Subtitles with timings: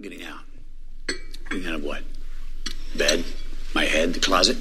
[0.00, 0.40] Getting out.
[1.50, 2.02] Getting out of what?
[2.96, 3.24] Bed?
[3.74, 4.14] My head?
[4.14, 4.56] The closet?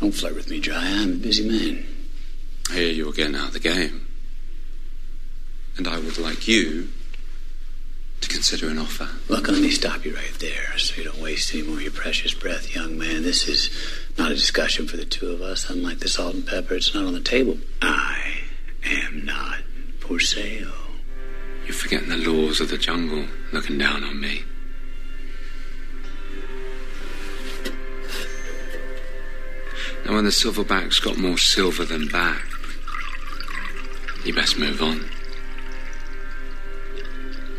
[0.00, 0.82] Don't flirt with me, Dry.
[0.82, 1.86] I'm a busy man.
[2.70, 4.06] I hear you're getting out of the game.
[5.76, 6.88] And I would like you
[8.20, 9.08] to consider an offer.
[9.28, 11.92] Look, let me stop you right there so you don't waste any more of your
[11.92, 13.22] precious breath, young man.
[13.22, 13.70] This is
[14.16, 15.68] not a discussion for the two of us.
[15.68, 17.58] Unlike the salt and pepper, it's not on the table.
[17.82, 18.40] I
[18.84, 19.58] am not
[20.00, 20.83] for sale.
[21.64, 24.44] You're forgetting the laws of the jungle looking down on me.
[30.04, 32.44] Now, when the silverback's got more silver than back,
[34.24, 35.08] you best move on.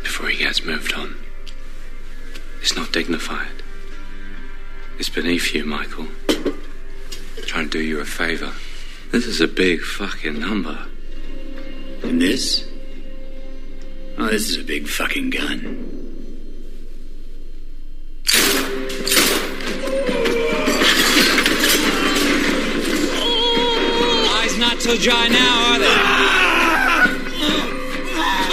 [0.02, 1.16] Before he gets moved on.
[2.60, 3.62] It's not dignified.
[4.98, 6.06] It's beneath you, Michael.
[7.46, 8.52] Trying to do you a favor.
[9.10, 10.86] This is a big fucking number.
[12.02, 12.66] And this?
[14.18, 15.60] Oh, this is a big fucking gun.
[24.32, 25.96] Eyes not so dry now, are they?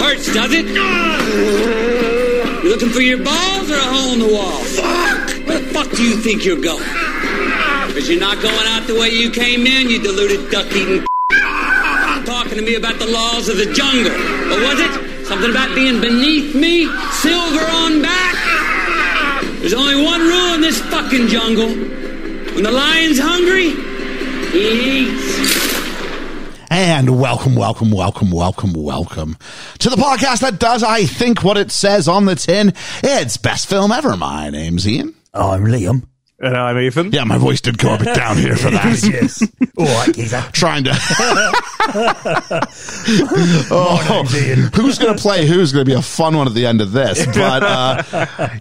[0.04, 0.66] Hurts, does it?
[2.62, 4.62] You looking for your balls or a hole in the wall?
[4.64, 5.46] Fuck!
[5.46, 6.84] Where the fuck do you think you're going?
[7.86, 11.06] Because you're not going out the way you came in, you deluded duck-eating
[12.26, 14.12] talking to me about the laws of the jungle.
[14.12, 15.13] What was it?
[15.34, 16.86] Something about being beneath me?
[17.10, 18.36] Silver on back?
[19.58, 21.66] There's only one rule in this fucking jungle.
[22.54, 23.70] When the lion's hungry,
[24.52, 26.68] he eats.
[26.70, 29.36] And welcome, welcome, welcome, welcome, welcome
[29.80, 32.72] to the podcast that does, I think, what it says on the tin.
[33.02, 34.16] It's best film ever.
[34.16, 35.16] My name's Ian.
[35.34, 36.04] Oh, I'm Liam.
[36.40, 37.12] And I'm Ethan.
[37.12, 39.02] Yeah, my voice did go a bit down here for that.
[39.04, 39.40] yes.
[39.78, 40.42] All right, geezer.
[40.52, 40.90] Trying to.
[43.70, 44.24] oh,
[44.74, 46.92] who's going to play who's going to be a fun one at the end of
[46.92, 47.24] this.
[47.34, 48.02] But uh,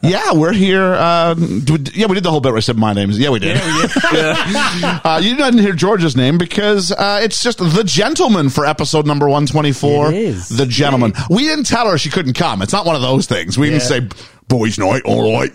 [0.01, 0.93] yeah, we're here.
[0.93, 3.17] Uh, we- yeah, we did the whole bit where I said my name's.
[3.19, 3.57] Yeah, we did.
[3.61, 9.27] uh, you didn't hear George's name because uh, it's just the gentleman for episode number
[9.27, 10.09] 124.
[10.09, 10.49] It is.
[10.49, 11.13] The gentleman.
[11.29, 12.61] We didn't tell her she couldn't come.
[12.61, 13.57] It's not one of those things.
[13.57, 14.07] We didn't say,
[14.47, 15.51] boys' night, all right.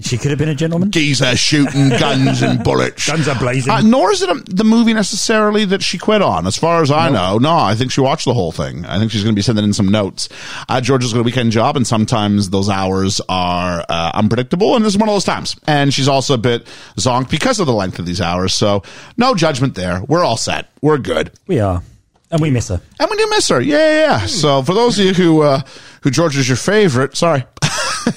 [0.00, 0.92] She could have been a gentleman.
[0.92, 3.08] Geezer shooting guns and bullets.
[3.10, 3.72] Guns are blazing.
[3.72, 6.46] Uh, nor is it a, the movie necessarily that she quit on.
[6.46, 8.84] As far as I know, no, I think she watched the whole thing.
[8.84, 10.28] I think she's going to be sending in some notes.
[10.68, 14.94] Uh, Georgia's got a weekend job, and sometimes those hours are uh, unpredictable, and this
[14.94, 15.56] is one of those times.
[15.66, 18.54] And she's also a bit zonked because of the length of these hours.
[18.54, 18.84] So
[19.16, 20.04] no judgment there.
[20.04, 20.68] We're all set.
[20.80, 21.32] We're good.
[21.48, 21.82] We are.
[22.30, 22.80] And we miss her.
[23.00, 23.60] And we do miss her.
[23.60, 24.26] Yeah, yeah, yeah.
[24.26, 25.62] So for those of you who, uh,
[26.02, 27.44] who Georgia's your favorite, sorry.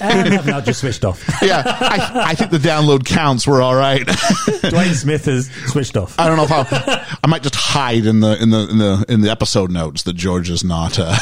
[0.00, 1.24] And have now just switched off.
[1.42, 3.46] yeah, I, I think the download counts.
[3.46, 4.02] We're all right.
[4.06, 6.18] Dwayne Smith has switched off.
[6.18, 6.66] I don't know if I'll,
[7.22, 10.14] I might just hide in the in the in the in the episode notes that
[10.14, 11.16] George is not uh,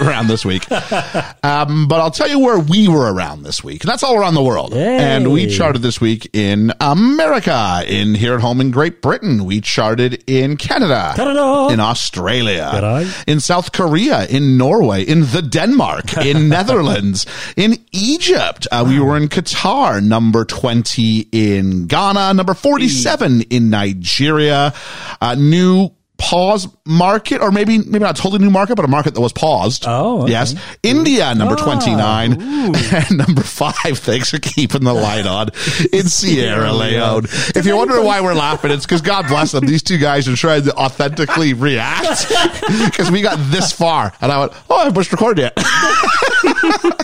[0.00, 0.70] around this week.
[0.70, 4.42] Um, but I'll tell you where we were around this week, that's all around the
[4.42, 4.72] world.
[4.72, 4.96] Yay.
[4.98, 9.44] And we charted this week in America, in here at home in Great Britain.
[9.44, 11.72] We charted in Canada, Canada.
[11.72, 17.26] in Australia, in South Korea, in Norway, in the Denmark, in Netherlands,
[17.56, 17.78] in
[18.14, 18.66] Egypt.
[18.70, 24.72] Uh, we were in Qatar, number 20 in Ghana, number 47 in Nigeria,
[25.20, 29.20] uh, new pause market, or maybe, maybe not totally new market, but a market that
[29.20, 29.84] was paused.
[29.86, 30.30] Oh, okay.
[30.30, 30.54] yes.
[30.82, 32.32] India, number Ah, 29
[32.74, 33.98] and number five.
[33.98, 35.48] Thanks for keeping the light on
[35.92, 37.24] in Sierra Leone.
[37.54, 39.66] If you're wondering why we're laughing, it's because God bless them.
[39.66, 42.28] These two guys are trying to authentically react
[42.84, 45.52] because we got this far and I went, Oh, I pushed record yet.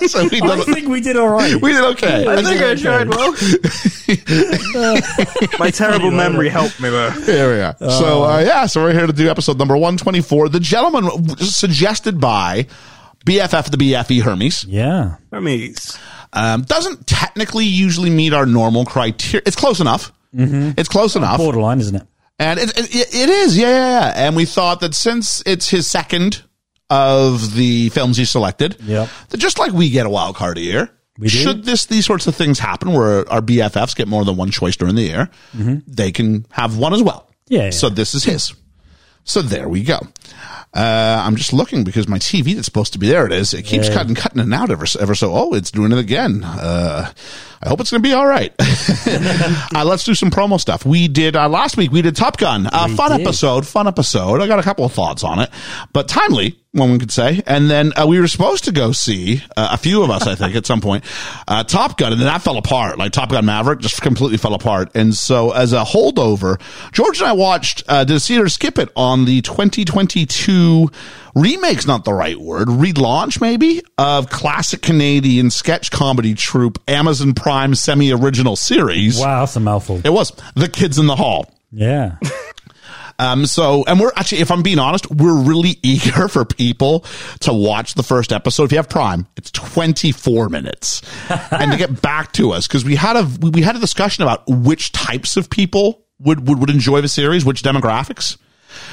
[0.08, 1.60] So we, I think we did all right.
[1.60, 2.26] we did okay.
[2.26, 3.32] I think I tried well.
[5.58, 7.10] My terrible memory helped me though.
[7.10, 7.76] Here we are.
[7.78, 10.48] so, uh, yeah, so we're here to do episode number 124.
[10.48, 12.66] The gentleman suggested by
[13.26, 14.64] BFF the BFE Hermes.
[14.64, 15.16] Yeah.
[15.32, 15.98] Hermes.
[16.32, 19.42] Um, doesn't technically usually meet our normal criteria.
[19.46, 20.12] It's close enough.
[20.32, 21.38] It's close enough.
[21.38, 22.06] Borderline, isn't it?
[22.38, 24.12] And it, it, it is, yeah, yeah, yeah.
[24.14, 26.42] And we thought that since it's his second
[26.90, 29.06] of the films he selected, Yeah.
[29.36, 30.90] just like we get a wild card a year,
[31.26, 34.76] should this these sorts of things happen where our BFFs get more than one choice
[34.76, 37.26] during the year, they can have one as well.
[37.30, 37.54] Mm-hmm.
[37.54, 37.70] Yeah, yeah.
[37.70, 38.52] So this is his.
[39.24, 40.00] So there we go.
[40.72, 43.52] Uh, I'm just looking because my TV that's supposed to be there it is.
[43.54, 43.94] It keeps Yeah.
[43.94, 45.32] cutting, cutting it out ever, ever so.
[45.34, 46.42] Oh, it's doing it again.
[46.44, 47.10] Uh,
[47.62, 48.54] I hope it's going to be all right.
[49.74, 50.86] uh, let's do some promo stuff.
[50.86, 52.66] We did, uh, last week we did Top Gun.
[52.66, 53.26] Uh, We fun did.
[53.26, 54.40] episode, fun episode.
[54.40, 55.50] I got a couple of thoughts on it,
[55.92, 57.42] but timely, one could say.
[57.46, 60.36] And then uh, we were supposed to go see, uh, a few of us, I
[60.36, 61.04] think, at some point,
[61.48, 62.96] uh, Top Gun, and then that fell apart.
[62.96, 64.90] Like Top Gun Maverick just completely fell apart.
[64.94, 66.58] And so as a holdover,
[66.92, 70.90] George and I watched, uh, did see it or skip it on the 2022
[71.34, 77.74] remake's not the right word, relaunch maybe of classic Canadian sketch comedy troupe Amazon Prime
[77.74, 79.18] semi original series.
[79.18, 80.00] Wow, that's a mouthful.
[80.04, 81.52] It was The Kids in the Hall.
[81.72, 82.16] Yeah.
[83.20, 87.04] Um, so, and we're actually, if I'm being honest, we're really eager for people
[87.40, 88.64] to watch the first episode.
[88.64, 91.02] If you have Prime, it's 24 minutes,
[91.50, 94.44] and to get back to us because we had a we had a discussion about
[94.48, 98.38] which types of people would would, would enjoy the series, which demographics.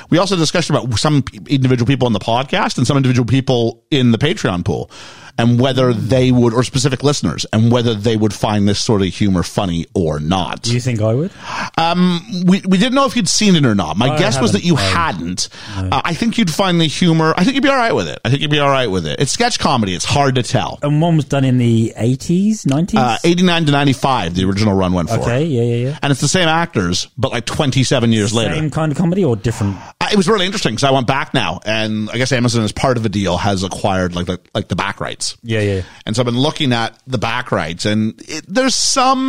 [0.09, 4.11] We also discussed about some individual people on the podcast and some individual people in
[4.11, 4.89] the Patreon pool
[5.37, 9.07] and whether they would, or specific listeners, and whether they would find this sort of
[9.09, 10.61] humor funny or not.
[10.63, 11.31] Do you think I would?
[11.77, 13.97] Um, we, we didn't know if you'd seen it or not.
[13.97, 15.49] My I guess was that you hadn't.
[15.75, 17.33] Uh, I think you'd find the humor.
[17.37, 18.19] I think you'd be all right with it.
[18.25, 19.19] I think you'd be all right with it.
[19.19, 19.93] It's sketch comedy.
[19.93, 20.79] It's hard to tell.
[20.81, 22.95] And one was done in the 80s, 90s?
[22.95, 25.17] Uh, 89 to 95, the original run went for.
[25.19, 25.99] okay, yeah, yeah, yeah.
[26.01, 28.55] And it's the same actors, but like 27 years later.
[28.55, 29.77] Same kind of comedy or different?
[30.11, 32.97] It was really interesting because I went back now, and I guess Amazon, as part
[32.97, 35.37] of the deal, has acquired like the, like the back rights.
[35.43, 35.81] Yeah, yeah.
[36.05, 39.27] And so I've been looking at the back rights, and it, there's some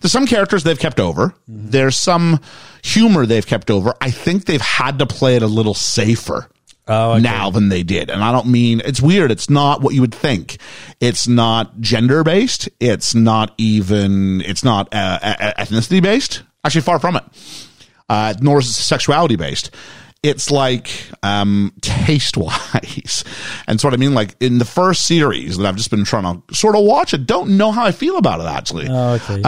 [0.00, 1.34] there's some characters they've kept over.
[1.48, 2.40] There's some
[2.82, 3.94] humor they've kept over.
[4.00, 6.48] I think they've had to play it a little safer.
[6.88, 7.22] Oh, okay.
[7.22, 8.10] Now than they did.
[8.10, 9.30] And I don't mean, it's weird.
[9.30, 10.56] It's not what you would think.
[10.98, 12.68] It's not gender based.
[12.80, 15.20] It's not even, it's not uh,
[15.56, 16.42] ethnicity based.
[16.64, 17.24] Actually, far from it.
[18.10, 19.70] Uh, nor is it sexuality based.
[20.22, 20.90] It's like,
[21.22, 23.24] um, taste wise.
[23.66, 26.24] And so what I mean, like in the first series that I've just been trying
[26.24, 28.88] to sort of watch it, don't know how I feel about it actually.
[28.90, 29.40] Oh, okay.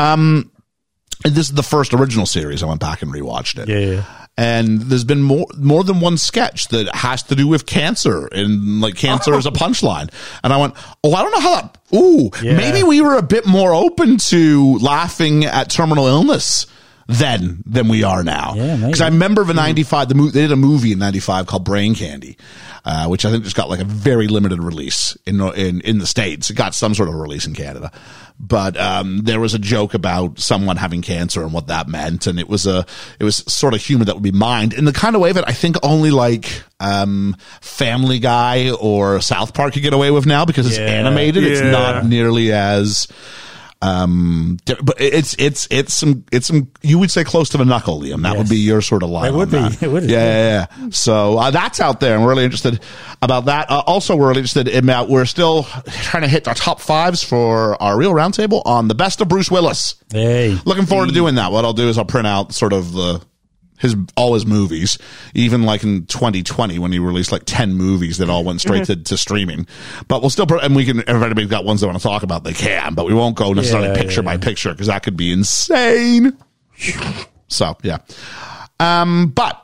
[1.25, 2.62] And this is the first original series.
[2.62, 3.69] I went back and rewatched it.
[3.69, 4.05] yeah, yeah.
[4.38, 8.81] And there's been more more than one sketch that has to do with cancer and
[8.81, 10.11] like cancer is a punchline.
[10.43, 10.75] And I went,
[11.05, 11.79] oh, I don't know how that.
[11.94, 12.56] Ooh, Yeah.
[12.56, 16.67] maybe we were a bit more open to laughing at terminal illness
[17.07, 18.55] then than we are now.
[18.57, 18.77] Yeah.
[18.77, 20.09] Because I remember the '95.
[20.09, 22.37] The mo- they did a movie in '95 called Brain Candy,
[22.85, 26.07] uh, which I think just got like a very limited release in in in the
[26.07, 26.51] states.
[26.51, 27.91] It got some sort of release in Canada,
[28.39, 32.39] but um, there was a joke about someone having cancer and what that meant, and
[32.39, 32.87] it was a
[33.21, 35.49] it was sort of humor that would be mined in the kind of way that
[35.49, 40.45] I think only like um, Family Guy or South Park could get away with now
[40.45, 40.87] because it's Yeah.
[40.87, 41.45] animated.
[41.45, 43.07] It's not nearly as
[43.82, 48.00] um but it's it's it's some it's some you would say close to the knuckle
[48.00, 49.58] liam that would be your sort of line It would be.
[49.58, 49.82] that.
[49.82, 50.05] It would.
[50.08, 50.88] yeah yeah, yeah.
[50.90, 52.81] so uh, that's out there and we're really interested
[53.20, 56.55] about that uh, also we're really interested in uh, we're still trying to hit our
[56.55, 60.56] top fives for our real roundtable on the best of bruce willis Hey.
[60.64, 63.20] looking forward to doing that what i'll do is i'll print out sort of the
[63.82, 64.96] his all his movies,
[65.34, 68.96] even like in 2020 when he released like 10 movies that all went straight to,
[68.96, 69.67] to streaming.
[70.08, 72.44] But we'll still, and we can, if anybody's got ones they want to talk about,
[72.44, 74.38] they can, but we won't go necessarily Yeah, picture yeah, by yeah.
[74.38, 76.38] picture because that could be insane.
[77.49, 77.99] So, yeah.
[78.81, 79.61] Um, but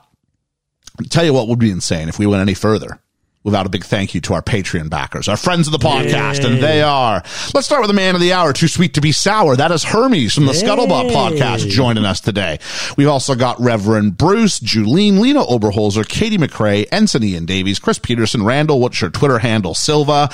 [1.11, 3.01] tell you what would be insane if we went any further
[3.49, 6.63] without a big thank you to our Patreon backers, our friends of the podcast, and
[6.63, 7.23] they are.
[7.55, 9.57] Let's start with the man of the hour, too sweet to be sour.
[9.57, 12.59] That is Hermes from the Scuttlebutt podcast joining us today.
[12.97, 18.45] We've also got Reverend Bruce, Julene, Lena Oberholzer, Katie McRae, Ensign Ian Davies, Chris Peterson,
[18.45, 20.31] Randall, what's your Twitter handle, Silva,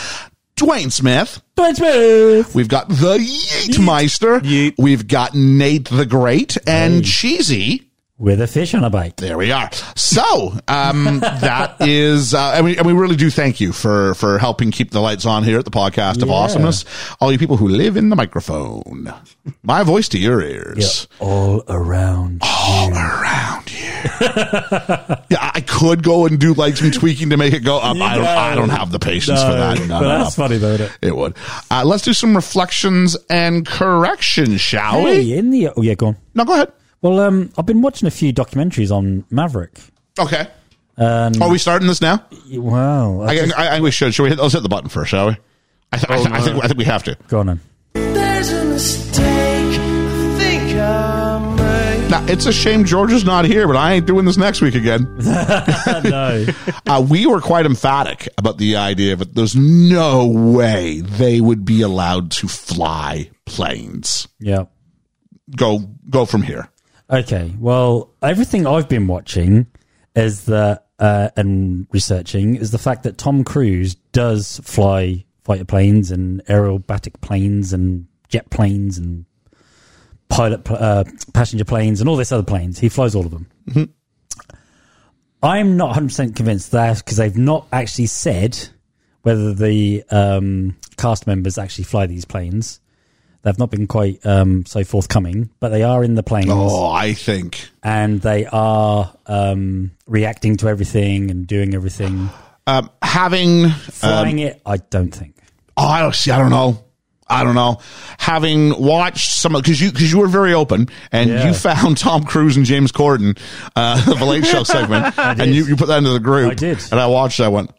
[0.56, 1.42] Dwayne Smith.
[1.56, 2.54] Dwayne Smith.
[2.54, 4.40] We've got the Yeet Meister.
[4.40, 4.74] Yeet.
[4.78, 7.90] We've got Nate the Great and Cheesy.
[8.16, 9.16] With a fish on a bite.
[9.16, 9.68] There we are.
[9.96, 14.38] So, um, that is, uh, and we, and we really do thank you for, for
[14.38, 16.34] helping keep the lights on here at the podcast of Yeah.
[16.34, 16.84] awesomeness.
[17.20, 19.12] All you people who live in the microphone.
[19.64, 21.08] My voice to your ears.
[21.18, 22.42] All around.
[22.44, 23.80] All around you.
[23.80, 27.96] yeah, I could go and do like some tweaking to make it go up.
[27.96, 29.80] I don't, I don't have the patience for that.
[29.88, 30.44] No, but that's no.
[30.44, 30.98] funny though, it?
[31.02, 31.36] It would.
[31.68, 35.34] Uh, let's do some reflections and corrections, shall we?
[35.36, 36.16] In the oh yeah, go on.
[36.34, 36.72] No, go ahead.
[37.04, 39.78] Well, um, I've been watching a few documentaries on Maverick.
[40.18, 40.46] Okay.
[40.96, 42.24] Um, Are we starting this now?
[42.50, 44.14] wow, I I, just- I, I, we should.
[44.14, 45.36] Should we hit, let's hit the button first, shall we?
[45.92, 47.18] I, th- I, th- I think I think we have to.
[47.28, 47.60] go on then.
[47.92, 49.18] There's a mistake
[49.78, 52.10] I think I made.
[52.10, 54.74] Now it's a shame George is not here, but I ain't doing this next week
[54.74, 55.02] again.
[56.04, 56.46] no,
[56.86, 61.82] Uh, we were quite emphatic about the idea that there's no way they would be
[61.82, 64.26] allowed to fly planes.
[64.40, 64.64] yeah.
[65.54, 66.70] Go go from here.
[67.14, 67.54] Okay.
[67.60, 69.68] Well, everything I've been watching
[70.16, 76.10] is that uh, and researching is the fact that Tom Cruise does fly fighter planes
[76.10, 79.26] and aerobatic planes and jet planes and
[80.28, 82.78] pilot pl- uh, passenger planes and all this other planes.
[82.78, 83.48] He flies all of them.
[85.42, 88.58] I'm not 100% convinced that because they've not actually said
[89.22, 92.80] whether the um, cast members actually fly these planes.
[93.44, 97.12] They've not been quite um, so forthcoming, but they are in the planes Oh, I
[97.12, 102.30] think and they are um, reacting to everything and doing everything.
[102.66, 105.36] Um, having Flying it, I don't think.
[105.76, 106.30] Oh, I don't see.
[106.30, 106.82] I don't know.
[107.28, 107.80] I don't know.
[108.18, 111.46] Having watched some because you because you were very open and Yeah.
[111.46, 113.38] you found Tom Cruise and James Corden,
[113.76, 116.52] uh, the Late Show segment, and you, you put that into the group.
[116.52, 116.78] I did.
[116.90, 117.40] and I watched.
[117.40, 117.70] I went,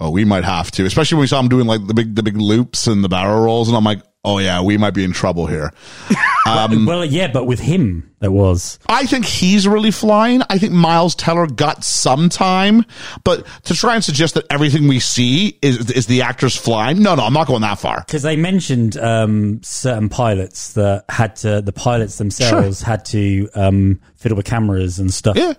[0.00, 2.22] oh, we might have to, especially when we saw him doing like the big the
[2.22, 5.12] big loops and the barrel rolls, and I'm like, oh yeah, we might be in
[5.12, 5.72] trouble here.
[6.46, 8.80] Um, well, yeah, but with him, it was.
[8.88, 10.42] I think he's really flying.
[10.50, 12.84] I think Miles Teller got some time,
[13.22, 17.14] but to try and suggest that everything we see is is the actors flying, no,
[17.14, 18.02] no, I'm not going that far.
[18.04, 24.00] Because they mentioned um, certain pilots that had to, the pilots themselves had to um,
[24.16, 25.36] fiddle with cameras and stuff.
[25.36, 25.52] Yeah.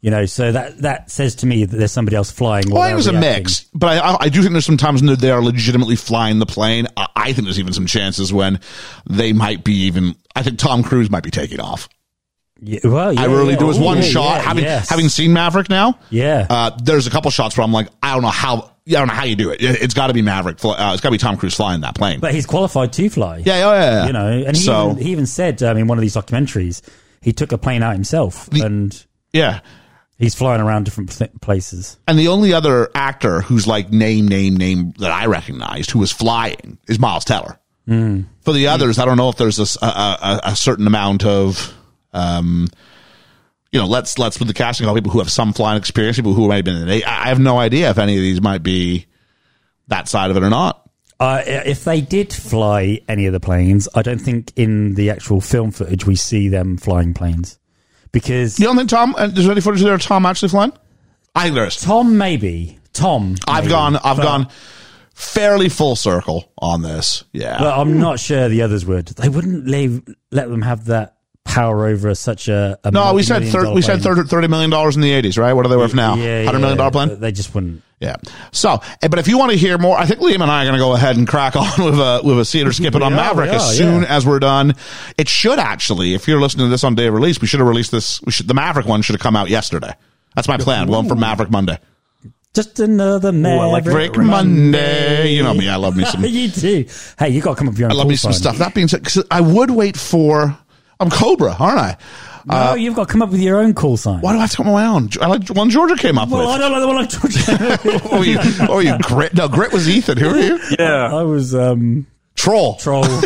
[0.00, 2.66] You know, so that that says to me that there's somebody else flying.
[2.68, 4.76] Well, while I think it was a mix, but I, I, do think there's some
[4.76, 6.86] times when they are legitimately flying the plane.
[6.96, 8.60] I, I think there's even some chances when
[9.10, 10.14] they might be even.
[10.36, 11.88] I think Tom Cruise might be taking off.
[12.60, 13.58] Yeah, well, yeah, I really yeah.
[13.58, 13.70] do.
[13.70, 14.88] Is one shot having yes.
[14.88, 15.98] having seen Maverick now.
[16.10, 16.46] Yeah.
[16.48, 18.72] uh, there's a couple shots where I'm like, I don't know how.
[18.84, 19.60] Yeah, I don't know how you do it.
[19.60, 20.64] It- It's got to be Maverick.
[20.64, 22.20] Uh, it's got to be Tom Cruise flying that plane.
[22.20, 23.38] But he's qualified to fly.
[23.38, 24.06] yeah, yeah, yeah.
[24.06, 26.82] You know, and he, so even, he even said um, in one of these documentaries,
[27.20, 29.60] he took a plane out himself and yeah.
[30.18, 31.98] He's flying around different pl- places.
[32.06, 36.12] And the only other actor who's like name, name, name that I recognized who was
[36.12, 37.58] flying is Miles Teller.
[37.86, 38.22] Hmm.
[38.42, 41.72] For the others, I don't know if there's a a certain amount of,
[42.12, 42.68] um,
[43.72, 46.34] you know, let's let's with the casting call people who have some flying experience, people
[46.34, 47.06] who might have been in it.
[47.06, 49.06] I I have no idea if any of these might be
[49.86, 50.84] that side of it or not.
[51.20, 55.40] Uh, if they did fly any of the planes, I don't think in the actual
[55.40, 57.58] film footage we see them flying planes.
[58.20, 59.14] Because You don't think Tom?
[59.16, 60.72] Uh, there's any footage there of Tom actually flying?
[61.34, 61.76] I think there is.
[61.76, 62.78] Tom, maybe.
[62.92, 63.36] Tom.
[63.46, 63.96] I've maybe, gone.
[63.96, 64.48] I've but- gone
[65.14, 67.24] fairly full circle on this.
[67.32, 67.58] Yeah.
[67.58, 69.06] But I'm not sure the others would.
[69.08, 72.78] They wouldn't leave, let them have that power over such a.
[72.84, 74.24] a no, we said multi-million thir- dollar we said plane.
[74.26, 75.52] thirty million dollars in the eighties, right?
[75.54, 76.14] What are they worth now?
[76.16, 77.08] Yeah, Hundred million yeah, dollar plane.
[77.08, 77.82] but They just wouldn't.
[78.00, 78.16] Yeah.
[78.52, 80.66] So, eh, but if you want to hear more, I think Liam and I are
[80.66, 83.12] going to go ahead and crack on with a with a theater skip it on
[83.12, 84.16] are, Maverick we as are, soon yeah.
[84.16, 84.74] as we're done.
[85.16, 87.68] It should actually, if you're listening to this on day of release, we should have
[87.68, 88.22] released this.
[88.22, 89.92] We should the Maverick one should have come out yesterday.
[90.36, 90.86] That's my plan.
[90.86, 91.78] We're going for Maverick Monday.
[92.54, 93.84] Just another Maverick.
[93.84, 95.32] Maverick Monday.
[95.32, 95.68] You know me.
[95.68, 96.24] I love me some.
[96.24, 96.84] you do.
[97.18, 98.58] Hey, you got to come up with your own I love me some stuff.
[98.58, 100.56] That being said, 'cause I would wait for.
[101.00, 101.96] I'm Cobra, aren't I?
[102.48, 104.20] No, you've got to come up with your own call sign.
[104.20, 105.16] Why do I have to come around?
[105.20, 106.38] I like the one Georgia came up with.
[106.40, 108.10] Well, I don't like the one I told you.
[108.10, 108.38] Oh, you,
[108.68, 109.34] oh, you grit?
[109.34, 110.18] No, grit was Ethan.
[110.18, 110.58] Who are you?
[110.78, 111.14] Yeah.
[111.14, 112.76] I was um, Troll.
[112.76, 113.02] troll.
[113.02, 113.22] Those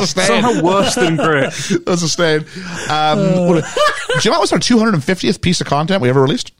[0.00, 0.42] are staying.
[0.42, 1.52] Somehow worse than grit.
[1.86, 2.44] Those are staying.
[2.90, 6.52] Um, what- do you know what was our 250th piece of content we ever released?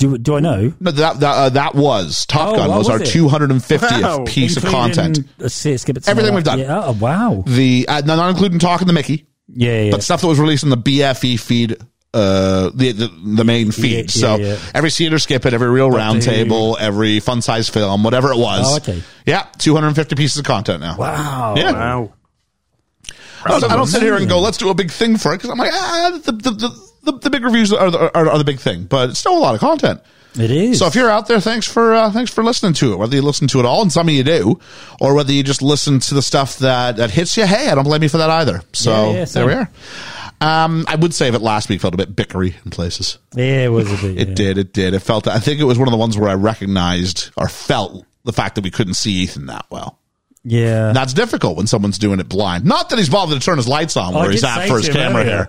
[0.00, 0.72] do, do I know?
[0.80, 3.06] No, that that, uh, that was Top Oh, Gun was, was our it?
[3.06, 4.24] 250th Wow.
[4.26, 5.20] piece of content.
[5.38, 6.58] a skip, skip it Everything we've done.
[6.58, 7.44] Yeah, oh, wow.
[7.46, 9.90] The uh, not including talking to Mickey, Yeah, yeah.
[9.90, 11.76] but stuff that was released in the BFE feed.
[12.12, 13.92] Uh, the, the the main feed.
[13.92, 14.58] Yeah, yeah, so yeah.
[14.74, 18.66] every theater skip it, every real roundtable, every fun size film, whatever it was.
[18.66, 19.00] Oh, okay.
[19.26, 20.96] Yeah, 250 pieces of content now.
[20.96, 21.54] wow.
[21.56, 21.70] Yeah.
[21.70, 22.12] Wow.
[23.44, 25.36] I don't, I don't sit here and go, let's do a big thing for it
[25.36, 28.38] because I'm like, ah, the, the, the, the, the big reviews are the, are, are
[28.38, 30.00] the big thing, but it's still a lot of content.
[30.38, 30.78] It is.
[30.78, 32.96] So if you're out there, thanks for uh, thanks for listening to it.
[32.98, 34.60] Whether you listen to it all, and some of you do,
[35.00, 37.84] or whether you just listen to the stuff that that hits you, hey, I don't
[37.84, 38.62] blame you for that either.
[38.72, 39.70] So Yeah, yeah, there we are.
[40.42, 43.18] Um, I would say that last week felt a bit bickery in places.
[43.34, 44.16] yeah, it was a bit.
[44.18, 44.34] It yeah.
[44.34, 44.94] did, it did.
[44.94, 45.26] It felt.
[45.28, 48.54] I think it was one of the ones where I recognized or felt the fact
[48.54, 49.98] that we couldn't see Ethan that well.
[50.44, 50.88] Yeah.
[50.88, 52.64] And that's difficult when someone's doing it blind.
[52.64, 54.78] Not that he's bothered to turn his lights on I where he's did at for
[54.78, 55.36] his camera earlier.
[55.36, 55.48] here.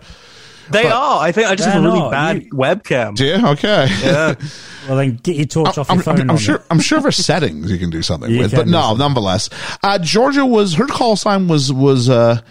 [0.72, 1.22] They are.
[1.22, 2.12] I think I just have a really not.
[2.12, 3.16] bad You- webcam.
[3.16, 3.48] Do you?
[3.50, 3.88] Okay.
[4.02, 4.36] Yeah.
[4.88, 6.20] well, then get your torch off your I'm, phone.
[6.20, 6.56] I'm- I'm sure.
[6.56, 6.62] it.
[6.70, 9.50] I'm sure there's settings you can do something You with, but no, nonetheless,
[9.84, 12.42] uh, Georgia was her call sign was was uh,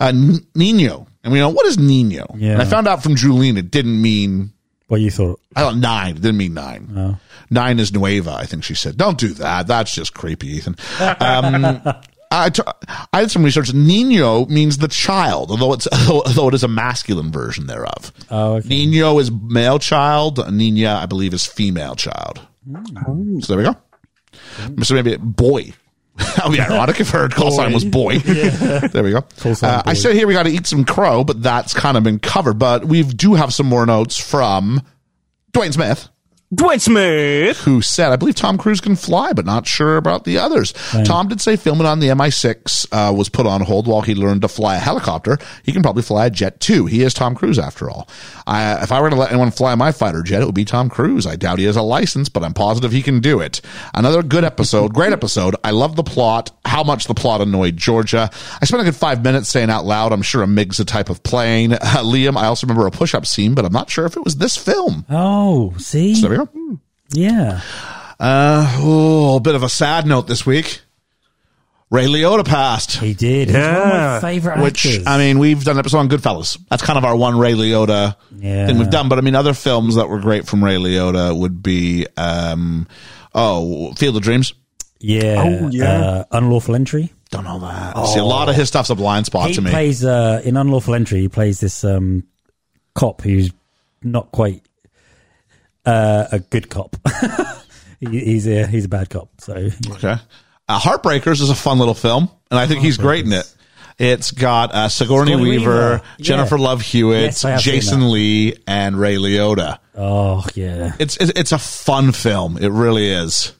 [0.00, 0.12] uh,
[0.54, 2.26] Nino, and we know what is Nino.
[2.36, 2.52] Yeah.
[2.52, 4.52] And I found out from Julene it didn't mean
[4.88, 5.40] What you thought?
[5.56, 6.16] I thought nine.
[6.16, 6.92] It didn't mean nine.
[6.96, 7.18] Oh.
[7.50, 8.32] Nine is nueva.
[8.32, 8.96] I think she said.
[8.96, 9.66] Don't do that.
[9.66, 10.76] That's just creepy, Ethan.
[11.20, 11.82] Um,
[12.30, 12.62] I, t-
[13.12, 13.72] I did some research.
[13.72, 18.12] Nino means the child, although it's although it is a masculine version thereof.
[18.30, 18.68] Oh, okay.
[18.68, 20.52] Nino is male child.
[20.52, 22.40] Nina, I believe, is female child.
[23.40, 23.76] So there we go.
[24.84, 25.72] So maybe boy.
[26.16, 28.18] That would be ironic if her call sign was boy.
[28.24, 29.24] There we go.
[29.44, 32.20] Uh, I said here we got to eat some crow, but that's kind of been
[32.20, 32.58] covered.
[32.58, 34.80] But we do have some more notes from
[35.52, 36.08] Dwayne Smith,
[36.54, 37.58] Dwayne Smith.
[37.62, 40.72] who said, I believe Tom Cruise can fly, but not sure about the others.
[41.04, 44.42] Tom did say filming on the MI6 uh, was put on hold while he learned
[44.42, 45.38] to fly a helicopter.
[45.62, 46.86] He can probably fly a jet too.
[46.86, 48.08] He is Tom Cruise after all.
[48.46, 50.88] I, if I were to let anyone fly my fighter jet, it would be Tom
[50.90, 51.26] Cruise.
[51.26, 53.60] I doubt he has a license, but I'm positive he can do it.
[53.94, 55.56] Another good episode, great episode.
[55.64, 58.30] I love the plot, how much the plot annoyed Georgia.
[58.60, 61.08] I spent a good five minutes saying out loud, I'm sure a MiG's a type
[61.10, 61.72] of plane.
[61.94, 64.36] Uh, Liam, I also remember a push-up scene, but I'm not sure if it was
[64.36, 65.04] this film.
[65.10, 66.14] Oh, see.
[66.14, 66.80] So there we go.
[67.10, 67.60] Yeah.
[68.20, 70.80] Uh, oh, a bit of a sad note this week.
[71.90, 72.96] Ray Liotta passed.
[72.96, 73.48] He did.
[73.48, 74.20] He's one of my Yeah.
[74.20, 75.06] favorite Which actors.
[75.06, 76.58] I mean, we've done an episode on Goodfellas.
[76.68, 78.66] That's kind of our one Ray Liotta Yeah.
[78.66, 79.08] thing we've done.
[79.08, 82.88] But I mean, other films that were great from Ray Liotta would be, um,
[83.34, 84.54] oh, Field of Dreams.
[84.98, 85.42] yeah.
[85.44, 85.84] Oh, yeah.
[86.00, 87.12] Uh, Unlawful Entry.
[87.30, 88.06] Don't know that.
[88.08, 89.70] See, a lot of his stuff's a blind spot he to me.
[89.70, 91.20] plays uh, in Unlawful Entry.
[91.20, 92.24] He plays this um,
[92.94, 93.50] cop who's
[94.02, 94.62] not quite
[95.86, 96.96] uh, a good cop.
[98.00, 99.28] he, he's a he's a bad cop.
[99.38, 99.54] So
[99.90, 100.16] Okay.
[100.68, 103.50] Uh, Heartbreakers is a fun little film, and I think he's great in it.
[103.98, 106.02] It's got uh, Sigourney, Sigourney Weaver, Weaver.
[106.20, 106.64] Jennifer Yeah.
[106.64, 108.10] Love Hewitt, Yes, I have seen Jason.
[108.10, 109.78] Lee, and Ray Liotta.
[109.94, 112.56] oh yeah, It's it's it's a fun film.
[112.58, 113.52] It really is.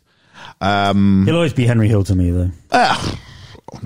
[0.60, 2.50] Um, he'll always be Henry Hill to me though.
[2.72, 3.18] Ah,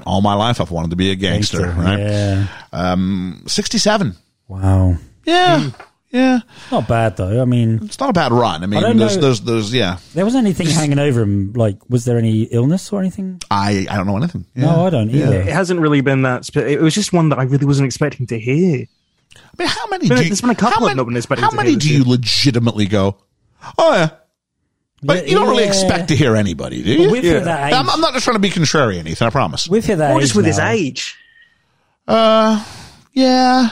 [0.07, 1.67] all my life, I've wanted to be a gangster.
[1.71, 1.99] right?
[1.99, 2.47] Yeah.
[2.73, 4.17] Um, sixty-seven.
[4.47, 4.97] Wow.
[5.27, 5.71] Yeah,
[6.11, 6.41] yeah.
[6.73, 7.41] Not bad though.
[7.41, 8.63] I mean, It's not a bad run.
[8.63, 9.99] I mean, don't there's, know- there's there's yeah.
[10.15, 11.53] there wasn't anything hanging over him.
[11.53, 13.41] Like, was there any illness or anything?
[13.51, 14.47] I I don't know anything.
[14.55, 15.31] No, I don't Yeah.
[15.31, 16.45] It hasn't really been that.
[16.45, 18.87] Spe- it was just one that I really wasn't expecting to hear.
[19.37, 20.09] I mean, how many?
[20.09, 21.89] Been- do you, there's been a couple how I've many, not been How many do
[21.89, 23.19] this you legitimately go?
[23.77, 24.11] Oh yeah,
[25.03, 25.69] but Yeah, you don't really yeah.
[25.69, 27.11] expect to hear anybody, do you?
[27.11, 27.41] We've Yeah.
[27.41, 27.75] that age.
[27.75, 29.27] I'm, I'm not just trying to be contrary, Ethan.
[29.27, 29.69] I promise.
[29.69, 31.17] We've that Or age just with his age.
[32.07, 32.65] Uh,
[33.13, 33.71] yeah.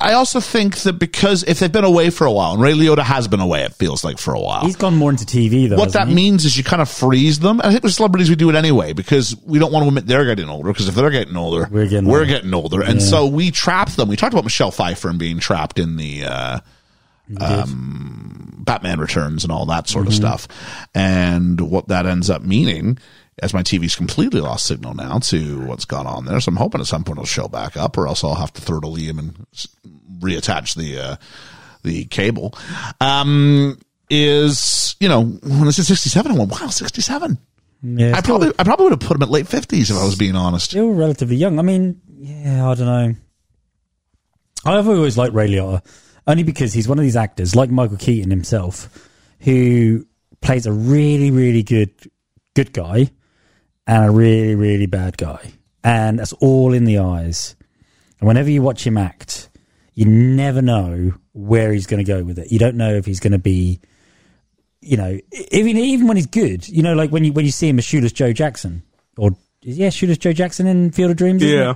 [0.00, 3.02] I also think that because if they've been away for a while, and Ray Liotta
[3.02, 4.62] has been away, it feels like for a while.
[4.64, 5.76] He's gone more into TV though.
[5.76, 6.14] what that he?
[6.14, 7.60] means is you kind of freeze them.
[7.62, 10.24] I think with celebrities we do it anyway because we don't want to admit they're
[10.24, 10.72] getting older.
[10.72, 12.30] Because if they're getting older, We're getting we're older.
[12.30, 14.08] getting older, and so we trap them.
[14.08, 16.60] We talked about Michelle Pfeiffer and being trapped in the uh,
[17.38, 20.48] um, Batman Returns and all that sort of stuff,
[20.94, 22.98] and what that ends up meaning.
[23.40, 26.80] As my TV's completely lost signal now to what's gone on there, so I'm hoping
[26.82, 29.18] at some point it'll show back up, or else I'll have to throw to Liam
[29.18, 29.46] and
[30.20, 31.16] reattach the uh,
[31.82, 32.54] the cable.
[33.00, 33.78] Um,
[34.10, 37.38] is you know when it's at 67, I went wow 67.
[37.84, 40.04] Yeah, I still, probably I probably would have put him at late 50s if I
[40.04, 40.66] was being honest.
[40.66, 41.58] still relatively young.
[41.58, 43.14] I mean, yeah, I don't know.
[44.64, 45.84] I've always liked Ray Liotta
[46.26, 49.08] only because he's one of these actors, like Michael Keaton himself,
[49.40, 50.06] who
[50.40, 51.92] plays a really, really good
[52.54, 53.10] good guy
[53.86, 57.56] and a really, really bad guy, and that's all in the eyes.
[58.20, 59.48] And whenever you watch him act,
[59.94, 62.52] you never know where he's going to go with it.
[62.52, 63.80] You don't know if he's going to be,
[64.80, 65.18] you know,
[65.50, 66.68] even even when he's good.
[66.68, 68.82] You know, like when you when you see him as Shoeless Joe Jackson,
[69.16, 71.42] or yeah, Shoeless Joe Jackson in Field of Dreams.
[71.42, 71.74] Yeah.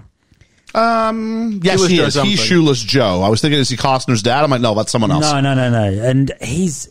[0.74, 2.14] Um, yes, Shoeless he is.
[2.14, 3.22] He's Shoeless Joe.
[3.22, 4.44] I was thinking, is he Costner's dad?
[4.44, 5.22] I'm like, no, that's someone else.
[5.22, 6.02] No, no, no, no.
[6.02, 6.88] And he's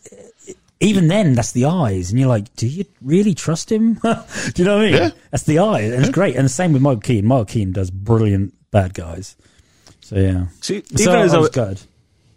[0.79, 3.93] even then that's the eyes, and you're like, do you really trust him?
[4.03, 4.09] do
[4.55, 4.93] you know what I mean?
[4.93, 5.09] Yeah.
[5.31, 6.35] That's the eyes, and it's great.
[6.35, 7.27] And the same with Michael Keaton.
[7.27, 9.35] Michael Keaton does brilliant bad guys.
[10.01, 11.81] So yeah, See, so even as I I was was, good.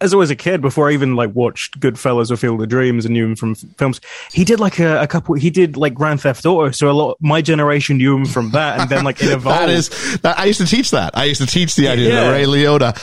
[0.01, 3.05] As I was a kid, before I even like watched Goodfellas or Field of Dreams
[3.05, 4.01] and knew him from films,
[4.33, 5.35] he did like a, a couple.
[5.35, 7.17] He did like Grand Theft Auto, so a lot.
[7.21, 9.61] My generation knew him from that, and then like it evolved.
[9.61, 11.17] That is, that, I used to teach that.
[11.19, 12.95] I used to teach the idea that Ray Liotta,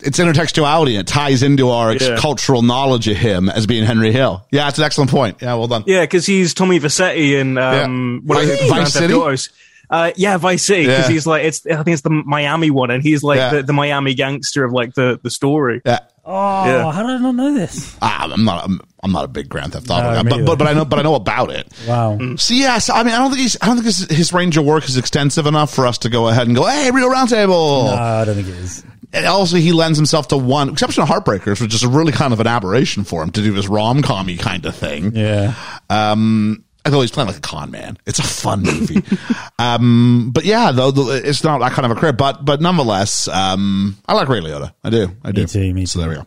[0.00, 0.98] it's intertextuality.
[0.98, 2.16] It ties into our Yeah.
[2.18, 4.46] cultural knowledge of him as being Henry Hill.
[4.52, 5.38] Yeah, it's an excellent point.
[5.42, 5.84] Yeah, well done.
[5.86, 8.34] Yeah, because he's Tommy Vercetti in um, Yeah.
[8.34, 9.14] one of Vice- the Vice Grand Theft City?
[9.14, 9.48] Autos.
[9.90, 11.12] Uh, yeah, Vice City, because Yeah.
[11.12, 11.66] he's like it's.
[11.66, 13.50] I think it's the Miami one, and he's like Yeah.
[13.50, 15.82] the, the Miami gangster of like the the story.
[15.84, 15.98] Yeah.
[16.26, 16.90] Oh, Yeah.
[16.92, 17.96] how did I not know this?
[18.00, 18.64] Ah, I'm not.
[18.64, 20.44] I'm, I'm not a big Grand Theft Auto No, guy, me but, either.
[20.46, 21.70] but but I know but I know about it.
[21.86, 22.18] Wow.
[22.36, 24.64] So yes, I mean I don't think he's I don't think his, his range of
[24.64, 27.84] work is extensive enough for us to go ahead and go, hey, Real Roundtable.
[27.86, 28.82] No, I don't think it is.
[29.12, 32.40] And also, he lends himself to one exception of Heartbreakers, which is really kind of
[32.40, 35.14] an aberration for him to do this rom commy kind of thing.
[35.14, 35.54] Yeah.
[35.88, 39.02] Um, although he's playing like a con man, it's a fun movie.
[39.58, 42.12] um, but yeah, though the- it's not that kind of a career.
[42.12, 44.72] But but nonetheless, um, I like Ray Liotta.
[44.82, 45.08] I do.
[45.22, 45.46] I do.
[45.46, 46.26] too, me So there we go.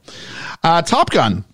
[0.63, 1.45] Uh, Top Gun.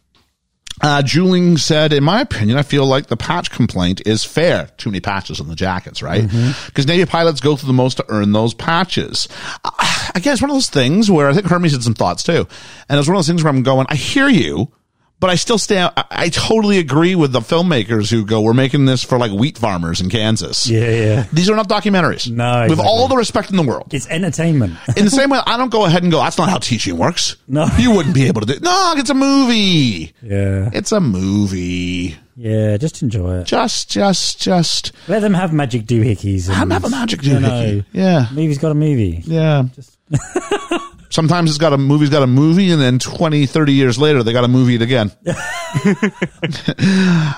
[0.81, 4.67] Uh, Julene said, in my opinion, I feel like the patch complaint is fair.
[4.77, 6.23] Too many patches on the jackets, right?
[6.23, 6.65] Mm-hmm.
[6.65, 9.27] Because Navy pilots go through the most to earn those patches.
[9.63, 12.47] Uh, again, it's one of those things where I think Hermes had some thoughts too.
[12.89, 14.73] And it's one of those things where I'm going, I hear you,
[15.23, 18.83] but I still stand, I, I totally agree with the filmmakers who go, we're making
[18.87, 20.67] this for like wheat farmers in Kansas.
[20.67, 21.25] Yeah, yeah.
[21.31, 22.29] These are not documentaries.
[22.29, 23.93] No, With all the respect in the world.
[23.93, 24.75] It's entertainment.
[24.97, 27.37] In the same way, I don't go ahead and go, that's not how teaching works.
[27.47, 27.67] No.
[27.79, 30.13] You wouldn't be able to do No, it's a movie.
[30.21, 30.69] yeah.
[30.73, 32.17] It's a movie.
[32.35, 33.47] Yeah, just enjoy it.
[33.47, 34.91] Just, just, just.
[35.07, 36.47] Let them have magic doohickeys.
[36.49, 37.85] and- Have- have a magic doohickey.
[37.93, 38.27] Yeah.
[38.33, 39.21] Movie's got a movie.
[39.25, 39.63] Yeah.
[41.13, 44.33] Sometimes it's got a movie's got a movie, and then 20, 30 years later, they
[44.33, 45.11] got to movie it again.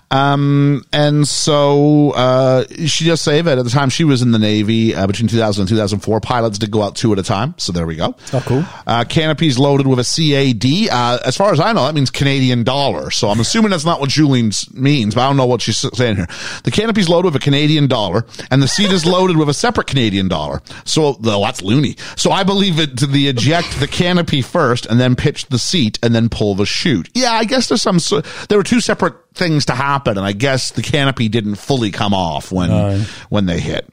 [0.12, 4.40] um, and so uh, she does say that at the time she was in the
[4.40, 7.54] Navy uh, between 2000 and 2004, pilots did go out two at a time.
[7.58, 8.16] So there we go.
[8.32, 8.64] Oh, cool.
[8.88, 10.90] Uh, canopies loaded with a CAD.
[10.90, 13.12] Uh, as far as I know, that means Canadian dollar.
[13.12, 16.16] So I'm assuming that's not what Julene means, but I don't know what she's saying
[16.16, 16.28] here.
[16.64, 19.88] The canopy's loaded with a Canadian dollar, and the seat is loaded with a separate
[19.88, 20.62] Canadian dollar.
[20.86, 21.98] So, though that's loony.
[22.16, 26.00] So I believe it to the eject the canopy first, and then pitch the seat,
[26.02, 27.10] and then pull the chute.
[27.14, 28.00] Yeah, I guess there's some.
[28.00, 31.92] so- There were two separate things to happen, and I guess the canopy didn't fully
[31.92, 33.04] come off when No.
[33.30, 33.88] when they hit.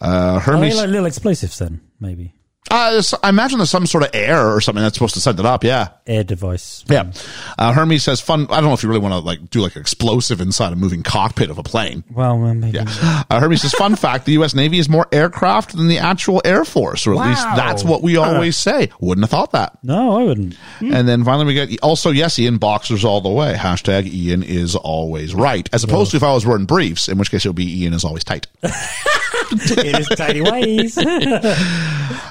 [0.00, 0.76] Uh, Are they Hermes.
[0.76, 1.80] like little explosives then?
[2.00, 2.32] Maybe
[2.70, 5.46] Uh, I imagine there's some sort of air or something that's supposed to set it
[5.46, 5.62] up.
[5.64, 5.88] Yeah.
[6.06, 6.84] air device.
[6.88, 7.12] Yeah.
[7.58, 8.46] Uh, Hermes says fun.
[8.50, 11.02] I don't know if you really want to like do like explosive inside a moving
[11.02, 12.04] cockpit of a plane.
[12.10, 12.78] Well, well, maybe.
[12.78, 13.24] Yeah.
[13.30, 14.54] Uh, Hermes says fun fact: the U.S.
[14.54, 18.16] Navy is more aircraft than the actual Air Force, or at least that's what we
[18.16, 18.90] always say.
[19.00, 19.78] Wouldn't have thought that.
[19.82, 20.56] No, I wouldn't.
[20.80, 23.54] And then finally we get also yes, Ian boxers all the way.
[23.54, 27.30] Hashtag Ian is always right, as opposed to if I was wearing briefs, in which
[27.30, 28.46] case it would be Ian is always tight.
[28.62, 30.98] it is tiny ways.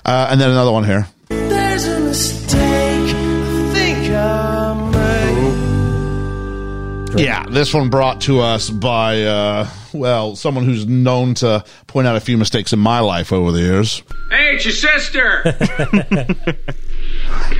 [0.05, 1.07] Uh, and then another one here.
[1.29, 4.73] There's a mistake I think I
[7.13, 7.19] made.
[7.19, 12.15] Yeah, this one brought to us by, uh, well, someone who's known to point out
[12.15, 14.03] a few mistakes in my life over the years.
[14.29, 15.55] Hey, it's your sister.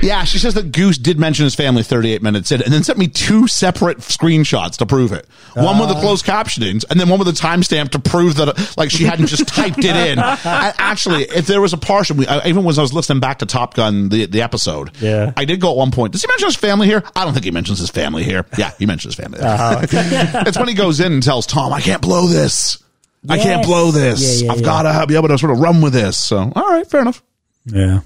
[0.02, 2.98] Yeah, she says that Goose did mention his family 38 minutes in, and then sent
[2.98, 5.26] me two separate screenshots to prove it.
[5.54, 8.54] One with the closed captionings, and then one with a timestamp to prove that, uh,
[8.76, 10.18] like, she hadn't just typed it in.
[10.46, 13.38] And actually, if there was a portion, we, I, even when I was listening back
[13.40, 15.32] to Top Gun, the, the episode, Yeah.
[15.36, 17.02] I did go at one point, does he mention his family here?
[17.14, 18.44] I don't think he mentions his family here.
[18.58, 19.38] Yeah, he mentions his family.
[19.42, 22.82] it's when he goes in and tells Tom, I can't blow this.
[23.28, 24.40] I can't blow this.
[24.42, 24.64] Yeah, yeah, I've yeah.
[24.64, 26.16] got to be able to sort of run with this.
[26.16, 27.22] So, all right, fair enough.
[27.64, 28.00] yeah,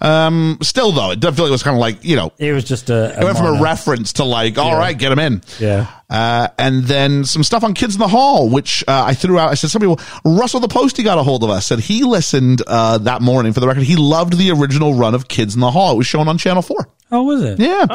[0.00, 2.52] Um, still though, it does feel like it was kind of like, you know, it
[2.52, 3.16] was just a.
[3.16, 5.42] it went from a reference to like, all right, get him in.
[5.60, 5.86] Yeah.
[6.10, 9.50] Uh, and then some stuff on Kids in the Hall, which uh, I threw out.
[9.50, 12.60] I said, some people, Russell the Postie got a hold of us, said he listened
[12.66, 13.84] uh, that morning for the record.
[13.84, 15.92] He loved the original run of Kids in the Hall.
[15.92, 16.88] It was shown on Channel 4.
[17.10, 17.60] Oh, was it?
[17.60, 17.86] Yeah.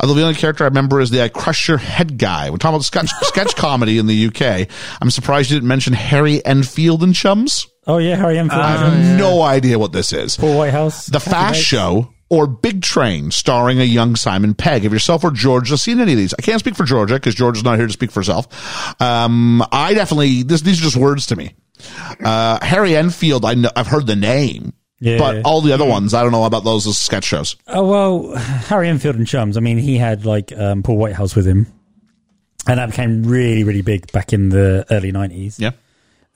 [0.00, 2.50] Although the only character I remember is the I Crush Your Head guy.
[2.50, 4.68] We're talking about sketch, sketch comedy in the UK.
[5.00, 7.66] I'm surprised you didn't mention Harry Enfield and Chums.
[7.86, 8.60] Oh yeah, Harry Enfield.
[8.60, 10.36] I have no idea what this is.
[10.36, 14.82] Whitehouse, The Fast Show or Big Train, starring a young Simon Pegg.
[14.84, 16.34] Have yourself or Georgia seen any of these?
[16.38, 19.00] I can't speak for Georgia because Georgia's not here to speak for herself.
[19.00, 21.54] Um, I definitely this, these are just words to me.
[22.24, 25.18] Uh, Harry Enfield, I know, I've heard the name, Yeah.
[25.18, 27.56] but all the other ones, I don't know about those as sketch shows.
[27.66, 29.56] Oh well, Harry Enfield and Chums.
[29.56, 31.66] I mean, he had like um, Paul Whitehouse with him,
[32.66, 35.58] and that became really, really big back in the early nineties.
[35.58, 35.70] Yeah.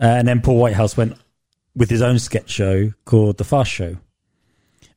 [0.01, 1.15] Uh, and then Paul Whitehouse went
[1.75, 3.97] with his own sketch show called The Fast Show,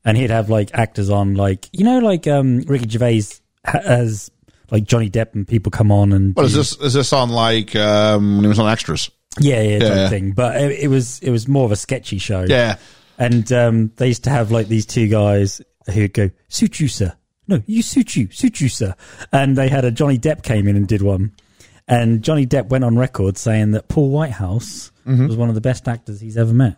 [0.04, 3.22] and he'd have like actors on, like you know, like um, Ricky Gervais
[3.64, 4.30] ha- has
[4.70, 6.76] like Johnny Depp and people come on and What is this?
[6.78, 9.10] Is this on like um, when he was on Extras?
[9.38, 10.08] Yeah, yeah, Yeah.
[10.08, 10.32] thing.
[10.32, 12.44] But it, it was it was more of a sketchy show.
[12.48, 12.76] Yeah.
[13.18, 15.60] And um, they used to have like these two guys
[15.92, 17.14] who'd go suit you, sir.
[17.48, 18.94] No, you suit you, suit you, sir.
[19.32, 21.32] And they had a Johnny Depp came in and did one,
[21.88, 25.26] and Johnny Depp went on record saying that Paul Whitehouse Mm-hmm.
[25.26, 26.76] was one of the best actors he's ever met.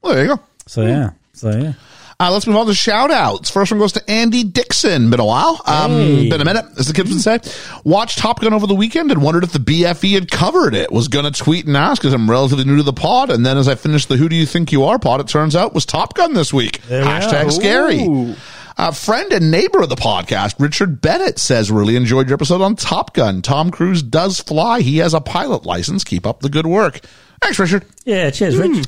[0.00, 0.40] Well, there you go.
[0.68, 1.72] So yeah, so yeah.
[2.20, 3.50] Uh, let's move on to shout outs.
[3.50, 5.10] First one goes to Andy Dixon.
[5.10, 5.60] Been a while.
[5.66, 6.28] Um, Hey.
[6.30, 7.40] Been a minute, as the kids would say.
[7.84, 10.92] Watched Top Gun over the weekend and wondered if the BFE had covered it.
[10.92, 13.30] Was going to tweet and ask because I'm relatively new to the pod.
[13.30, 15.56] And then as I finished the Who Do You Think You Are pod, it turns
[15.56, 16.80] out was Top Gun this week.
[16.88, 17.50] we Hashtag are.
[17.50, 18.36] scary.
[18.76, 22.74] A friend and neighbor of the podcast, Richard Bennett, says really enjoyed your episode on
[22.74, 23.40] Top Gun.
[23.40, 24.80] Tom Cruise does fly.
[24.80, 26.02] He has a pilot license.
[26.02, 27.00] Keep up the good work.
[27.40, 27.84] Thanks, Richard.
[28.04, 28.86] Yeah, cheers, Rich.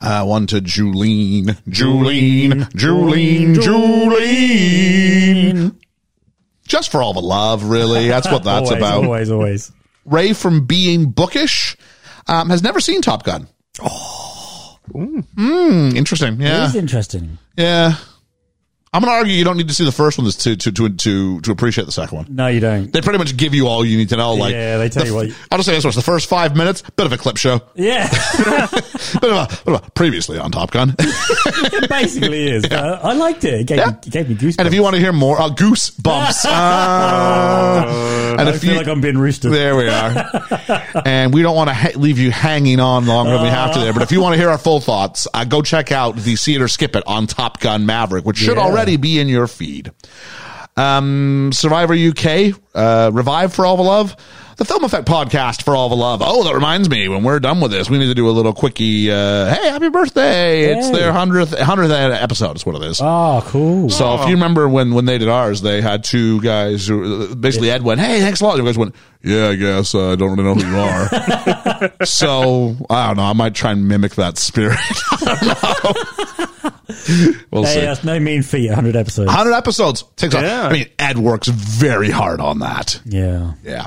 [0.00, 5.76] Uh, one to Julene, Julene, Julene, Julene.
[6.66, 8.08] Just for all the love, really.
[8.08, 9.04] That's what that's always, about.
[9.04, 9.72] Always, always.
[10.06, 11.76] Ray from Being Bookish
[12.28, 13.46] um, has never seen Top Gun.
[13.80, 14.78] Oh.
[14.92, 16.40] Hmm, interesting.
[16.40, 16.66] Yeah.
[16.66, 17.38] is interesting.
[17.56, 17.94] Yeah.
[18.92, 20.88] I'm going to argue you don't need to see the first one to, to, to,
[20.88, 22.26] to, to appreciate the second one.
[22.28, 22.92] No, you don't.
[22.92, 24.34] They pretty much give you all you need to know.
[24.34, 26.56] Like, Yeah, they tell the you what- I'll just say this much: the first five
[26.56, 30.50] minutes, bit of a clip show, Yeah, bit of a, bit of a previously on
[30.50, 30.96] Top Gun.
[30.98, 32.66] it basically is.
[32.66, 33.60] But I liked it.
[33.60, 33.90] It gave, Yeah.
[33.90, 34.56] me, it gave me goosebumps.
[34.58, 36.44] And if you want to hear more, uh, goose bumps.
[36.44, 39.52] Uh, and I if feel you, like I'm being roosted.
[39.52, 41.02] there we are.
[41.06, 43.78] and we don't want to ha- leave you hanging on longer than we have to
[43.78, 43.92] there.
[43.92, 46.56] But if you want to hear our full thoughts, uh, go check out the See
[46.56, 48.64] It or Skip It on Top Gun Maverick, which should Yeah.
[48.64, 49.92] already be in your feed.
[50.76, 54.16] Um, Survivor UK, uh, Revive for All the Love.
[54.56, 56.20] the Film Effect podcast for all the love.
[56.22, 58.52] Oh, that reminds me, when we're done with this, we need to do a little
[58.52, 59.10] quickie.
[59.10, 60.64] Uh, hey, happy birthday!
[60.72, 62.56] It's their hundredth hundredth episode.
[62.56, 63.00] Is what it is.
[63.02, 63.88] Oh, cool.
[63.88, 66.86] So if you remember when when they did ours, they had two guys.
[66.86, 70.12] Who, basically, Ed went, "Hey, thanks a lot." The guys went, "Yeah, I guess uh,
[70.12, 73.24] I don't really know who you are." so I don't know.
[73.24, 74.78] I might try and mimic that spirit.
[75.12, 76.70] I don't know.
[77.50, 77.80] we'll Hey, see.
[77.80, 78.66] that's no mean feat.
[78.68, 79.28] 100 episodes.
[79.28, 80.34] 100 episodes takes.
[80.34, 80.62] Yeah.
[80.66, 83.00] I mean, Ed works very hard on that.
[83.04, 83.52] Yeah.
[83.64, 83.86] Yeah.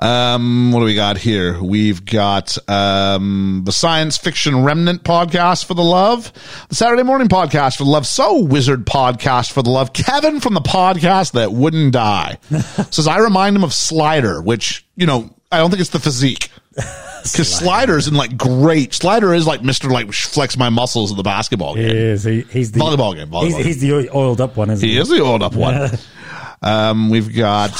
[0.00, 1.60] Um, what do we got here?
[1.62, 6.32] We've got um, the Science Fiction Remnant podcast for the love,
[6.68, 10.54] the Saturday Morning podcast for the love, So Wizard podcast for the love, Kevin from
[10.54, 12.38] the podcast that wouldn't die
[12.90, 14.57] says I remind him of Slider, which
[14.96, 16.50] you know I don't think it's the physique.
[17.20, 17.64] Because Slider.
[18.00, 18.94] Slider's in like great.
[18.94, 22.22] Slider is like Mister like flex my muscles in the basketball He is.
[22.22, 23.64] He, he's the Volleyball game, volleyball he's, game.
[23.66, 24.94] he's the oiled up one, isn't he?
[24.94, 25.90] He is the oiled up one.
[26.62, 27.70] Um, we've got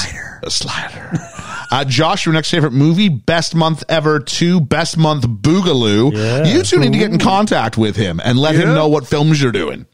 [0.43, 1.13] a slider.
[1.71, 6.15] Uh, Josh, your next favorite movie, best month ever, two best month Boogaloo.
[6.17, 6.45] Yeah.
[6.47, 8.75] You two need to get in contact with him and let him Yeah.
[8.75, 9.85] know what films you're doing.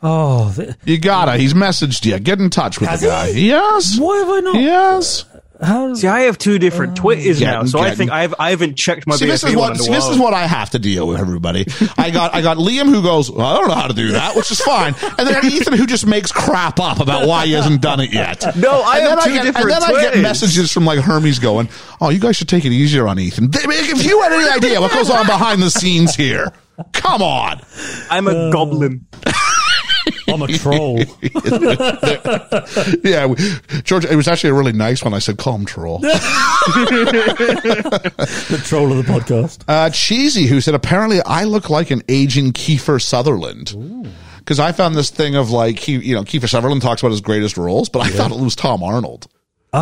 [0.00, 1.36] Oh, th- You gotta.
[1.36, 2.16] He's messaged you.
[2.20, 3.32] Get in touch with Has the guy.
[3.32, 3.48] he?
[3.48, 3.98] Yes.
[3.98, 4.54] why have I not?
[4.60, 5.24] Yes.
[5.62, 8.50] How, See, I have two different uh, Twitters Getting- now, so I think I've I
[8.50, 11.06] haven't checked my See, this is what see, this is what I have to deal
[11.06, 11.20] with.
[11.20, 14.12] Everybody, I got I got Liam who goes, well, I don't know how to do
[14.12, 17.52] that, which is fine, and then Ethan who just makes crap up about why he
[17.52, 18.44] hasn't done it yet.
[18.56, 20.84] No, I and have then two I get, different And then I get messages from
[20.84, 21.68] like Hermes going,
[22.00, 24.80] "Oh, you guys should take it easier on Ethan." They- If you had any idea
[24.80, 26.52] what goes on behind the scenes here,
[26.92, 27.60] come on.
[28.10, 29.06] I'm a uh, goblin.
[30.28, 30.98] I'm a troll.
[33.04, 33.36] Yeah, we,
[33.82, 35.14] George, it was actually a really nice one.
[35.14, 36.10] I said, "Calm troll." the
[38.64, 39.62] troll of the podcast.
[39.68, 43.74] Uh, Cheesy, who said, apparently I look like an aging Kiefer Sutherland.
[44.38, 47.20] Because I found this thing of like, he, you know, Kiefer Sutherland talks about his
[47.20, 49.26] greatest roles, but I thought it was Tom Arnold.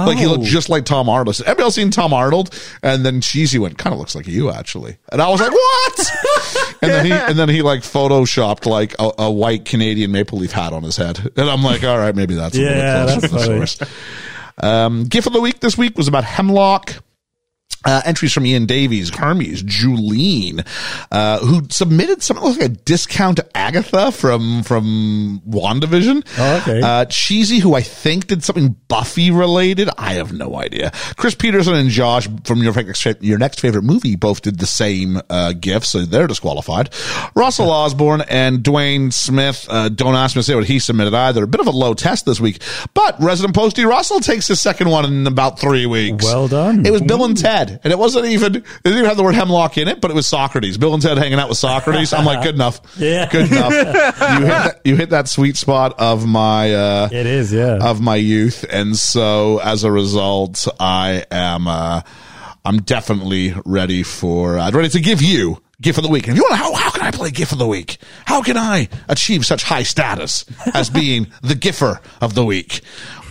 [0.06, 0.46] Like he looked Oh.
[0.46, 1.40] just like Tom Arnold.
[1.40, 2.50] Everybody else seen Tom Arnold?
[2.82, 4.96] And then Cheesy went, kind of looks like you actually.
[5.10, 6.76] And I was like, what?
[6.82, 10.52] and then he, and then he like photoshopped like a, a white Canadian maple leaf
[10.52, 11.18] hat on his head.
[11.36, 13.78] And I'm like, all right, maybe that's a Yeah, that's the source.
[14.58, 16.94] Um, GIF of the week this week was about Hemlock.
[17.84, 20.64] Uh, entries from Ian Davies, Hermes, Julene,
[21.10, 26.24] uh, who submitted something like a discount Agatha from, from WandaVision.
[26.38, 26.80] Oh, okay.
[26.80, 29.90] Uh, Cheesy, who I think did something Buffy related.
[29.98, 30.92] I have no idea.
[31.16, 32.72] Chris Peterson and Josh from your,
[33.20, 36.90] your next favorite movie both did the same, uh, GIF, so they're disqualified.
[37.34, 41.42] Russell Osborne and Dwayne Smith, uh, don't ask me to say what he submitted either.
[41.42, 42.62] A bit of a low test this week,
[42.94, 46.24] but resident postie Russell takes his second one in about three weeks.
[46.24, 46.86] Well done.
[46.86, 48.56] It was Bill and Ted, and it wasn't even.
[48.56, 50.78] It didn't even have the word hemlock in it, but it was Socrates.
[50.78, 52.12] Bill and Ted hanging out with Socrates.
[52.12, 52.80] I'm like, good enough.
[52.98, 53.28] Yeah.
[53.28, 53.72] good enough.
[54.22, 57.78] You hit that, you hit that sweet spot of my uh, It is, yeah.
[57.80, 61.66] of my youth, and so as a result, I am.
[61.68, 62.02] Uh,
[62.64, 64.58] I'm definitely ready for.
[64.58, 65.60] I'm ready to give you.
[65.80, 66.28] GIF of the week.
[66.28, 67.98] And if you want to, how, how can I play GIF of the week?
[68.24, 70.44] How can I achieve such high status
[70.74, 72.82] as being the Giffer of the week?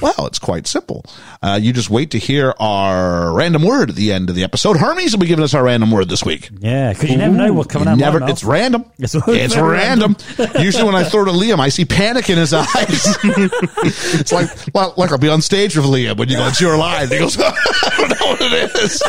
[0.02, 1.06] Well, it's quite simple.
[1.42, 4.78] Uh, you just wait to hear our random word at the end of the episode.
[4.78, 6.50] Hermes will be giving us our random word this week.
[6.60, 7.98] yeah, because you never know what's coming out.
[7.98, 8.86] never, it's random.
[8.98, 10.16] It's It's, very random.
[10.60, 12.68] Usually, when I throw to Liam, I see panic in his eyes.
[13.24, 16.78] it's like, like, like I'll be on stage with Liam when you go, "It's your
[16.78, 17.52] line." He goes, "I
[17.98, 19.04] don't know what it is."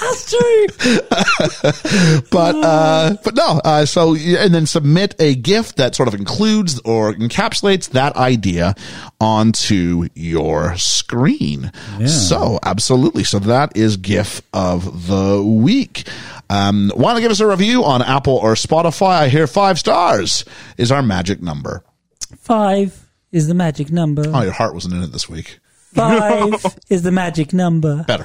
[0.00, 2.22] That's true.
[2.30, 3.60] but uh, but no.
[3.64, 8.74] Uh, so and then submit a GIF that sort of includes or encapsulates that idea
[9.20, 11.72] onto your screen.
[12.06, 13.24] So absolutely.
[13.24, 16.06] So that is GIF of the week.
[16.50, 19.20] Um, Want to give us a review on Apple or Spotify?
[19.22, 20.44] I hear five stars
[20.76, 21.82] is our magic number.
[22.38, 24.22] Five is the magic number.
[24.26, 25.58] Oh, your heart wasn't in it this week.
[25.94, 28.04] Five is the magic number.
[28.04, 28.24] Better.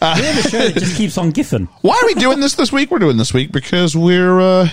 [0.00, 1.68] Uh, We're the show that just keeps on giffing.
[1.80, 2.90] Why are we doing this this week?
[2.90, 4.68] We're doing this week because we're uh,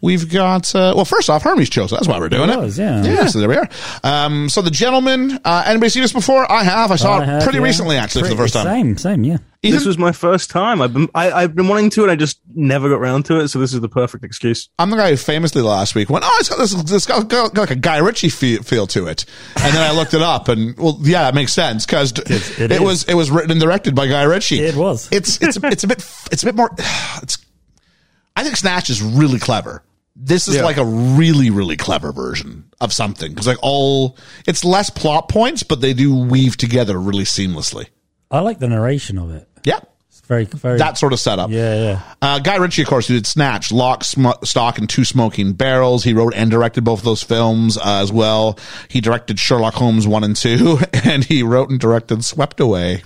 [0.00, 1.04] we've got uh, well.
[1.04, 1.90] First off, Hermes chose.
[1.90, 2.58] That's why we're doing It it.
[2.58, 3.02] was, yeah.
[3.02, 3.26] yeah.
[3.26, 3.68] So there we are.
[4.02, 5.38] Um, so the gentleman.
[5.44, 6.50] Uh, anybody seen this before?
[6.50, 6.90] I have.
[6.90, 7.64] I saw I it have, pretty yeah.
[7.64, 8.64] recently, actually, for the first time.
[8.64, 9.38] Same, same, yeah.
[9.62, 9.76] Ethan?
[9.76, 10.80] This was my first time.
[10.80, 13.48] I've been I, I've been wanting to, and I just never got around to it.
[13.48, 14.70] So this is the perfect excuse.
[14.78, 17.52] I'm the guy who famously last week went, "Oh, it's got this, this got, got,
[17.52, 20.48] got like a Guy Ritchie feel, feel to it," and then I looked it up,
[20.48, 22.80] and well, yeah, it makes sense because it, it is.
[22.80, 24.60] was it was written and directed by Guy Ritchie.
[24.60, 25.10] It was.
[25.12, 25.98] It's it's it's a bit
[26.32, 26.70] it's a bit more.
[27.22, 27.36] It's
[28.36, 29.82] I think Snatch is really clever.
[30.22, 30.62] This is Yeah.
[30.64, 35.62] like a really really clever version of something because like all it's less plot points,
[35.62, 37.86] but they do weave together really seamlessly.
[38.30, 39.48] I like the narration of it.
[39.64, 40.78] Yeah, It's very, very.
[40.78, 41.50] that sort of setup.
[41.50, 42.00] yeah, yeah.
[42.22, 46.04] Uh, Guy Ritchie, of course, who did Snatch, Lock, Sm- Stock, and Two Smoking Barrels.
[46.04, 48.58] He wrote and directed both of those films uh, as well.
[48.88, 53.02] He directed Sherlock Holmes 1 and 2, and he wrote and directed Swept Away.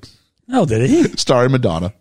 [0.53, 1.05] Oh, did he?
[1.17, 1.95] starring Madonna.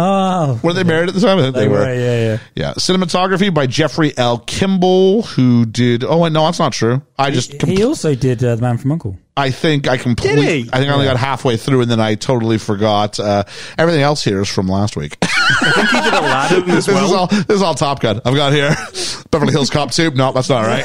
[0.00, 1.38] Oh, Were they married at the time?
[1.38, 1.80] I think they, they were.
[1.80, 1.92] were.
[1.92, 2.38] Yeah, yeah.
[2.54, 4.38] Yeah, cinematography by Jeffrey L.
[4.38, 6.04] Kimball, who did.
[6.04, 7.02] Oh wait, no, that's not true.
[7.18, 7.60] I just.
[7.62, 9.18] He, he also did uh, The Man from Uncle.
[9.36, 10.44] I think I completely.
[10.44, 10.70] Did he?
[10.72, 13.18] I think I only got halfway through, and then I totally forgot.
[13.18, 13.42] Uh,
[13.76, 15.16] everything else here is from last week.
[15.22, 17.14] I think he did Aladdin as this is well.
[17.14, 17.26] all.
[17.26, 18.20] This is all Top Gun.
[18.24, 18.76] I've got here.
[19.32, 20.12] Beverly Hills Cop Two.
[20.12, 20.84] No, that's not right.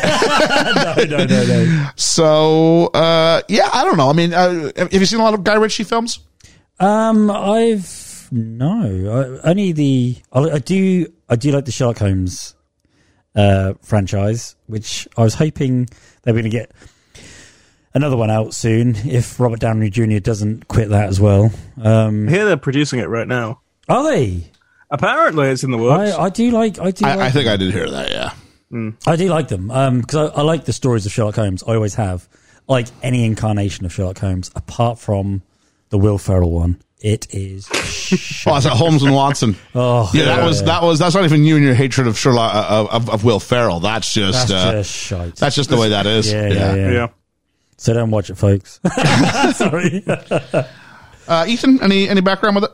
[1.07, 1.89] no, no, no, no.
[1.97, 4.09] so uh, yeah, I don't know.
[4.09, 6.19] I mean, uh, have you seen a lot of Guy Ritchie films?
[6.79, 7.85] Um, I've
[8.33, 12.55] no, I, only the I, I do I do like the Sherlock Holmes
[13.35, 15.87] uh, franchise, which I was hoping
[16.23, 16.71] they were going to get
[17.93, 20.17] another one out soon if Robert Downey Jr.
[20.17, 21.51] doesn't quit that as well.
[21.81, 23.61] Um, Here they're producing it right now.
[23.87, 24.49] are they?
[24.89, 26.13] Apparently, it's in the works.
[26.13, 28.09] I, I do like I do I, like I think I did hear that.
[28.09, 28.33] Yeah.
[29.05, 31.63] I do like them because I, I like the stories of Sherlock Holmes.
[31.67, 32.27] I always have.
[32.67, 35.43] I like any incarnation of Sherlock Holmes, apart from
[35.89, 36.81] the Will Ferrell one.
[37.03, 37.69] It is.
[38.45, 39.55] Oh, it's Holmes and Watson.
[39.75, 42.53] Oh, yeah, that was that was that's not even you and your hatred of Sherlock
[42.53, 43.79] uh, of, of Will Ferrell.
[43.79, 45.35] That's just That's uh, just shite.
[45.37, 46.31] that's just the way that is.
[46.31, 47.07] yeah, yeah, yeah, yeah.
[47.77, 48.79] So don't watch it, folks.
[49.55, 50.03] Sorry.
[51.27, 52.71] Uh, Ethan, any any background with it?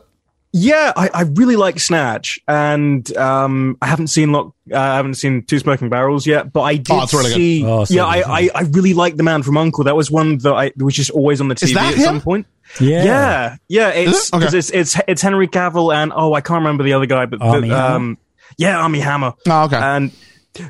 [0.52, 5.14] Yeah, I, I really like Snatch, and um, I haven't seen Lock, uh, I haven't
[5.14, 7.66] seen Two Smoking Barrels yet, but I did Oh, it's really see.
[7.66, 8.24] Oh, yeah, I.
[8.26, 9.84] I, I really like The Man from Uncle.
[9.84, 12.04] That was one that I was just always on the TV at him?
[12.04, 12.48] some point.
[12.80, 13.04] Yeah.
[13.04, 14.36] Yeah, yeah, it's it?
[14.36, 14.58] Okay.
[14.58, 17.70] it's it's it's Henry Cavill and oh, I can't remember the other guy, but Armie
[17.70, 17.96] the, Hammer?
[17.96, 18.18] um,
[18.58, 19.34] yeah, Armie Hammer.
[19.48, 19.78] Oh, okay.
[19.78, 20.12] and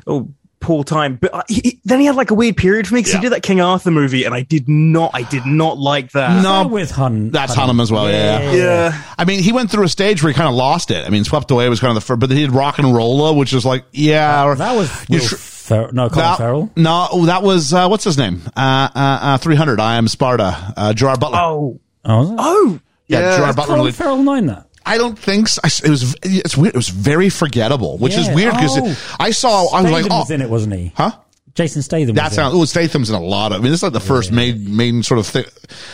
[0.06, 0.28] oh.
[0.62, 2.98] Poor time, but uh, he, he- then he had like a weird period for me
[2.98, 3.20] because Yeah.
[3.20, 6.42] he did that King Arthur movie, and I did not, I did not like that.
[6.42, 7.30] No, with Hun.
[7.30, 8.10] That's Hunnam as well.
[8.10, 8.52] Yeah.
[8.52, 11.06] yeah, I mean, he went through a stage where he kind of lost it.
[11.06, 13.54] I mean, Swept Away was kind of the first, but then he did RocknRolla, which
[13.54, 14.44] is like, yeah.
[14.44, 15.92] or- That was you Will tr- Ferrell.
[15.94, 16.70] No, Colin that- Farrell.
[16.76, 18.42] No, oh, that was, uh, what's his name?
[18.54, 18.60] Uh,
[18.94, 19.80] uh, uh, 300.
[19.80, 20.74] I am Sparta.
[20.76, 21.38] Uh, Gerard Butler.
[21.40, 23.36] oh, Oh, oh, yeah, yeah.
[23.36, 23.76] Gerard Butler.
[23.76, 24.66] Colin Farrell nine that.
[24.86, 25.60] I don't think so.
[25.84, 26.74] It was, it's weird.
[26.74, 29.16] It was very forgettable, which is weird because Oh.
[29.20, 30.92] I saw, I was like, Statham oh, was in it, wasn't he?
[30.96, 31.12] huh?
[31.54, 32.14] Jason Statham.
[32.14, 32.54] That was in sounds.
[32.54, 33.58] Oh, Statham's in a lot of.
[33.58, 35.44] I mean, this is like the first main main sort of thing.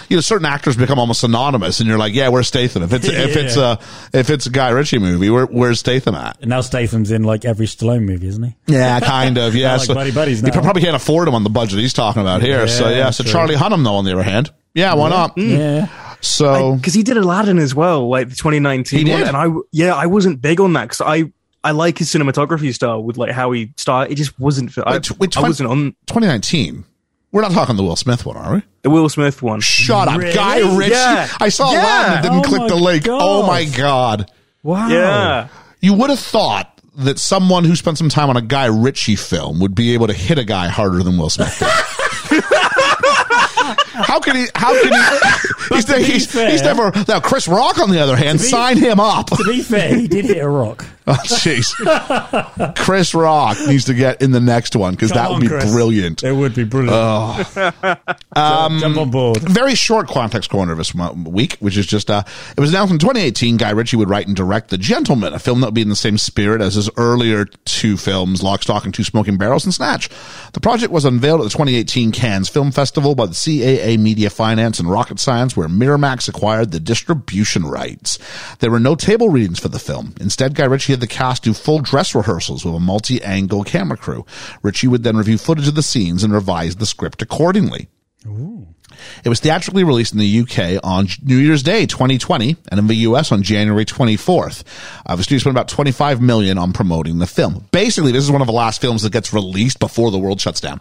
[0.09, 2.83] You know, certain actors become almost synonymous, and you're like, yeah, where's Statham?
[2.85, 3.77] If it's if it's a uh,
[4.12, 6.37] if it's a Guy Ritchie movie, where, where's Statham at?
[6.40, 6.47] it.
[6.47, 8.55] Now Statham's in like every Stallone movie, isn't he?
[8.66, 9.55] Yeah, kind of.
[9.57, 12.42] Yeah, like buddy buddies He probably can't afford him on the budget he's talking about
[12.42, 12.69] here.
[12.69, 13.33] so Yeah, yeah, so true.
[13.33, 15.37] Charlie Hunnam though, on the other hand, yeah, why not?
[15.37, 15.59] Mm.
[15.59, 15.89] Yeah.
[16.21, 19.29] So because he did Aladdin as well, like the 2019 He one, did?
[19.29, 21.25] and I yeah, I wasn't big on that because I
[21.65, 24.12] I like his cinematography style with like how he started.
[24.12, 24.73] It just wasn't.
[24.73, 26.85] For, I, Wait, wait, I wasn't on 2019.
[27.33, 28.62] We're not talking the Will Smith one, are we?
[28.83, 29.61] the Will Smith one.
[29.61, 30.33] Shut up, Really?
[30.33, 30.93] Guy Ritchie.
[30.93, 31.29] Yeah.
[31.41, 31.81] I saw Yeah.
[31.83, 33.05] Aladdin and didn't Oh click the link.
[33.09, 34.31] Oh my god.
[34.62, 34.89] Wow.
[34.89, 35.49] Yeah,
[35.81, 39.61] You would have thought that someone who spent some time on a Guy Ritchie film
[39.61, 42.06] would be able to hit a guy harder than Will Smith did.
[44.03, 44.47] How can he?
[44.55, 45.75] How can he?
[45.77, 46.93] He's, he's, fair- he's never.
[47.09, 49.27] Now, Chris Rock, on the other hand, be- sign him up.
[49.31, 50.85] To be fair, he did hit a rock.
[51.09, 52.75] Oh, jeez.
[52.77, 55.71] Chris Rock needs to get in the next one because that would be Chris.
[55.71, 56.25] brilliant.
[56.25, 57.57] It would be brilliant.
[58.35, 59.38] um, jump on board.
[59.38, 62.25] Very short context corner of this week, which is just, uh,
[62.57, 65.61] it was announced in 2018 Guy Ritchie would write and direct The Gentlemen, a film
[65.61, 68.92] that would be in the same spirit as his earlier two films, Lock, Stock, and
[68.92, 70.09] Two Smoking Barrels and Snatch.
[70.55, 74.81] The project was unveiled at the 2018 Cannes Film Festival by the CAA Media Finance
[74.81, 78.19] and Rocket Science, where Miramax acquired the distribution rights.
[78.59, 80.12] There were no table readings for the film.
[80.21, 84.25] Instead, Guy Ritchie had the cast do full dress rehearsals with a multi-angle camera crew.
[84.63, 87.89] Ritchie would then review footage of the scenes and revise the script accordingly.
[89.25, 92.95] It was theatrically released in the UK on New Year's Day 2020 and in the
[92.97, 94.65] US on January 24th.
[95.05, 97.67] Uh, the studio spent about 25 million on promoting the film.
[97.73, 100.61] Basically, this is one of the last films that gets released before the world shuts
[100.61, 100.81] down.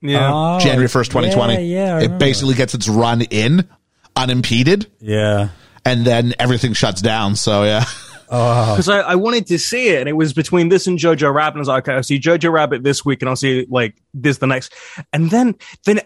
[0.00, 0.30] yeah.
[0.32, 1.54] Oh, January 1st, 2020.
[1.54, 3.68] Yeah, yeah it basically gets its run in
[4.16, 5.50] unimpeded Yeah.
[5.86, 7.36] and then everything shuts down.
[7.36, 7.84] So yeah.
[8.34, 8.72] Oh.
[8.72, 11.56] because I, I wanted to see it, and it was between this and Jojo Rabbit.
[11.56, 13.94] And I was like, okay, I'll see Jojo Rabbit this week, and I'll see like
[14.14, 14.72] this the next,
[15.12, 16.00] and then then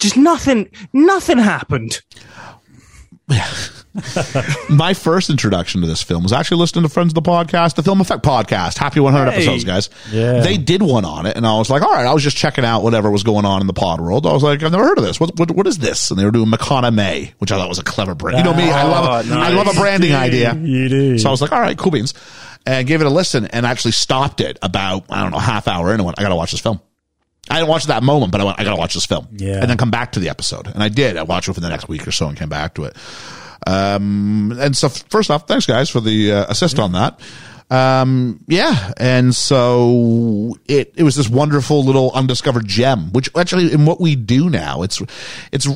[0.00, 2.02] just nothing, nothing happened.
[4.68, 7.82] My first introduction to this film was actually listening to friends of the podcast, the
[7.82, 8.78] Film Effect podcast.
[8.78, 9.36] Happy 100 Hey.
[9.36, 9.90] episodes, guys.
[10.12, 10.40] Yeah.
[10.40, 12.64] They did one on it, and I was like, all right, I was just checking
[12.64, 14.26] out whatever was going on in the pod world.
[14.26, 15.18] I was like, I've never heard of this.
[15.20, 16.10] What, what, what is this?
[16.10, 18.38] And they were doing McCona May, which I thought was a clever brand.
[18.38, 20.54] You know me, I love, Oh, I love a branding idea.
[20.54, 21.18] You do.
[21.18, 22.14] So I was like, all right, cool beans.
[22.66, 25.88] And gave it a listen and actually stopped it about, I don't know, half hour
[25.90, 26.80] in and went, I got to watch this film.
[27.48, 29.28] I didn't watch it that moment, but I went, I got to watch this film.
[29.36, 29.60] Yeah.
[29.60, 30.66] And then come back to the episode.
[30.66, 31.16] And I did.
[31.16, 32.96] I watched it for the next week or so and came back to it.
[33.66, 37.20] Um, and so first off, thanks guys for the uh, assist on that.
[37.68, 38.92] Um, yeah.
[38.96, 44.14] And so it, it was this wonderful little undiscovered gem, which actually in what we
[44.14, 45.02] do now, it's,
[45.52, 45.66] it's,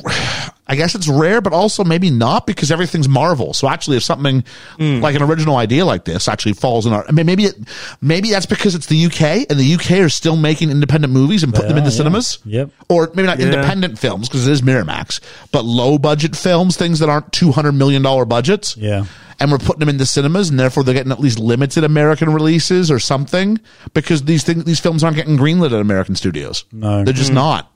[0.71, 3.53] I guess it's rare, but also maybe not because everything's Marvel.
[3.53, 4.43] So actually, if something
[4.77, 5.01] Hmm.
[5.01, 7.55] like an original idea like this actually falls in our, I mean, maybe it,
[7.99, 11.53] maybe that's because it's the UK and the UK are still making independent movies and
[11.53, 11.97] putting them are, into yeah.
[11.97, 12.39] cinemas.
[12.45, 12.69] Yep.
[12.87, 13.47] Or maybe not Yeah.
[13.47, 15.19] independent films because it is Miramax,
[15.51, 18.77] but low budget films, things that aren't two hundred million dollar budgets.
[18.77, 19.05] Yeah.
[19.39, 22.91] And we're putting them into cinemas, and therefore they're getting at least limited American releases
[22.91, 23.59] or something
[23.95, 26.63] because these things, these films aren't getting greenlit at American studios.
[26.71, 27.03] No.
[27.03, 27.70] they're just not.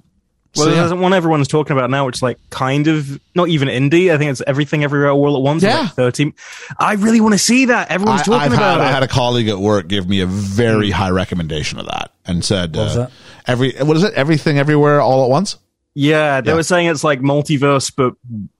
[0.55, 0.75] Well, So, yeah.
[0.87, 4.11] there's one everyone's talking about now, which is like kind of not even indie.
[4.13, 5.63] I think it's everything everywhere all at once.
[5.63, 5.81] Yeah.
[5.81, 6.33] like Thirteen.
[6.79, 7.91] I really want to see that.
[7.91, 8.89] Everyone's I, talking I've about had, it.
[8.89, 12.43] I had a colleague at work give me a very high recommendation of that and
[12.43, 13.11] said, was uh, that?
[13.47, 14.13] every, what is it?
[14.13, 15.57] Everything everywhere all at once?
[15.97, 16.55] yeah, they Yeah.
[16.55, 18.15] were saying it's like multiverse, but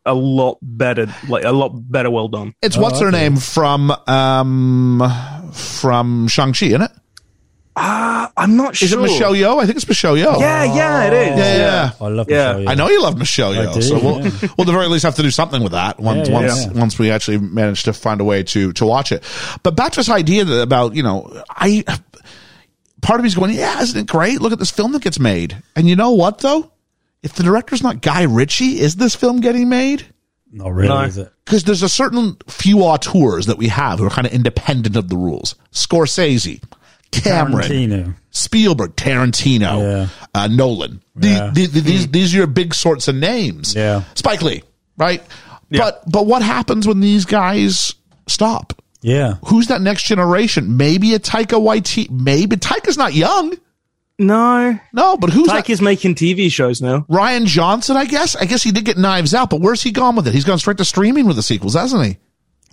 [0.06, 2.54] a lot better, like a lot better, well done.
[2.62, 5.04] It's what's her name from, um,
[5.52, 6.92] from Shang-Chi, isn't it?
[7.78, 8.86] Uh, I'm not sure.
[8.86, 9.00] Is sure.
[9.00, 9.62] it Michelle Yeoh?
[9.62, 10.40] I think it's Michelle Yeoh.
[10.40, 11.38] Yeah, yeah, it is.
[11.38, 11.92] Yeah, yeah.
[12.00, 12.54] I love Yeah.
[12.54, 12.70] the show.
[12.72, 14.32] I know you love Michelle I Yeoh, do, so we'll, yeah.
[14.58, 16.66] we'll at the very least have to do something with that once Yeah, yeah, once
[16.68, 16.72] yeah.
[16.80, 19.24] once we actually manage to find a way to to watch it.
[19.64, 21.84] But back to this idea that about you know I
[23.02, 25.62] part of me's going yeah isn't it great look at this film that gets made
[25.76, 26.72] and you know what though
[27.24, 30.06] if the director's not Guy Ritchie is this film getting made
[30.52, 31.02] Not really, No.
[31.02, 31.32] is it?
[31.44, 35.10] because there's a certain few auteurs that we have who are kind of independent of
[35.10, 36.64] the rules Scorsese
[37.12, 38.16] Cameron Tarantino.
[38.32, 40.08] Spielberg, Tarantino, Yeah.
[40.34, 41.02] uh, Nolan.
[41.16, 41.52] The- Yeah.
[41.54, 43.74] the- the- these these are your big sorts of names.
[43.76, 44.04] Yeah.
[44.16, 44.64] Spike Lee,
[44.98, 45.24] right?
[45.70, 45.80] Yeah.
[45.80, 47.94] But but what happens when these guys
[48.28, 48.74] stop?
[49.02, 49.36] Yeah.
[49.46, 50.78] Who's that next generation?
[50.78, 52.10] Maybe a Taika Waititi.
[52.10, 53.54] Maybe Taika's not young.
[54.18, 55.66] No, No, but who's that?
[55.66, 57.06] Taika is making TV shows now.
[57.10, 57.98] Rian Johnson?
[57.98, 58.36] I guess.
[58.38, 60.34] I guess he did get Knives Out, but where's he gone with it?
[60.34, 62.18] He's gone straight to streaming with the sequels, hasn't he?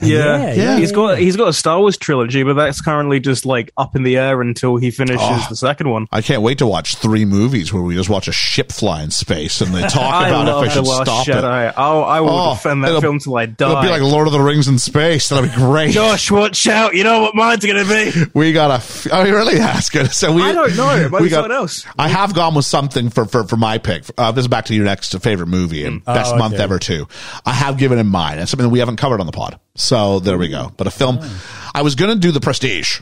[0.03, 3.47] Yeah, yeah, He's yeah, got he's got a Star Wars trilogy, but that's currently just
[3.47, 5.47] like up in the air until he finishes Oh.
[5.49, 6.07] the second one.
[6.13, 9.11] I can't wait to watch three movies where we just watch a ship fly in
[9.11, 9.93] space and they talk
[10.27, 11.31] about love if I should Last stop it.
[11.33, 11.75] Jedi.
[11.77, 13.71] Oh, I will Oh, defend that film till I die.
[13.71, 15.29] It'll be like Lord of the Rings in space.
[15.29, 15.93] That'll be great.
[15.93, 16.95] Josh, watch out!
[16.95, 18.13] You know what mine's gonna be.
[18.35, 18.75] We got a.
[18.75, 19.59] F- oh, really?
[19.59, 20.11] That's good.
[20.13, 20.43] So we.
[20.43, 20.91] I don't know.
[20.97, 21.85] It might we be someone else.
[21.99, 24.05] I have gone with something for for, for my pick.
[24.19, 27.07] Uh, this is back to your next favorite movie and best Oh, month ever too.
[27.47, 29.59] I have given in mine and something that we haven't covered on the pod.
[29.75, 30.73] So there we go.
[30.77, 31.19] But a film.
[31.21, 31.71] Oh.
[31.75, 33.01] I was going to do the Prestige,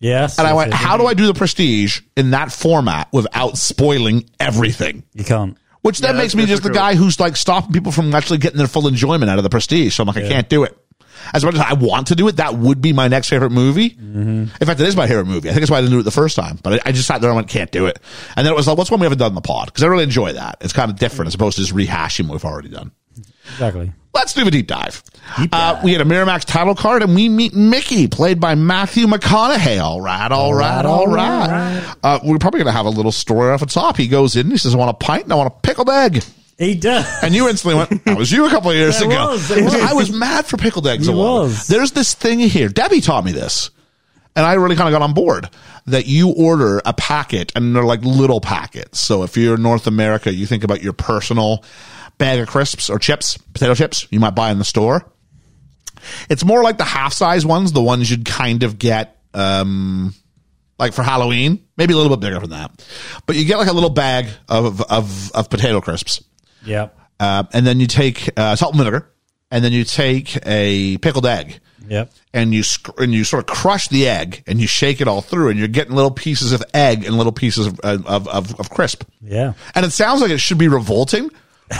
[0.00, 0.38] Yes.
[0.38, 0.80] and I yes, went, yes.
[0.80, 5.56] "How do I do the Prestige in that format without spoiling everything?" You can't.
[5.82, 6.92] Which then Yeah, makes that's me just the difficult.
[6.92, 9.94] guy who's like stopping people from actually getting their full enjoyment out of the prestige.
[9.94, 10.76] So I'm like, I can't do it.
[11.32, 13.90] As much as I want to do it, that would be my next favorite movie.
[13.90, 14.18] Mm-hmm.
[14.60, 15.48] In fact, it is my favorite movie.
[15.48, 16.58] I think that's why I didn't do it the first time.
[16.62, 17.98] But I, I just sat there and went, can't do it.
[18.36, 19.66] And then it was like, what's one we haven't done in the pod?
[19.66, 20.56] Because I really enjoy that.
[20.60, 22.90] It's kind of different as opposed to just rehashing what we've already done.
[23.52, 23.92] Exactly.
[24.14, 25.02] Let's do a deep dive.
[25.50, 29.80] Uh, we had a Miramax title card and we meet Mickey, played by Matthew McConaughey.
[29.80, 31.94] All right, all right, all right.
[32.02, 33.96] Uh, we're probably going to have a little story off the top.
[33.96, 36.22] He goes in, he says, I want a pint and I want a pickled egg.
[36.58, 37.04] He does.
[37.22, 39.30] And you instantly went, that was you a couple of years ago.
[39.30, 39.74] was, was.
[39.74, 41.08] I was mad for pickled eggs.
[41.08, 41.66] You was.
[41.66, 42.68] There's this thing here.
[42.68, 43.70] Debbie taught me this.
[44.36, 45.48] And I really kind of got on board
[45.86, 49.00] that you order a packet and they're like little packets.
[49.00, 51.64] So if you're in North America, you think about your personal
[52.18, 55.04] bag of crisps or chips, potato chips you might buy in the store.
[56.28, 60.14] It's more like the half size ones, the ones you'd kind of get, um,
[60.78, 62.86] like for Halloween, maybe a little bit bigger than that.
[63.26, 66.22] But you get like a little bag of, of, of potato crisps.
[66.64, 66.98] Yep.
[67.20, 69.08] Uh, and then you take uh, salt and vinegar,
[69.50, 72.10] and then you take a pickled egg, Yep.
[72.32, 75.20] and you sc- and you sort of crush the egg, and you shake it all
[75.20, 78.70] through, and you're getting little pieces of egg and little pieces of of, of, of
[78.70, 79.04] crisp.
[79.22, 79.52] Yeah.
[79.74, 81.30] And it sounds like it should be revolting.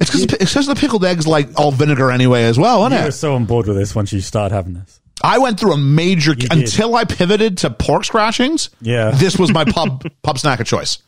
[0.00, 3.04] It's because it's because the pickled egg's like all vinegar anyway as well, isn't You
[3.04, 3.12] were it?
[3.12, 5.00] so on board with this once you start having this.
[5.22, 6.52] I went through a major did.
[6.52, 8.70] until I pivoted to pork scratchings.
[8.80, 9.12] Yeah.
[9.12, 10.98] this was my pub pub snack of choice.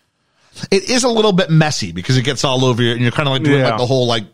[0.71, 3.29] It is a little bit messy because it gets all over you, and you're kind
[3.29, 3.71] of like doing Yeah.
[3.71, 4.25] like the whole like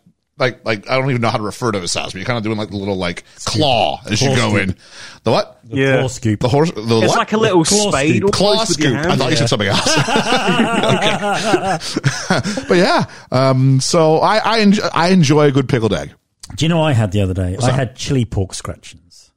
[0.42, 2.36] like like I don't even know how to refer to this as, but you're kind
[2.36, 4.68] of doing like the little like claw as you go scoop.
[4.68, 4.76] in.
[5.24, 5.60] The what?
[5.64, 5.98] The Yeah.
[6.00, 6.40] claw scoop.
[6.40, 6.70] The horse?
[6.72, 7.16] The It's what?
[7.18, 8.16] like a little claw spade.
[8.16, 8.24] scoop.
[8.24, 8.94] almost claw scoop.
[8.96, 9.20] I hand.
[9.20, 9.86] thought you said something else.
[12.68, 16.12] but yeah, um, so I I enjoy, I enjoy a good pickled egg.
[16.56, 17.56] Do you know what I had the other day?
[17.56, 17.74] I that?
[17.74, 19.30] had chili pork scratchings.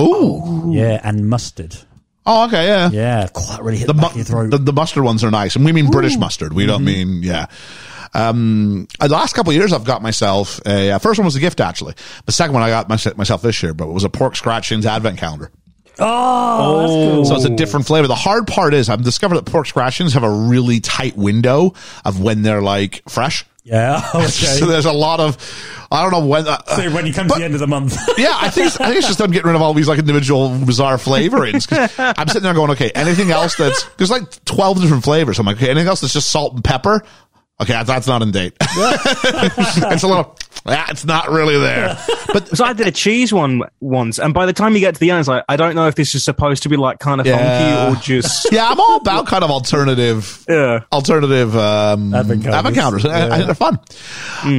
[0.00, 0.70] Ooh.
[0.74, 1.76] Yeah, and mustard.
[2.26, 2.90] Oh, okay, yeah.
[2.90, 4.50] Yeah, oh, that really hit the, the, back mu- of your throat.
[4.50, 6.52] the the mustard ones are nice, and we mean British mustard.
[6.52, 6.70] We Mm-hmm.
[6.70, 7.46] don't mean yeah.
[8.14, 11.36] Um, uh, the last couple of years, I've got myself a uh, first one was
[11.36, 11.94] a gift actually.
[12.26, 14.86] The second one I got myself, myself this year, but it was a pork scratchings
[14.86, 15.50] advent calendar.
[15.98, 17.24] oh, that's cool.
[17.26, 18.06] So it's a different flavor.
[18.08, 22.20] The hard part is I've discovered that pork scratchings have a really tight window of
[22.20, 23.44] when they're like fresh.
[23.62, 24.28] Yeah, okay.
[24.30, 25.36] So there's a lot of
[25.92, 26.48] I don't know when.
[26.48, 27.96] Uh, So when you come to the end of the month.
[28.18, 29.98] yeah, I think it's, I think it's just them getting rid of all these like
[29.98, 31.66] individual bizarre flavorings.
[31.98, 35.38] I'm sitting there going, okay, anything else that's there's like 12 different flavors.
[35.38, 37.02] I'm like, okay, anything else that's just salt and pepper?
[37.60, 38.54] Okay, that's- that's not in date.
[38.60, 40.36] it's a little.
[40.66, 41.96] Yeah, it's not really there.
[42.32, 45.00] But So I did a cheese one once, and by the time you get to
[45.00, 47.18] the end, it's like I don't know if this is supposed to be like kind
[47.20, 47.86] of Yeah.
[47.92, 50.44] funky or just yeah, I'm all about kind of alternative.
[50.48, 50.80] yeah.
[50.92, 52.54] Alternative um, Advent calendars.
[52.54, 53.04] advent calendars.
[53.06, 53.44] I, I Yeah.
[53.46, 53.78] they're fun.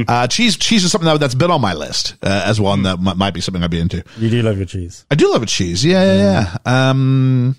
[0.08, 2.98] Uh, cheese, cheese is something that, that's been on my list uh, as one that
[2.98, 4.02] m- might be something I'd be into.
[4.18, 5.04] You do love your cheese.
[5.10, 5.84] I do love a cheese.
[5.84, 6.90] Yeah, yeah, yeah.
[6.90, 7.56] Um,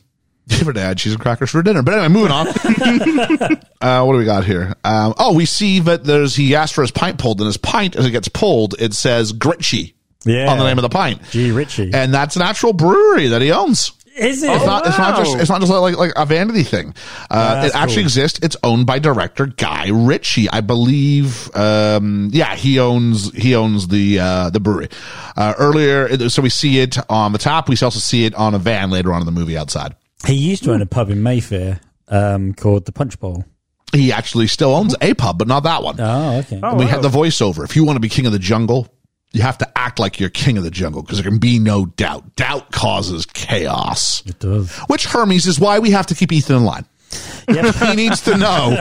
[0.51, 1.81] I had cheese and crackers for dinner.
[1.81, 2.47] But anyway, moving on.
[3.81, 4.73] uh, what do we got here?
[4.83, 7.95] Um, oh, we see that there's he asked for his pint pulled, and his pint
[7.95, 10.51] as it gets pulled, it says Gritchie Yeah.
[10.51, 11.21] on the name of the pint.
[11.31, 11.51] G.
[11.51, 11.91] Ritchie.
[11.93, 13.91] And that's an actual brewery that he owns.
[14.15, 14.51] Is it?
[14.51, 14.85] It's not.
[14.85, 15.39] It's not just.
[15.39, 16.93] It's not just like like a vanity thing.
[17.31, 18.03] Uh, it actually cool.
[18.03, 18.39] exists.
[18.43, 21.49] It's owned by director Guy Ritchie, I believe.
[21.55, 24.89] Um, yeah, he owns he owns the uh, the brewery.
[25.35, 27.67] Uh, earlier, so we see it on the top.
[27.69, 29.95] We also see it on a van later on in the movie outside.
[30.25, 33.45] He used to own a pub in Mayfair um, called the Punch Bowl.
[33.93, 35.99] He actually still owns a pub, but not that one.
[35.99, 36.59] Oh, okay.
[36.63, 36.91] Oh, we wow.
[36.91, 37.63] had the voiceover.
[37.63, 38.87] If you want to be king of the jungle,
[39.33, 41.85] you have to act like you're king of the jungle because there can be no
[41.85, 42.35] doubt.
[42.35, 44.23] Doubt causes chaos.
[44.25, 44.75] It does.
[44.87, 46.85] Which Hermes is why we have to keep Ethan in line.
[47.47, 48.75] he needs to know.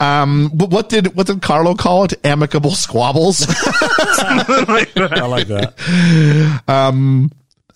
[0.00, 2.14] um, but what did what did Carlo call it?
[2.24, 3.46] Amicable squabbles.
[3.48, 5.74] I like that.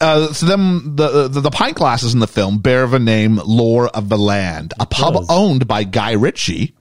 [0.01, 3.89] Uh, so then the, the the pint glasses in the film bear the name Lore
[3.89, 5.27] of the Land, a pub does.
[5.29, 6.75] owned by Guy Ritchie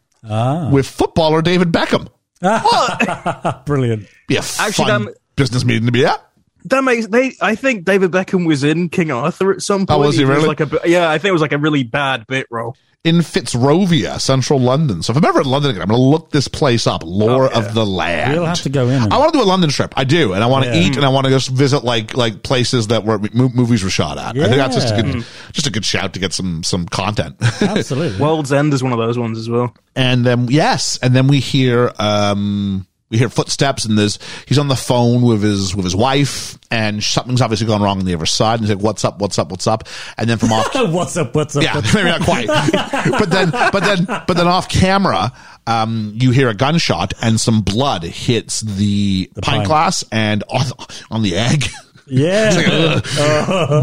[0.72, 2.07] with footballer David Beckham.
[3.65, 4.07] Brilliant.
[4.28, 6.24] Be a Actually, fun that- business meeting to be at.
[6.65, 7.32] That makes they.
[7.41, 9.99] I think David Beckham was in King Arthur at some point.
[9.99, 10.47] Oh, was he was really?
[10.49, 12.76] Like a, yeah, I think it was like a really bad bit role.
[13.08, 15.01] In Fitzrovia, central London.
[15.03, 17.03] So if I'm ever in London again, I'm going to look this place up.
[17.05, 17.68] Lore Oh, yeah.
[17.68, 18.34] of the Land.
[18.34, 19.12] We'll have to go in.
[19.14, 19.93] I want to do a London trip.
[19.95, 20.82] I do, and I want to Yeah.
[20.88, 23.89] eat, and I want to just visit like like places that were mo- movies were
[23.89, 24.38] shot at.
[24.38, 27.36] I think that's just a good, just a good shout to get some some content.
[27.62, 28.20] Absolutely.
[28.20, 29.74] World's End is one of those ones as well.
[29.95, 34.68] and then yes, and then we hear um we hear footsteps, and there's he's on
[34.68, 38.26] the phone with his with his wife, and something's obviously gone wrong on the other
[38.26, 38.60] side.
[38.60, 39.20] And he's like, "What's up?
[39.20, 39.49] What's up?
[39.49, 39.88] What's up?"
[40.18, 41.34] And then from off what's up?
[41.34, 41.64] What's up?
[41.64, 42.47] yeah, what's maybe not quite.
[43.20, 45.32] but then, but then, but then off camera,
[45.68, 49.68] um, you hear a gunshot and some blood hits the, pint, pint.
[49.68, 50.66] glass and on,
[51.12, 51.66] on the egg.
[52.10, 53.01] Yeah.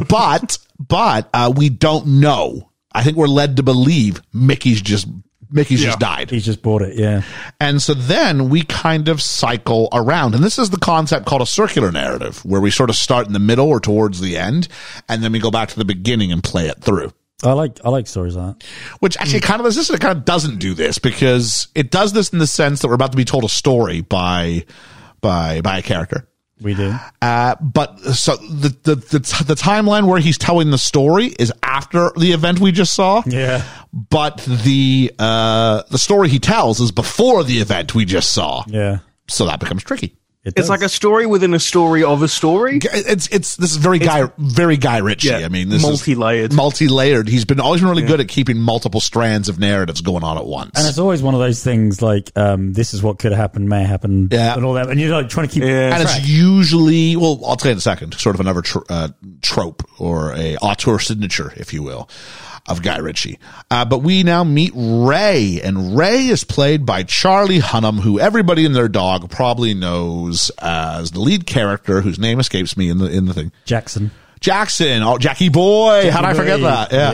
[0.08, 2.70] but, but, uh, we don't know.
[2.92, 5.06] I think we're led to believe Mickey's just,
[5.54, 6.30] Mickey's just died.
[6.30, 6.96] He's just bought it.
[6.96, 7.22] Yeah.
[7.60, 10.34] And so then we kind of cycle around.
[10.34, 13.32] And this is the concept called a circular narrative, where we sort of start in
[13.32, 14.68] the middle or towards the end,
[15.08, 17.12] and then we go back to the beginning and play it through.
[17.42, 18.66] I like I like stories like that.
[19.00, 22.30] which actually kind of this it kind of doesn't do this because it does this
[22.32, 24.64] in the sense that we're about to be told a story by
[25.20, 26.26] by by a character.
[26.60, 26.94] We do.
[27.20, 32.10] Uh, but so the, the the the timeline where he's telling the story is after
[32.16, 33.22] the event we just saw.
[33.26, 33.64] Yeah.
[33.92, 38.64] But the uh the story he tells is before the event we just saw.
[38.68, 38.98] Yeah.
[39.28, 40.16] So that becomes tricky.
[40.44, 40.68] It It's does.
[40.68, 42.78] like a story within a story of a story.
[42.82, 45.28] It's it's this is very guy very Guy Ritchie.
[45.28, 46.50] Yeah, I mean, this multi-layered.
[46.50, 47.28] is multi-layered.
[47.28, 50.44] He's been always been really good at keeping multiple strands of narratives going on at
[50.44, 50.72] once.
[50.78, 53.70] and it's always one of those things like um, this is what could have happened,
[53.70, 54.54] may happen, Yeah.
[54.54, 54.90] and all that.
[54.90, 55.62] And you're like trying to keep.
[55.62, 55.94] Yeah.
[55.94, 59.08] and it's usually well i'll tell you in a second sort of another tr- uh,
[59.42, 62.08] trope or a auteur signature if you will
[62.68, 63.38] of guy ritchie
[63.70, 68.64] uh, but we now meet ray and ray is played by charlie hunnam who everybody
[68.64, 73.06] and their dog probably knows as the lead character whose name escapes me in the
[73.06, 74.10] in the thing Jackson.
[74.40, 76.92] Jackson, oh Jackie Boy, how did I forget Boy, that?
[76.92, 77.12] Yeah,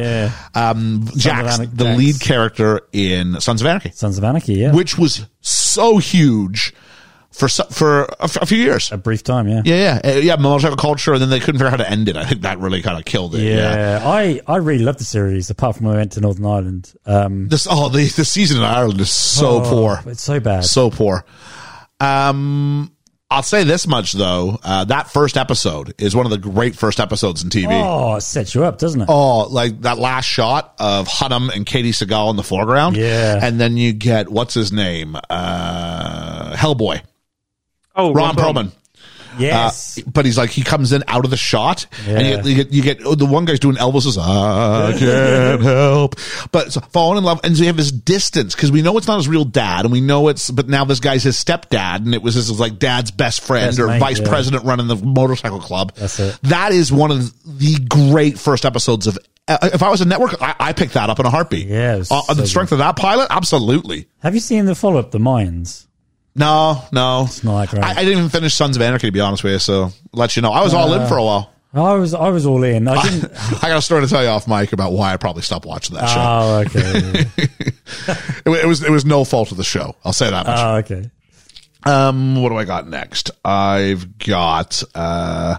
[0.55, 0.71] yeah.
[0.71, 1.99] Um, Jax, the Jax.
[1.99, 4.55] lead character in Sons of Anarchy, Sons of Anarchy.
[4.55, 4.73] Yeah.
[4.73, 6.75] which was so huge
[7.41, 8.93] for for a, a few years.
[8.93, 9.49] a brief time.
[9.49, 9.63] Yeah.
[9.65, 10.37] Yeah, yeah, uh, yeah.
[10.37, 12.17] Motorcycle culture, and then they couldn't figure out how to end it.
[12.17, 13.43] I think that really kind of killed it.
[13.43, 14.01] Yeah.
[14.01, 15.51] Yeah, I, I really love the series.
[15.51, 18.63] Apart from when we went to Northern Ireland, um, This oh the the season in
[18.65, 20.65] Ireland is so oh, poor, It's so bad.
[20.65, 21.25] so poor.
[21.99, 22.93] Um,
[23.33, 26.99] I'll say this much though: uh, that first episode is one of the great first
[26.99, 27.69] episodes in TV.
[27.71, 29.07] oh, it sets you up, doesn't it?
[29.09, 32.97] Oh, like that last shot of Hunnam and Katey Sagal in the foreground.
[32.97, 33.39] Yeah.
[33.41, 35.17] And then you get, what's his name?
[35.29, 37.03] Uh, Hellboy.
[38.01, 38.73] Oh, Ron Perlman.
[39.39, 39.99] yes.
[39.99, 42.43] Uh, but he's like he comes in out of the shot, and Yeah.
[42.43, 46.17] you, you get you get oh, the one guy's doing Elvis's "I can't help,"
[46.51, 49.07] but so falling in love, and so you have this distance because we know it's
[49.07, 52.15] not his real dad, and we know it's but now this guy's his stepdad, and
[52.15, 54.29] it was his like dad's best friend or vice yeah.
[54.29, 55.93] president running the motorcycle club.
[55.95, 56.39] That's it.
[56.43, 59.17] That is one of the great first episodes of.
[59.49, 61.67] Uh, if I was a network, I, I picked that up in a heartbeat.
[61.67, 64.07] Yeah, was Uh, on the so strength of that pilot, absolutely.
[64.23, 65.87] Have you seen the follow up, The Mayans?
[66.35, 67.83] No, no, not that great.
[67.85, 69.59] I, I didn't even finish Sons of Anarchy to be honest with you.
[69.59, 71.53] So let you know, I was all in for a while.
[71.73, 72.89] I was I was all in.
[72.89, 73.33] I didn't.
[73.63, 75.97] I got a story to tell you off mic about why I probably stopped watching
[75.97, 76.21] that show.
[76.21, 77.27] oh, okay.
[78.47, 79.95] It, wa- it was it was no fault of the show.
[80.05, 80.59] I'll say that much.
[80.59, 81.11] oh, okay.
[81.85, 83.31] Um, what do I got next?
[83.45, 85.59] I've got uh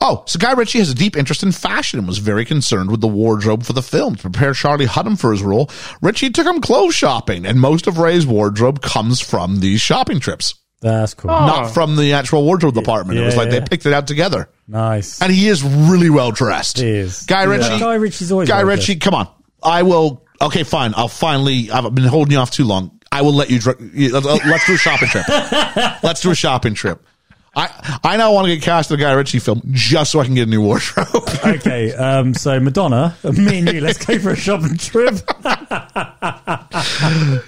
[0.00, 3.00] Oh, so Guy Ritchie has a deep interest in fashion and was very concerned with
[3.00, 4.14] the wardrobe for the film.
[4.16, 5.70] To prepare Charlie Hunnam for his role,
[6.02, 10.54] Ritchie took him clothes shopping, and most of Ray's wardrobe comes from these shopping trips,
[10.82, 11.30] That's cool.
[11.30, 11.46] Oh.
[11.46, 13.18] not from the actual wardrobe department.
[13.18, 14.50] it was yeah, like they picked it out together.
[14.68, 15.22] Nice.
[15.22, 16.78] And he is really well dressed.
[16.78, 17.22] He is.
[17.24, 17.50] Guy Yeah.
[17.50, 17.78] Ritchie.
[17.80, 19.28] Guy Ritchie's always Guy well Ritchie, come on.
[19.62, 20.24] I will.
[20.42, 20.92] Okay, fine.
[20.94, 21.70] I'll finally.
[21.70, 23.00] I've been holding you off too long.
[23.10, 23.58] I will let you.
[23.60, 25.26] dr- Let's let's do a shopping trip.
[26.02, 27.02] let's do a shopping trip.
[27.56, 30.26] I I now want to get cast in a Guy Ritchie film just so I
[30.26, 31.06] can get a new wardrobe.
[31.46, 35.14] Okay, um, so Madonna, me and you, let's go for a shopping trip.
[35.44, 37.40] I,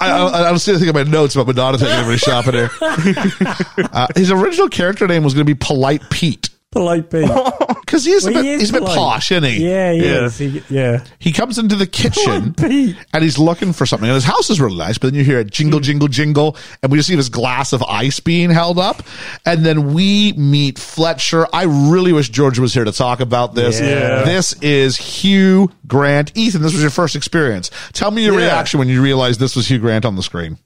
[0.00, 2.70] I was thinking about notes about Madonna taking everybody shopping here.
[3.92, 7.28] Uh, his original character name was going to be Polite Pete Polite Pete.
[7.86, 8.96] because he's a Well, bit he is he's a bit polite.
[8.98, 9.68] posh, isn't he?
[9.68, 10.24] Yeah, he Yeah.
[10.26, 10.38] is.
[10.38, 11.04] He, yeah.
[11.18, 12.96] He comes into the kitchen Pete.
[13.12, 14.08] and he's looking for something.
[14.08, 15.84] And his house is really nice, but then you hear it jingle, hmm.
[15.84, 19.02] jingle, jingle, and we just see this glass of ice being held up.
[19.44, 21.46] And then we meet Fletcher.
[21.52, 23.80] I really wish George was here to talk about this.
[23.80, 24.22] Yeah.
[24.24, 26.32] This is Hugh Grant.
[26.36, 27.70] Ethan, this was your first experience.
[27.92, 28.46] Tell me your Yeah.
[28.46, 30.58] reaction when you realized this was Hugh Grant on the screen.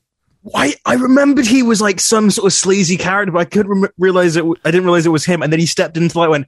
[0.55, 3.93] I, I remembered he was like some sort of sleazy character, but I couldn't rem-
[3.99, 4.41] realize it.
[4.41, 5.43] w- I didn't realize it was him.
[5.43, 6.47] And then he stepped into and went,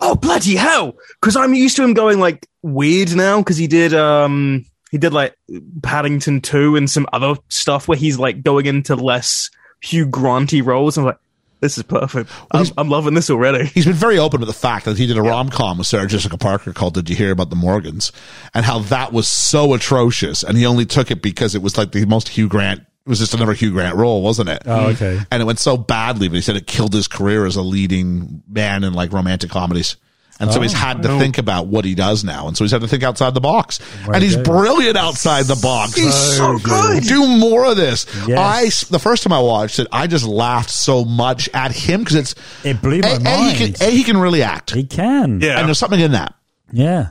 [0.00, 3.38] "Oh bloody hell!" Because I'm used to him going like weird now.
[3.38, 5.36] Because he did, um, he did like
[5.82, 9.48] Paddington Two and some other stuff where he's like going into less
[9.80, 10.98] Hugh Granty roles.
[10.98, 11.18] I'm like,
[11.60, 12.30] this is perfect.
[12.50, 13.66] I'm, I'm loving this already.
[13.66, 16.06] He's been very open with the fact that he did a rom com with Sarah
[16.08, 18.12] Jessica Parker called Did You Hear About the Morgans?
[18.54, 20.42] And how that was so atrocious.
[20.42, 22.80] And he only took it because it was like the most Hugh Grant,
[23.10, 24.62] was just another Hugh Grant role, wasn't it?
[24.64, 25.18] Oh, okay.
[25.30, 28.42] And it went so badly, but he said it killed his career as a leading
[28.48, 29.96] man in like romantic comedies.
[30.42, 32.48] And so he's had to think about what he does now.
[32.48, 33.78] And so he's had to think outside the box.
[34.10, 34.46] and he's goes.
[34.48, 35.94] brilliant outside the box.
[35.96, 37.02] He's so good.
[37.02, 38.06] Do more of this.
[38.26, 38.86] Yes.
[38.88, 42.16] I, the first time I watched it, I just laughed so much at him because
[42.16, 42.34] it's,
[42.64, 43.56] It blew my a, A, mind.
[43.58, 44.70] he can, a, he can really act.
[44.70, 45.42] He can.
[45.42, 45.58] Yeah.
[45.58, 46.32] And there's something in that.
[46.72, 47.10] Yeah.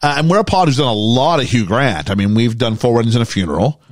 [0.00, 2.08] Uh, and we're a pod who's done a lot of Hugh Grant.
[2.10, 3.82] I mean, we've done Four Weddings and a Funeral.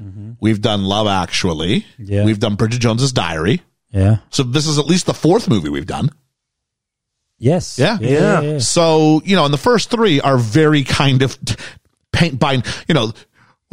[0.40, 1.86] We've done Love Actually.
[1.98, 2.24] Yeah.
[2.24, 3.62] We've done Bridget Jones's Diary.
[3.90, 4.18] Yeah.
[4.30, 6.10] So this is at least the fourth movie we've done.
[7.38, 7.78] Yes.
[7.78, 7.98] Yeah.
[8.00, 8.40] Yeah.
[8.40, 8.58] yeah.
[8.58, 11.38] So, you know, and the first three are very kind of
[12.12, 13.12] paint by, you know,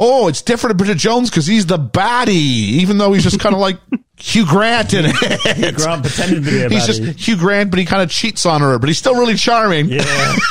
[0.00, 3.54] oh, it's different to Bridget Jones because he's the baddie, even though he's just kind
[3.54, 3.78] of like
[4.16, 5.76] Hugh Grant in it.
[5.76, 7.02] Grant pretended to be a He's just.
[7.02, 9.88] Hugh Grant, but he kind of cheats on her, but he's still really charming.
[9.88, 10.36] Yeah.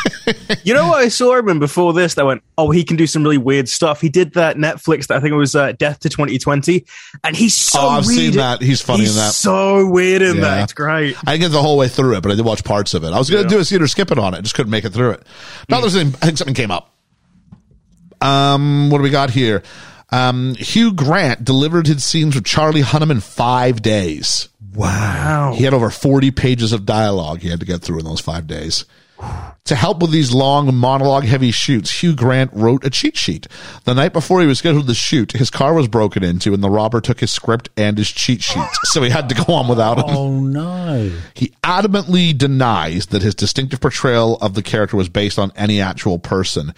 [0.66, 2.16] You know what I saw him in before this?
[2.16, 4.02] That went, oh, he can do some really weird stuff.
[4.02, 6.86] He did that Netflix that I think it was uh, Death to 2020,
[7.24, 8.18] and he's so Oh, I've weird.
[8.20, 8.62] seen that.
[8.62, 9.32] He's funny He's in that.
[9.32, 10.42] So weird in Yeah.
[10.42, 10.64] that.
[10.64, 11.16] It's great.
[11.26, 13.14] I didn't get the whole way through it, but I did watch parts of it.
[13.14, 15.12] I was going to do a theater skipping on it, just couldn't make it through
[15.12, 15.24] it.
[15.70, 16.94] Now there's something, I think something came up.
[18.22, 19.64] Um, what do we got here?
[20.10, 24.50] Um, Hugh Grant delivered his scenes with Charlie Hunnam in five days.
[24.74, 25.54] Wow.
[25.56, 28.48] He had over 40 pages of dialogue he had to get through in those five
[28.48, 28.86] days.
[29.66, 33.48] To help with these long monologue heavy shoots, Hugh Grant wrote a cheat sheet.
[33.84, 36.70] The night before he was scheduled to shoot, his car was broken into and the
[36.70, 38.64] robber took his script and his cheat sheet.
[38.86, 40.06] So he had to go on without him.
[40.08, 41.12] oh no.
[41.34, 46.18] He adamantly denies that his distinctive portrayal of the character was based on any actual
[46.18, 46.74] person,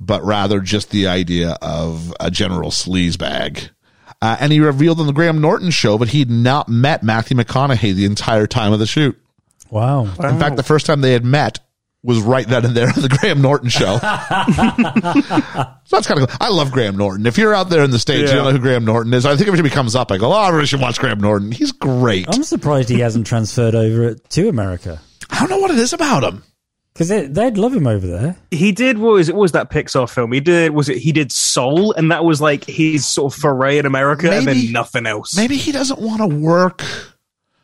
[0.00, 3.68] but rather just the idea of a general sleazebag.
[4.22, 7.94] Uh, and he revealed on the Graham Norton show that he'd not met Matthew McConaughey
[7.94, 9.18] the entire time of the shoot.
[9.70, 10.04] Wow.
[10.04, 11.58] In fact, the first time they had met
[12.02, 13.98] was right then and there on the Graham Norton show.
[15.84, 16.36] so that's kind of cool.
[16.40, 17.26] I love Graham Norton.
[17.26, 19.26] If you're out there in the States, you don't know who Graham Norton is.
[19.26, 21.20] I think every time he comes up, I go, oh, I really should watch Graham
[21.20, 21.52] Norton.
[21.52, 22.26] He's great.
[22.34, 26.24] I'm surprised he hasn't transferred over to America I don't know what it is about
[26.24, 26.42] him.
[26.92, 28.36] because they'd love him over there.
[28.50, 30.32] He did what was it what was that Pixar film?
[30.32, 33.78] He did was it he did Soul, and that was like his sort of foray
[33.78, 35.36] in America, and then nothing else.
[35.36, 36.82] maybe he doesn't want to work.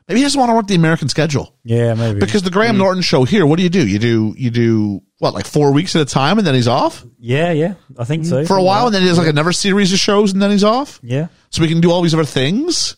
[0.09, 2.21] Maybe he doesn't want to work the American schedule Yeah, maybe.
[2.21, 3.45] because the Graham Norton show here.
[3.45, 3.87] What do you do?
[3.87, 7.05] You do you do what like four weeks at a time and then he's off
[7.19, 8.45] yeah, yeah, I think so.
[8.45, 10.63] for a while and then he does like another series of shows and then he's
[10.65, 11.01] off.
[11.03, 12.97] yeah, So we can do all these other things.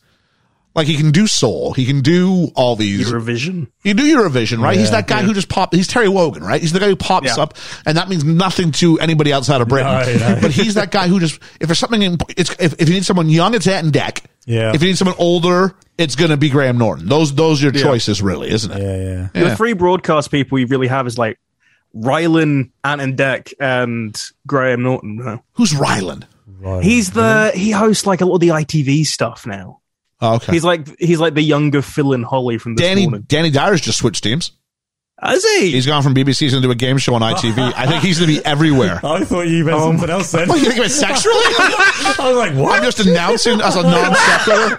[0.79, 3.11] Like he can do Soul, he can do all these.
[3.11, 3.67] Eurovision.
[3.83, 4.79] You do Eurovision, right?
[4.79, 5.75] he's that guy who just popped.
[5.75, 6.61] He's Terry Wogan, right?
[6.61, 7.43] He's the guy who pops Yeah.
[7.43, 7.55] up,
[7.85, 9.91] and that means nothing to anybody outside of Britain.
[9.93, 10.41] No, no.
[10.41, 13.05] But he's that guy who just if there's something, in, it's if, if you need
[13.05, 14.23] someone young, it's Ant and Dec.
[14.47, 14.73] Yeah.
[14.75, 17.09] If you need someone older, it's going to be Graham Norton.
[17.09, 17.83] Those those are your Yeah.
[17.83, 18.81] choices, really, isn't it?
[18.81, 19.29] yeah, yeah.
[19.35, 19.49] Yeah.
[19.51, 21.39] The three broadcast people you really have is like
[21.97, 25.41] Rylan, Ant and Dec, and Graham Norton.
[25.55, 26.25] Who's Rylan?
[26.61, 26.83] Right.
[26.85, 29.81] He's the he hosts like a lot of the ITV stuff now.
[30.21, 30.53] Oh, okay.
[30.53, 33.25] He's like he's like the younger Phil and Holly from this Danny morning.
[33.29, 34.53] Danny Dyer's just switched teams.
[35.21, 35.73] Has he?
[35.73, 37.73] He's gone from BBC he's going to do a game show on ITV.
[37.75, 39.01] I think he's going to be everywhere.
[39.05, 40.49] I thought you meant um, something else then.
[40.49, 41.35] What, you think of it sexually?
[42.19, 42.79] I was like, what?
[42.79, 44.77] I'm just announcing as a non sequitur.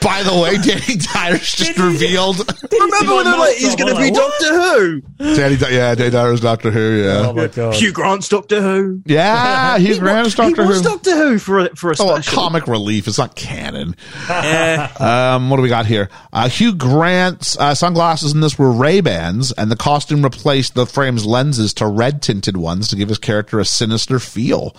[0.00, 2.38] By the way, Danny Dyer's just revealed.
[2.72, 5.00] Remember when they're like, he's going to be Doctor Who?
[5.36, 7.02] Danny, Dy- yeah, Danny Dyer's Doctor Who.
[7.02, 7.74] Yeah, Oh my god.
[7.74, 9.02] Hugh Grant's Doctor Who.
[9.04, 10.88] yeah, he's He ran wa- as Doctor he was Who.
[10.88, 13.06] Doctor Who for a, for a Oh, a comic relief.
[13.08, 13.94] It's not canon.
[14.98, 16.08] Um, what do we got here?
[16.32, 20.86] Uh, Hugh Grant's uh, sunglasses in this were Ray Bans, and the costume replaced the
[20.86, 24.74] frame's lenses to red tinted ones to give his character a sinister feel.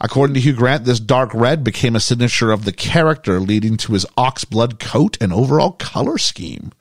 [0.00, 3.92] According to Hugh Grant, this dark red became a signature of the character, leading to
[3.92, 6.72] his ox blood coat and overall color scheme.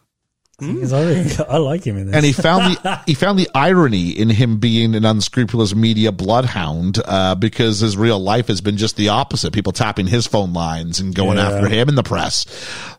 [0.57, 0.91] Because
[1.39, 2.15] I, I like him in this.
[2.17, 6.99] And he found the he found the irony in him being an unscrupulous media bloodhound
[7.05, 9.53] uh, because his real life has been just the opposite.
[9.53, 11.49] People tapping his phone lines and going Yeah.
[11.49, 12.45] after him in the press.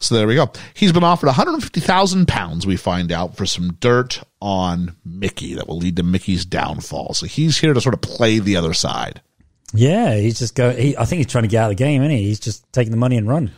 [0.00, 0.50] So there we go.
[0.72, 2.66] He's been offered 150,000 pounds.
[2.66, 7.12] We find out for some dirt on Mickey that will lead to Mickey's downfall.
[7.12, 9.20] So he's here to sort of play the other side.
[9.74, 10.70] Yeah, he's just go.
[10.70, 12.24] He, I think he's trying to get out of the game, isn't he?
[12.24, 13.50] He's just taking the money and run.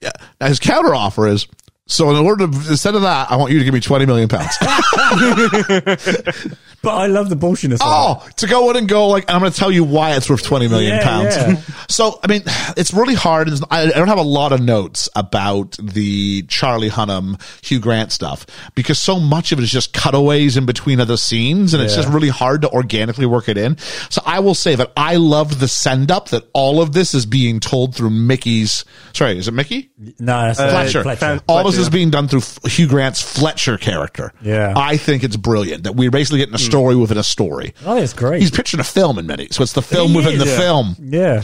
[0.00, 0.12] Yeah.
[0.40, 1.46] Now his counter offer is.
[1.88, 4.28] So in order to, instead of that, I want you to give me 20 million
[4.28, 4.54] pounds.
[6.80, 7.72] But I love the bullshitness.
[7.74, 7.84] of it.
[7.84, 10.44] Oh, to go in and go like, I'm going to tell you why it's worth
[10.44, 11.36] 20 million Yeah, pounds.
[11.36, 11.56] yeah.
[11.90, 12.42] So, I mean,
[12.76, 13.48] it's really hard.
[13.70, 18.46] I I don't have a lot of notes about the Charlie Hunnam, Hugh Grant stuff
[18.74, 22.08] because so much of it is just cutaways in between other scenes and it's just
[22.08, 23.78] really hard to organically work it in.
[24.10, 27.24] So I will say that I loved the send up that all of this is
[27.26, 28.84] being told through Mickey's,
[29.14, 29.90] sorry, is it Mickey?
[30.20, 31.02] No, that's uh, Fletcher.
[31.02, 31.40] Fletcher.
[31.48, 34.32] All this Fletcher, is being done through F- Hugh Grant's Fletcher character.
[34.42, 34.74] Yeah.
[34.76, 37.74] I think it's brilliant that we're basically getting a story within a story.
[37.86, 38.40] Oh, it's great.
[38.40, 40.56] He's pitching a film in many, so it's the film He within is, the yeah.
[40.58, 40.96] film.
[41.00, 41.42] yeah.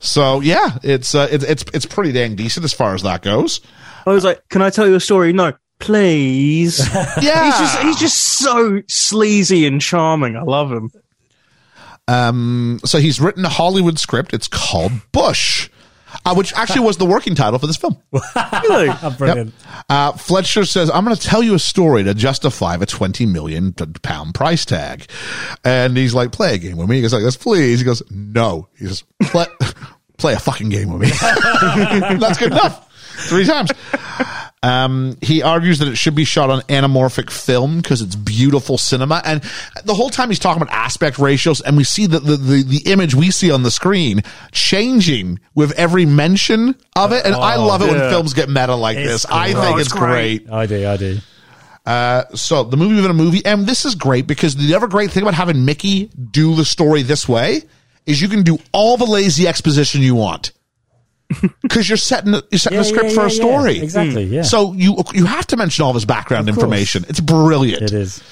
[0.00, 3.60] So yeah, it's uh, it's it's it's pretty dang decent as far as that goes.
[4.06, 6.78] I was like, "Can I tell you a story?" No, please.
[7.20, 10.36] Yeah, he's just he's just so sleazy and charming.
[10.36, 10.90] I love him.
[12.06, 12.80] um.
[12.84, 14.32] So he's written a Hollywood script.
[14.32, 15.68] It's called Bush,
[16.24, 17.96] uh, which actually was the working title for this film.
[18.68, 18.88] Really?
[19.02, 19.54] Oh, brilliant.
[19.88, 23.72] Uh, Fletcher says, I'm going to tell you a story to justify the 20 million
[23.72, 25.06] pound price tag.
[25.64, 26.96] And he's like, play a game with me.
[26.96, 27.78] He goes like this, please.
[27.80, 28.68] He goes, no.
[28.78, 29.46] He says, play,
[30.18, 31.08] play a fucking game with me.
[32.18, 32.87] That's good enough.
[33.18, 33.70] Three times.
[34.62, 39.22] Um, he argues that it should be shot on anamorphic film because it's beautiful cinema.
[39.24, 39.42] And
[39.84, 42.90] the whole time he's talking about aspect ratios, and we see the, the, the, the
[42.90, 47.24] image we see on the screen changing with every mention of it.
[47.24, 49.26] And I love it when films get meta like It's this.
[49.26, 50.46] I think Oh, it's it's great.
[50.46, 50.52] great.
[50.52, 50.88] I do.
[50.88, 51.18] I do.
[51.86, 55.10] Uh, so the movie within a movie, and this is great because the other great
[55.10, 57.62] thing about having Mickey do the story this way
[58.06, 60.52] is you can do all the lazy exposition you want
[61.62, 63.34] because you're setting you're setting Yeah, a script yeah, for a yeah, yeah.
[63.42, 63.78] story.
[63.80, 64.24] Exactly.
[64.24, 64.42] Yeah.
[64.42, 67.04] So you you have to mention all this background information.
[67.08, 67.82] It's brilliant.
[67.82, 68.22] it is.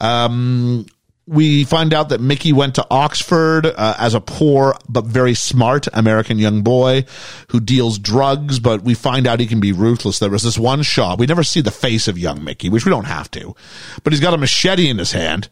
[0.00, 0.86] Um,
[1.28, 5.86] we find out that Mickey went to Oxford uh, as a poor but very smart
[5.92, 7.04] American young boy
[7.48, 10.18] who deals drugs, but we find out he can be ruthless.
[10.18, 11.20] There was this one shot.
[11.20, 13.54] We never see the face of young Mickey, which we don't have to,
[14.02, 15.48] but he's got a machete in his hand.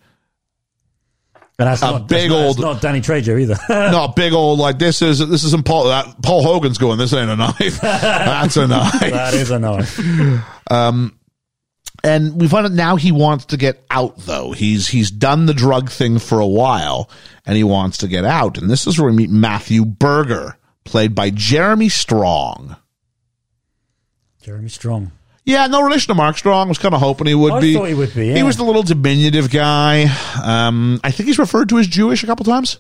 [1.61, 3.59] But that's A not big that's old- that's not Danny Trejo either.
[3.93, 5.89] No, big old like this is this isn't Paul.
[5.89, 6.97] That, Paul Hogan's going.
[6.97, 7.81] This ain't a knife.
[7.83, 8.99] That's a knife.
[8.99, 10.01] that is a knife.
[10.71, 11.19] Um,
[12.03, 15.53] and we find out now he wants to get out though he's he's done the
[15.53, 17.11] drug thing for a while
[17.45, 20.57] and he wants to get out and this is where we meet matthew berger
[20.87, 22.75] played by jeremy strong
[24.43, 25.13] Jeremy Strong.
[25.51, 27.89] Yeah no relation to mark strong was kind of hoping he would I be thought
[27.89, 30.07] he would be, he was the little diminutive guy
[30.43, 32.79] um i think he's referred to as jewish a couple times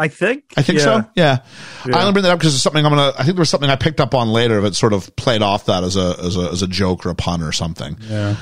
[0.00, 0.44] I think.
[0.56, 0.84] I think Yeah.
[0.84, 1.04] so.
[1.14, 1.38] Yeah.
[1.86, 1.96] Yeah.
[1.98, 3.12] I only bring that up because it's something I'm gonna.
[3.18, 5.66] I think there was something I picked up on later that sort of played off
[5.66, 7.98] that as a as a as a joke or a pun or something.
[8.08, 8.36] Yeah.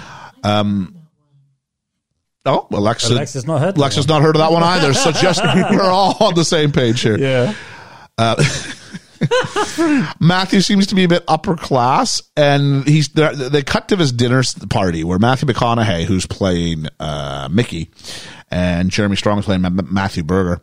[0.44, 0.94] Um.
[2.46, 3.12] Oh, Alexa.
[3.12, 4.94] Alexa's not heard Alexa's not heard of that one either.
[4.94, 7.18] So just we're all on the same page here.
[7.18, 7.54] Yeah.
[10.20, 14.42] Matthew seems to be a bit upper class, and he's they cut to his dinner
[14.70, 17.90] party where Matthew McConaughey, who's playing uh, Mickey,
[18.50, 20.62] and Jeremy Strong is playing Ma- Ma- Matthew Berger.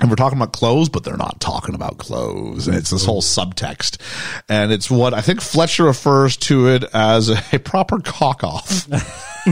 [0.00, 2.66] And we're talking about clothes, but they're not talking about clothes.
[2.66, 3.98] And it's this whole subtext.
[4.48, 8.88] And it's what I think Fletcher refers to it as a, proper cock off.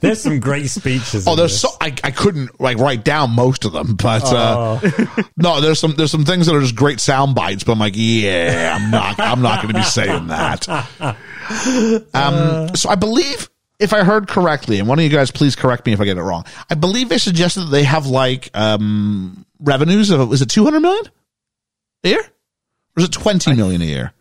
[0.00, 1.26] There's some great speeches.
[1.26, 1.60] Oh, there's this.
[1.62, 4.78] so I, I couldn't like write down most of them, but uh,
[5.38, 7.64] no, there's some there's some things that are just great sound bites.
[7.64, 10.68] But I'm like, yeah, I'm not I'm not going to be saying that.
[12.14, 13.50] Um, so I believe
[13.82, 16.16] if I heard correctly, and one of you guys please correct me if I get
[16.16, 16.44] it wrong.
[16.70, 21.04] I believe they suggested that they have like um revenues of is it 200 million
[22.04, 24.12] a year, or is it 20 million a year?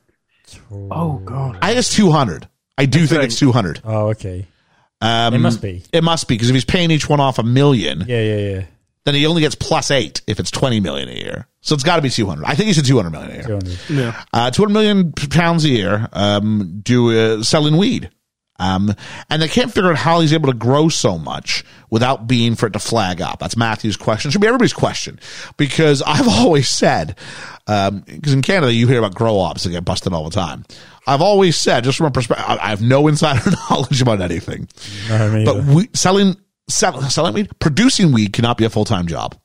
[0.72, 1.58] Oh god.
[1.62, 2.48] I think it's 200.
[2.78, 3.82] I do think think- it's 200.
[3.84, 4.48] Oh, okay.
[5.02, 5.84] Um, It must be.
[5.92, 8.64] It must be because if he's paying each one off a million, Yeah, yeah, yeah.
[9.06, 11.48] then he only gets plus eight if it's twenty million a year.
[11.62, 12.46] So it's got to be two hundred.
[12.46, 13.44] I think he said two hundred million a year.
[13.44, 13.80] 200.
[13.90, 14.24] Yeah.
[14.32, 18.12] Uh, two hundred million pounds a year um, do uh, selling weed.
[18.62, 18.94] Um,
[19.30, 22.68] and they can't figure out how he's able to grow so much without being for
[22.68, 23.40] it to flag up.
[23.40, 24.30] That's Matthew's question.
[24.30, 25.20] It Should be everybody's question
[25.58, 27.18] because I've always said,
[27.66, 30.64] um, because in Canada you hear about grow ops that get busted all the time.
[31.08, 34.68] I've always said, just from a perspective, I have no insider knowledge about anything,
[35.10, 36.36] No, but we, selling,
[36.70, 39.36] sell, selling weed, producing weed cannot be a full time job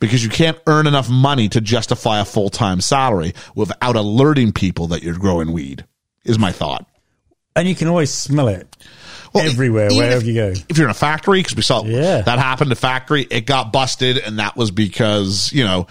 [0.00, 4.86] because you can't earn enough money to justify a full time salary without alerting people
[4.86, 5.84] that you're growing weed.
[6.24, 6.86] Is my thought.
[7.56, 8.76] And you can always smell it
[9.32, 10.52] Well, everywhere, wherever if, you go.
[10.68, 12.22] If you're in a factory, because we saw Yeah.
[12.22, 15.86] that happened to factory, it got busted, and that was because you know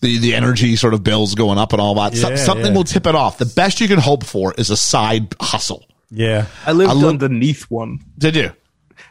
[0.00, 2.16] the the energy sort of bills going up and all that.
[2.16, 2.72] So- something yeah.
[2.74, 3.38] will tip it off.
[3.38, 5.84] The best you can hope for is a side hustle.
[6.10, 6.46] Yeah.
[6.66, 8.00] I lived I look- underneath one.
[8.18, 8.52] Did you?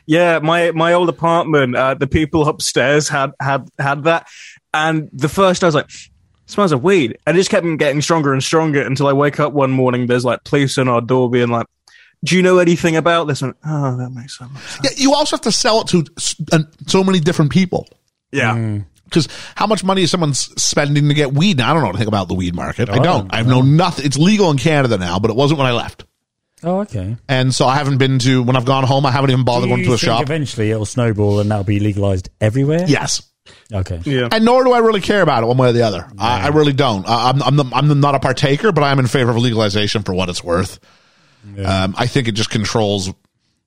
[0.05, 4.27] Yeah, my my old apartment, uh, the people upstairs had had had that,
[4.73, 5.89] and the first I was like,
[6.45, 9.53] smells of weed, and it just kept getting stronger and stronger until I wake up
[9.53, 10.07] one morning.
[10.07, 11.67] There's like police on our door being like,
[12.23, 14.83] "Do you know anything about this?" And oh, that makes so much sense.
[14.83, 16.05] Yeah, you also have to sell it to
[16.87, 17.87] so many different people.
[18.31, 18.79] Yeah, hmm.
[19.05, 21.57] Because how much money is someone spending to get weed?
[21.57, 22.89] Now, I don't know anything about the weed market.
[22.89, 23.05] I oh, I don't.
[23.05, 24.05] don't I have known nothing.
[24.05, 26.05] It's legal in Canada now, but it wasn't when I left.
[26.63, 27.17] Oh, okay.
[27.27, 29.83] And so I haven't been to, when I've gone home, I haven't even bothered going
[29.83, 30.21] to a think shop.
[30.21, 32.85] eventually it'll snowball and that'll be legalized everywhere?
[32.87, 33.21] Yes.
[33.71, 34.01] Okay.
[34.05, 34.29] yeah.
[34.31, 36.09] And nor do I really care about it one way or the other.
[36.17, 37.07] I, I really don't.
[37.07, 40.13] I, I'm, I'm, the, I'm not a partaker, but I'm in favor of legalization for
[40.13, 40.79] what it's worth.
[41.65, 43.11] Um, I think it just controls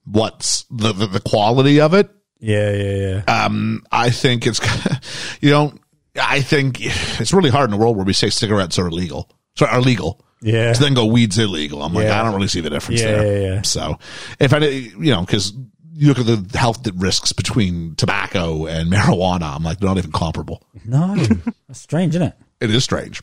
[0.05, 2.09] what's the, the, the quality of it.
[2.39, 3.45] Yeah, yeah, yeah.
[3.45, 4.61] Um, I think it's,
[5.41, 5.73] you know,
[6.21, 9.73] I think it's really hard in a world where we say cigarettes are illegal, sorry,
[9.73, 10.23] are legal.
[10.43, 10.73] Yeah.
[10.75, 11.83] To then go weed's illegal.
[11.83, 12.21] I'm like, Yeah.
[12.21, 13.41] I don't really see the difference Yeah, there.
[13.43, 13.63] yeah, yeah.
[13.63, 13.99] So
[14.39, 15.53] if I, you know, cause
[15.95, 20.13] you look at the health risks between tobacco and marijuana, I'm like, they're not even
[20.13, 20.63] comparable.
[20.85, 21.15] no.
[21.69, 22.35] That's strange, isn't it?
[22.61, 23.23] It is strange.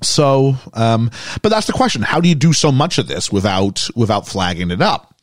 [0.00, 1.10] So, um,
[1.42, 2.02] but that's the question.
[2.02, 5.14] How do you do so much of this without, without flagging it up?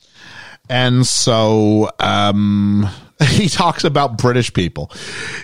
[0.69, 2.89] And so, um,
[3.30, 4.91] he talks about British people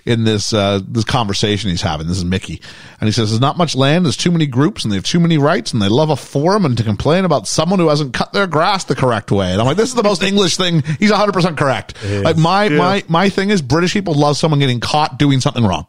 [0.06, 2.08] in this, uh, this conversation he's having.
[2.08, 2.62] This is Mickey.
[3.00, 4.06] And he says, there's not much land.
[4.06, 6.66] There's too many groups and they have too many rights and they love a forum
[6.66, 9.52] and to complain about someone who hasn't cut their grass the correct way.
[9.54, 10.82] And I'm like, this is the most English thing.
[11.00, 11.96] He's 100% correct.
[12.24, 15.88] Like my, my, my thing is British people love someone getting caught doing something wrong.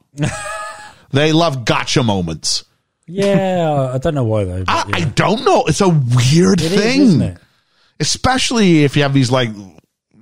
[1.10, 2.64] they love gotcha moments.
[3.06, 4.64] Yeah, I don't know why though.
[4.68, 5.64] I, But I don't know.
[5.66, 7.38] It's a weird It is, thing, isn't it?
[8.00, 9.50] especially if you have these like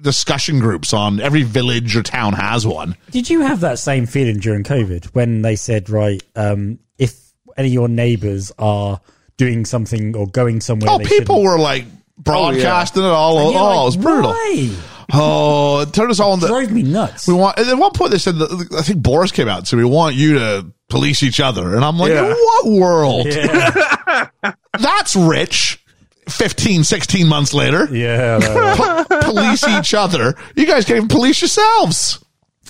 [0.00, 2.96] discussion groups on every village or town has one.
[3.10, 7.68] Did you have that same feeling during COVID when they said, right, um, if any
[7.68, 9.00] of your neighbours are
[9.36, 11.84] doing something or going somewhere, Oh, they people shouldn't- were like
[12.18, 13.38] broadcasting it all.
[13.38, 14.30] And Oh, you're it was brutal.
[14.30, 14.70] Why?
[15.12, 16.46] Oh, it turned us all into.
[16.46, 17.26] drove me nuts.
[17.28, 17.58] We want.
[17.58, 19.84] and At one point, they said that I think Boris came out and said we
[19.84, 22.26] want you to police each other, and I'm like, Yeah.
[22.26, 23.26] in what world?
[23.26, 24.28] yeah,
[24.78, 25.76] That's rich.
[26.28, 28.38] 15, 16 months later, yeah,
[29.08, 30.36] Po- police each other.
[30.54, 32.24] You guys can't even police yourselves.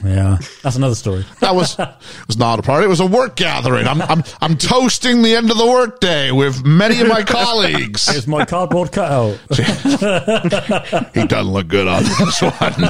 [0.05, 0.39] Yeah.
[0.63, 1.25] That's another story.
[1.41, 1.79] That was
[2.27, 2.85] was not a party.
[2.85, 3.87] It was a work gathering.
[3.87, 8.07] I'm I'm I'm toasting the end of the workday with many of my colleagues.
[8.15, 9.39] It's my cardboard cutout.
[11.15, 12.85] He doesn't look good on this one.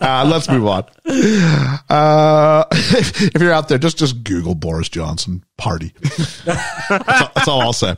[0.00, 0.84] Uh, let's move on.
[1.88, 5.92] Uh, if, if you're out there, just just Google Boris Johnson party.
[6.44, 7.96] That's all, that's all I'll say.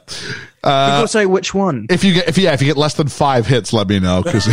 [0.63, 1.87] People say which one?
[1.91, 4.23] If you get if yeah if you get less than five hits, let me know
[4.23, 4.47] because.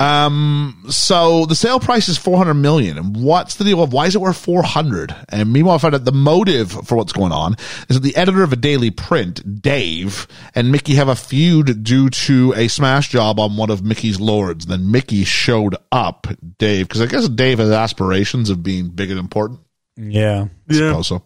[0.00, 2.98] Um, so the sale price is 400 million.
[2.98, 5.14] And what's the deal of why is it worth 400?
[5.28, 7.54] And meanwhile, I found out the motive for what's going on
[7.88, 12.10] is that the editor of a daily print, Dave, and Mickey have a feud due
[12.10, 14.66] to a smash job on one of Mickey's lords.
[14.66, 16.26] Then Mickey showed up,
[16.58, 19.60] Dave, because I guess Dave has aspirations of being big and important.
[19.96, 21.22] Yeah, I suppose so.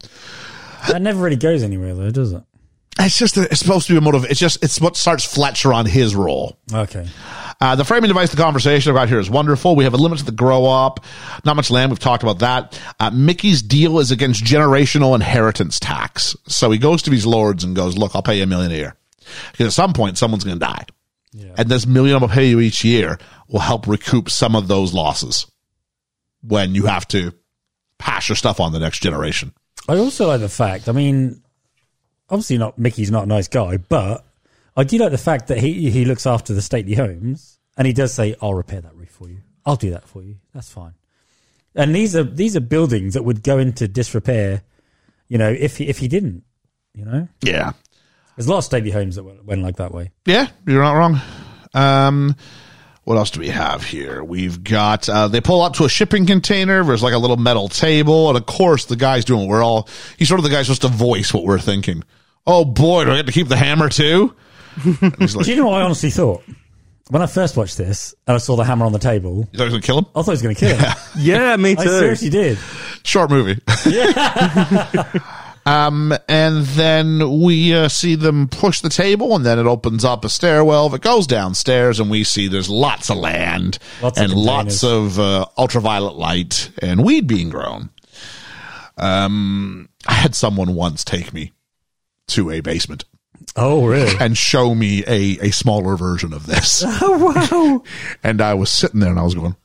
[0.88, 2.42] that never really goes anywhere though, does it?
[2.99, 4.24] It's just, a, it's supposed to be a motive.
[4.24, 6.59] It's just, it's what starts Fletcher on his role.
[6.72, 7.07] Okay.
[7.61, 9.76] Uh, the framing device, the conversation about here is wonderful.
[9.76, 11.05] We have a limit to the grow op.
[11.44, 11.90] Not much land.
[11.90, 12.80] We've talked about that.
[12.99, 16.36] Uh, Mickey's deal is against generational inheritance tax.
[16.46, 18.76] So he goes to these lords and goes, look, I'll pay you a million a
[18.76, 18.96] year.
[19.53, 20.84] Because at some point, someone's going to die.
[21.57, 23.18] And this million I'm going to pay you each year
[23.49, 25.46] will help recoup some of those losses
[26.42, 27.32] when you have to
[27.99, 29.53] pass your stuff on the next generation.
[29.88, 30.88] I also like the fact.
[30.88, 31.42] I mean,
[32.30, 34.24] obviously not Mickey's not a nice guy, but
[34.76, 37.92] I do like the fact that he he looks after the stately homes, and he
[37.92, 39.38] does say, "I'll repair that roof for you.
[39.66, 40.36] I'll do that for you.
[40.54, 40.94] That's fine."
[41.74, 44.62] And these are these are buildings that would go into disrepair,
[45.28, 46.44] you know, if he if he didn't,
[46.94, 47.28] you know.
[47.42, 47.72] Yeah.
[48.36, 50.12] There's a lot of stately homes that went, went like that way.
[50.24, 51.20] Yeah, you're not wrong.
[51.74, 52.36] Um,
[53.09, 54.22] what else do we have here?
[54.22, 56.84] We've got uh, they pull up to a shipping container.
[56.84, 59.48] There's like a little metal table, and of course the guy's doing.
[59.48, 59.88] We're all
[60.18, 62.04] he's sort of the guy's supposed to voice what we're thinking.
[62.46, 64.36] Oh boy, do I get to keep the hammer too?
[65.00, 66.42] Like, Do you know what I honestly thought?
[67.09, 69.68] When I first watched this and I saw the hammer on the table, you thought
[69.68, 70.06] he was gonna kill him?
[70.14, 70.92] I thought he was going to kill him.
[71.18, 71.98] Yeah, me I too.
[71.98, 72.59] seriously did.
[73.04, 73.59] Short movie.
[75.68, 80.24] um, and then we uh, see them push the table, and then it opens up
[80.24, 84.32] a stairwell that goes downstairs, and we see there's lots of land Lots of and
[84.34, 87.90] lots of uh, ultraviolet light and weed being grown.
[88.96, 91.52] Um, I had someone once take me
[92.28, 93.04] to a basement
[93.56, 94.12] Oh, really?
[94.20, 96.82] and show me a, a smaller version of this.
[96.86, 97.82] oh, wow.
[98.22, 99.56] And I was sitting there and I was going,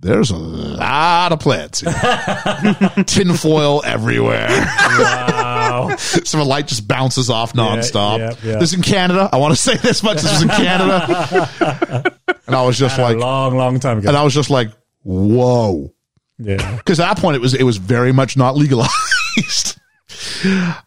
[0.00, 0.34] there's a
[0.72, 1.92] lot of plants here.
[3.06, 4.48] Tinfoil everywhere.
[4.48, 5.96] Wow.
[5.98, 8.18] Some of the light just bounces off nonstop.
[8.18, 8.58] yeah, yeah.
[8.58, 9.28] This is in Canada.
[9.32, 10.22] I want to say this much.
[10.22, 12.12] This was in Canada.
[12.46, 14.08] and I was just a like, long, long time ago.
[14.08, 14.70] and I was just like,
[15.02, 15.92] whoa.
[16.38, 16.76] yeah.
[16.76, 19.78] Because at that point it was, it was very much not legalized.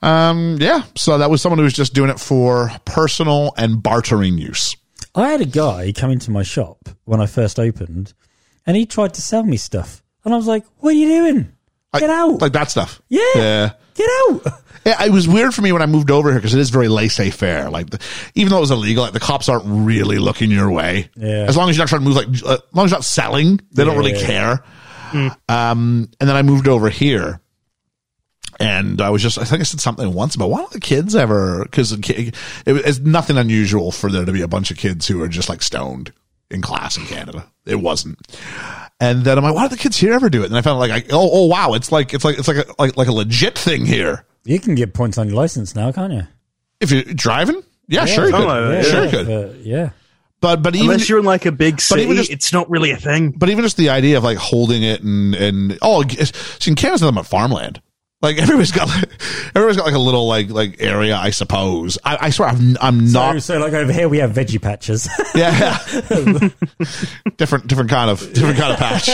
[0.01, 0.83] um, yeah.
[0.95, 4.75] So that was someone who was just doing it for personal and bartering use.
[5.15, 8.13] I had a guy come into my shop when I first opened,
[8.65, 11.51] and he tried to sell me stuff, and I was like, "What are you doing?
[11.93, 12.41] Like- Get out!
[12.41, 13.01] Like that stuff.
[13.09, 13.71] yeah, Yeah.
[13.95, 14.41] get out!"
[14.85, 16.87] Yeah, it was weird for me when I moved over here because it is very
[16.89, 17.71] laissez faire.
[17.71, 17.99] Like, the,
[18.35, 21.09] even though it was illegal, like the cops aren't really looking your way.
[21.15, 21.45] Yeah.
[21.47, 23.03] As long as you're not trying to move, like, uh, as long as you're not
[23.03, 24.25] selling, they don't Yeah, really yeah.
[24.27, 24.63] care.
[25.49, 27.41] Um, and then I moved over here.
[28.59, 31.15] And I was just, I think I said something once about why don't the kids
[31.15, 32.35] ever, because it,
[32.67, 35.63] it's nothing unusual for there to be a bunch of kids who are just like
[35.63, 36.13] stoned
[36.55, 37.45] in class in Canada.
[37.65, 38.17] It wasn't.
[38.99, 40.47] And then I'm like, why don't the kids here ever do it?
[40.47, 42.65] And I found like, I, oh, oh, wow, it's like, it's like, it's like a,
[42.79, 44.25] like, like a legit thing here.
[44.45, 46.23] You can get points on your license now, can't you?
[46.79, 48.41] If you're driving, yeah, sure you could.
[48.41, 49.27] something like that, sure yeah, you could.
[49.27, 49.89] but, yeah.
[50.41, 52.91] But but even Unless you're in like a big city, even just- it's not really
[52.91, 53.31] a thing.
[53.31, 56.75] but even just the idea of like holding it and and oh, it's- see, in
[56.75, 57.81] Canada's nothing but farmland.
[58.25, 58.89] Like everybody's got
[59.53, 61.99] everybody's got like a little like like area, I suppose.
[62.03, 65.07] I, I swear I'm I'm So, not so like over here we have veggie patches.
[65.35, 66.49] yeah, yeah.
[67.37, 69.09] different different kind of different kind of patch.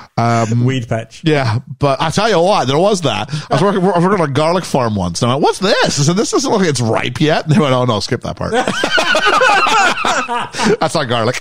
[0.18, 1.22] Weed patch.
[1.24, 3.28] Yeah, but I tell you what, there was that.
[3.50, 5.20] I was working, I was working on a garlic farm once.
[5.20, 6.00] And I went, what's this?
[6.00, 7.44] I said, this doesn't look like it's ripe yet.
[7.44, 8.52] And they went, oh no, skip that part.
[10.80, 11.38] That's not garlic.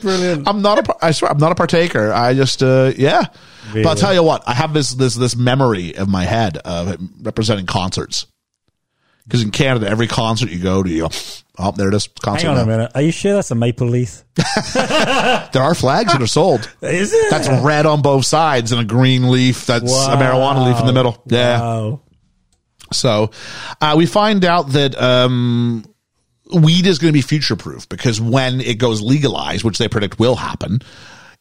[0.00, 0.48] Brilliant.
[0.48, 2.10] I'm not a, I swear, I'm not a partaker.
[2.10, 3.24] I just, uh, yeah.
[3.72, 6.96] But I'll tell you what, I have this, this, this memory of my head of
[7.20, 8.26] representing concerts.
[9.24, 11.10] Because in Canada, every concert you go to, you go,
[11.58, 12.08] oh, there it is.
[12.24, 12.92] Hang on a minute.
[12.94, 14.22] Are you sure that's a maple leaf?
[14.74, 16.68] There are flags that are sold.
[16.82, 17.30] Is it?
[17.30, 20.92] That's red on both sides and a green leaf that's a marijuana leaf in the
[20.92, 21.22] middle.
[21.26, 21.60] Yeah.
[21.60, 22.00] Wow.
[22.92, 23.30] So
[23.80, 25.84] uh, we find out that um,
[26.52, 30.18] weed is going to be future proof because when it goes legalized, which they predict
[30.18, 30.80] will happen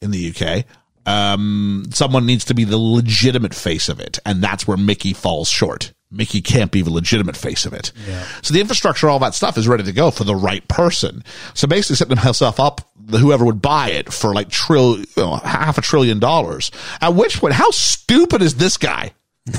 [0.02, 0.66] in the UK,
[1.06, 4.20] um, someone needs to be the legitimate face of it.
[4.26, 5.94] And that's where Mickey falls short.
[6.14, 7.92] Mickey can't be the legitimate face of it.
[8.42, 11.24] So the infrastructure, all that stuff is ready to go for the right person.
[11.54, 15.78] So basically setting himself up, whoever would buy it for like trill, you know, half
[15.78, 16.72] a trillion dollars.
[17.02, 19.14] At which point, how stupid is this guy?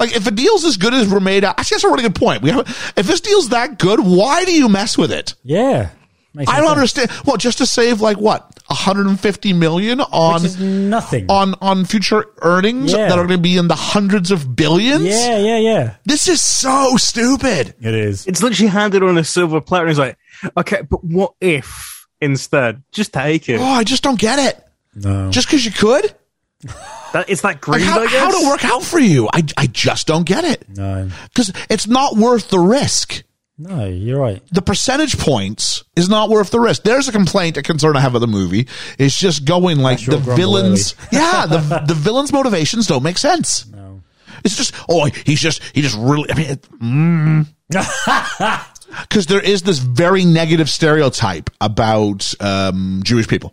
[0.00, 2.14] Like, if a deal's as good as we're made out, actually, that's a really good
[2.14, 2.40] point.
[2.40, 2.66] We have,
[2.96, 5.34] if this deal's that good, why do you mess with it?
[5.44, 5.90] Yeah.
[6.34, 6.70] I don't sense.
[6.70, 7.10] understand.
[7.26, 11.26] Well, just to save like what 150 million on nothing.
[11.28, 13.08] on on future earnings Yeah.
[13.08, 15.04] that are going to be in the hundreds of billions.
[15.04, 15.94] yeah, yeah, yeah.
[16.04, 17.74] This is so stupid.
[17.80, 18.26] It is.
[18.26, 20.16] It's literally handed on a silver platter, and he's like,
[20.56, 22.82] "Okay, but what if instead?
[22.92, 23.60] Just take it.
[23.60, 24.64] Oh, I just don't get it.
[24.94, 25.30] No.
[25.30, 26.14] Just because you could,
[27.12, 28.20] That, it's that like greed, how I guess.
[28.20, 29.28] how to work out for you?
[29.32, 31.08] I I just don't get it No.
[31.24, 33.24] because it's not worth the risk.
[33.62, 34.42] No, you're right.
[34.52, 36.82] the percentage points is not worth the risk.
[36.82, 38.68] There's a complaint, a concern I have of the movie.
[38.98, 40.94] It's just going like the grumble villains.
[41.12, 43.66] yeah, the the villains' motivations don't make sense.
[43.66, 44.00] No.
[44.44, 46.30] It's just oh, he's just he just really.
[46.32, 47.46] I mean, it, mm.
[49.02, 53.52] because there is this very negative stereotype about um, Jewish people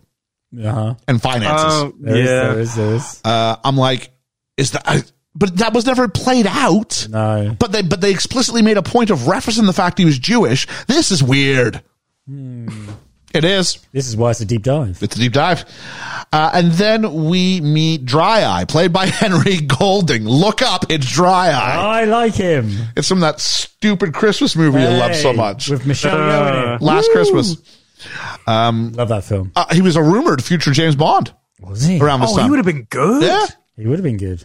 [0.58, 0.94] Uh-huh.
[1.06, 1.92] and finances.
[2.00, 2.34] There is, yeah.
[2.48, 3.20] there is, there is.
[3.24, 4.10] uh, I'm like,
[4.56, 5.12] is that?
[5.38, 7.06] I, but that was never played out.
[7.10, 7.54] No.
[7.58, 10.66] But they but they explicitly made a point of referencing the fact he was Jewish.
[10.86, 11.82] This is weird.
[13.34, 13.78] It is.
[13.92, 15.02] This is why it's a deep dive.
[15.02, 15.64] It's a deep dive.
[16.32, 20.24] Uh, and then we meet Dry Eye, played by Henry Golding.
[20.24, 22.00] Look up, it's Dry Eye.
[22.00, 22.70] I like him.
[22.96, 25.68] It's from that stupid Christmas movie you love so much.
[25.68, 26.82] With Michelle Yeoh in it.
[26.82, 27.56] Last Christmas.
[28.46, 29.52] Love that film.
[29.54, 32.00] Uh, he was a rumored future James Bond Was he?
[32.00, 33.22] around this Oh, he would have been good.
[33.22, 33.46] yeah.
[33.76, 34.44] He would have been good.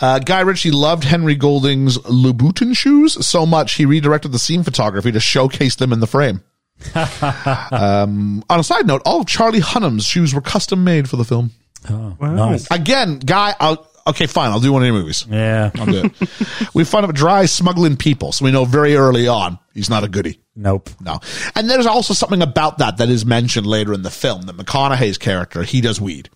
[0.00, 5.12] Uh, Guy Ritchie loved Henry Golding's Louboutin shoes so much he redirected the scene photography
[5.12, 6.42] to showcase them in the frame.
[6.94, 11.24] um, on a side note, all of Charlie Hunnam's shoes were custom made for the
[11.24, 11.50] film.
[11.90, 12.70] Oh, nice.
[12.70, 15.26] Again, Guy, I'll, okay, fine, I'll do one of your movies.
[15.28, 15.70] Yeah.
[15.76, 16.70] I'll do it.
[16.74, 20.08] we find him dry smuggling people, so we know very early on he's not a
[20.08, 20.40] goodie.
[20.54, 20.90] Nope.
[21.00, 21.20] No.
[21.54, 25.18] And there's also something about that that is mentioned later in the film that McConaughey's
[25.18, 26.30] character, he does weed.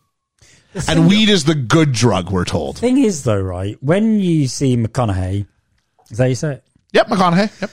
[0.88, 2.78] And weed is the good drug, we're told.
[2.78, 3.76] Thing is, though, right?
[3.82, 5.46] When you see McConaughey,
[6.10, 6.64] is that you say it?
[6.92, 7.60] Yep, McConaughey.
[7.60, 7.70] Yep.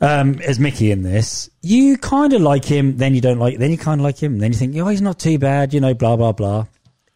[0.00, 3.70] Um, as Mickey in this, you kind of like him, then you don't like, then
[3.70, 5.94] you kind of like him, then you think, oh, he's not too bad, you know,
[5.94, 6.66] blah blah blah.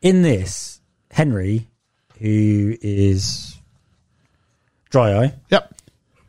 [0.01, 1.68] In this, Henry,
[2.18, 3.57] who is
[4.91, 5.74] Dry Eye, Yep.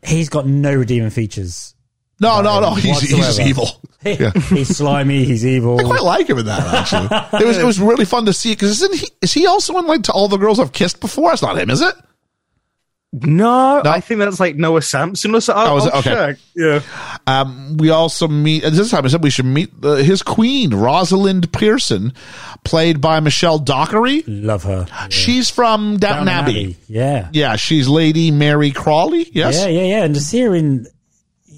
[0.04, 1.76] he's got no redeeming features.
[2.22, 2.76] No, no, no.
[2.76, 3.68] He's, he's evil.
[4.02, 4.32] Yeah.
[4.32, 5.78] he's slimy, he's evil.
[5.78, 7.42] I quite like him in that actually.
[7.42, 9.88] it was it was really fun to see because isn't he is he also in
[9.88, 11.32] like to all the girls I've kissed before?
[11.32, 11.94] That's not him, is it?
[13.12, 13.90] No, No?
[13.92, 15.64] I think that's like Noah Sampson or something.
[15.68, 15.94] Oh, is it?
[15.94, 16.14] I'll Okay.
[16.14, 16.38] check.
[16.56, 16.82] Yeah.
[17.26, 20.74] Um, we also meet and this time I said we should meet uh, his queen
[20.74, 22.14] Rosalind Pearson,
[22.64, 24.24] played by Michelle Dockery.
[24.28, 24.86] Love her.
[25.10, 26.62] She's from Downton, Downton Abbey.
[26.64, 26.78] Abbey.
[26.88, 27.30] Yeah.
[27.34, 29.28] Yeah, she's Lady Mary Crawley.
[29.34, 29.56] Yes.
[29.60, 30.04] Yeah, yeah, yeah.
[30.06, 30.86] And to see her in,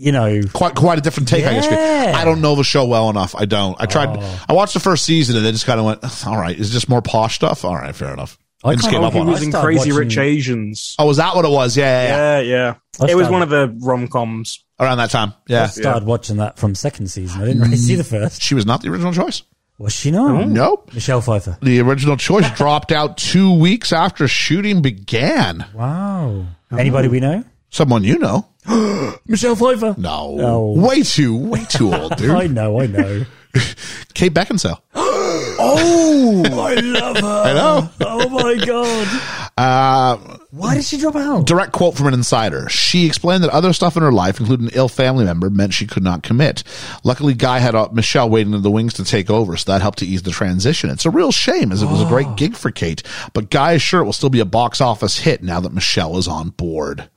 [0.01, 1.45] you know, Quite, quite a different take.
[1.45, 1.65] I guess.
[1.65, 2.13] Yeah.
[2.15, 3.35] I don't know the show well enough.
[3.35, 3.79] I don't.
[3.79, 4.09] I tried.
[4.19, 4.45] Oh.
[4.49, 6.89] I watched the first season and then just kind of went, all right, is this
[6.89, 7.63] more posh stuff?
[7.63, 8.37] All right, fair enough.
[8.63, 10.95] I I just kinda gave like up He on was in Crazy watching- Rich Asians.
[10.99, 11.75] Oh, was that what it was?
[11.77, 12.39] Yeah, yeah, yeah.
[12.39, 13.05] Yeah, yeah.
[13.07, 14.63] I It was one of the rom coms.
[14.79, 15.33] Around that time.
[15.47, 15.63] Yeah.
[15.63, 17.41] I started watching that from second season.
[17.41, 17.79] I didn't really mm.
[17.79, 18.41] see the first.
[18.41, 19.43] She was not the original choice.
[19.77, 20.47] Was she not?
[20.47, 20.93] Nope.
[20.93, 21.57] Michelle Pfeiffer.
[21.61, 25.65] The original choice dropped out two weeks after shooting began.
[25.73, 26.45] Wow.
[26.71, 27.43] Anybody we know?
[27.71, 28.47] Someone you know.
[29.25, 29.95] Michelle Pfeiffer.
[29.97, 30.35] No.
[30.35, 30.71] No.
[30.77, 32.29] Way too, way too old, dude.
[32.31, 33.25] I know, I know.
[34.13, 34.79] Kate Beckinsale.
[34.93, 37.41] oh, I love her.
[37.45, 37.89] I know.
[38.01, 39.37] Oh my god.
[39.57, 40.17] Uh,
[40.51, 41.45] Why did she drop out?
[41.45, 42.67] direct quote from an insider.
[42.69, 45.85] She explained that other stuff in her life, including an ill family member, meant she
[45.85, 46.63] could not commit.
[47.03, 49.99] Luckily, Guy had uh, Michelle waiting in the wings to take over, so that helped
[49.99, 50.89] to ease the transition.
[50.89, 53.03] It's a real shame, as it was a great gig for Kate,
[53.33, 56.17] but Guy is sure it will still be a box office hit now that Michelle
[56.17, 57.09] is on board.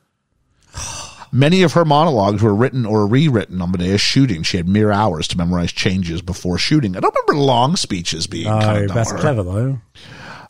[1.33, 4.43] Many of her monologues were written or rewritten on the day of shooting.
[4.45, 6.97] She had mere hours to memorize changes before shooting.
[6.97, 9.21] I don't remember long speeches being Oh, kind of that's dumb.
[9.21, 9.81] clever though.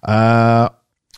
[0.03, 0.69] Uh,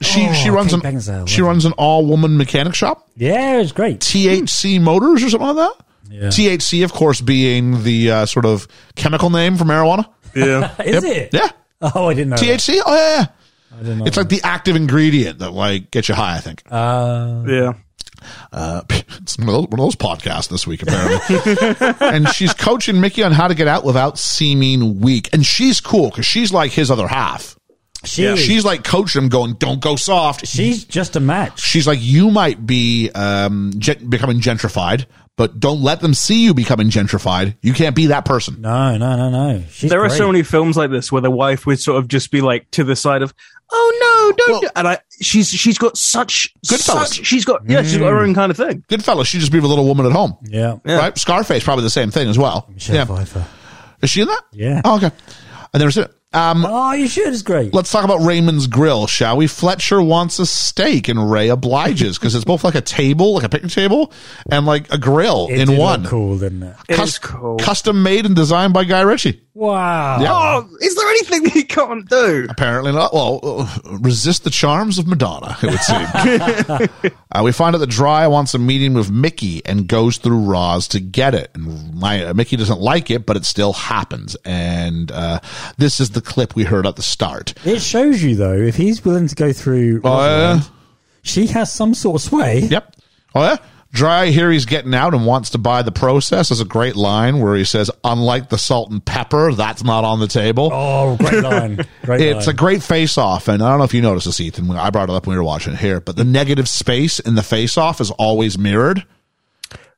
[0.02, 3.08] she Oh, she runs Kate an Beckinsale, she love runs an all woman mechanic shop.
[3.16, 4.00] Yeah, it's great.
[4.00, 5.84] THC Motors or something like that.
[6.08, 6.28] Yeah.
[6.28, 10.06] THC, of course, being the uh, sort of chemical name for marijuana.
[10.36, 10.70] Yeah.
[10.82, 11.30] Is it?
[11.32, 11.48] Yeah,
[11.80, 12.36] Oh, I didn't know.
[12.36, 12.44] that.
[12.60, 12.78] THC.
[12.86, 13.26] Oh yeah,
[13.74, 14.04] I didn't know.
[14.06, 16.36] it's like the active ingredient that like gets you high.
[16.36, 16.62] I think.
[16.70, 17.72] Uh, yeah.
[18.52, 21.96] Uh, it's one of, those, one of those podcasts this week, apparently.
[22.00, 25.28] and she's coaching Mickey on how to get out without seeming weak.
[25.32, 27.56] And she's cool because she's like his other half.
[28.04, 31.60] she is- She's like coaching him, going, "Don't go soft." she's just a match.
[31.60, 35.06] she's like, you might be um, gen- becoming gentrified,
[35.36, 37.56] but don't let them see you becoming gentrified.
[37.62, 38.60] You can't be that person.
[38.60, 39.62] No, no, no, no.
[39.70, 40.16] She's There are great.
[40.18, 42.84] so many films like this where the wife would sort of just be like to
[42.84, 43.34] the side of,
[43.70, 47.06] "Oh no, don't!" Well- do-" and I, she's she's got such Goodfellas.
[47.08, 48.82] such- She's got yeah, she's got her own kind of thing.
[48.88, 50.76] Good Goodfellas, she just be the little woman at home, Yeah.
[50.84, 51.16] right?
[51.18, 52.66] Scarface, probably the same thing as well.
[52.72, 53.46] Michelle yeah, Pfeiffer.
[54.02, 54.42] is she in that?
[54.52, 54.80] Yeah.
[54.84, 55.10] Oh, okay.
[55.74, 56.12] I never seen it.
[56.36, 57.28] Um, Oh, you should.
[57.28, 57.72] It's great.
[57.74, 59.46] let's talk about Raymond's Grill, shall we?
[59.46, 63.48] Fletcher wants a steak, and Ray obliges because it's both like a table, like a
[63.48, 64.12] picnic table,
[64.50, 66.02] and like a grill It in one.
[66.02, 66.76] look cool, didn't it?
[66.88, 67.56] It Cus- is cool.
[67.58, 69.42] Custom made and designed by Guy Ritchie.
[69.54, 70.20] Wow.
[70.20, 70.28] Yeah.
[70.32, 72.46] Oh, is there anything that he can't do?
[72.50, 73.14] Apparently not.
[73.14, 77.10] Well, uh, resist the charms of Madonna, it would seem.
[77.32, 80.88] uh, we find out that Dry wants a meeting with Mickey and goes through Roz
[80.88, 81.50] to get it.
[81.54, 84.36] And my, uh, Mickey doesn't like it, but it still happens.
[84.44, 85.40] And uh,
[85.78, 87.54] this is the clip we heard at the start.
[87.64, 90.02] It shows you though, if he's willing to go through.
[90.04, 90.70] Oh, Rosalind,
[91.22, 92.60] she has some sort of sway.
[92.60, 92.96] Yep.
[93.34, 93.56] Oh, yeah?
[93.92, 96.50] Dry here he's getting out and wants to buy the process.
[96.50, 100.20] is a great line where he says, unlike the salt and pepper, that's not on
[100.20, 100.68] the table.
[100.70, 101.80] Oh, great line.
[102.02, 104.70] Great It's a great face off, and I don't know if you noticed this, Ethan.
[104.72, 107.36] I brought it up when we were watching it here, but the negative space in
[107.36, 109.02] the face off is always mirrored.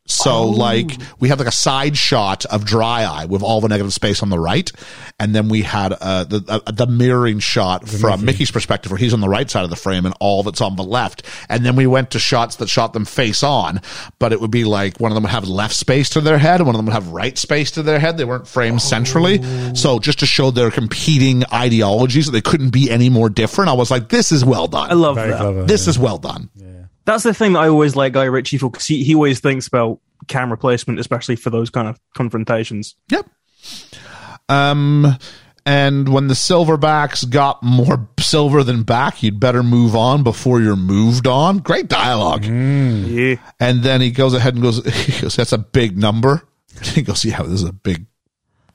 [0.09, 0.91] So, like,
[1.21, 4.31] we have like a side shot of dry eye with all the negative space on
[4.31, 4.73] the right,
[5.21, 9.13] and then we had uh, the uh, the mirroring shot from Mickey's perspective, where he's
[9.13, 11.23] on the right side of the frame and all that's on the left.
[11.51, 13.81] And then we went to shots that shot them face on,
[14.19, 16.61] but it would be like one of them would have left space to their head,
[16.61, 18.17] and one of them would have right space to their head.
[18.17, 19.43] They weren't framed centrally,
[19.75, 23.69] so just to show their competing ideologies, that they couldn't be any more different.
[23.69, 24.91] I was like, this is well done.
[24.91, 25.41] I love Very that.
[25.41, 25.65] clever.
[25.65, 26.49] This is well done.
[27.09, 29.67] That's the thing that I always like Guy Ritchie for because he, he always thinks
[29.67, 32.97] about camera placement, especially for those kind of confrontations.
[33.11, 33.31] Yep.
[34.51, 35.17] Um,
[35.65, 40.77] and when the silverbacks got more silver than back, you'd better move on before you're
[40.77, 41.61] moved on.
[41.61, 42.45] Great dialogue.
[42.45, 43.37] Yeah.
[43.59, 46.43] And then he goes ahead and goes, he goes, that's a big number.
[46.83, 48.05] He goes, yeah, this is a big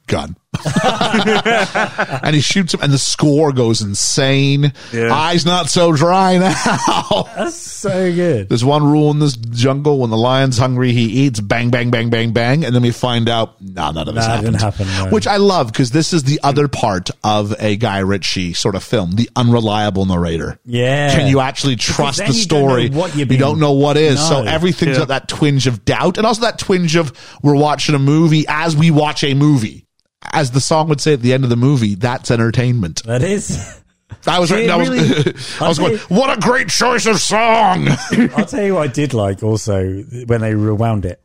[0.08, 0.38] gun.
[2.24, 4.74] and he shoots him and the score goes insane.
[4.92, 5.14] Yeah.
[5.14, 7.24] Eyes not so dry now.
[7.36, 8.50] That's so good.
[8.50, 11.40] There's one rule in this jungle: when the lion's hungry, he eats.
[11.40, 14.36] Bang, bang, bang, bang, bang, and then we find out, nah, none of this Nah,
[14.36, 14.54] happened.
[14.54, 15.10] didn't happen, no.
[15.12, 18.84] Which I love because this is the other part of a Guy Ritchie sort of
[18.84, 20.60] film: the unreliable narrator.
[20.66, 21.16] Yeah.
[21.16, 22.90] Can you actually trust the you don't story?
[22.90, 24.20] what you're you don't know what is.
[24.26, 24.50] So No.
[24.50, 25.00] everything's Yeah.
[25.00, 27.12] got that twinge of doubt, and also that twinge of
[27.42, 29.86] we're watching a movie as we watch a movie.
[30.32, 33.04] As the song would say at the end of the movie, that's entertainment.
[33.06, 33.80] That is.
[34.28, 37.88] I was, I was, really- I was going, what a great choice of song.
[38.36, 41.20] I'll tell you what I did like also when they rewound it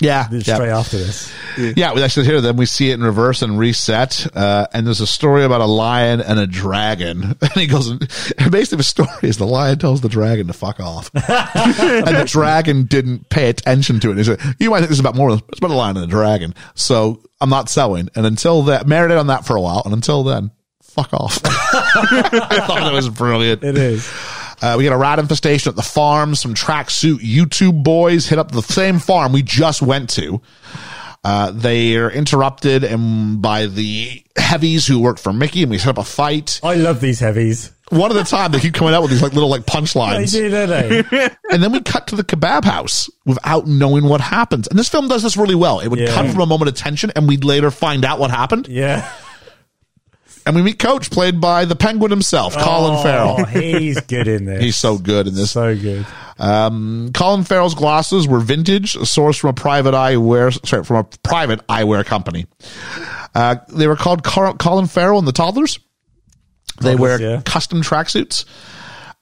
[0.00, 0.78] yeah, straight yeah.
[0.78, 1.32] after this.
[1.58, 2.56] Yeah, we actually hear them.
[2.56, 4.26] We see it in reverse and reset.
[4.34, 7.36] Uh, and there's a story about a lion and a dragon.
[7.42, 8.00] And he goes, and
[8.50, 11.10] basically the story is the lion tells the dragon to fuck off.
[11.14, 14.16] and the dragon didn't pay attention to it.
[14.16, 16.06] He said, you might think this is about more than, it's about a lion and
[16.06, 16.54] a dragon.
[16.74, 18.08] So I'm not selling.
[18.14, 19.82] And until that, marinate on that for a while.
[19.84, 20.50] And until then,
[20.82, 21.40] fuck off.
[21.44, 23.62] I thought that was brilliant.
[23.64, 24.10] It is.
[24.62, 26.34] Uh, we get a rat infestation at the farm.
[26.36, 30.40] Some tracksuit YouTube boys hit up the same farm we just went to.
[31.24, 35.90] Uh, they are interrupted and by the heavies who work for Mickey, and we set
[35.90, 36.60] up a fight.
[36.64, 37.70] I love these heavies.
[37.90, 40.32] One at a time, they keep coming out with these like little like They punchlines,
[40.32, 41.28] do, don't they?
[41.50, 44.66] and then we cut to the kebab house without knowing what happens.
[44.66, 45.78] And this film does this really well.
[45.80, 46.14] It would Yeah.
[46.14, 48.66] cut from a moment of tension, and we'd later find out what happened.
[48.68, 49.08] yeah.
[50.44, 53.44] And we meet Coach, played by the Penguin himself, Colin Oh, Farrell.
[53.46, 54.62] He's good in this.
[54.62, 55.52] He's so good in this.
[55.52, 56.04] so good.
[56.38, 61.64] Um, Colin Farrell's glasses were vintage, sourced from a private eyewear, sorry, from a private
[61.68, 62.46] eyewear company.
[63.34, 65.78] Uh, they were called Colin Farrell and the Toddlers.
[66.80, 67.42] They Toddlers, wear yeah.
[67.44, 68.44] custom tracksuits.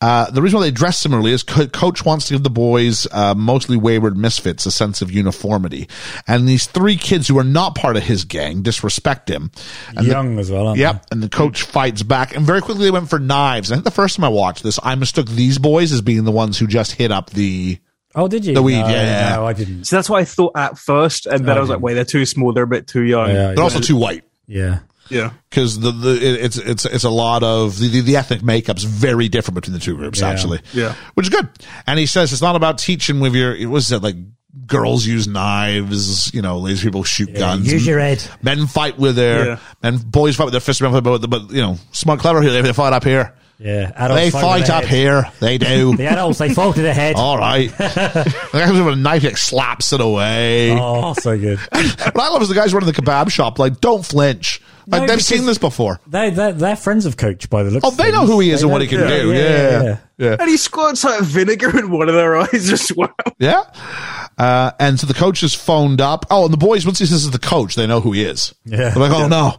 [0.01, 3.07] Uh, the reason why they dress similarly is co- coach wants to give the boys,
[3.13, 5.89] uh, mostly wayward misfits, a sense of uniformity.
[6.27, 9.51] And these three kids who are not part of his gang disrespect him.
[9.95, 11.07] And the- Young as well, aren't Yep.
[11.11, 12.35] And the coach fights back.
[12.35, 13.71] And very quickly they went for knives.
[13.71, 16.33] I think the first time I watched this, I mistook these boys as being the
[16.33, 17.79] ones who just hit up the.
[18.15, 18.55] Oh, did you?
[18.55, 19.37] The weed, no, yeah.
[19.37, 19.85] No, I didn't.
[19.85, 22.27] So that's what I thought at first, and then I was like, wait, they're too
[22.27, 22.53] small.
[22.53, 23.29] They're a bit too young.
[23.29, 24.25] Yeah, They're also too white.
[24.49, 24.79] Yeah.
[25.11, 25.33] Yeah.
[25.49, 28.85] Because the, the it- it's it's it's a lot of the, the, the ethnic makeup's
[28.85, 30.29] very different between the two groups Yeah.
[30.31, 30.95] actually Yeah.
[31.15, 31.49] which is good
[31.87, 34.17] and he says it's not about teaching with your it was it like
[34.67, 38.23] girls use knives you know lazy people shoot guns use your head.
[38.43, 39.59] men fight with their Yeah.
[39.83, 42.51] men boys fight with their fists men fight with- but you know smart clever here
[42.63, 43.93] they fight up here Yeah.
[43.95, 44.97] Adults they with fight up head.
[44.97, 47.15] here they do The adults, they fall to the head.
[47.17, 51.59] all right the guy comes with a knife he slaps it away Oh, so good.
[51.71, 55.07] what I love is the guys running the kebab shop like don't flinch like No,
[55.07, 57.97] they've seen this before They, they're, they're friends of Coach by the looks Oh, of
[57.97, 59.33] they know who he is They and what he can yeah, do.
[59.33, 59.83] yeah, Yeah.
[59.83, 59.97] yeah.
[60.19, 60.37] Yeah.
[60.39, 63.09] And he squirts like vinegar in one of their eyes as well.
[63.39, 63.63] Yeah.
[64.37, 66.27] Uh, and so the coach is phoned up.
[66.31, 68.55] Oh, and the boys, once he says it's the coach, they know who he is.
[68.67, 68.91] Yeah.
[68.91, 69.57] They're like, oh no.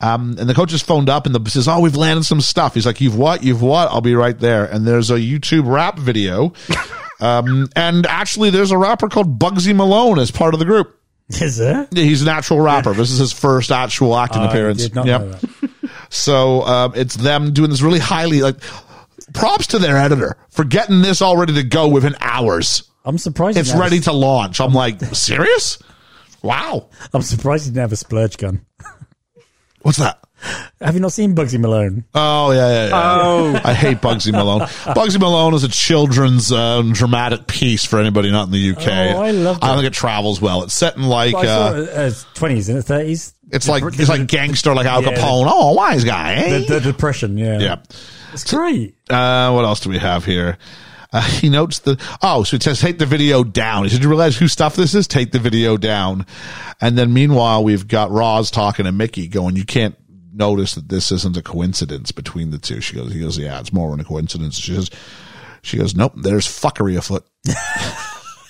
[0.00, 2.74] Um, and the coach is phoned up and the says, oh, we've landed some stuff.
[2.74, 3.44] He's like, you've what?
[3.44, 3.88] You've what?
[3.90, 4.64] I'll be right there.
[4.64, 6.54] And there's a YouTube rap video.
[7.20, 10.99] um, and actually there's a rapper called Bugsy Malone as part of the group.
[11.40, 11.86] Is there?
[11.94, 12.92] He's an actual rapper.
[12.92, 14.82] This is his first actual acting I appearance.
[14.82, 15.20] did not Yep.
[15.20, 15.90] know that.
[16.10, 18.56] So um, it's them doing this really highly like
[19.32, 22.82] props to their editor for getting this all ready to go within hours.
[23.04, 23.56] I'm surprised.
[23.58, 24.60] It's didn't have a- ready to launch.
[24.60, 25.78] I'm like, serious?
[26.42, 26.88] Wow.
[27.14, 28.66] I'm surprised he didn't have a splurge gun.
[29.82, 30.18] What's that?
[30.80, 32.04] Have you not seen Bugsy Malone?
[32.14, 33.20] Oh yeah, yeah, yeah.
[33.22, 33.60] Oh.
[33.62, 34.60] I hate Bugsy Malone.
[34.60, 38.86] Bugsy Malone is a children's um, dramatic piece for anybody not in the UK.
[38.86, 40.62] Oh, I loved I don't think it travels well.
[40.62, 43.34] It's set in like I saw uh, 20s and 30s.
[43.50, 45.10] it's like dep- it's like gangster like Al Yeah.
[45.10, 45.46] Capone.
[45.48, 46.34] Oh, wise guy.
[46.34, 46.58] Eh?
[46.60, 47.36] the, the depression.
[47.36, 47.76] Yeah, yeah.
[48.32, 48.94] it's great.
[49.10, 50.56] Uh, what else do we have here?
[51.12, 53.84] Uh, he notes the oh, so it says take the video down.
[53.84, 55.06] He said, "You realize whose stuff this is?
[55.06, 56.24] Take the video down."
[56.80, 59.96] And then meanwhile, we've got Roz talking to Mickey, going, "You can't
[60.40, 62.80] notice that this isn't a coincidence between the two.
[62.80, 64.90] She goes, "He goes, yeah, it's more than a coincidence." She says,
[65.62, 67.24] "She goes, nope, there's fuckery afoot."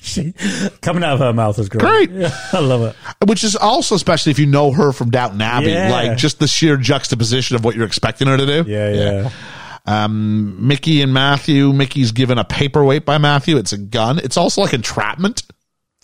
[0.03, 0.33] She,
[0.81, 2.09] coming out of her mouth is great.
[2.09, 2.11] Great.
[2.11, 2.81] Yeah, I love
[3.21, 3.29] it.
[3.29, 5.91] Which is also, especially if you know her from Downton Abbey, Yeah.
[5.91, 8.65] like just the sheer juxtaposition of what you're expecting her to do.
[8.67, 9.31] Yeah, yeah.
[9.85, 11.75] Um, Mickey and Matthew.
[11.75, 13.59] Mickey's given a paperweight by Matthew.
[13.59, 14.19] It's a gun.
[14.21, 15.43] It's also like entrapment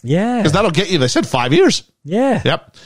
[0.03, 0.37] Yeah.
[0.39, 0.99] because that'll get you.
[0.99, 1.83] They said five years.
[2.05, 2.43] yeah.
[2.45, 2.77] Yep.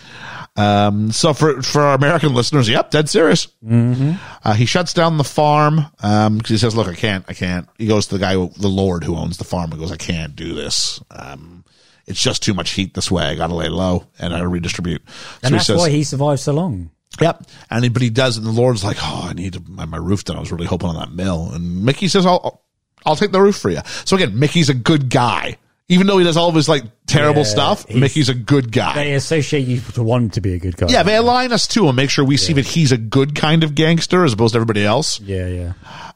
[0.57, 3.47] Um, so for for our American listeners, yep, dead serious.
[3.65, 4.13] Mm-hmm.
[4.45, 7.69] Uh, he shuts down the farm um, because he says, "Look, I can't, I can't."
[7.79, 10.35] He goes to the guy, the Lord who owns the farm, and goes, "I can't
[10.35, 11.01] do this.
[11.11, 11.65] Um,
[12.07, 13.25] it's just too much heat this way.
[13.25, 15.15] I got to lay low and I redistribute." So
[15.45, 16.91] And he that's says, why he survived so long.
[17.21, 17.45] Yep.
[17.71, 20.25] And he, but he does, and the Lord's like, "Oh, I need my, my roof
[20.25, 20.37] done.
[20.37, 22.65] I was really hoping on that mill." And Mickey says, "I'll,
[23.07, 25.57] I'll take the roof for you." So again, Mickey's a good guy,
[25.91, 27.91] even though he does all of his like terrible Yeah, stuff.
[27.91, 28.95] Mickey's a good guy.
[28.95, 30.87] They associate you to want to be a good guy.
[30.89, 33.65] yeah, they align us to him, make sure we see that he's a good kind
[33.65, 35.19] of gangster as opposed to everybody else.
[35.21, 35.73] Yeah, yeah.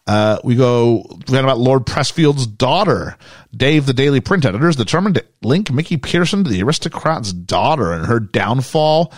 [0.07, 3.17] Uh, we go, we got about Lord Pressfield's daughter.
[3.57, 7.93] Dave, the Daily Print editor, is determined to link Mickey Pearson to the aristocrat's daughter
[7.93, 9.13] and her downfall.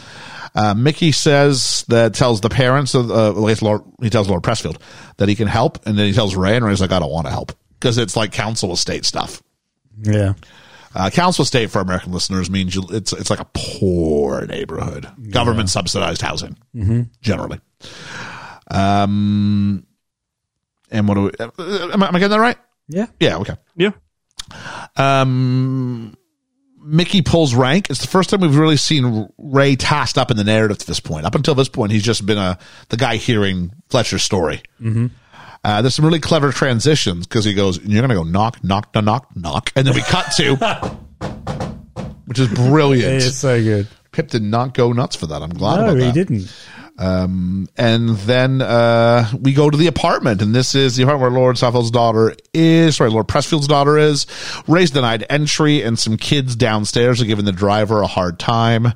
[0.54, 4.80] Uh, Mickey says that tells the parents of, uh, Lord, he tells Lord Pressfield
[5.18, 5.84] that he can help.
[5.86, 8.16] And then he tells Ray and Ray's like, I don't want to help because it's
[8.16, 9.42] like council estate stuff.
[10.02, 10.34] Yeah.
[10.94, 15.68] Uh, council estate for American listeners means you, it's it's like a poor neighborhood, government
[15.68, 16.56] subsidized housing,
[17.20, 17.60] generally.
[18.70, 19.86] Um,
[20.90, 21.30] and what do we?
[21.38, 22.56] uh, Am I, am I getting that right?
[22.88, 23.06] Yeah.
[23.20, 23.36] Yeah.
[23.38, 23.54] Okay.
[23.76, 23.90] Yeah.
[24.96, 26.16] Um,
[26.82, 27.90] Mickey pulls rank.
[27.90, 31.00] It's the first time we've really seen Ray tossed up in the narrative to this
[31.00, 31.26] point.
[31.26, 32.58] Up until this point, he's just been a
[32.88, 34.62] the guy hearing Fletcher's story.
[34.80, 35.06] Mm-hmm.
[35.66, 39.04] Uh, there's some really clever transitions because he goes, "You're gonna go knock, knock, knock,
[39.04, 40.54] knock, knock," and then we cut to,
[42.26, 43.14] which is brilliant.
[43.22, 43.88] It's so good.
[44.12, 45.42] Pip did not go nuts for that.
[45.42, 46.12] I'm glad No, about he that.
[46.14, 46.54] didn't.
[46.98, 51.56] and then uh, we go to the apartment, and this is the apartment where Lord
[51.56, 52.96] Saffel's daughter is.
[52.96, 54.26] Sorry, Lord Pressfield's daughter is.
[54.68, 58.92] Ray's denied entry, and some kids downstairs are giving the driver a hard time.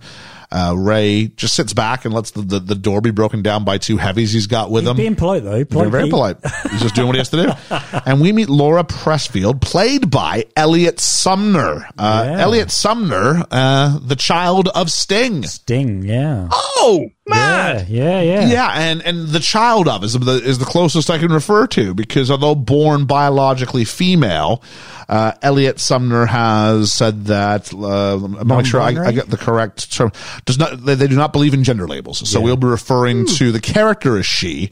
[0.53, 3.79] Uh, Ray just sits back and lets the, the, the door be broken down by
[3.79, 4.97] two heavies he's got with He's him.
[4.97, 5.65] being polite though.
[5.65, 6.13] Polite very Pete.
[6.13, 6.37] polite.
[6.71, 7.53] He's just doing what he has to do.
[8.07, 11.87] And we meet Laura Pressfield, played by Eliot Sumner.
[11.99, 12.41] Uh, Yeah.
[12.41, 15.45] Eliot Sumner, uh, the child of Sting.
[15.45, 16.03] Sting.
[16.03, 16.49] Yeah.
[16.53, 17.87] Oh, man.
[17.89, 18.21] Yeah.
[18.21, 18.21] Yeah.
[18.21, 18.47] Yeah.
[18.49, 21.95] Yeah, and and the child of is the is the closest I can refer to
[21.95, 24.63] because although born biologically female,
[25.09, 27.73] uh, Eliot Sumner has said that.
[27.73, 29.15] Uh, I'm not sure I, I Non-binary?
[29.15, 30.13] get the correct term.
[30.45, 33.53] Does not they, they do not believe in gender labels, so we'll be referring to
[33.53, 34.71] the character as she,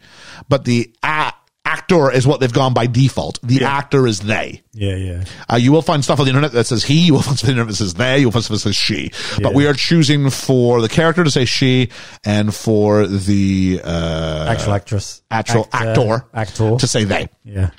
[0.49, 1.33] but the a-
[1.69, 3.39] actor is what they've gone by default.
[3.43, 4.63] The actor is they.
[4.73, 4.97] Yeah.
[4.97, 5.25] Yeah.
[5.53, 7.07] Uh, you will find stuff on the internet that says he.
[7.07, 8.19] You will find stuff on the internet that says they.
[8.21, 9.11] You'll find stuff that says she.
[9.43, 11.91] But we are choosing for the character to say she
[12.25, 15.23] and for the uh, Actual actress.
[15.31, 16.77] actual actor, Actor.
[16.79, 17.29] to say they.
[17.45, 17.71] Yeah.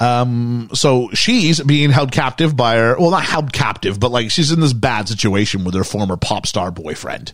[0.00, 0.68] Um.
[0.74, 2.96] So she's being held captive by her.
[2.98, 6.46] Well, not held captive, but like she's in this bad situation with her former pop
[6.46, 7.32] star boyfriend,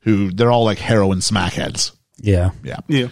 [0.00, 1.92] who they're all like heroin smackheads.
[2.18, 2.50] Yeah.
[2.62, 2.76] Yeah.
[2.86, 3.08] Yeah.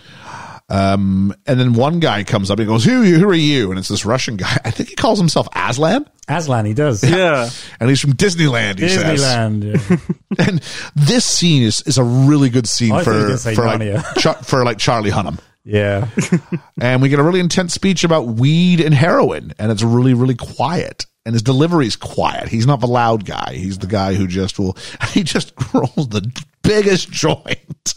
[0.70, 3.18] Um, and then one guy comes up and goes, "Who are you?
[3.18, 4.58] Who are you?" And it's this Russian guy.
[4.64, 6.66] I think he calls himself Aslan, Aslan.
[6.66, 7.02] He does.
[7.02, 7.48] Yeah.
[7.80, 8.78] and he's from Disneyland.
[8.78, 9.20] He says.
[9.20, 9.90] Disneyland.
[9.90, 9.96] Yeah.
[10.46, 10.60] And
[10.94, 13.80] this scene is, is a really good scene I thought you were for for like,
[13.80, 14.44] Narnia.
[14.44, 15.38] For like Charlie Hunnam.
[15.64, 16.06] yeah.
[16.80, 20.36] And we get a really intense speech about weed and heroin, and it's really really
[20.36, 21.06] quiet.
[21.24, 22.48] And his delivery's quiet.
[22.48, 23.54] He's not the loud guy.
[23.54, 24.76] He's the guy who just will.
[25.12, 26.30] He just rolls the
[26.62, 27.94] biggest joint.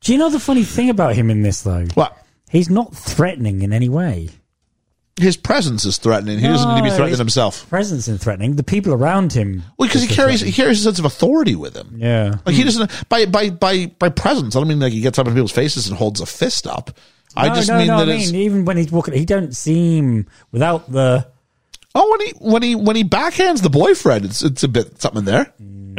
[0.00, 1.86] Do you know the funny thing about him in this though?
[1.94, 2.16] What?
[2.50, 4.28] He's not threatening in any way.
[5.20, 6.38] His presence is threatening.
[6.38, 7.68] He doesn't need to be threatening his himself.
[7.68, 8.56] Presence in threatening.
[8.56, 9.62] The people around him.
[9.76, 10.54] Well, because he is carries he threatening.
[10.54, 11.96] carries a sense of authority with him.
[11.98, 12.38] Yeah.
[12.46, 12.66] Like he hmm.
[12.68, 14.56] doesn't by by by by presence.
[14.56, 16.96] I don't mean like he gets up in people's faces and holds a fist up.
[17.36, 19.26] I No, just no, mean no, that I it's mean, even when he's walking, he
[19.26, 21.26] don't seem without the.
[21.94, 25.24] oh when he when he when he backhands the boyfriend, it's it's a bit something
[25.24, 25.44] there.
[25.58, 25.96] Hmm.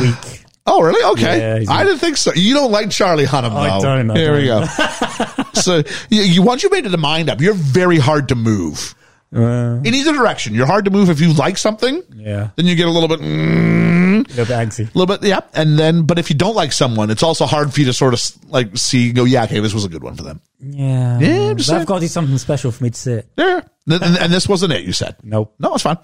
[0.00, 0.39] Weak.
[0.66, 1.02] Oh really?
[1.12, 2.32] Okay, Yeah, I a- didn't think so.
[2.34, 3.82] You don't like Charlie Hunnam, I though.
[3.82, 4.68] don't, I Here we don't.
[4.76, 5.44] go.
[5.60, 8.94] so you, you once you made the mind up, you're very hard to move
[9.34, 10.54] Uh, in either direction.
[10.54, 12.02] You're hard to move if you like something.
[12.14, 12.50] yeah.
[12.56, 13.20] Then you get a little bit.
[13.20, 14.78] Mm, A little bit.
[14.80, 15.40] A little bit, yeah.
[15.54, 18.12] And then, but if you don't like someone, it's also hard for you to sort
[18.14, 18.20] of
[18.50, 20.40] like see, go, yeah, okay, this was a good one for them.
[20.62, 21.18] Yeah.
[21.18, 21.78] Yeah, I'm just saying.
[21.80, 23.26] They've got to do something special for me to sit.
[23.36, 23.62] Yeah.
[23.88, 25.16] And, and- this wasn't it, you said.
[25.22, 25.54] Nope.
[25.58, 25.96] No, it's fine.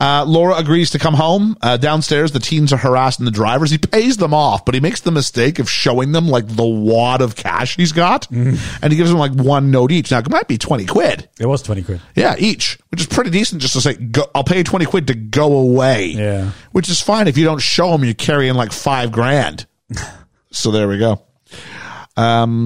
[0.00, 1.56] Uh, Laura agrees to come home.
[1.60, 3.70] Uh, downstairs, the teens are harassing the drivers.
[3.70, 7.20] He pays them off, but he makes the mistake of showing them like the wad
[7.20, 8.30] of cash he's got.
[8.30, 8.56] And
[8.90, 10.10] he gives them like one note each.
[10.12, 11.28] Now, it might be 20 quid.
[11.38, 12.00] It was 20 quid.
[12.14, 15.08] Yeah, each, which is pretty decent just to say, go, I'll pay you 20 quid
[15.08, 16.06] to go away.
[16.06, 16.52] Yeah.
[16.72, 19.66] Which is fine if you don't show them, you carry in like five grand.
[20.52, 21.22] so there we go.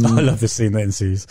[0.07, 1.27] I love this scene that ensues.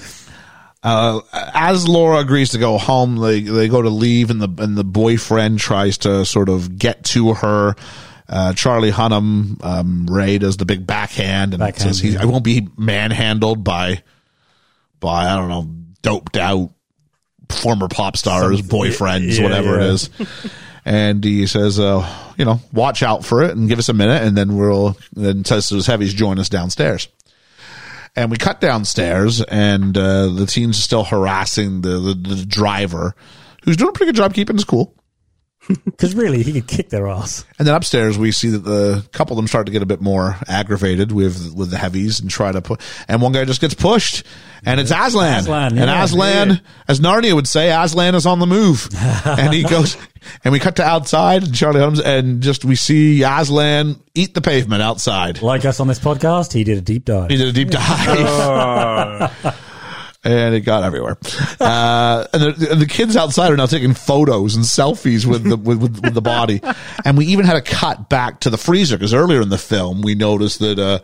[0.84, 4.78] uh, as Laura agrees to go home, they they go to leave, and the and
[4.78, 7.76] the boyfriend tries to sort of get to her.
[8.28, 12.22] Uh, Charlie Hunnam, um, Ray does the big backhand and Backhand, says he yeah.
[12.22, 14.04] I won't be manhandled by
[15.00, 15.68] by I don't know
[16.04, 16.72] doped out
[17.50, 19.92] former pop stars, boyfriends, yeah, whatever it yeah.
[19.92, 20.10] is.
[20.86, 24.24] And he says, uh, you know, watch out for it and give us a minute,
[24.24, 27.10] and then we'll then says to his heavies join us downstairs.
[28.20, 33.16] And we cut downstairs, and uh, the teens are still harassing the, the, the driver,
[33.64, 34.94] who's doing a pretty good job keeping his cool.
[35.86, 37.46] Because really, he could kick their ass.
[37.60, 40.02] And then upstairs, we see that the couple of them start to get a bit
[40.02, 42.82] more aggravated with with the heavies and try to put.
[43.08, 44.26] And one guy just gets pushed,
[44.66, 45.42] and it's Aslan.
[45.42, 46.04] Aslan, and yeah.
[46.04, 48.90] Aslan, as Narnia would say, Aslan is on the move,
[49.26, 49.96] and he goes.
[50.44, 54.42] And we cut to outside, and Charlie Hunnam, and just we see Aslan eat the
[54.42, 55.42] pavement outside.
[55.42, 57.30] Like us on this podcast, he did a deep dive.
[57.30, 59.56] He did a deep dive.
[60.24, 61.18] and it got everywhere.
[61.60, 65.58] Uh, and the, and the kids outside are now taking photos and selfies with the
[65.58, 66.62] with, with, with the body.
[67.06, 70.02] And we even had a cut back to the freezer because earlier in the film
[70.02, 70.80] we noticed that.
[70.80, 71.00] Uh,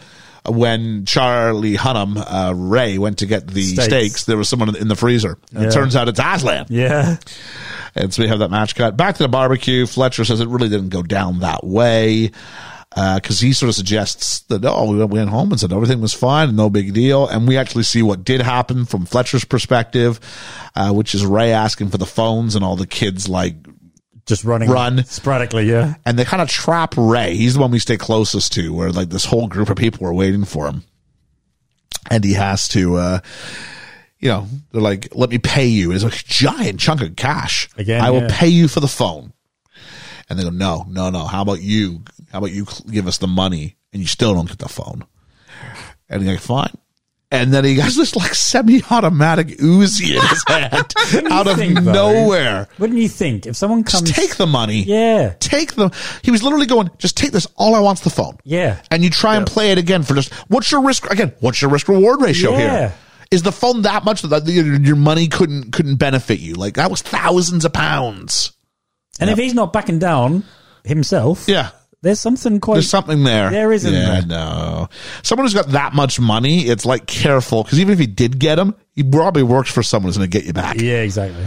[0.47, 3.85] when Charlie Hunnam, uh, Ray went to get the steaks.
[3.85, 4.23] Steaks.
[4.25, 5.37] there was someone in the freezer.
[5.51, 5.63] Yeah.
[5.63, 6.67] It turns out it's Aslan.
[6.69, 7.17] Yeah.
[7.95, 8.97] And so we have that match cut.
[8.97, 9.85] Back to the barbecue.
[9.85, 12.31] Fletcher says it really didn't go down that way.
[12.89, 16.47] Because he sort of suggests that, oh, we went home and said everything was fine
[16.47, 17.27] and no big deal.
[17.27, 20.19] And we actually see what did happen from Fletcher's perspective,
[20.77, 23.55] uh, which is Ray asking for the phones and all the kids like,
[24.25, 24.69] Just running.
[24.69, 25.03] Run.
[25.05, 25.95] Sporadically, yeah.
[26.05, 27.35] and they kind of trap Ray.
[27.35, 30.13] He's the one we stay closest to, where like this whole group of people are
[30.13, 30.83] waiting for him.
[32.09, 33.19] And he has to, uh,
[34.19, 35.91] you know, they're like, let me pay you.
[35.91, 37.69] It's a giant chunk of cash.
[37.77, 38.29] Again, I will yeah.
[38.31, 39.33] pay you for the phone.
[40.29, 41.25] And they go, no, no, no.
[41.25, 42.01] How about you?
[42.31, 45.05] How about you give us the money and you still don't get the phone?
[46.09, 46.75] And he's like, fine.
[47.41, 52.67] And then he has this like semi-automatic Uzi in his hand out of think, nowhere.
[52.79, 54.03] Wouldn't you think if someone comes?
[54.09, 55.33] Just take the money Yeah.
[55.39, 55.89] take the
[56.23, 58.79] he was literally going just take this all i want's the phone Yeah.
[58.91, 61.71] and you try and play it again for just what's your risk again what's your
[61.71, 62.57] risk reward ratio Yeah.
[62.59, 62.93] here
[63.31, 66.89] is the phone that much that your, your money couldn't couldn't benefit you like that
[66.91, 68.51] was thousands of pounds
[69.19, 70.43] And if he's not backing down
[70.83, 71.69] himself, yeah
[72.05, 72.75] there's something quite.
[72.75, 74.25] there's something there There isn't yeah, there?
[74.27, 74.89] no
[75.23, 78.57] someone who's got that much money it's like careful because even if he did get
[78.59, 81.45] him he probably works for someone who's going to get you back yeah, exactly.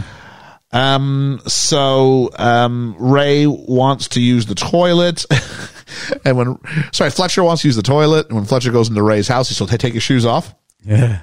[0.71, 5.25] Um, so, um, Ray wants to use the toilet.
[6.25, 6.59] and when,
[6.93, 8.27] sorry, Fletcher wants to use the toilet.
[8.27, 10.53] And when Fletcher goes into Ray's house, he says, Hey, take your shoes off.
[10.85, 11.21] Yeah.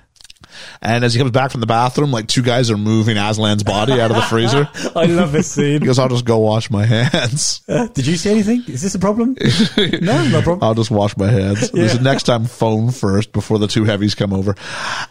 [0.82, 4.00] And as he comes back from the bathroom, like two guys are moving Aslan's body
[4.00, 4.68] out of the freezer.
[4.96, 5.80] I love this scene.
[5.80, 7.60] He goes, I'll just go wash my hands.
[7.66, 8.64] Did you see anything?
[8.66, 9.36] Is this a problem?
[9.76, 10.62] no, no problem.
[10.62, 11.70] I'll just wash my hands.
[11.70, 14.54] There's a next time phone first before the two heavies come over.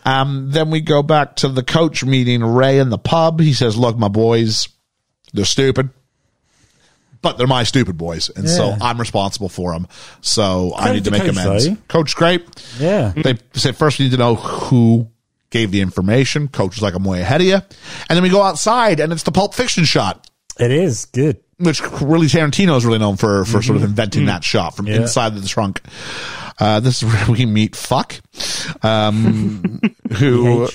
[0.05, 3.39] Um, then we go back to the coach meeting Ray in the pub.
[3.39, 4.69] He says, look, my boys,
[5.33, 5.89] they're stupid,
[7.21, 8.29] but they're my stupid boys.
[8.29, 9.87] And so I'm responsible for them.
[10.21, 11.67] So I need to make Coach, amends.
[11.67, 11.77] though.
[11.87, 12.45] Coach, great.
[12.79, 13.13] Yeah.
[13.15, 15.09] They say first we need to know who
[15.55, 16.47] gave the information.
[16.49, 17.55] Coach is like, I'm way ahead of you.
[17.55, 20.29] And then we go outside and it's the Pulp Fiction shot
[20.59, 21.37] It is good.
[21.57, 24.95] which really Tarantino is really known for for sort of inventing that shot from Mm-hmm.
[24.95, 25.01] Yeah.
[25.01, 25.81] inside the trunk.
[26.59, 28.21] Uh, this is where we meet Phuc,
[28.83, 29.79] um,
[30.17, 30.67] who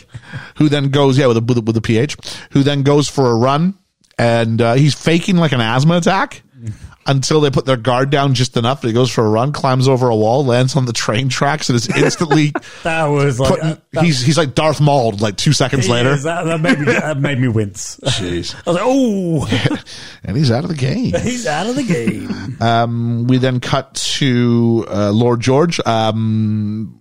[0.57, 2.17] who then goes yeah with a, with a with a ph,
[2.53, 3.75] who then goes for a run
[4.19, 6.43] and uh, he's faking like an asthma attack.
[7.07, 10.09] Until they put their guard down just enough, he goes for a run, climbs over
[10.11, 12.53] a wall, lands on the train tracks, and is instantly
[12.85, 13.51] That was like.
[13.51, 13.67] putting.
[13.71, 16.11] uh, that- he's he's like Darth Maul, like two seconds later.
[16.11, 16.25] is.
[16.25, 16.85] That, that made me.
[16.85, 17.99] That made me wince.
[18.05, 19.81] Jeez, I was like, "Oh,
[20.25, 21.15] and he's out of the game.
[21.23, 25.81] he's out of the game." Um, we then cut to uh, Lord George.
[25.87, 27.01] Um,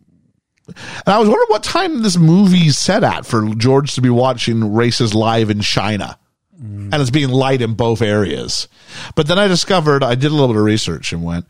[0.68, 4.74] and I was wondering what time this movie's set at for George to be watching
[4.74, 6.18] races live in China.
[6.60, 8.68] And it's being light in both areas.
[9.16, 11.46] But then I discovered, I did a little bit of research and went,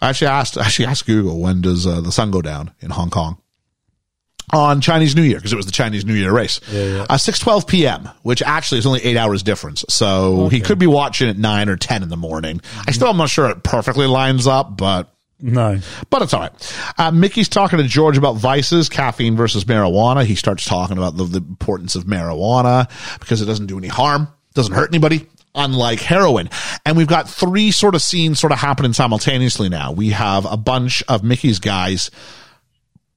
[0.00, 2.90] I actually asked, I actually asked Google, when does uh, the sun go down in
[2.90, 3.36] Hong Kong?
[4.52, 6.58] On Chinese New Year, because it was the Chinese New Year race.
[7.08, 9.84] Uh, 6.12 p.m., which actually is only eight hours difference.
[9.88, 12.60] So he could be watching at nine or 10 in the morning.
[12.88, 15.78] I still am not sure it perfectly lines up, but No,
[16.10, 16.74] but it's all right.
[16.98, 20.24] Uh, Mickey's talking to George about vices, caffeine versus marijuana.
[20.24, 22.88] He starts talking about the, the importance of marijuana
[23.20, 26.50] because it doesn't do any harm, doesn't hurt anybody, unlike heroin.
[26.84, 29.92] And we've got three sort of scenes sort of happening simultaneously now.
[29.92, 32.10] We have a bunch of Mickey's guys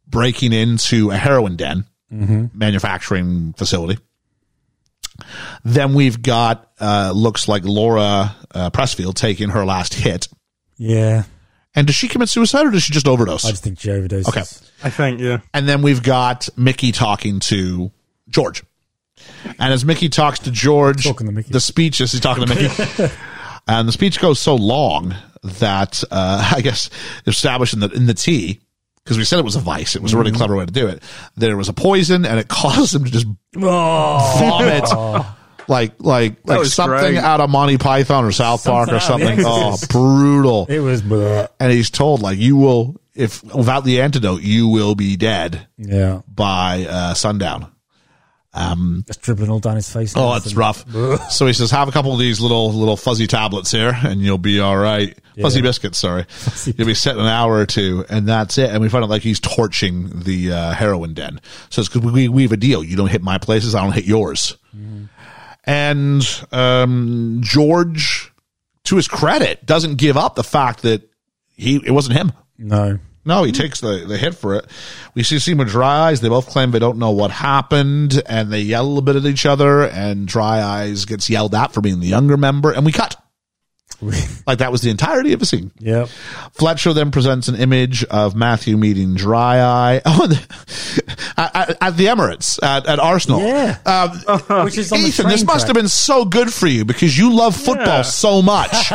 [0.08, 1.86] breaking into a heroin den,
[2.54, 4.00] manufacturing facility.
[5.64, 10.28] Then we've got, uh, looks like Laura uh, Pressfield taking her last hit.
[10.78, 11.24] yeah.
[11.76, 13.46] And does she commit suicide or does she just overdose?
[13.46, 14.28] I just think she overdoses.
[14.30, 14.42] Okay.
[14.84, 15.40] I think, yeah.
[15.54, 17.92] And then we've got Mickey talking to
[18.30, 18.64] George.
[19.60, 21.52] And as Mickey talks to George, Talking to Mickey.
[21.52, 23.14] the speech is he's talking to Mickey.
[23.68, 26.90] and the speech goes so long that uh, I guess
[27.26, 28.60] established in the in the tea
[29.04, 29.96] because we said it was a vice.
[29.96, 30.26] It was a Mm-hmm.
[30.26, 31.02] really clever way to do it.
[31.38, 33.28] There was a poison, and it caused him to just
[33.58, 35.34] Oh, vomit.
[35.68, 37.18] Like like like something great.
[37.18, 39.46] out of Monty Python or South Park or Something something.
[39.46, 40.66] out of The Oh, brutal!
[40.70, 41.02] it was.
[41.02, 41.48] bleh.
[41.60, 46.22] And he's told like you will if without the antidote you will be dead Yeah.
[46.28, 47.68] by uh, sundown.
[49.08, 50.14] Just dribbling all down his face.
[50.16, 50.86] Oh, it's rough.
[51.32, 54.38] so he says, "Have a couple of these little little fuzzy tablets here, and you'll
[54.38, 56.28] be all right." Fuzzy biscuits, sorry.
[56.78, 58.70] You'll be set in an hour or two, and that's it.
[58.70, 61.42] And we find out like he's torching the uh, heroin den.
[61.72, 62.84] So it's because we we have a deal.
[62.84, 64.56] You don't hit my places, I don't hit yours.
[65.66, 68.32] And um, George,
[68.86, 71.10] to his credit, doesn't give up the fact that
[71.56, 72.32] he it wasn't him.
[72.58, 73.00] No.
[73.26, 74.66] No, he takes the, the hit for it.
[75.16, 76.20] We see with Dry Eyes.
[76.20, 79.46] They both claim they don't know what happened, and they yell a bit at each
[79.46, 83.16] other, and Dry Eyes gets yelled at for being the younger member, and we cut.
[84.48, 85.72] like that was the entirety of the scene.
[85.80, 86.08] Yeah.
[86.52, 90.28] Fletcher then presents an image of Matthew meeting Dry Eye oh,
[91.38, 93.42] at, at- at the Emirates, at, at Arsenal.
[93.42, 93.78] Yeah.
[93.86, 97.34] Um, Which is Ethan, train this must have been so good for you because you
[97.34, 98.02] love football Yeah.
[98.04, 98.72] so much.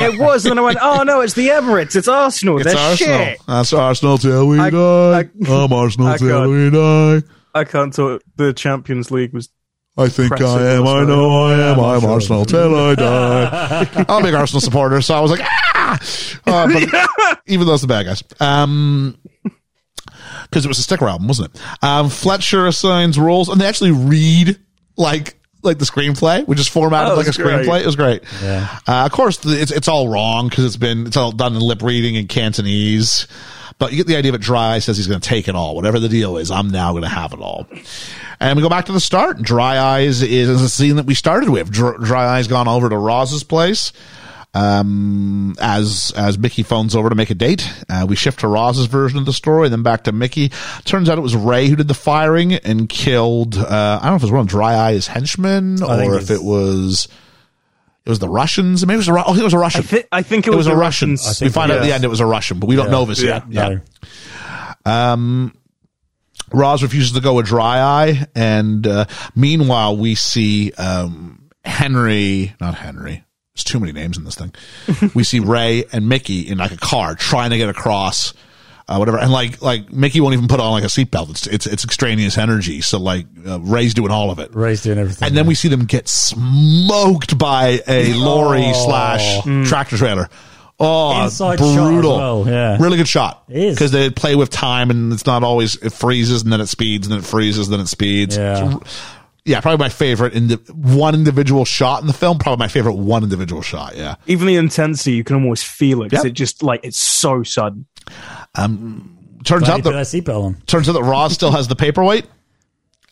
[0.00, 1.94] It was, and then I went, "Oh no, it's the Emirates.
[1.96, 2.58] It's Arsenal.
[2.58, 3.18] It's They're Arsenal.
[3.18, 5.20] shit." That's Arsenal till we I- die.
[5.20, 7.22] I- I'm Arsenal I till we die.
[7.54, 8.22] I can't talk.
[8.36, 9.48] The Champions League was.
[9.96, 10.88] I think Press I am.
[10.88, 11.78] I know I am.
[11.78, 12.10] I'm sure.
[12.10, 14.04] Arsenal till I die.
[14.08, 15.98] I'm a big Arsenal supporter, so I was like, ah!
[16.46, 18.22] Uh, but even though it's the bad guys.
[18.40, 19.16] Um,
[20.54, 21.60] because it was a sticker album, wasn't it?
[21.84, 24.58] Um, Fletcher assigns roles, and they actually read
[24.96, 27.66] like like the screenplay, which is formatted Oh, like a it's great.
[27.66, 27.80] screenplay.
[27.80, 28.22] It was great.
[28.42, 28.78] Yeah.
[28.86, 31.60] Uh, of course, the, it's it's all wrong because it's been it's all done in
[31.60, 33.26] lip reading in Cantonese.
[33.78, 34.40] But you get the idea of it.
[34.40, 35.74] Dry Eye says he's going to take it all.
[35.74, 37.66] Whatever the deal is, I'm now going to have it all.
[38.38, 39.42] And we go back to the start.
[39.42, 41.72] Dry Eyes is the scene that we started with.
[41.72, 43.92] Dr- Dry Eyes gone over to Roz's place.
[44.54, 48.86] Um, as, as Mickey phones over to make a date, uh, we shift to Roz's
[48.86, 50.52] version of the story, then back to Mickey.
[50.84, 54.16] Turns out it was Ray who did the firing and killed, uh, I don't know
[54.16, 57.08] if it was one of Dry Eye's henchmen or if it was,
[58.06, 58.86] it was the Russians.
[58.86, 59.80] Maybe it was a, oh, it was a Russian.
[59.80, 61.10] I, thi- I think it, it was, a Russian.
[61.12, 61.40] Russians.
[61.40, 63.20] We find out at the end it was a Russian, but we don't know this
[63.22, 63.42] Yeah.
[63.48, 63.52] yet.
[63.52, 63.78] Yeah.
[64.86, 65.50] No.
[66.52, 72.74] Roz refuses to go with Dry Eye, and uh, meanwhile we see um, Henry, not
[72.76, 73.24] Henry.
[73.54, 74.52] There's too many names in this thing.
[75.14, 78.34] we see Ray and Mickey in like a car trying to get across,
[78.88, 81.30] uh, whatever, and like like Mickey won't even put on like a seatbelt.
[81.30, 82.80] It's it's it's extraneous energy.
[82.80, 84.52] So like uh, Ray's doing all of it.
[84.56, 85.28] Ray's doing everything.
[85.28, 88.84] And then we see them get smoked by a lorry Oh.
[88.86, 90.28] slash tractor trailer.
[90.80, 92.16] Oh, Inside brutal!
[92.16, 92.76] well, yeah.
[92.80, 93.44] Really good shot.
[93.48, 93.74] It is.
[93.76, 97.06] because they play with time, and it's not always it freezes and then it speeds,
[97.06, 98.36] and then it freezes, and then it speeds.
[98.36, 98.74] Yeah.
[98.78, 99.00] It's-
[99.44, 102.38] yeah, probably my favorite in the one individual shot in the film.
[102.38, 103.96] Probably my favorite one individual shot.
[103.96, 106.10] Yeah, Even the intensity, you can almost feel it.
[106.10, 106.30] 'cause Yep.
[106.30, 107.86] It just like it's so sudden.
[108.54, 110.56] Um, turns Glad out he that that seatbelt on.
[110.66, 112.26] turns out that Roz still has the paperweight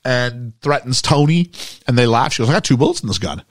[0.05, 1.51] and threatens Tony,
[1.87, 2.33] and they laugh.
[2.35, 3.43] She goes, "I got two bullets in this gun."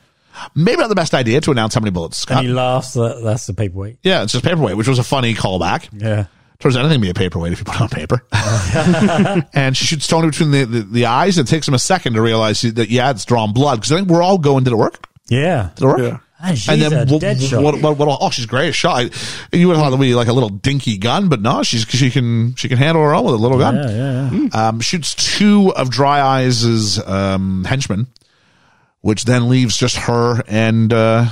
[0.56, 2.18] Maybe not the best idea to announce how many bullets.
[2.20, 2.40] it's got.
[2.40, 2.94] And he laughs.
[2.94, 3.98] That, that's the paperweight.
[4.02, 5.90] Yeah, it's just paperweight, which was a funny callback.
[5.96, 6.26] Yeah.
[6.62, 8.24] Turns out anything can be a paperweight if you put it on paper.
[9.54, 11.38] and she shoots Tony between the, the, the eyes.
[11.38, 13.78] And it takes him a second to realize that, yeah, it's drawn blood.
[13.78, 15.08] Because I think we're all going, did it work?
[15.28, 15.72] Yeah.
[15.76, 16.00] Did it work?
[16.00, 16.18] Yeah.
[16.44, 17.64] And then a what, shot.
[17.64, 19.04] What, what, what, oh, she's great shot.
[19.52, 21.84] You would have thought it would be like a little dinky gun, but no, she's
[21.84, 23.76] she can she can handle her own with a little gun.
[23.76, 24.68] yeah, yeah, yeah.
[24.68, 28.08] Um, shoots two of Dry Eyes' um, henchmen,
[29.02, 31.28] which then leaves just her and uh,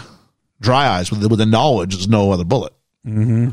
[0.62, 2.74] Dry Eyes with the, with the knowledge there's no other bullet.
[3.04, 3.50] Mm-hmm.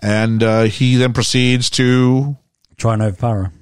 [0.00, 2.36] And uh, he then proceeds to,
[2.76, 3.52] Try and overpower her.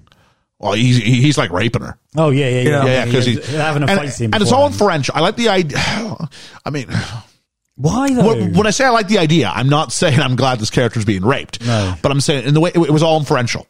[0.58, 1.98] well, he's he's like raping her.
[2.16, 2.70] Oh, yeah, yeah, yeah.
[2.70, 4.32] Yeah, yeah, because he's he's having a and, fight scene.
[4.32, 4.72] and it's all in.
[4.72, 5.10] French.
[5.12, 5.78] I like the idea.
[6.64, 6.88] I mean,
[7.76, 8.26] Why, though?
[8.26, 11.04] when, when I say I like the idea, I'm not saying I'm glad this character's
[11.04, 11.64] being raped.
[11.64, 11.94] No.
[12.02, 13.66] But I'm saying in the way it, it was all inferential.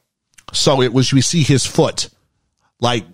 [0.53, 2.09] So it was we see his foot
[2.81, 3.05] like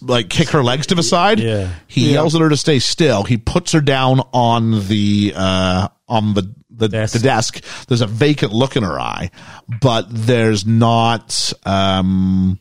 [0.00, 1.38] like kick her legs to the side.
[1.40, 1.70] Yeah.
[1.86, 3.24] He yells at her to stay still.
[3.24, 7.12] He puts her down on the uh on the the Desk.
[7.14, 7.64] the desk.
[7.88, 9.30] There's a vacant look in her eye,
[9.80, 12.58] but there's not um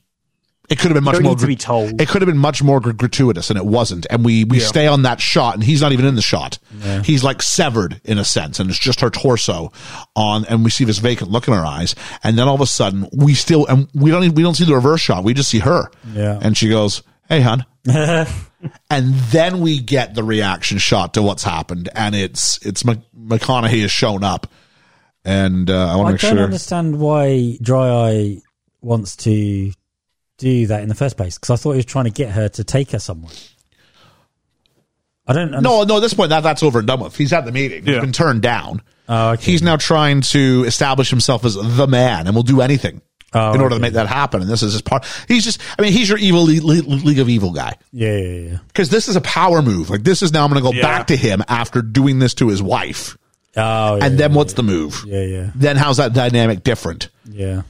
[0.70, 2.00] it could have been much more to be told.
[2.00, 4.08] It could have been much more gr- gratuitous, and it wasn't.
[4.10, 6.60] And we we stay on that shot, and he's not even in the shot.
[7.04, 9.74] He's like severed in a sense, and it's just her torso
[10.16, 11.94] on, and we see this vacant look in her eyes.
[12.24, 14.64] And then all of a sudden, we still and we don't even, we don't see
[14.64, 15.26] the reverse shot.
[15.26, 15.92] We just see her.
[16.14, 16.40] Yeah.
[16.42, 17.66] And she goes, "Hey, hon."
[18.90, 23.82] and then we get the reaction shot to what's happened, and it's it's Mc- McConaughey
[23.82, 24.48] has shown up,
[25.26, 26.30] and uh, I want to make sure.
[26.32, 28.38] I don't understand why Dry Eye
[28.82, 29.72] wants to
[30.38, 32.50] do that in the first place because I thought he was trying to get her
[32.50, 33.32] to take her somewhere.
[35.28, 35.44] I don't.
[35.54, 35.64] Understand.
[35.64, 35.98] No, no.
[35.98, 37.16] At this point, that that's over and done with.
[37.16, 37.86] He's at the meeting.
[37.86, 38.02] He's Yeah.
[38.02, 38.82] been turned down.
[39.08, 39.52] Oh, okay.
[39.52, 43.02] He's now trying to establish himself as the man, and will do anything
[43.34, 44.42] Oh, in order to make that happen.
[44.42, 45.06] And this is his part.
[45.28, 45.62] He's just.
[45.80, 48.58] I mean, he's your evil Le- Le- League of Evil guy Yeah, yeah, yeah.
[48.68, 49.90] because this is a power move.
[49.90, 50.44] Like this is now.
[50.44, 50.82] I'm going to go Yeah.
[50.82, 53.18] back to him after doing this to his wife,
[53.56, 55.04] Oh, yeah, and then yeah, what's the move?
[55.08, 57.10] Yeah, yeah, Then how's that dynamic different?
[57.26, 57.62] yeah.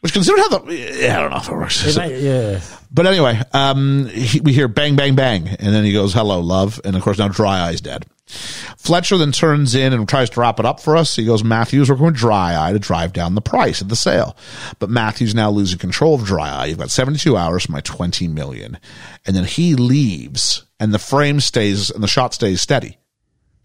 [0.00, 1.86] Which consider how the yeah, I don't know if it works.
[1.86, 2.60] It may- yeah.
[2.92, 6.80] But anyway, um, he, we hear bang, bang, bang, and then he goes, "Hello, love,"
[6.84, 8.06] and of course now Dry Eye's dead.
[8.28, 11.16] Fletcher then turns in and tries to wrap it up for us.
[11.16, 13.96] He goes, "Matthews, we're going with Dry Eye to drive down the price of the
[13.96, 14.36] sale,"
[14.78, 16.66] but Matthews now losing control of Dry Eye.
[16.66, 18.78] You've got seventy-two hours for my twenty million,
[19.26, 22.98] and then he leaves, and the frame stays and the shot stays steady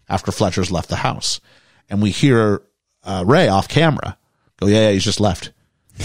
[0.08, 1.40] after Fletcher's left the house,
[1.88, 2.62] and we hear
[3.04, 4.16] uh, Ray off camera
[4.58, 5.50] go, "Yeah, yeah, he's just left."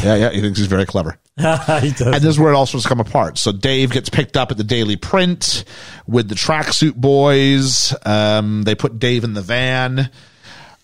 [0.03, 1.17] Yeah, yeah, he thinks he's very clever.
[1.81, 2.01] he does.
[2.01, 3.37] And this is where it all starts to come apart.
[3.37, 5.63] So Dave gets picked up at the Daily Print
[6.05, 7.93] with the tracksuit boys.
[8.05, 10.09] Um, they put Dave in the van.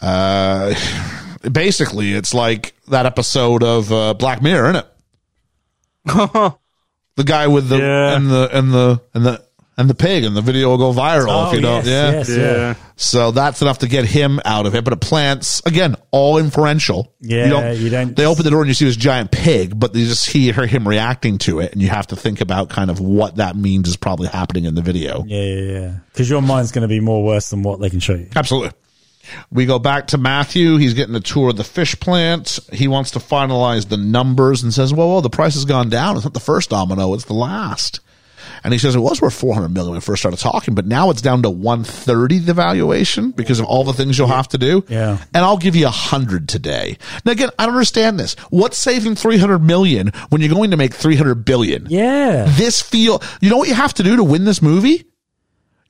[0.01, 0.73] Uh,
[1.51, 4.87] basically, it's like that episode of uh, Black Mirror, isn't it?
[7.15, 8.15] the guy with the Yeah.
[8.15, 9.44] and the and the and the
[9.77, 11.85] and the pig and the video will go viral oh, if you don't.
[11.85, 12.35] yes, yeah.
[12.35, 12.75] yes, yeah.
[12.95, 14.83] So that's enough to get him out of it.
[14.83, 17.13] But it plants again, all inferential.
[17.19, 20.05] Yeah, you don't- They open the door and you see this giant pig, but you
[20.05, 23.35] just hear him reacting to it, and you have to think about kind of what
[23.35, 25.23] that means is probably happening in the video.
[25.27, 25.93] Yeah, yeah, yeah.
[26.11, 28.29] Because your mind's going to be more worse than what they can show you.
[28.35, 28.71] Absolutely.
[29.51, 30.77] We go back to Matthew.
[30.77, 32.59] He's getting a tour of the fish plant.
[32.71, 36.15] He wants to finalize the numbers and says, well, well, the price has gone down.
[36.15, 38.01] It's not the first domino, it's the last.
[38.65, 41.11] And he says it was worth 400 million when we first started talking, but now
[41.11, 44.83] it's down to 130 the valuation because of all the things you'll have to do.
[44.89, 45.19] Yeah.
[45.35, 46.97] And I'll give you a hundred today.
[47.23, 48.33] Now again, I don't understand this.
[48.49, 51.85] What's saving 300 million when you're going to make 300 billion?
[51.91, 52.45] Yeah.
[52.49, 55.05] This feel, you know what you have to do to win this movie?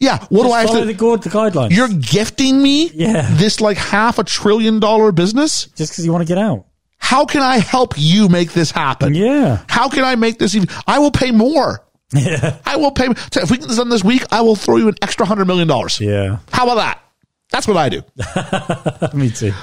[0.02, 0.20] Yeah.
[0.28, 1.72] What do I have follow to the, the guidelines.
[1.72, 3.26] you're gifting me Yeah.
[3.36, 5.68] this like half a trillion dollar business?
[5.78, 6.66] just because you want to get out.
[6.98, 9.14] How can I help you make this happen?
[9.14, 9.60] Yeah.
[9.70, 10.68] How can I make this even?
[10.88, 11.85] I will pay more.
[12.14, 12.58] Yeah.
[12.66, 13.08] I will pay.
[13.08, 15.68] If we get this done this week, I will throw you an extra hundred million
[15.68, 16.00] dollars.
[16.00, 16.40] Yeah.
[16.52, 17.02] How about that?
[17.52, 18.04] That's what I do.
[19.18, 19.54] Me too.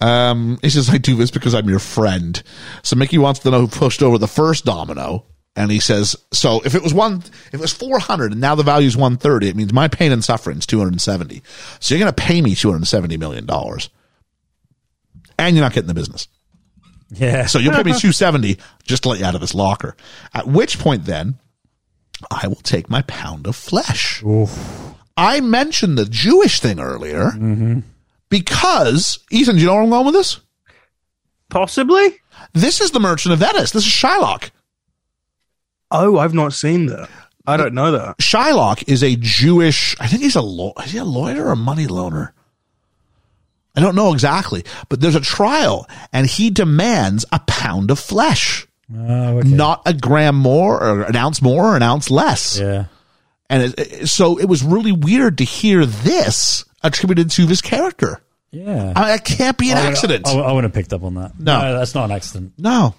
[0.00, 2.42] Um, he says, I do this because I'm your friend.
[2.82, 5.26] So Mickey wants to know who pushed over the first domino.
[5.54, 8.62] And he says, so if it was one, if it was 400 and now the
[8.62, 11.42] value is 130, it means my pain and suffering is 270.
[11.80, 13.48] So you're going to pay me $270 million.
[15.38, 16.28] And you're not getting the business.
[17.10, 17.46] Yeah.
[17.46, 19.96] So you'll pay me 270 just to let you out of this locker.
[20.34, 21.38] At which point then
[22.30, 24.22] I will take my pound of flesh.
[25.16, 27.80] I mentioned the Jewish thing earlier mm-hmm.
[28.28, 30.40] because Ethan, do you know where I'm going with this?
[31.48, 32.20] Possibly.
[32.52, 33.70] This is the Merchant of Venice.
[33.70, 34.50] This is Shylock.
[35.90, 37.08] Oh, I've not seen that.
[37.46, 38.18] I don't know that.
[38.18, 39.94] Shylock is a Jewish.
[40.00, 40.72] I think he's a law.
[40.84, 42.32] Is he a lawyer or a money loaner?
[43.76, 48.66] I don't know exactly, but there's a trial, and he demands a pound of flesh,
[48.94, 49.48] Oh, okay.
[49.48, 52.58] not a gram more, or an ounce more, or an ounce less.
[52.58, 52.84] Yeah.
[53.50, 58.20] And it, it- so it was really weird to hear this attributed to this character.
[58.52, 58.92] Yeah.
[58.94, 60.26] I can't be an I accident.
[60.28, 61.38] I, I wouldn't have picked up on that.
[61.38, 61.76] No.
[61.78, 62.52] that's not an accident.
[62.58, 62.94] No.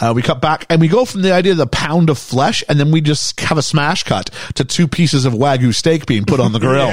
[0.00, 2.64] Uh, we cut back and we go from the idea of the pound of flesh
[2.68, 6.24] and then we just have a smash cut to two pieces of Wagyu steak being
[6.24, 6.90] put on the grill.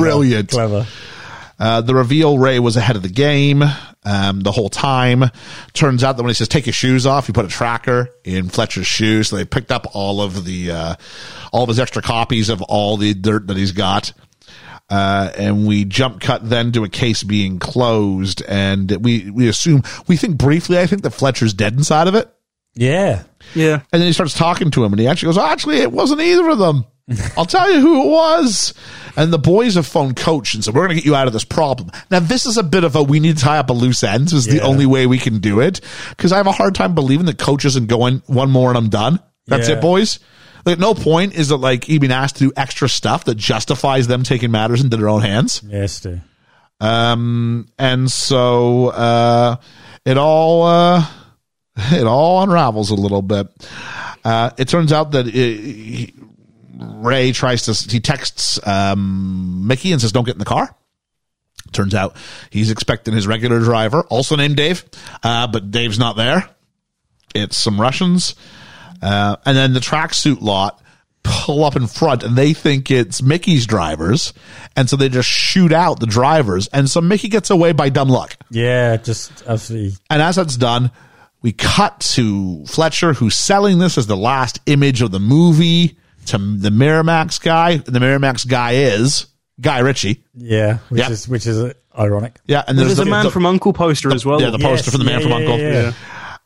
[0.00, 0.50] Brilliant.
[0.50, 0.86] Clever.
[1.58, 3.62] Uh, the reveal Ray was ahead of the game
[4.04, 5.24] um, the whole time.
[5.72, 8.48] Turns out that when he says take your shoes off, he put a tracker in
[8.48, 9.28] Fletcher's shoes.
[9.28, 10.94] So they picked up all of the uh,
[11.52, 14.12] all of his extra copies of all the dirt that he's got.
[14.90, 19.82] Uh, and we jump cut then to a case being closed, and we we assume
[20.06, 20.78] we think briefly.
[20.78, 22.28] I think that Fletcher's dead inside of it,
[22.74, 23.22] Yeah.
[23.54, 23.80] Yeah.
[23.92, 26.50] and then he starts talking to him, and he actually goes, "Actually, it wasn't either
[26.50, 26.84] of them.
[27.36, 28.74] I'll tell you who it was."
[29.16, 31.32] And the boys have phoned coach and said, "We're going to get you out of
[31.32, 33.72] this problem." Now, this is a bit of a we need to tie up a
[33.72, 34.32] loose ends.
[34.32, 37.26] Is the only way we can do it because I have a hard time believing
[37.26, 39.20] that coach isn't going one more and I'm done.
[39.46, 39.76] That's Yeah.
[39.76, 40.18] it, boys.
[40.66, 44.06] Like, no point is it like he being asked to do extra stuff that justifies
[44.06, 45.60] them taking matters into their own hands.
[45.62, 46.20] Yes, do.
[46.80, 49.56] Um, and so, uh,
[50.06, 51.06] it all, uh,
[51.76, 53.46] it all unravels a little bit.
[54.24, 56.14] Uh, it turns out that it, he,
[57.02, 60.74] Ray tries to, he texts, um, Mickey and says, don't get in the car.
[61.72, 62.16] Turns out
[62.50, 64.84] he's expecting his regular driver, also named Dave,
[65.22, 66.48] uh, but Dave's not there.
[67.34, 68.34] It's some Russians.
[69.02, 70.80] Uh, and then the tracksuit lot
[71.24, 74.32] pull up in front and they think it's Mickey's drivers.
[74.76, 76.68] And so they just shoot out the drivers.
[76.68, 78.36] And so Mickey gets away by dumb luck.
[78.50, 79.96] Yeah, just absolutely.
[80.10, 80.90] And as that's done,
[81.42, 86.38] we cut to Fletcher, who's selling this as the last image of the movie to
[86.38, 87.76] the Miramax guy.
[87.78, 89.26] The Miramax guy is
[89.60, 90.24] Guy Ritchie.
[90.34, 91.10] Yeah, which Yeah.
[91.10, 92.38] is which is uh, ironic.
[92.46, 92.64] Yeah.
[92.66, 94.40] And There's, the, a man the- from Uncle poster as well.
[94.40, 95.58] yeah, the poster Yes, for the man yeah, from yeah, Uncle.
[95.58, 95.92] yeah, yeah.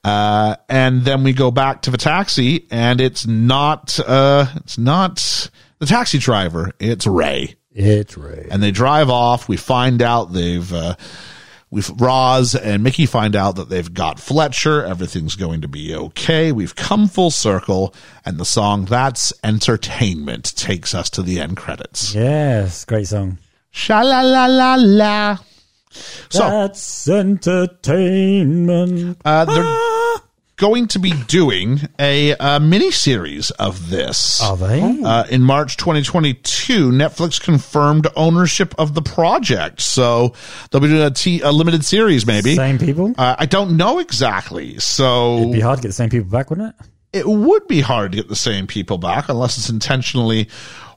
[0.05, 5.51] Uh, and then we go back to the taxi, and it's not, uh, it's not
[5.81, 6.71] the taxi driver.
[6.79, 7.57] It's Ray.
[7.73, 8.47] It's Ray.
[8.51, 9.49] And they drive off.
[9.49, 10.95] We find out they've, uh,
[11.71, 14.83] We've Roz and Mickey find out that they've got Fletcher.
[14.85, 16.51] Everything's going to be okay.
[16.51, 22.15] We've come full circle, and the song "That's Entertainment" takes us to the end credits.
[22.15, 23.37] Yes, great song.
[23.71, 25.37] Sha la la la la.
[26.31, 29.21] So That's entertainment.
[29.25, 29.65] uh, they're
[30.59, 34.43] going to be doing a, uh mini series of this.
[34.43, 34.81] Are they?
[35.03, 39.81] Uh, in March 2022, Netflix confirmed ownership of the project.
[39.81, 40.35] So
[40.71, 42.55] they'll be doing a, t- a limited series, maybe.
[42.55, 43.15] Same people?
[43.17, 44.79] Uh, I don't know exactly.
[44.79, 46.87] So It'd be hard to get the same people back, wouldn't it?
[47.11, 50.47] it would be hard to get the same people back unless it's intentionally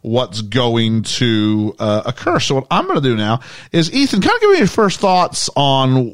[0.02, 2.40] what's going to uh, occur.
[2.40, 3.41] So what I'm going to do now
[3.72, 6.06] is Ethan, kind of give me your first thoughts on,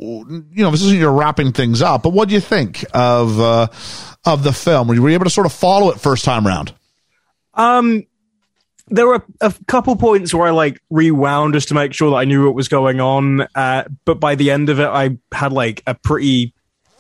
[0.52, 3.68] you know, this isn't your wrapping things up, but what do you think of, uh,
[4.26, 4.88] of the film?
[4.88, 6.74] Were you able to sort of follow it first time round?
[7.54, 8.06] Um,
[8.90, 12.26] there were a couple points where I like rewound just to make sure that I
[12.26, 13.42] knew what was going on.
[13.54, 16.54] Uh, but by the end of it, I had like a pretty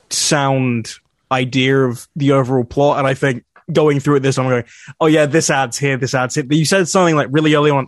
[0.09, 0.95] sound
[1.31, 2.99] idea of the overall plot.
[2.99, 4.63] And I think going through it this, I'm going,
[4.99, 6.45] oh yeah, this adds here, this adds here.
[6.49, 7.87] You said something like really early on.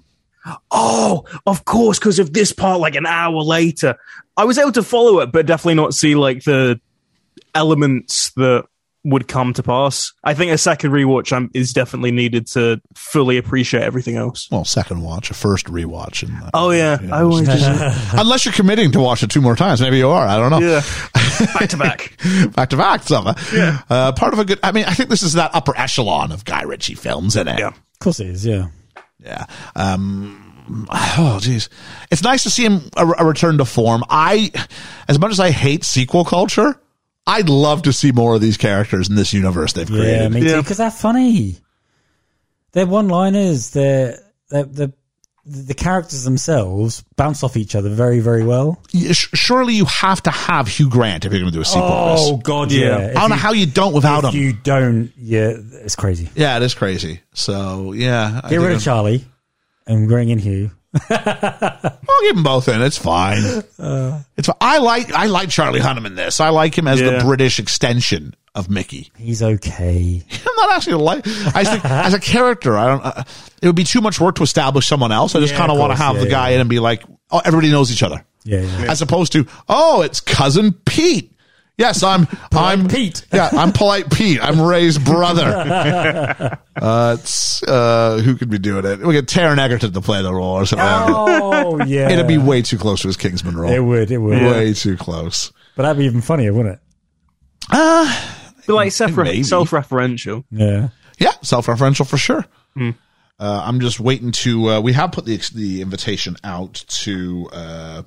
[0.71, 3.97] Oh, of course, because of this part, like an hour later,
[4.37, 6.79] I was able to follow it, but definitely not see like the
[7.53, 8.65] elements that
[9.05, 10.11] would come to pass.
[10.23, 14.47] I think a second rewatch um, is definitely needed to fully appreciate everything else.
[14.51, 16.23] Well, second watch, a first rewatch.
[16.27, 19.55] And, uh, Oh yeah, I always just unless you're committing to watch it two more
[19.55, 19.81] times.
[19.81, 20.27] Maybe you are.
[20.27, 20.59] I don't know.
[20.59, 20.81] yeah,
[21.59, 22.17] back to back.
[22.55, 23.35] back to back summer.
[23.53, 23.81] Yeah.
[23.89, 26.43] Uh, part of a good, I mean, I think this is that upper echelon of
[26.45, 27.59] Guy Ritchie films, isn't it?
[27.59, 27.67] Yeah.
[27.69, 28.67] Of course it is, yeah.
[29.23, 29.45] Yeah.
[29.75, 31.69] Um, oh, geez.
[32.11, 34.03] It's nice to see him a, a return to form.
[34.09, 34.51] I,
[35.07, 36.79] as much as I hate sequel culture,
[37.29, 40.07] I'd love to see more of these characters in this universe they've created.
[40.07, 40.33] Yeah, created.
[40.33, 40.47] me too.
[40.55, 40.61] Yeah.
[40.61, 41.57] Because they're funny.
[42.71, 43.69] They're one-liners.
[43.71, 44.17] They're,
[44.49, 44.93] they're, the
[45.45, 48.79] the characters themselves bounce off each other very, very well.
[48.93, 51.65] Y- sh- Surely you have to have Hugh Grant if you're going to do a
[51.65, 52.37] sequel Oh.
[52.37, 53.13] God, yeah.
[53.15, 54.41] I don't know how you don't without if him.
[54.41, 56.29] you don't, yeah, it's crazy.
[56.35, 57.21] yeah, it is crazy.
[57.33, 58.41] So, yeah.
[58.43, 59.25] I Get rid think of Charlie
[59.87, 60.69] and bring in Hugh.
[61.09, 62.81] I'll give them both in.
[62.81, 63.37] It's fine.
[63.43, 64.55] it's fine.
[64.59, 66.39] I like I like Charlie Hunnam in this.
[66.39, 69.11] I like him as the British extension of Mickey.
[69.17, 70.23] He's okay.
[70.31, 71.27] I'm not actually like.
[71.27, 73.05] I just think as a character, I don't.
[73.05, 73.23] Uh,
[73.61, 75.35] it would be too much work to establish someone else.
[75.35, 76.55] I just Yeah, kind of want to have Yeah, the guy yeah.
[76.55, 78.91] in and be like, oh, everybody knows each other, Yeah, yeah.
[78.91, 81.33] as opposed to, oh, it's cousin Pete.
[81.79, 82.27] Yes, I'm.
[82.51, 83.25] I'm Pete.
[83.31, 84.43] Yeah, I'm polite Pete.
[84.43, 85.45] I'm Ray's brother.
[86.75, 88.99] uh, it's uh, who could be doing it?
[88.99, 90.85] We get Taron Egerton to play the role or something.
[90.85, 92.09] Oh, yeah.
[92.09, 93.71] It'd be way too close to his Kingsman role.
[93.71, 94.41] It would, it would.
[94.41, 95.53] Way too close.
[95.77, 96.81] But that'd be even funnier, wouldn't it?
[97.69, 99.43] But like self Maybe.
[99.43, 100.43] self-referential.
[100.51, 100.89] Yeah.
[101.17, 102.45] Yeah, self-referential for sure.
[102.77, 102.91] Uh,
[103.39, 104.69] I'm just waiting to.
[104.69, 108.03] Uh, we have put the the invitation out to uh,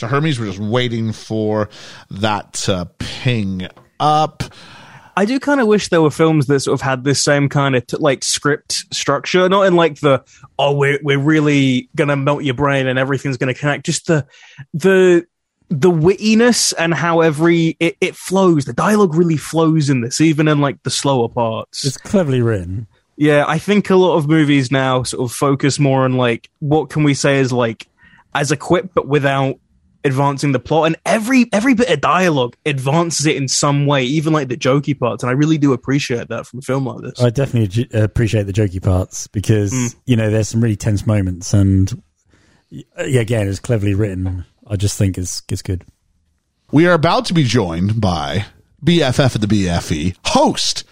[0.00, 0.38] to Hermes.
[0.38, 1.68] We're just waiting for
[2.10, 3.68] that to ping
[3.98, 4.42] up.
[5.16, 7.76] I do kind of wish there were films that sort of had this same kind
[7.76, 10.24] of t- like script structure, not in like the
[10.58, 13.86] oh we're we're really gonna melt your brain and everything's gonna connect.
[13.86, 14.26] Just the
[14.72, 15.26] the
[15.68, 18.64] the wittiness and how every it, it flows.
[18.64, 21.84] The dialogue really flows in this, even in like the slower parts.
[21.84, 22.86] It's cleverly written.
[23.16, 26.88] Yeah, I think a lot of movies now sort of focus more on like what
[26.88, 27.86] can we say is like
[28.34, 29.58] as a quip, but without
[30.04, 30.86] advancing the plot.
[30.86, 34.98] And every every bit of dialogue advances it in some way, even like the jokey
[34.98, 35.22] parts.
[35.22, 37.22] And I really do appreciate that from a film like this.
[37.22, 39.94] I definitely uh, appreciate the jokey parts because, mm.
[40.06, 42.02] you know, there's some really tense moments and,
[42.68, 44.44] yeah, uh, again, it's cleverly written.
[44.66, 45.84] I just think it's, it's good.
[46.72, 48.46] We are about to be joined by
[48.84, 50.84] BFF at the BFE, host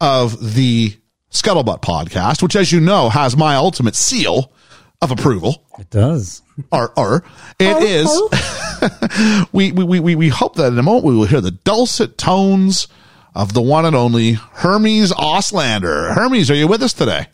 [0.00, 0.96] of the
[1.30, 4.52] Scuttlebutt podcast, which, as you know, has my ultimate seal
[5.00, 5.64] of approval.
[5.78, 6.42] It does.
[6.72, 7.24] or or
[7.58, 11.40] it is we, we we we we hope that in a moment we will hear
[11.40, 12.88] the dulcet tones
[13.34, 16.12] of the one and only Hermes Oslander.
[16.12, 17.28] Hermes, are you with us today?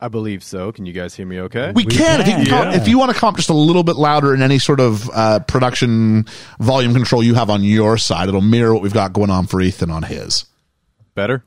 [0.00, 0.72] I believe so.
[0.72, 1.70] Can you guys hear me okay?
[1.72, 2.20] We, can.
[2.20, 2.76] If you, can can, come, yeah.
[2.76, 5.08] if you want to come up just a little bit louder in any sort of
[5.10, 6.26] uh, production
[6.58, 9.60] volume control you have on your side, it'll mirror what we've got going on for
[9.60, 10.44] Ethan on his.
[11.14, 11.44] Better?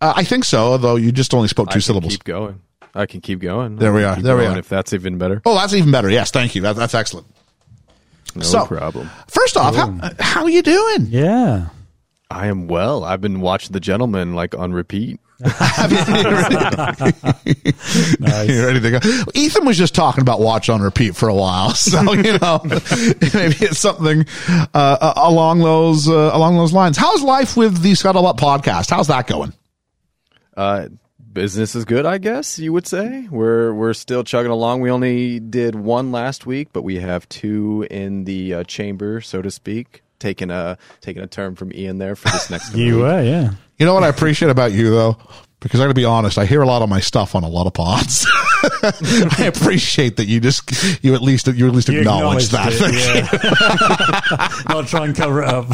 [0.00, 2.12] Uh, I think so, although you just only spoke I two can syllables.
[2.12, 2.60] keep going.
[2.96, 3.76] I can keep going.
[3.76, 4.14] There we are.
[4.14, 4.58] can keep There we are.
[4.58, 5.42] If that's even better.
[5.44, 6.10] Oh, that's even better.
[6.10, 6.62] Yes, thank you.
[6.62, 7.26] That, that's excellent.
[8.34, 9.10] No so- problem.
[9.28, 11.06] First off, how, how are you doing?
[11.08, 11.68] Yeah.
[12.30, 13.04] I am well.
[13.04, 15.20] I've been watching The Gentlemen like on repeat.
[18.18, 18.48] Nice.
[18.48, 19.00] You're ready to go.
[19.34, 23.56] Ethan was just talking about watch on repeat for a while, so you know maybe
[23.60, 26.96] it's something uh, uh, along those uh, along those lines.
[26.96, 28.90] How's life with the Scuttlebutt podcast?
[28.90, 29.52] How's that going?
[30.56, 30.88] Uh,
[31.36, 33.28] business is good, I guess you would say.
[33.30, 34.80] We're we're still chugging along.
[34.80, 39.42] We only did one last week, but we have two in the uh, chamber, so
[39.42, 40.02] to speak.
[40.18, 42.74] Taking a taking a term from Ian there for this next.
[42.74, 43.02] You week.
[43.04, 43.50] were, yeah.
[43.78, 45.18] You know what I appreciate about you though?
[45.60, 47.48] Because I'm going to be honest, I hear a lot of my stuff on a
[47.48, 48.26] lot of pods.
[48.82, 52.72] I appreciate that you just, you at least, you at least You acknowledge that.
[52.72, 54.48] it, yeah.
[54.74, 55.66] Not try and cover it up.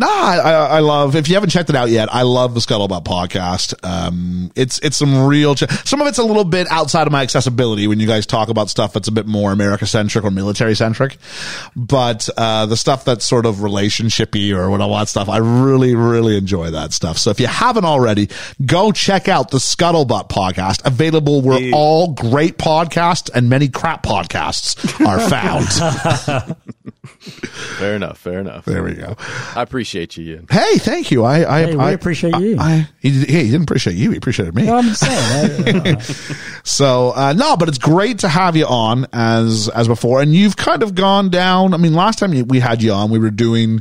[0.00, 1.14] Nah, I, I love.
[1.14, 3.74] If you haven't checked it out yet, I love the Scuttlebutt podcast.
[3.84, 5.54] Um, it's it's some real.
[5.54, 8.48] Ch- some of it's a little bit outside of my accessibility when you guys talk
[8.48, 11.18] about stuff that's a bit more America centric or military centric,
[11.76, 15.94] but uh, the stuff that's sort of relationshipy or what all that stuff, I really
[15.94, 17.18] really enjoy that stuff.
[17.18, 18.30] So if you haven't already,
[18.64, 24.78] go check out the Scuttlebutt podcast, available where all great podcasts and many crap podcasts
[25.06, 26.56] are found.
[27.20, 28.18] Fair enough.
[28.18, 28.64] Fair enough.
[28.64, 29.14] there we go.
[29.54, 30.46] I appreciate you, Ian.
[30.50, 31.24] Hey, thank you.
[31.24, 32.56] I, I, Hey, I appreciate I- you.
[32.58, 34.10] I, he, he didn't appreciate you.
[34.10, 34.64] He appreciated me.
[34.66, 35.86] Well, I'm saying.
[35.96, 36.00] uh,
[36.64, 40.20] So, uh, no, but it's great to have you on as, as before.
[40.20, 41.72] And you've kind of gone down.
[41.74, 43.80] I mean, last time we had you on, we were doing,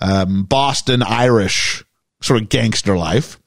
[0.00, 1.84] um, Boston Irish
[2.22, 3.39] sort of gangster life.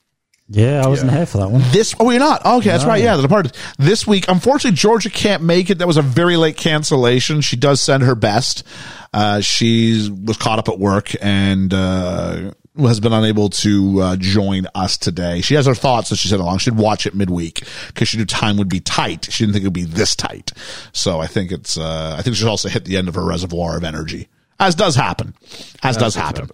[0.53, 1.61] Yeah, I wasn't here for that one.
[1.71, 2.45] This, oh, you're not?
[2.45, 3.01] Okay, that's right.
[3.01, 3.57] Yeah, the departed.
[3.79, 5.79] This week, unfortunately, Georgia can't make it.
[5.79, 7.41] That was a very late cancellation.
[7.41, 8.63] She does send her best.
[9.11, 14.67] Uh, she was caught up at work and, uh, has been unable to uh, join
[14.75, 15.41] us today.
[15.41, 16.59] She has her thoughts that she said along.
[16.59, 19.27] She'd watch it midweek because she knew time would be tight.
[19.31, 20.51] She didn't think it would be this tight.
[20.91, 21.77] So I think it's.
[21.77, 24.27] Uh, I think she's also hit the end of her reservoir of energy,
[24.59, 25.35] as does happen,
[25.83, 26.49] as does happen.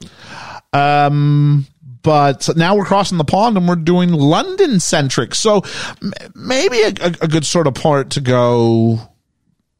[0.73, 1.65] Um,
[2.01, 5.35] but now we're crossing the pond and we're doing London centric.
[5.35, 5.63] So
[6.01, 6.87] m- maybe a,
[7.21, 8.99] a, good sort of part to go.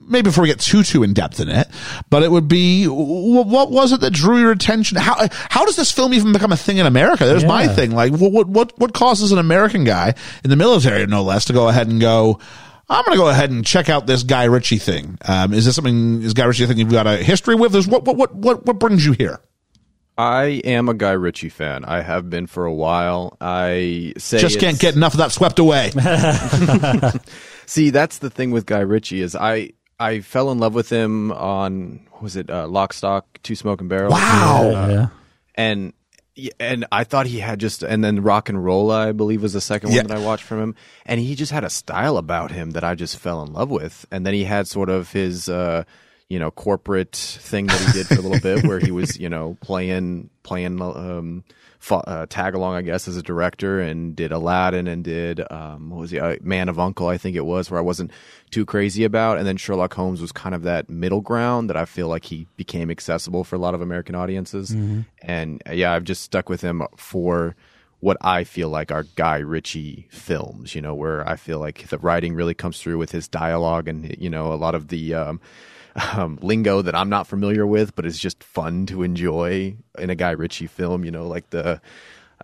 [0.02, 1.68] Maybe before we get too too in depth in it,
[2.10, 4.98] but it would be wh- what was it that drew your attention?
[4.98, 7.26] How how does this film even become a thing in America?
[7.26, 7.92] There's my thing.
[7.92, 11.70] Like what what what causes an American guy in the military, no less, to go
[11.70, 12.40] ahead and go.
[12.92, 15.20] I'm going to go ahead and check out this Guy Ritchie thing.
[15.24, 16.24] Um, is this something?
[16.24, 17.76] Is Guy Ritchie a thing you've got a history with?
[17.76, 19.40] Is what what what what what brings you here?
[20.20, 21.86] I am a Guy Ritchie fan.
[21.86, 23.38] I have been for a while.
[23.40, 25.92] I say Just can't get enough of that swept away.
[27.66, 31.32] See, that's the thing with Guy Ritchie is I I fell in love with him
[31.32, 34.12] on was it uh, Lock, Stock, Two Smoking Barrels.
[34.12, 34.70] Wow.
[34.72, 35.08] Yeah, yeah.
[35.56, 35.94] and
[36.60, 39.62] and I thought he had just and then Rock and Roll I believe was the
[39.62, 40.00] second Yeah.
[40.00, 40.76] one that I watched from him,
[41.06, 44.06] and he just had a style about him that I just fell in love with.
[44.12, 45.86] And then he had sort of his uh,
[46.30, 49.30] you know corporate thing that he did for a little bit, where he was you
[49.30, 51.44] know playing playing um,
[51.92, 56.02] uh, tag along I guess as a director, and did Aladdin and did um, what
[56.02, 58.12] was he uh, Man of Uncle I think it was, where I wasn't
[58.52, 61.86] too crazy about, and then Sherlock Holmes was kind of that middle ground that I
[61.86, 64.70] feel like he became accessible for a lot of American audiences.
[65.22, 67.56] And uh, yeah, I've just stuck with him for
[68.02, 71.98] what I feel like are Guy Ritchie films, you know, where I feel like the
[71.98, 75.42] writing really comes through with his dialogue and, you know, a lot of the um,
[76.14, 80.16] um, lingo that I'm not familiar with, but it's just fun to enjoy in a
[80.16, 81.66] Guy Ritchie film, you know, like the.
[81.66, 81.78] Uh,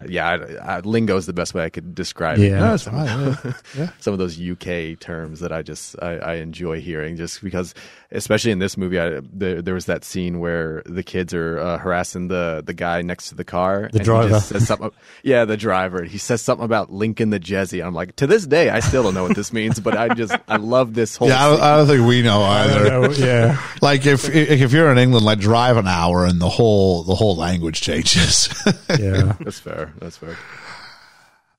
[0.10, 2.50] yeah, I, I, lingo is the best way I could describe it.
[2.50, 2.60] Yeah.
[2.60, 3.38] That's fine.
[3.78, 3.92] Yeah.
[4.00, 7.74] Some of those UK terms that I just I, I enjoy hearing, just because,
[8.16, 11.78] especially in this movie, I, there, there was that scene where the kids are uh,
[11.78, 13.90] harassing the the guy next to the car.
[13.92, 14.28] The and driver.
[14.28, 14.92] He just says something,
[15.24, 16.04] yeah, the driver.
[16.04, 17.86] He says something about Lincoln the Jezzy.
[17.86, 20.36] I'm like, to this day, I still don't know what this means, but I just
[20.48, 21.28] I love this whole.
[21.28, 21.66] Yeah, I don't, scene.
[21.66, 22.94] I don't think we know either.
[22.94, 23.62] Oh, yeah.
[23.82, 27.36] Like if if you're in England, like drive an hour and the whole the whole
[27.36, 28.50] language changes.
[29.00, 29.34] Yeah.
[29.40, 29.94] That's fair.
[30.00, 30.38] That's fair.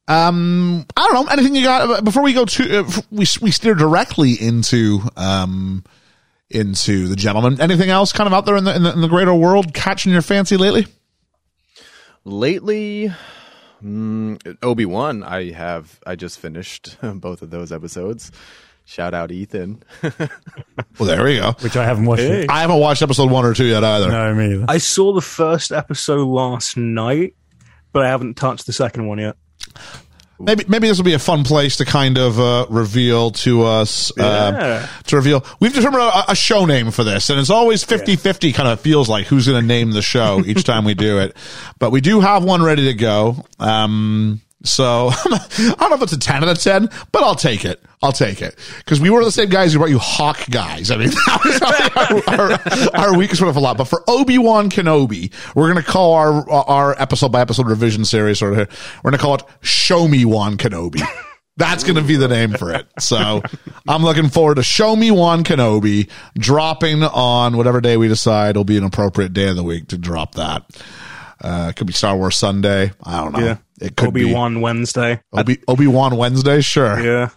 [0.09, 3.74] um, I don't know anything you got before we go to uh, we we steer
[3.74, 5.85] directly into um
[6.51, 7.60] into the gentleman.
[7.60, 10.12] Anything else kind of out there in the in the, in the greater world catching
[10.12, 10.86] your fancy lately?
[12.24, 13.12] Lately,
[13.82, 15.23] mm, Obi Wan.
[15.23, 16.01] I have.
[16.06, 18.32] I just finished both of those episodes.
[18.85, 19.82] Shout out Ethan.
[20.98, 21.52] Well, there we go.
[21.60, 22.23] Which I haven't watched.
[22.23, 22.51] It.
[22.51, 24.09] I haven't watched episode one or two yet either.
[24.10, 24.64] No, me either.
[24.66, 27.35] I saw the first episode last night,
[27.93, 29.36] but I haven't touched the second one yet.
[30.39, 34.11] Maybe maybe this will be a fun place to kind of uh, reveal to us
[34.19, 34.89] uh, Yeah.
[35.07, 35.45] to reveal.
[35.61, 39.09] We've determined a, a show name for this, and it's always 50-50 kind of feels
[39.09, 41.37] like who's going to name the show each time we do it.
[41.79, 43.45] But we do have one ready to go.
[43.59, 47.64] Um, so I don't know if it's a ten out of ten, but I'll take
[47.64, 47.82] it.
[48.02, 50.90] I'll take it because we were the same guys who brought you Hawk guys.
[50.90, 53.76] I mean, that our, our, our weakest one of a lot.
[53.78, 58.38] But for Obi Wan Kenobi, we're gonna call our our episode by episode revision series
[58.38, 59.01] sort of.
[59.02, 61.01] We're gonna call it Show Me Wan Kenobi.
[61.59, 62.86] That's going to be the name for it.
[62.98, 63.40] So
[63.88, 68.64] I'm looking forward to Show Me Wan Kenobi dropping on whatever day we decide will
[68.64, 70.64] be an appropriate day of the week to drop that.
[71.41, 72.93] Uh, it could be Star Wars Sunday.
[73.03, 73.41] I don't know.
[73.41, 73.57] Yeah.
[73.81, 74.25] It could be.
[74.25, 75.17] Obi Wan Wednesday.
[75.17, 76.61] be Obi Obi Wan Wednesday.
[76.61, 76.99] Sure.
[77.01, 77.31] Yeah.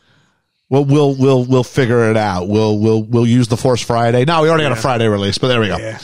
[0.70, 2.48] We'll we'll we'll we'll figure it out.
[2.48, 4.24] We'll we'll we'll use the Force Friday.
[4.26, 5.78] No, we already got a Friday release, but there we go.
[5.78, 5.98] Yeah.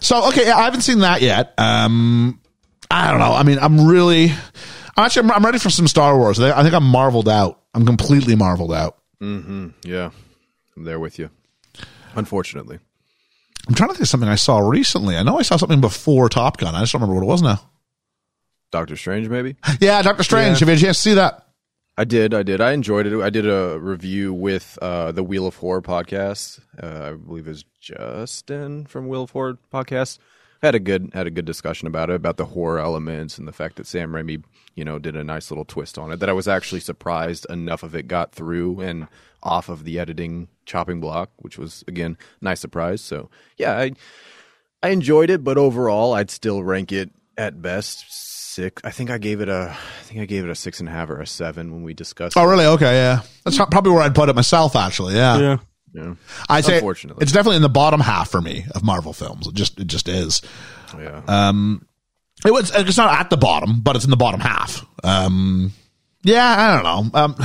[0.00, 1.52] So okay, yeah, I haven't seen that yet.
[1.58, 2.40] Um,
[2.90, 3.34] I don't know.
[3.34, 4.30] I mean, I'm really,
[4.96, 6.40] I'm actually, I'm, I'm ready for some Star Wars.
[6.40, 7.60] I think I'm marveled out.
[7.74, 8.96] I'm completely marveled out.
[9.20, 9.68] Mm-hmm.
[9.82, 10.10] Yeah,
[10.76, 11.30] I'm there with you.
[12.14, 12.78] Unfortunately,
[13.68, 15.16] I'm trying to think of something I saw recently.
[15.16, 16.74] I know I saw something before Top Gun.
[16.74, 17.60] I just don't remember what it was now.
[18.70, 19.56] Doctor Strange, maybe.
[19.80, 20.58] Yeah, Doctor Strange.
[20.60, 21.46] Have you had a chance to see that?
[21.98, 22.32] I did.
[22.32, 22.60] I did.
[22.60, 23.20] I enjoyed it.
[23.20, 26.60] I did a review with uh, the Wheel of Horror podcast.
[26.82, 30.18] Uh, I believe it was Justin from Wheel of Horror podcast.
[30.62, 33.52] Had a good had a good discussion about it, about the horror elements and the
[33.52, 34.42] fact that Sam Raimi,
[34.74, 36.18] you know, did a nice little twist on it.
[36.20, 39.08] That I was actually surprised enough of it got through and
[39.42, 43.00] off of the editing chopping block, which was again nice surprise.
[43.00, 43.92] So yeah, I
[44.82, 48.04] I enjoyed it, but overall, I'd still rank it at best
[48.54, 48.80] six.
[48.84, 50.92] I think I gave it a I think I gave it a six and a
[50.92, 52.36] half or a seven when we discussed.
[52.36, 52.50] Oh, it.
[52.50, 52.66] really?
[52.66, 53.22] Okay, yeah.
[53.44, 54.76] That's probably where I'd put it myself.
[54.76, 55.38] Actually, yeah.
[55.38, 55.56] Yeah.
[55.94, 56.14] Yeah.
[56.50, 57.22] I'd say Unfortunately.
[57.22, 59.46] it's definitely in the bottom half for me of Marvel films.
[59.46, 60.42] It just it just is.
[60.96, 61.22] Yeah.
[61.26, 61.86] Um,
[62.44, 62.70] It was.
[62.74, 64.84] It's not at the bottom, but it's in the bottom half.
[65.02, 65.72] Um,
[66.24, 67.18] yeah, I don't know.
[67.18, 67.36] Um,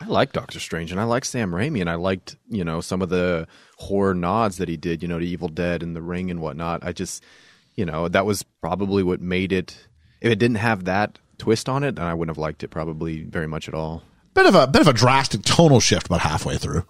[0.00, 3.00] I like Doctor Strange and I like Sam Raimi and I liked, you know, some
[3.00, 3.48] of the
[3.78, 6.84] horror nods that he did, you know, to Evil Dead and The Ring and whatnot.
[6.84, 7.24] I just,
[7.74, 9.88] you know, that was probably what made it.
[10.20, 13.22] If it didn't have that twist on it, then I wouldn't have liked it probably
[13.22, 14.02] very much at all.
[14.34, 16.84] bit of a bit of a drastic tonal shift about halfway through.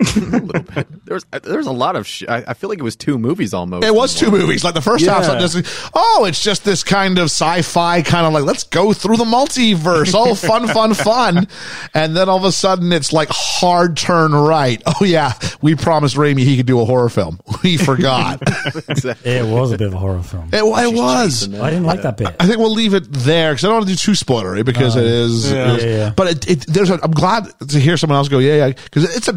[0.16, 0.86] A little bit.
[1.06, 2.06] There was there was a lot of.
[2.06, 3.86] Sh- I, I feel like it was two movies almost.
[3.86, 4.64] It was two movies.
[4.64, 5.38] Like the first half, Yeah.
[5.38, 9.24] this, oh, it's just this kind of sci-fi kind of like let's go through the
[9.24, 10.12] multiverse.
[10.14, 11.46] Oh, fun, fun, fun.
[11.94, 14.82] And then all of a sudden, it's like hard turn right.
[15.00, 17.40] Oh yeah, we promised Raimi he could do a horror film.
[17.64, 18.40] We forgot.
[18.88, 19.30] Exactly.
[19.32, 20.48] It was a bit of a horror film.
[20.52, 21.52] it, it was.
[21.54, 22.34] I didn't like that bit.
[22.38, 24.96] I think we'll leave it there because I don't want to do too spoilery because
[24.96, 25.50] uh, it is.
[25.50, 25.72] Yeah.
[25.72, 26.12] it is- Yeah, yeah.
[26.16, 26.90] But it, it, there's.
[26.90, 29.32] A, I'm glad to hear someone else go, yeah, yeah, because it's a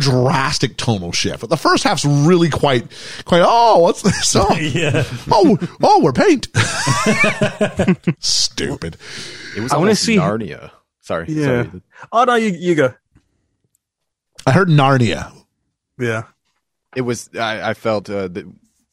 [0.48, 1.42] drastic tonal shift.
[1.42, 2.86] But the first half's really quite,
[3.26, 3.42] quite.
[3.46, 4.36] Oh, what's this?
[4.36, 5.04] Oh, Yeah.
[5.32, 6.48] oh, oh, we're paint.
[8.20, 8.98] Stupid.
[9.56, 10.72] It was I wanna see- Narnia.
[11.02, 11.26] Sorry.
[11.30, 11.64] Yeah.
[11.66, 11.82] Sorry.
[12.12, 12.94] Oh no, you you go.
[14.46, 15.32] I heard Narnia.
[16.00, 16.24] Yeah.
[16.96, 17.30] It was.
[17.38, 18.46] I, I felt uh, that.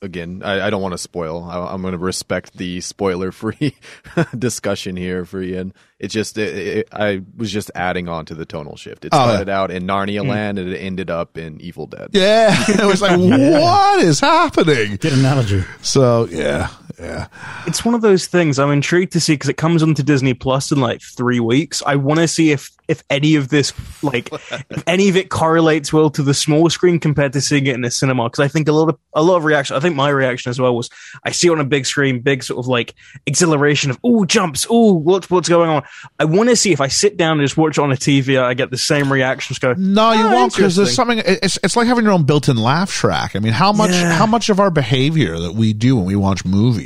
[0.05, 1.43] Again, I, I don't want to spoil.
[1.45, 3.75] I, I'm going to respect the spoiler-free
[4.39, 5.73] discussion here for Ian.
[5.99, 9.05] It's just, it, it, I was just adding on to the tonal shift.
[9.07, 9.25] It Oh, yeah.
[9.29, 10.29] started out in Narnia hmm.
[10.29, 12.09] Land and it ended up in Evil Dead.
[12.13, 14.97] Yeah, it was like, what is happening?
[14.97, 15.65] Good analogy.
[15.81, 16.69] So yeah,
[16.99, 17.27] yeah.
[17.67, 20.71] It's one of those things I'm intrigued to see because it comes onto Disney Plus
[20.73, 21.83] in like three weeks.
[21.85, 23.73] I want to see if if any of this
[24.03, 24.31] like
[24.71, 27.81] if any of it correlates well to the small screen compared to seeing it in
[27.81, 28.25] the cinema.
[28.25, 29.77] Because I think a lot of a lot of reaction.
[29.77, 30.91] I think my reaction as well was
[31.25, 32.95] I see it on a big screen, big sort of like
[33.27, 35.83] exhilaration of oh jumps, oh what's what's going on.
[36.19, 38.41] I want to see if I sit down and just watch it on a TV,
[38.41, 39.59] I get the same reactions.
[39.59, 41.23] Go No, you "Oh, won't because there's something.
[41.25, 43.35] It's it's like having your own built-in laugh track.
[43.35, 44.13] I mean, how much Yeah.
[44.13, 46.84] how much of our behavior that we do when we watch movies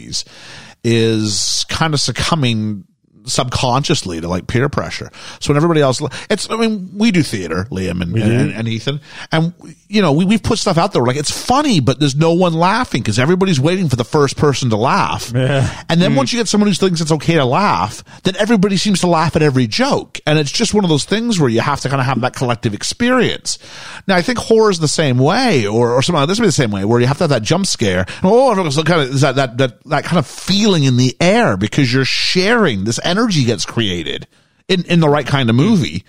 [0.85, 2.85] is kind of succumbing
[3.25, 5.11] subconsciously to like peer pressure.
[5.41, 9.01] So when everybody else, it's I mean, we do theater, Liam and, and, and Ethan,
[9.33, 9.53] and
[9.89, 12.33] you know we we've put stuff out there We're like it's funny, but there's no
[12.33, 15.33] one laughing because everybody's waiting for the first person to laugh.
[15.35, 15.85] Yeah.
[15.89, 16.19] And then hmm.
[16.19, 19.37] once you get someone who thinks it's okay to laugh, then everybody seems to laugh
[19.37, 20.21] at every joke.
[20.27, 22.35] And it's just one of those things where you have to kind of have that
[22.35, 23.59] collective experience.
[24.07, 26.49] Now, I think horror is the same way, or, or something like this would be
[26.49, 28.01] the same way, where you have to have that jump scare.
[28.01, 31.57] And, oh, everyone's kind of, that, that, that, that kind of feeling in the air
[31.57, 34.27] because you're sharing, this energy gets created
[34.69, 36.05] in, in the right kind of movie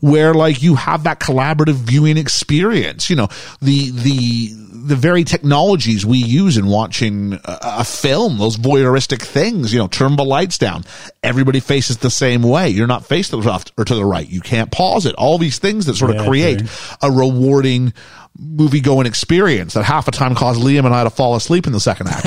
[0.00, 3.08] where like you have that collaborative viewing experience.
[3.08, 3.28] You know,
[3.60, 4.48] the, the,
[4.86, 9.88] the very technologies we use in watching a, a film, those voyeuristic things, you know,
[9.88, 10.84] turn the lights down.
[11.22, 12.70] Everybody faces the same way.
[12.70, 14.28] You're not faced to the left or to the right.
[14.28, 15.14] You can't pause it.
[15.16, 16.62] All these things that sort of Yeah, create
[17.02, 17.92] a rewarding
[18.40, 21.72] movie going experience that half the time caused Liam and I to fall asleep in
[21.72, 22.22] the second act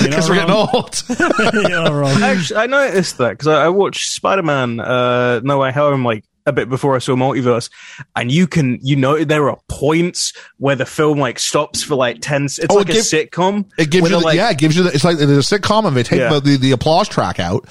[0.00, 1.02] because we're getting old.
[1.92, 2.22] Wrong.
[2.22, 6.24] Actually, I noticed that because I, I watched Spider Man uh, No Way Home like
[6.46, 7.70] a bit before I saw Multiverse,
[8.16, 12.18] and you can you know there are points where the film like stops for like
[12.20, 12.44] ten.
[12.44, 13.66] It's Oh, like it a sitcom.
[13.78, 14.82] It gives you, the, like, yeah, it gives you.
[14.84, 16.32] The, it's like there's a sitcom and they take Yeah.
[16.34, 17.66] the, the the applause track out,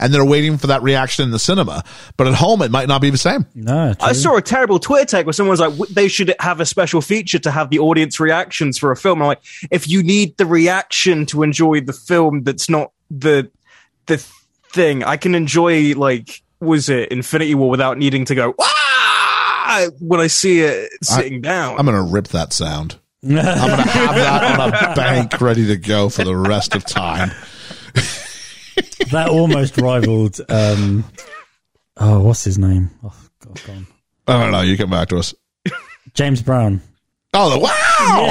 [0.00, 1.84] and they're waiting for that reaction in the cinema.
[2.16, 3.46] But at home, it might not be the same.
[3.54, 6.60] No, I saw a terrible Twitter tag where someone was like, "W- they should have
[6.60, 9.20] a special feature to have the audience reactions for a film.
[9.22, 13.50] I'm like, if you need the reaction to enjoy the film, that's not the
[14.06, 14.18] the
[14.72, 15.02] thing.
[15.04, 20.26] I can enjoy like was it Infinity War without needing to go ah when I
[20.28, 21.78] see it sitting down.
[21.78, 22.98] I'm gonna rip that sound.
[23.22, 27.30] I'm gonna have that on a bank ready to go for the rest of time.
[29.10, 30.40] that almost rivaled.
[30.48, 31.04] Um,
[31.96, 32.90] oh, what's his name?
[33.02, 33.14] Oh,
[33.44, 33.86] God, gone.
[34.28, 34.60] I don't know.
[34.60, 35.34] You come back to us.
[36.14, 36.80] James Brown.
[37.34, 37.68] Oh, wow.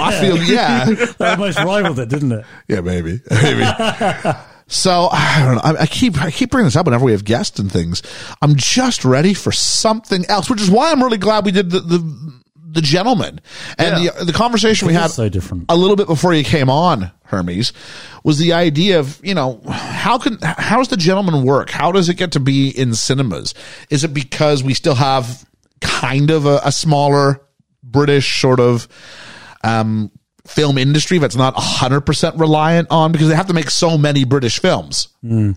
[0.04, 0.86] I feel, yeah.
[1.18, 2.46] That almost rivaled it, didn't it?
[2.68, 3.64] Yeah, maybe, maybe.
[4.68, 5.62] so I don't know.
[5.80, 8.02] I, I keep I keep bringing this up whenever we have guests and things.
[8.42, 11.80] I'm just ready for something else, which is why I'm really glad we did the
[11.80, 12.34] the,
[12.68, 13.42] the gentleman
[13.78, 14.12] and Yeah.
[14.20, 15.66] the the conversation we had so different.
[15.70, 17.72] a little bit before you came on, Hermes,
[18.24, 21.70] was the idea of you know how can how does the gentleman work?
[21.70, 23.54] How does it get to be in cinemas?
[23.90, 25.46] Is it because we still have
[25.82, 27.40] kind of a, a smaller
[27.84, 28.88] British sort of
[29.64, 30.12] um,
[30.46, 34.60] film industry that's not 100% reliant on because they have to make so many British
[34.60, 35.08] films.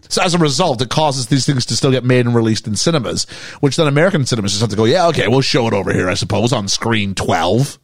[0.09, 2.75] So as a result, it causes these things to still get made and released in
[2.75, 3.25] cinemas,
[3.61, 6.09] which then American cinemas just have to go, yeah, okay, we'll show it over here,
[6.09, 7.79] I suppose, on screen 12.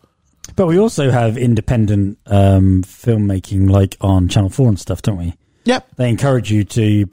[0.57, 5.35] But we also have independent um, filmmaking, like on Channel Four and stuff, don't we?
[5.65, 5.89] Yep.
[5.97, 7.07] They encourage you to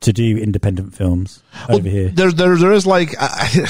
[0.00, 2.08] to do independent films over here.
[2.10, 3.28] There, there, there is like uh,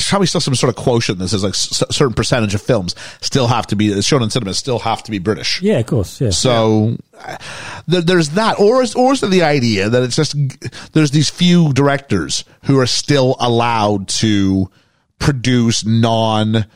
[0.08, 3.46] probably still some sort of quotient that says like s- certain percentage of films still
[3.46, 5.62] have to be shown in cinemas still have to be British.
[5.62, 6.20] Yeah, of course.
[6.20, 6.30] Yeah.
[6.30, 7.38] So uh,
[7.86, 10.36] there, there's that, or is, or is the idea that it's just
[10.92, 14.70] there's these few directors who are still allowed to
[15.18, 16.66] produce non.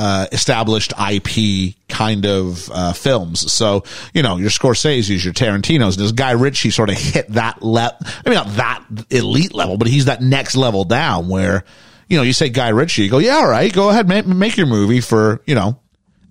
[0.00, 3.52] Uh, established IP kind of uh, films.
[3.52, 3.82] So,
[4.14, 7.98] you know, your Scorsese's, your Tarantino's, does Guy Ritchie sort of hit that level?
[8.24, 11.64] I mean, not that elite level, but he's that next level down where,
[12.08, 14.56] you know, you say Guy Ritchie, you go, yeah, all right, go ahead, make, make
[14.56, 15.80] your movie for, you know,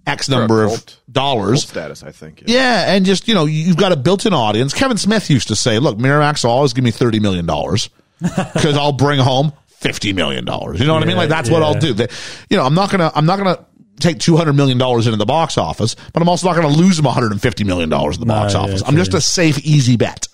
[0.06, 1.64] X number of cult- dollars.
[1.64, 2.44] Cult status, I think.
[2.46, 4.74] Yeah, and just you know, you've got a built-in audience.
[4.74, 7.90] Kevin Smith used to say, "Look, Miramax will always give me thirty million dollars
[8.22, 9.52] because I'll bring home
[9.88, 11.18] fifty million dollars." You know what I mean?
[11.18, 11.94] Like that's what I'll do.
[11.94, 12.08] They-
[12.50, 13.66] you know, I'm not gonna, I'm not gonna
[14.00, 17.00] take two hundred million dollars into the box office, but I'm also not gonna lose
[17.00, 18.84] him one hundred and fifty million dollars in the box yeah, office.
[18.86, 20.28] I'm just a safe, easy bet,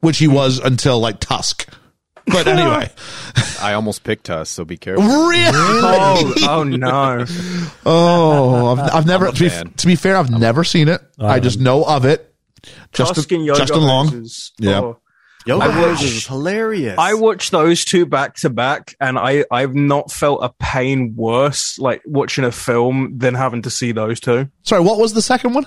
[0.00, 1.68] which he was until like Tusk.
[2.26, 2.90] But anyway,
[3.60, 5.04] I almost picked us, so be careful.
[5.04, 5.50] really.
[5.54, 7.24] Oh, oh no.
[7.86, 9.30] Oh, I've, I've never.
[9.30, 11.02] To be, to be fair, I've never seen it.
[11.18, 12.34] I just know of it.
[12.92, 14.08] Tusk Justin, and Yoga Justin Long.
[14.08, 14.52] Hosers.
[14.58, 14.80] Yeah.
[14.80, 14.98] Oh.
[15.46, 16.94] Yoga I Hosers watched- is hilarious.
[16.98, 21.78] I watched those two back to back, and I I've not felt a pain worse
[21.78, 24.48] like watching a film than having to see those two.
[24.62, 25.66] Sorry, what was the second one?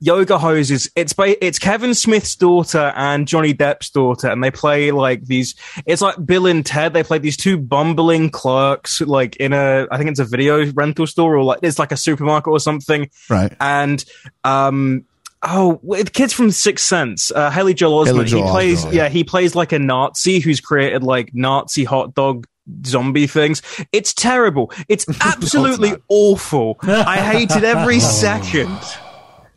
[0.00, 0.88] Yoga Hosers.
[0.94, 5.56] It's ba- it's Kevin Smith's daughter and Johnny Depp's daughter, and they play like these.
[5.86, 6.94] It's like Bill and Ted.
[6.94, 11.04] They play these two bumbling clerks, like in a I think it's a video rental
[11.08, 13.10] store or like it's like a supermarket or something.
[13.28, 13.52] Right.
[13.60, 14.04] And
[14.44, 15.04] um,
[15.42, 18.26] oh, the kids from Sixth Sense, uh, Haley Joel Haley Osment.
[18.28, 19.02] Joel he plays Osment, yeah.
[19.04, 19.08] yeah.
[19.08, 22.46] he plays like a Nazi who's created like Nazi hot dog
[22.86, 23.62] zombie things.
[23.92, 24.70] It's terrible.
[24.88, 26.00] It's absolutely not.
[26.08, 26.76] awful.
[26.82, 28.78] I hated every second.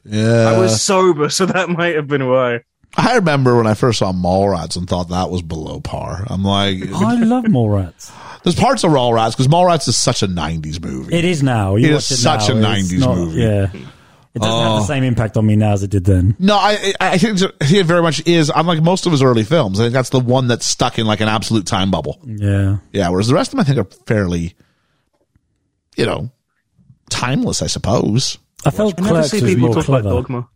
[0.04, 0.50] Yeah.
[0.50, 2.62] I was sober, so that might have been why.
[2.98, 6.26] I remember when I first saw Mallrats and thought that was below par.
[6.28, 8.12] I'm like, I love Mallrats.
[8.44, 11.16] there's parts of Mallrats because Mallrats is such a '90s movie.
[11.16, 11.76] It is now.
[11.78, 13.40] You It watch is it such now, a it's 90s not- movie.
[13.42, 13.70] Yeah.
[14.34, 14.86] It doesn't have the oh.
[14.86, 16.38] same impact on me now as it did then.
[16.40, 18.50] No, I I think I think it very much is.
[18.54, 21.20] Unlike most of his early films, I think that's the one that's stuck in like
[21.20, 22.22] an absolute time bubble.
[22.26, 22.78] Yeah.
[22.94, 24.54] Yeah, whereas the rest of them I think are fairly,
[25.98, 26.32] you know,
[27.10, 27.62] timeless.
[27.62, 28.38] I suppose.
[28.66, 30.08] I felt I never see was people more talk clever.
[30.08, 30.48] about dogma.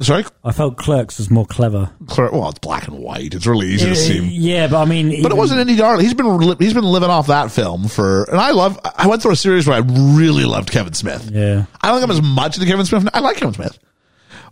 [0.00, 1.90] Sorry, I felt Clerks was more clever.
[2.06, 3.34] Claire, well, it's black and white.
[3.34, 4.20] It's really easy to see.
[4.20, 6.02] Yeah, but I mean, But even- it wasn't Indy Darling.
[6.04, 8.80] He's been li- he's been living off that film for, and I love.
[8.96, 11.30] I went through a series where I really loved Kevin Smith.
[11.32, 11.66] Yeah.
[11.82, 13.06] I don't like him as much as Kevin Smith.
[13.12, 13.78] I like Kevin Smith,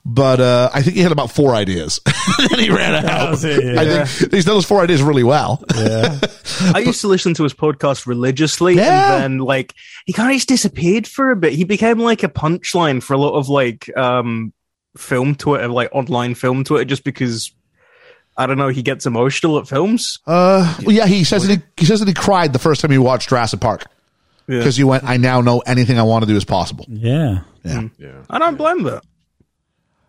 [0.04, 2.00] but uh, I think he had about four ideas,
[2.38, 3.30] and he ran out.
[3.30, 3.80] was it, yeah.
[3.80, 5.64] I think he's done those four ideas really well.
[5.74, 6.18] Yeah.
[6.74, 9.14] I used to listen to his podcast religiously, Yeah.
[9.14, 11.54] and then like he kind of just disappeared for a bit.
[11.54, 14.52] He became like a punchline for a lot of like um
[14.96, 17.52] film Twitter, like online film Twitter, just because
[18.36, 18.68] I don't know.
[18.68, 20.18] He gets emotional at films.
[20.26, 22.90] Uh, well, yeah, he says that he, he says that he cried the first time
[22.90, 23.84] he watched Jurassic Park
[24.46, 24.58] Yeah.
[24.58, 25.04] because he went.
[25.04, 26.86] I now know anything I want to do is possible.
[26.88, 27.40] Yeah.
[27.64, 28.22] Yeah, yeah.
[28.30, 29.02] I don't blame that.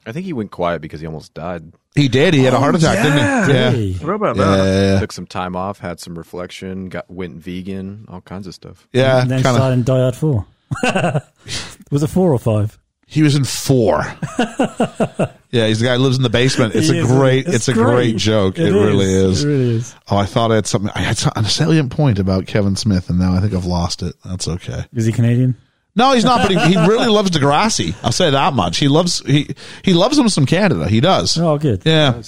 [0.06, 1.74] I think he went quiet because he almost died.
[1.94, 2.34] he did.
[2.34, 3.46] He had a heart attack, yeah.
[3.48, 3.88] didn't he?
[3.92, 4.06] Yeah.
[4.06, 4.58] What about Yeah, that?
[4.66, 5.00] yeah, yeah.
[5.00, 8.88] Took some time off, had some reflection, got went vegan, all kinds of stuff.
[8.94, 9.80] yeah And then kind started of.
[9.80, 10.46] in Die Hard 4.
[11.92, 12.80] was it 4 or 5?
[13.12, 13.98] He was in four.
[14.40, 16.76] yeah, he's the guy who lives in the basement.
[16.76, 17.42] It's He a great.
[17.42, 17.54] isn't?
[17.56, 18.58] It's, a great joke.
[18.58, 19.40] It, It really is.
[19.40, 19.44] is.
[19.44, 19.96] It really is.
[20.10, 20.92] Oh, I thought I had something.
[20.96, 24.16] I had a salient point about Kevin Smith, and now I think I've lost it.
[24.24, 24.86] That's okay.
[24.94, 25.58] Is he Canadian?
[25.94, 26.48] No, he's not.
[26.48, 27.94] But he, he really loves Degrassi.
[28.02, 28.78] I'll say that much.
[28.78, 30.88] He loves he he loves him some Canada.
[30.88, 31.38] He does.
[31.38, 31.82] Oh, good.
[31.86, 32.22] Yeah.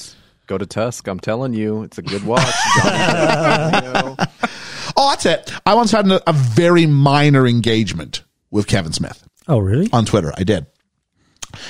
[0.47, 1.07] Go to Tusk.
[1.07, 2.43] I'm telling you, it's a good watch.
[2.83, 4.15] Johnny, you know.
[4.97, 5.49] Oh, that's it.
[5.65, 9.87] I once had a, a very minor engagement with Kevin Smith Oh, really?
[9.93, 10.33] on Twitter.
[10.37, 10.65] I did.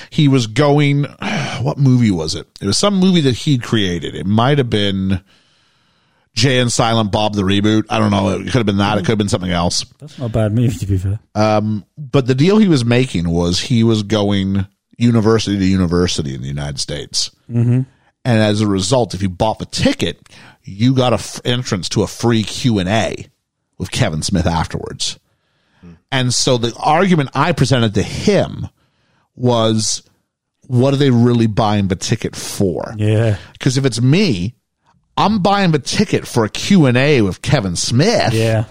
[0.09, 1.05] He was going.
[1.61, 2.47] What movie was it?
[2.59, 4.15] It was some movie that he'd created.
[4.15, 5.23] It might have been.
[6.33, 7.85] Jay and Silent Bob the reboot.
[7.89, 8.29] I don't know.
[8.29, 8.97] It could have been that.
[8.97, 9.85] It could have been something else.
[9.99, 11.19] That's not a bad movie, to be fair.
[11.35, 14.65] But the deal he was making was he was going
[14.97, 17.29] university to university in the United States.
[17.49, 17.81] Mm-hmm.
[18.25, 20.27] And as a result, if you bought the ticket,
[20.63, 23.27] you got a f- entrance to a free Q and A
[23.77, 25.19] with Kevin Smith afterwards.
[26.11, 28.69] And so the argument I presented to him
[29.35, 30.03] was,
[30.67, 32.93] what are they really buying the ticket for?
[32.97, 33.37] Yeah.
[33.53, 34.55] Because if it's me,
[35.17, 38.33] I'm buying the ticket for a Q and A with Kevin Smith.
[38.33, 38.65] Yeah.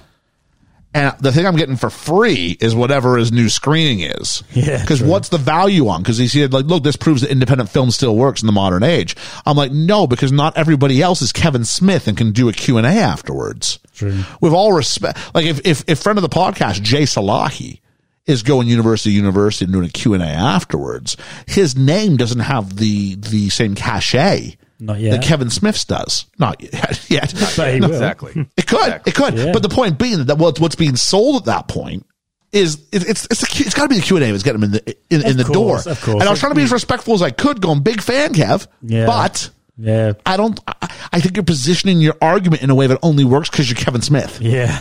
[0.94, 4.42] And the thing I'm getting for free is whatever his new screening is.
[4.52, 6.02] Yeah, Because what's the value on?
[6.02, 8.82] Because he said, like, look, this proves that independent film still works in the modern
[8.82, 9.16] age.
[9.46, 12.82] I'm like, no, because not everybody else is Kevin Smith and can do a Q&A
[12.82, 13.78] afterwards.
[13.94, 14.22] True.
[14.42, 17.80] With all respect, like if, if, if friend of the podcast, Jay Salahi,
[18.26, 21.16] is going university to university and doing a Q&A afterwards,
[21.46, 25.10] his name doesn't have the, the same cachet Not yet.
[25.12, 26.26] that Kevin Smith's does.
[26.38, 27.04] Not yet.
[27.10, 27.34] yet.
[27.56, 27.84] But he.
[27.84, 28.46] Exactly.
[28.56, 29.00] It could.
[29.06, 29.34] It could.
[29.36, 29.52] Yeah.
[29.52, 32.06] But the point being that what's what's being sold at that point
[32.52, 34.42] is it, it's it's a, Q- it's got to be the Q and A that's
[34.42, 35.92] getting them in the in, in the course, door.
[35.92, 36.20] of course.
[36.20, 38.66] And I was trying to be as respectful as I could, going big fan, Kev.
[38.82, 39.06] Yeah.
[39.06, 40.12] But Yeah.
[40.26, 40.60] I don't.
[40.68, 40.74] I,
[41.14, 44.02] I think you're positioning your argument in a way that only works because you're Kevin
[44.02, 44.38] Smith.
[44.40, 44.80] Yeah.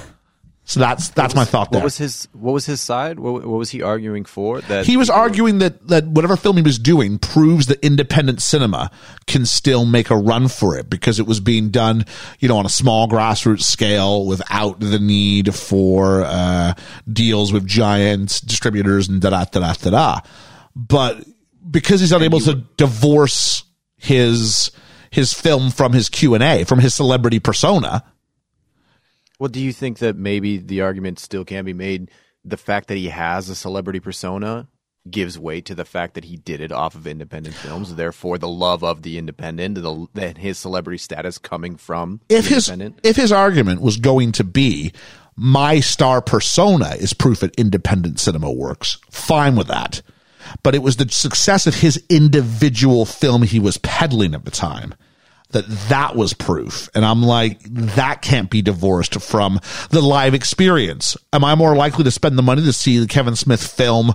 [0.64, 1.80] So that's that's my thought there.
[1.80, 3.20] What was his What was his side?
[3.20, 4.62] What, what was he arguing for?
[4.62, 8.42] That he was people- arguing that, that whatever film he was doing proves that independent
[8.42, 8.92] cinema
[9.28, 12.06] can still make a run for it because it was being done,
[12.40, 16.74] you know, on a small grassroots scale without the need for uh,
[17.12, 20.20] deals with giant distributors and da da da da da da.
[20.76, 21.26] But
[21.70, 23.64] because he's unable to divorce
[23.98, 24.72] his
[25.10, 28.04] his film from his Q and A from his celebrity persona,
[29.42, 32.12] Well, do you think that maybe the argument still can be made?
[32.46, 34.68] The fact that he has a celebrity persona
[35.10, 37.96] gives weight to the fact that he did it off of independent films.
[37.96, 42.70] Therefore, the love of the independent, the, that his celebrity status coming from if his
[42.70, 43.04] independent.
[43.04, 44.94] if his argument was going to be
[45.36, 50.04] my star persona is proof that independent cinema works, fine with that.
[50.62, 54.94] But it was the success of his individual film he was peddling at the time
[55.54, 56.90] that that was proof.
[56.94, 57.62] And I'm like,
[57.96, 59.60] that can't be divorced from
[59.90, 61.18] the live experience.
[61.34, 64.14] Am I more likely to spend the money to see the Kevin Smith film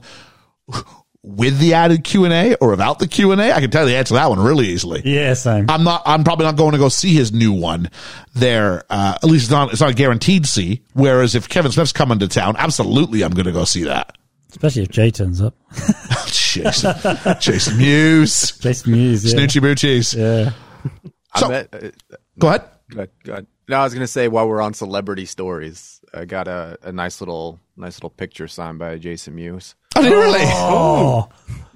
[1.23, 3.53] with the added Q&A or without the Q&A?
[3.53, 5.03] I can tell you the answer to that one really easily.
[5.05, 5.67] Yeah, same.
[5.69, 6.03] I'm not.
[6.07, 7.91] I'm probably not going to go see his new one
[8.35, 8.85] there.
[8.89, 9.73] Uh, at least it's not.
[9.73, 10.83] It's not a guaranteed see.
[10.95, 14.17] Whereas if Kevin Smith's coming to town, absolutely, I'm going to go see that.
[14.51, 15.55] Especially if Jay turns up.
[16.27, 16.95] Jason,
[17.41, 19.39] Jason Mewes, Jason Mewes, yeah.
[19.39, 20.17] Snoochie Boochies.
[20.17, 20.53] Yeah.
[21.39, 22.65] So- I met, uh, Go ahead.
[22.91, 23.47] Good, good.
[23.69, 27.21] No, I was gonna say while we're on celebrity stories, I got a, a nice
[27.21, 29.75] little nice little picture signed by Jason Mewes.
[29.97, 30.39] Oh, did you really?
[30.43, 31.29] Oh,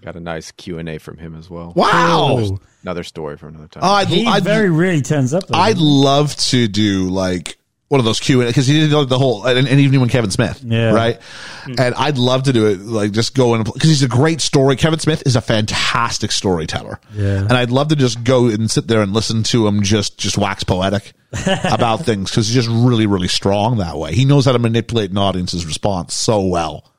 [0.03, 1.73] Got a nice Q and A from him as well.
[1.75, 2.37] Wow.
[2.39, 2.61] cool.
[2.83, 3.83] Another story for another time.
[3.85, 5.47] Oh, I'd, he I'd, very rarely turns up.
[5.49, 5.59] though.
[5.59, 7.59] I'd love to do like
[7.91, 10.09] one of those Q and because he did like the whole and, and even when
[10.09, 10.93] Kevin Smith, Yeah.
[10.93, 11.21] right.
[11.65, 11.75] Hmm.
[11.77, 14.77] And I'd love to do it like just go in because he's a great story.
[14.77, 17.41] Kevin Smith is a fantastic storyteller, Yeah.
[17.41, 20.39] And I'd love to just go and sit there and listen to him just just
[20.39, 21.15] wax poetic
[21.65, 24.15] about things because he's just really really strong that way.
[24.15, 26.93] He knows how to manipulate an audience's response so well.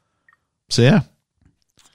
[0.70, 1.04] So yeah.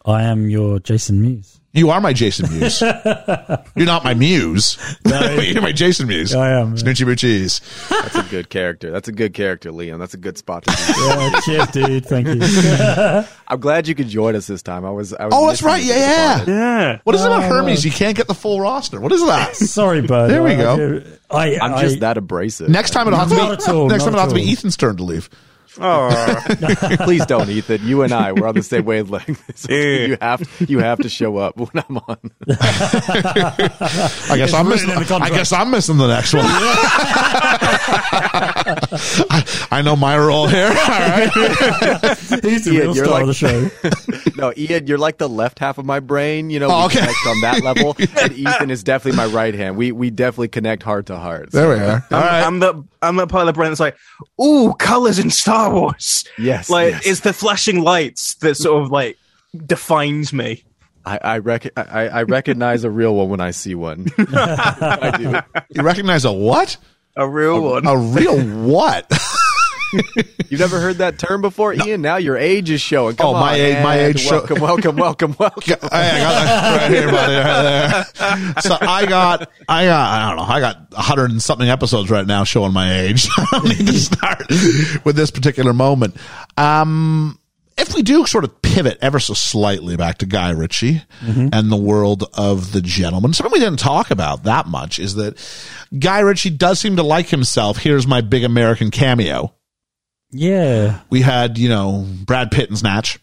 [0.07, 1.61] I am your Jason Mewes.
[1.77, 2.81] You are my Jason Muse.
[3.77, 4.79] You're not my muse.
[5.05, 6.35] You're my Jason Muse.
[6.35, 6.83] I am, yeah.
[6.83, 7.61] Snoochie Boo Cheese.
[7.91, 8.91] That's a good character.
[8.91, 9.99] That's a good character, Liam.
[9.99, 10.77] That's a good spot to be.
[11.07, 12.07] Yeah, cheers, dude.
[12.07, 13.25] Thank you.
[13.47, 14.85] I'm glad you could join us this time.
[14.85, 15.13] I was.
[15.13, 15.83] I was Oh, that's right.
[15.85, 16.45] Yeah, yeah.
[16.47, 16.99] Yeah.
[17.05, 17.85] What is it about Oh, Hermes?
[17.85, 18.99] You can't get the full roster.
[19.01, 19.55] What is that?
[19.57, 20.31] Sorry, bud.
[20.31, 21.03] There we I- go.
[21.31, 22.69] I, I'm I- just that abrasive.
[22.71, 23.41] Next time it'll have to be.
[23.41, 24.51] Not at all, next time it'll have to be.
[24.51, 25.29] Ethan's turn to leave.
[25.79, 26.43] Oh,
[27.01, 27.87] Please don't, Ethan.
[27.87, 29.43] You and I, we're on the same wavelength.
[29.57, 30.07] So Yeah.
[30.07, 32.19] You have you have to show up when I'm on.
[32.49, 34.89] I guess I'm missing.
[34.91, 36.45] the I guess I'm missing the next one.
[38.09, 40.67] I, I know my role here.
[40.69, 41.31] All right.
[42.43, 43.71] He's the Yeah, real star like- of the show.
[44.37, 46.51] No, Ian, you're like the left half of my brain.
[46.51, 46.99] You know, we Oh, okay.
[47.01, 49.77] connect on that level, and Ethan is definitely my right hand.
[49.77, 51.53] We we definitely connect heart to heart.
[51.53, 52.05] There we are.
[52.11, 52.43] I'm, right.
[52.43, 53.97] I'm the I'm the part of the brain that's like,
[54.43, 55.31] ooh, colors in
[55.67, 56.25] Star Wars.
[56.39, 57.07] Yes, like yes.
[57.07, 59.19] it's the flashing lights that sort of like
[59.67, 60.65] defines me.
[61.05, 64.07] I I, rec- I I recognize a real one when I see one.
[64.19, 65.63] I do.
[65.71, 66.77] You recognize a what?
[67.17, 67.87] A real one.
[67.87, 69.11] A real what?
[70.49, 72.03] You've never heard that term before, Ian?
[72.03, 73.17] Now your age is showing.
[73.17, 75.77] Come Oh, my on, age- my age show- Welcome, welcome, welcome, welcome.
[75.91, 78.63] I got right here, buddy, right there.
[78.63, 82.11] So I got, I got, I don't know, I got a hundred and something episodes
[82.11, 83.29] right now showing my age.
[83.37, 84.45] I don't need to start
[85.05, 86.17] with this particular moment.
[86.57, 87.39] Um,
[87.79, 91.77] if we do sort of pivot ever so slightly back to Guy Ritchie and the
[91.77, 95.37] world of the gentleman, something we didn't talk about that much is that
[95.99, 97.77] Guy Ritchie does seem to like himself.
[97.77, 99.53] Here's my big American cameo.
[100.37, 101.01] Yeah.
[101.11, 103.19] We had, you know, Brad Pitt and Snatch,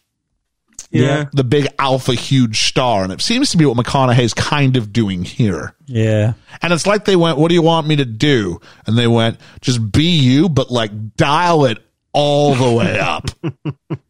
[0.92, 1.26] Yeah.
[1.34, 3.04] the big alpha huge star.
[3.04, 5.74] And it seems to be what McConaughey's kind of doing here.
[5.86, 6.34] Yeah.
[6.62, 8.60] And it's like they went, what do you want me to do?
[8.86, 11.80] And they went, just be you, but like dial it
[12.14, 13.30] all the way up.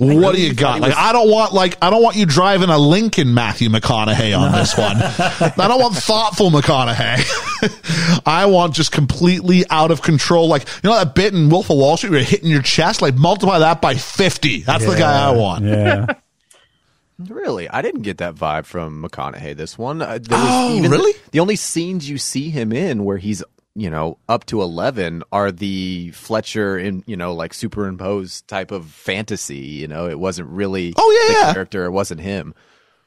[0.00, 0.80] what do you got?
[0.80, 4.52] Like, I don't want like, I don't want you driving a Lincoln Matthew McConaughey on
[4.52, 4.96] this one.
[5.58, 8.22] I don't want thoughtful McConaughey.
[8.26, 10.48] I want just completely out of control.
[10.48, 13.02] Like, you know that bit in Wolf of Wall Street where you're hitting your chest?
[13.02, 14.62] Like, multiply that by 50.
[14.62, 15.64] That's the guy I want.
[15.64, 16.06] Yeah.
[17.28, 19.54] Really, I didn't get that vibe from McConaughey.
[19.54, 21.12] This one, uh, there was Oh, even really?
[21.32, 23.42] The, only scenes you see him in where he's
[23.76, 28.86] you know up to eleven are the Fletcher in you know like superimposed type of
[28.86, 29.58] fantasy.
[29.58, 31.52] You know, it wasn't really Oh, yeah, the yeah.
[31.52, 31.84] character.
[31.84, 32.54] It wasn't him.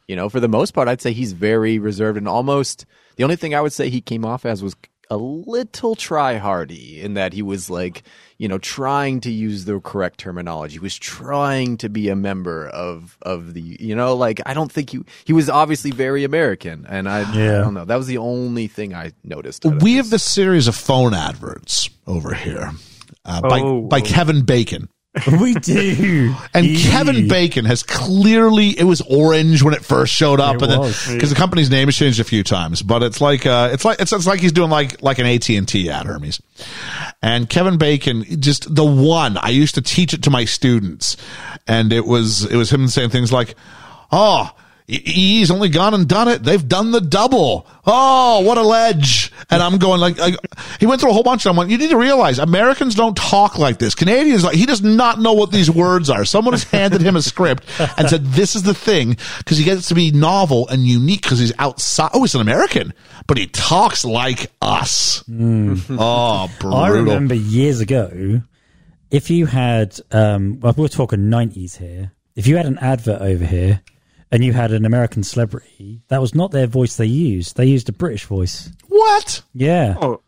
[0.08, 2.86] You know, for the most part, I'd say he's very reserved and almost
[3.16, 4.76] the only thing I would say he came off as was
[5.10, 8.04] a little try hardy in that he was like,
[8.38, 10.74] you know, trying to use the correct terminology.
[10.74, 14.72] He was trying to be a member of of the, you know, like I don't
[14.72, 17.60] think he he was obviously very American, and I, Yeah.
[17.60, 17.86] I don't know.
[17.86, 19.66] That was the only thing I noticed.
[19.66, 19.96] We this.
[19.98, 22.72] have this series of phone adverts over here
[23.26, 24.02] uh, by, Oh, by oh.
[24.02, 24.90] Kevin Bacon.
[25.40, 26.36] We do.
[26.54, 26.84] And Eee.
[26.84, 30.80] Kevin Bacon has clearly it was orange when it first showed up, It and then
[30.80, 31.08] was.
[31.08, 34.00] because the company's name has changed a few times, but it's like uh, it's like
[34.00, 36.42] it's, it's like he's doing like like an AT and T ad, Hermes.
[37.22, 41.16] And Kevin Bacon, just the one I used to teach it to my students,
[41.68, 43.56] and it was it was him saying things like,
[44.12, 44.52] "Oh."
[44.86, 46.44] He's only gone and done it.
[46.44, 47.66] They've done the double.
[47.86, 49.32] Oh, what a ledge.
[49.50, 50.36] And I'm going like, like
[50.80, 51.58] he went through a whole bunch of them.
[51.58, 53.96] Went, You need to realize Americans don't talk like this.
[53.96, 56.26] Canadians, like, he does not know what these words are.
[56.26, 57.64] Someone has handed him a script
[57.98, 61.40] and said, this is the thing because he gets to be novel and unique because
[61.40, 62.12] he's outside.
[62.14, 62.94] Oh, he's an American,
[63.26, 65.24] but he talks like us.
[65.30, 66.78] Oh, brutal.
[66.78, 68.42] I remember years ago,
[69.12, 73.46] if you had, um, well, we're talking 90s here, if you had an advert over
[73.46, 73.82] here
[74.34, 77.56] and you had an American celebrity, that was not their voice they used.
[77.56, 78.72] They used a British voice.
[78.88, 79.44] What?
[79.54, 79.96] Yeah.
[80.02, 80.22] Oh,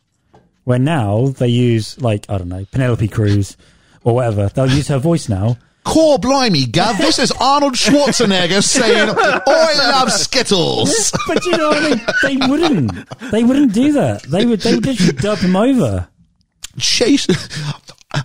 [0.64, 3.58] Where now they use, like, I don't know, Penelope Cruz
[4.04, 4.48] or whatever.
[4.50, 5.58] They'll use her voice now.
[5.84, 7.00] Core blimey, Gav.
[7.00, 11.12] This is Arnold Schwarzenegger saying, oh, I love Skittles.
[11.28, 12.02] But you know what I mean?
[12.22, 13.32] They wouldn't.
[13.32, 14.22] They wouldn't do that.
[14.24, 16.08] They would, they would just dub him over.
[16.78, 17.28] Chase.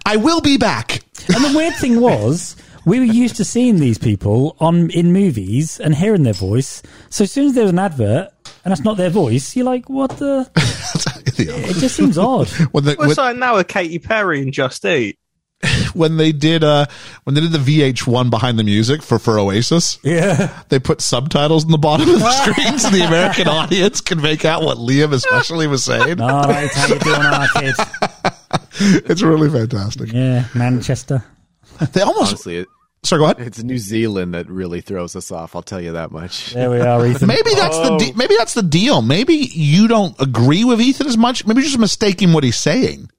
[0.05, 1.01] I will be back.
[1.35, 2.57] And the weird thing was,
[2.91, 6.83] we were used to seeing these people on in movies and hearing their voice.
[7.09, 8.31] So as soon as there was an advert
[8.65, 10.51] and that's not their voice, you're like, what the?
[11.43, 12.49] It just seems odd.
[12.73, 15.17] when, the, what's like now with Katy Perry and Just Eat?
[15.95, 16.85] when they did uh
[17.25, 20.63] when they did the VH1 behind the music for for Oasis, Yeah.
[20.69, 24.45] they put subtitles in the bottom of the screen so the American audience can make
[24.45, 26.21] out what Liam especially was saying.
[26.21, 27.75] All right, how you doing, our kid?
[29.09, 30.13] It's really fantastic.
[30.13, 31.25] Yeah, Manchester.
[31.93, 32.69] They almost honestly, it,
[33.03, 33.21] sorry.
[33.21, 33.41] Go ahead.
[33.41, 35.57] it's New Zealand that really throws us off.
[35.57, 36.53] I'll tell you that much.
[36.53, 37.29] There we are, Ethan.
[37.29, 38.17] Maybe that's the de- oh.
[38.17, 39.03] maybe that's the deal.
[39.03, 41.47] Maybe you don't agree with Ethan as much.
[41.47, 43.11] Maybe you're just mistaking what he's saying.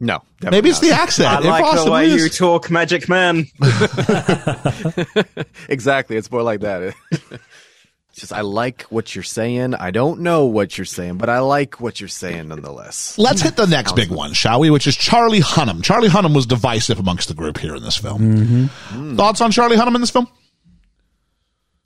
[0.00, 1.28] No, Maybe it's the accent.
[1.28, 2.24] I It like the way is.
[2.24, 3.46] you talk, Magic Man.
[5.68, 6.16] exactly.
[6.16, 6.92] It's more like that.
[8.12, 9.74] It's just I like what you're saying.
[9.74, 13.16] I don't know what you're saying, but I like what you're saying nonetheless.
[13.16, 14.68] Let's hit the next big one, shall we?
[14.68, 15.82] Which is Charlie Hunnam.
[15.82, 18.20] Charlie Hunnam was divisive amongst the group here in this film.
[18.20, 19.16] Mm-hmm.
[19.16, 20.28] Thoughts on Charlie Hunnam in this film?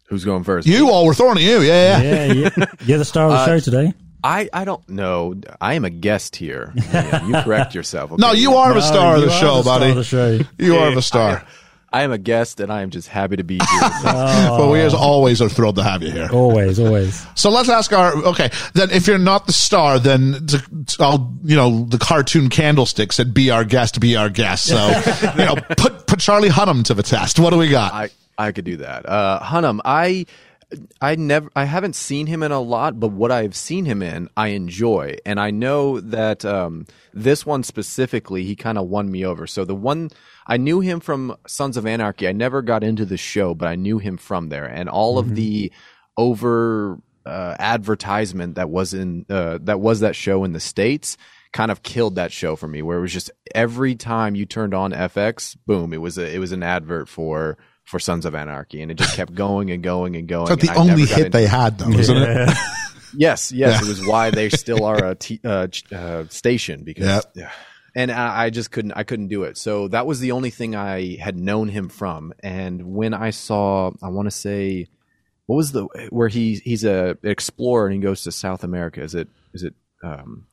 [0.08, 0.66] Who's going first?
[0.66, 2.26] You all were throwing at you, yeah, yeah.
[2.26, 2.50] Yeah, you-
[2.86, 3.94] you're the star of the uh, show today.
[4.24, 5.34] I, I don't know.
[5.60, 6.72] I am a guest here.
[6.74, 7.28] Liam.
[7.28, 8.10] You correct yourself.
[8.18, 9.90] No, you are the No, star of you the are show, the star buddy.
[9.90, 10.40] of the show.
[10.58, 11.44] You are the star.
[11.44, 11.46] I
[12.02, 13.80] am a guest, and I am just happy to be here.
[14.56, 16.28] But we as always are thrilled to have you here.
[16.32, 17.26] Always, always.
[17.34, 18.50] So let's ask our okay.
[18.74, 20.62] Then if you're not the star, then to,
[21.00, 24.66] I'll you know the cartoon candlestick said be our guest, be our guest.
[24.66, 24.76] So
[25.38, 27.38] you know put put Charlie Hunnam to the test.
[27.38, 27.92] What do we got?
[27.92, 29.06] I I could do that.
[29.06, 30.26] Uh, Hunnam, I
[31.00, 34.28] I never I haven't seen him in a lot, but what I've seen him in,
[34.36, 39.24] I enjoy, and I know that um, this one specifically, he kind of won me
[39.24, 39.46] over.
[39.46, 40.10] So the one
[40.48, 42.28] I knew him from Sons of Anarchy.
[42.28, 45.34] I never got into the show, but I knew him from there, and all of
[45.34, 45.72] the
[46.16, 51.16] over uh, advertisement that was in uh, that was that show in the states
[51.52, 54.74] kind of killed that show for me where it was just every time you turned
[54.74, 58.82] on FX boom it was a it was an advert for for Sons of Anarchy
[58.82, 61.06] and it just kept going and going and going It's like the and I only
[61.06, 62.48] hit into- they had, though, isn't it?
[63.16, 63.78] yes yes Yeah.
[63.80, 67.24] it was why they still are a t- uh, uh, station because Yep.
[67.34, 67.50] yeah.
[67.96, 69.56] And I, I just couldn't I couldn't do it.
[69.56, 72.34] So that was the only thing I had known him from.
[72.40, 74.86] And when I saw, I want to say,
[75.46, 79.02] what was the where he he's a explorer and he goes to South America.
[79.02, 79.74] Is it is it
[80.04, 80.46] um,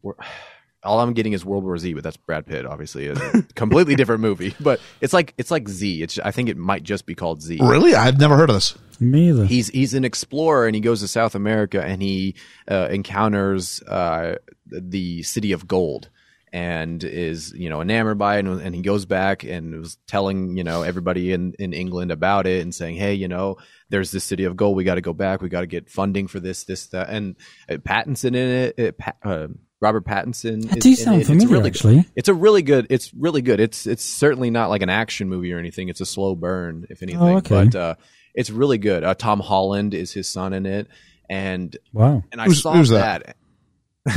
[0.00, 0.14] where,
[0.84, 3.96] all I'm getting is World War Z, but that's Brad Pitt, obviously, It's a completely
[3.96, 4.54] different movie.
[4.60, 6.04] But it's like it's like Z.
[6.04, 7.58] It's I think it might just be called Z.
[7.60, 7.96] Really?
[7.96, 8.78] I've never heard of this.
[9.00, 9.44] Me either.
[9.44, 12.36] He's he's an explorer and he goes to South America and he
[12.70, 14.36] uh, encounters uh,
[14.68, 16.10] the city of gold
[16.56, 20.56] and is you know enamored by it and, and he goes back and was telling
[20.56, 23.56] you know everybody in in England about it and saying hey you know
[23.90, 26.26] there's this city of gold we got to go back we got to get funding
[26.28, 27.36] for this this that and
[27.68, 29.48] uh, Pattinson in it, it Pa- uh,
[29.80, 31.20] Robert Pattinson That is do sound it.
[31.20, 31.76] It's familiar, really good.
[31.76, 32.04] actually.
[32.16, 32.86] It's a really good.
[32.88, 33.60] It's really good.
[33.60, 35.90] It's it's certainly not like an action movie or anything.
[35.90, 37.20] It's a slow burn, if anything.
[37.20, 37.64] Oh, okay.
[37.66, 37.94] But uh,
[38.34, 39.04] it's really good.
[39.04, 40.88] Uh, Tom Holland is his son in it,
[41.28, 42.24] and Wow.
[42.32, 43.36] and I Who's- saw who's that.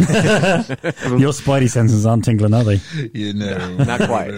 [1.17, 2.79] Your spidey senses aren't tingling, are they?
[3.13, 3.77] You know.
[3.77, 4.33] Not quite.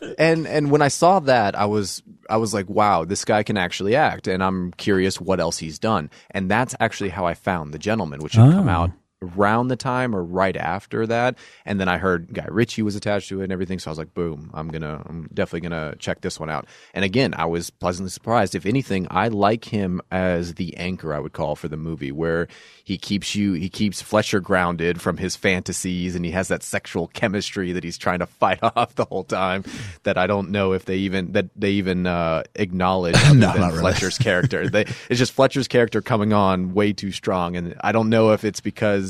[0.18, 3.56] and and when I saw that, I was I was like, wow, this guy can
[3.56, 6.10] actually act, and I'm curious what else he's done.
[6.30, 8.72] And that's actually how I found The Gentlemen, which had come Oh.
[8.72, 8.90] out
[9.22, 11.36] around the time or right after that.
[11.66, 13.98] And then I heard Guy Ritchie was attached to it and everything, so I was
[13.98, 16.66] like, boom, I'm gonna, I'm definitely gonna check this one out.
[16.94, 18.54] And again, I was pleasantly surprised.
[18.54, 22.48] If anything, I like him as the anchor, I would call for the movie, where
[22.82, 27.08] he keeps you, he keeps Fletcher grounded from his fantasies, and he has that sexual
[27.08, 29.64] chemistry that he's trying to fight off the whole time.
[30.04, 33.80] That I don't know if they even that they even uh, acknowledge No, really.
[33.80, 34.68] Fletcher's character.
[34.68, 38.44] They, it's just Fletcher's character coming on way too strong, and I don't know if
[38.44, 39.09] it's because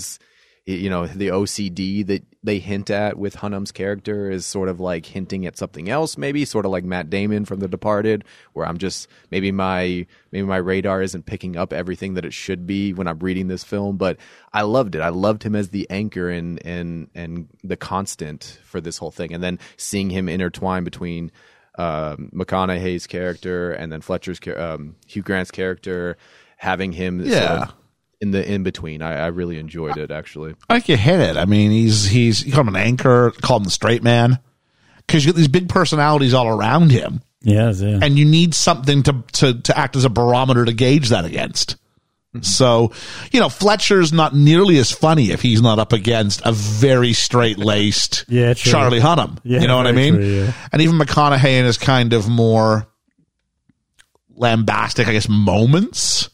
[0.67, 5.05] you know the OCD that they hint at with Hunnam's character is sort of like
[5.07, 8.79] hinting at something else, maybe sort of like Matt Damon from The Departed, where I'm
[8.79, 13.09] just maybe my maybe my radar isn't picking up everything that it should be when
[13.09, 13.97] I'm reading this film.
[13.97, 14.19] But
[14.53, 15.01] I loved it.
[15.01, 19.33] I loved him as the anchor and and and the constant for this whole thing,
[19.33, 21.33] and then seeing him intertwine between
[21.79, 26.17] um, McConaughey's character and then Fletcher's um, Hugh Grant's character,
[26.59, 27.63] having him sort Yeah.
[27.63, 27.75] of
[28.21, 29.03] in the in between.
[29.03, 30.55] I, I really enjoyed it actually.
[30.69, 31.37] I think you hit it.
[31.37, 34.39] I mean, he's he's you call him an anchor, call him the straight man,
[35.07, 37.99] because you get these big personalities all around him, Yes, yeah.
[38.03, 41.77] and you need something to to to act as a barometer to gauge that against.
[42.43, 42.93] So,
[43.33, 47.59] you know, Fletcher's not nearly as funny if he's not up against a very straight
[47.59, 48.71] laced Yeah, true.
[48.71, 49.39] Charlie Hunnam.
[49.43, 50.15] Yeah, you know what I mean?
[50.15, 50.53] true, yeah.
[50.73, 52.87] And even McConaughey in his kind of more
[54.37, 56.31] lambastic, I guess, moments.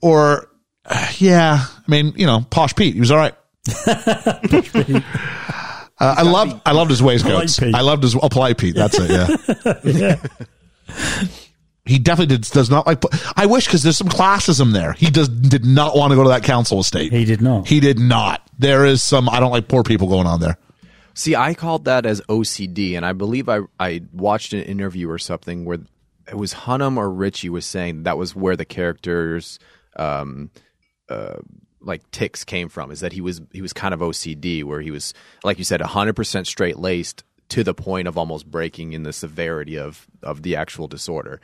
[0.00, 0.49] Or,
[0.86, 3.34] uh, yeah, I mean, you know, Posh Pete, he was all right.
[6.02, 7.58] Uh, I loved, I loved his waistcoats.
[7.58, 7.74] Polite Pete.
[7.74, 8.74] I loved his, oh, polite Pete.
[8.74, 9.10] That's it.
[9.84, 10.16] Yeah.
[11.90, 13.02] He definitely did, does not like.
[13.36, 14.92] I wish because there's some classism there.
[14.92, 17.12] He does did not want to go to that council estate.
[17.12, 17.66] He did not.
[17.66, 18.48] He did not.
[18.58, 19.28] There is some.
[19.28, 20.56] I don't like poor people going on there.
[21.14, 25.18] See, I called that as OCD, and I believe I I watched an interview or
[25.18, 25.78] something where
[26.28, 29.58] it was Hunnam or Ritchie was saying that was where the characters
[29.96, 30.50] um
[31.10, 31.36] uh
[31.82, 34.90] like tics came from is that he was he was kind of OCD where he
[34.90, 35.14] was
[35.44, 39.78] like you said 100% straight laced to the point of almost breaking in the severity
[39.78, 41.40] of of the actual disorder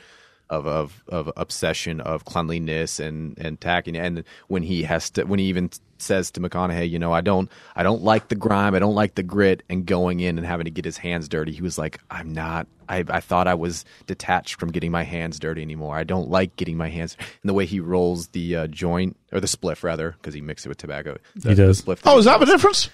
[0.48, 5.38] of of of obsession of cleanliness and and tacking and when he has to when
[5.38, 8.78] he even says to McConaughey, you know, I don't I don't like the grime, I
[8.78, 11.52] don't like the grit and going in and having to get his hands dirty.
[11.52, 15.38] He was like, I'm not I I thought I was detached from getting my hands
[15.38, 15.96] dirty anymore.
[15.96, 19.40] I don't like getting my hands and the way he rolls the uh, joint or
[19.40, 21.16] the spliff rather because he mixed it with tobacco.
[21.36, 21.82] The, He does.
[21.82, 22.90] The spliff Oh, is that the difference?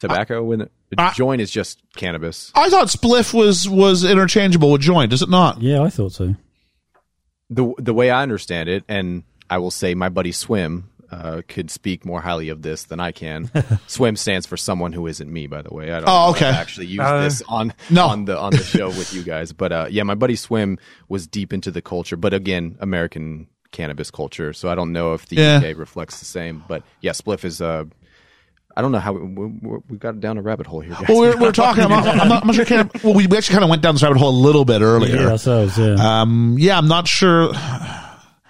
[0.00, 2.50] tobacco when the, the I- joint is just cannabis.
[2.54, 5.12] I thought spliff was was interchangeable with joint.
[5.12, 5.62] Is it not?
[5.62, 6.34] yeah, I thought so.
[7.50, 11.70] the the way I understand it, and I will say my buddy Swim uh, could
[11.70, 13.50] speak more highly of this than I can.
[13.86, 15.92] Swim stands for someone who isn't me, by the way.
[15.92, 16.48] I don't Oh, know okay.
[16.48, 18.06] I've actually use Uh, this on No.
[18.06, 20.78] on the on the show with you guys, but uh, yeah, my buddy Swim
[21.08, 24.52] was deep into the culture, but again, American cannabis culture.
[24.52, 25.58] So I don't know if the Yeah.
[25.58, 27.60] UK reflects the same, but yeah, spliff is.
[27.62, 27.84] Uh,
[28.76, 31.04] I don't know how we, we, we got down a rabbit hole here, guys.
[31.08, 31.84] Well, we're, we're talking.
[31.84, 32.64] I'm not, I'm not, I'm not sure.
[32.64, 34.64] Kind of, well, we we actually kind of went down this rabbit hole a little
[34.64, 35.30] bit Yeah, earlier.
[35.30, 35.94] ourselves, yeah.
[35.94, 37.52] Um, yeah, I'm not sure.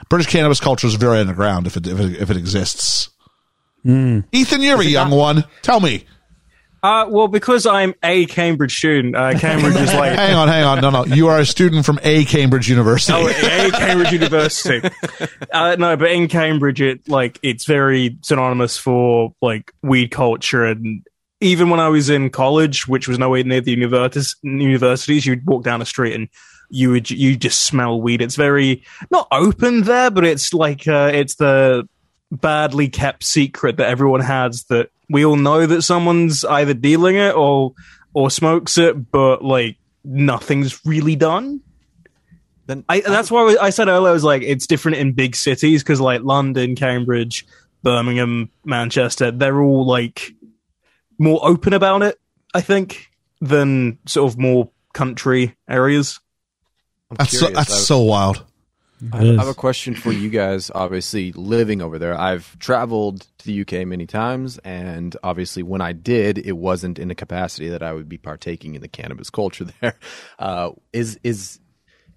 [0.08, 3.10] British cannabis culture is very underground if it if it, if it exists.
[3.82, 4.20] Hmm.
[4.32, 5.44] Ethan, you're a young one.
[5.62, 6.06] Tell me.
[6.84, 10.82] Uh, well, because I'm a Cambridge student, uh, Cambridge is like Hang on, hang on.
[10.82, 11.06] No, no.
[11.06, 13.14] You are a student from a Cambridge University.
[13.16, 14.86] Oh, a Cambridge University.
[15.50, 21.06] Uh, no, but in Cambridge, it like it's very synonymous for like weed culture, and
[21.40, 25.64] even when I was in college, which was nowhere near the universities, universities, you'd walk
[25.64, 26.28] down the street and
[26.70, 28.22] you would you just smell weed.
[28.22, 31.88] It's very not open there, but it's like uh, it's the
[32.30, 37.34] badly kept secret that everyone has that we all know that someone's either dealing it
[37.34, 37.72] or
[38.12, 41.60] or smokes it, but like nothing's really done.
[42.66, 45.82] Then I, that's why I said earlier, I was like, it's different in big cities
[45.82, 47.46] because like London, Cambridge,
[47.82, 50.32] Birmingham, Manchester, they're all like
[51.18, 52.18] more open about it,
[52.54, 53.10] I think,
[53.40, 56.20] than sort of more country areas.
[57.18, 58.44] I'm That's so, that's I- so wild.
[59.12, 60.70] I I have a question for you guys.
[60.74, 65.92] Obviously, living over there, I've traveled to the UK many times, and obviously, when I
[65.92, 69.64] did, it wasn't in a capacity that I would be partaking in the cannabis culture
[69.80, 69.98] there.
[70.38, 71.58] Uh, is is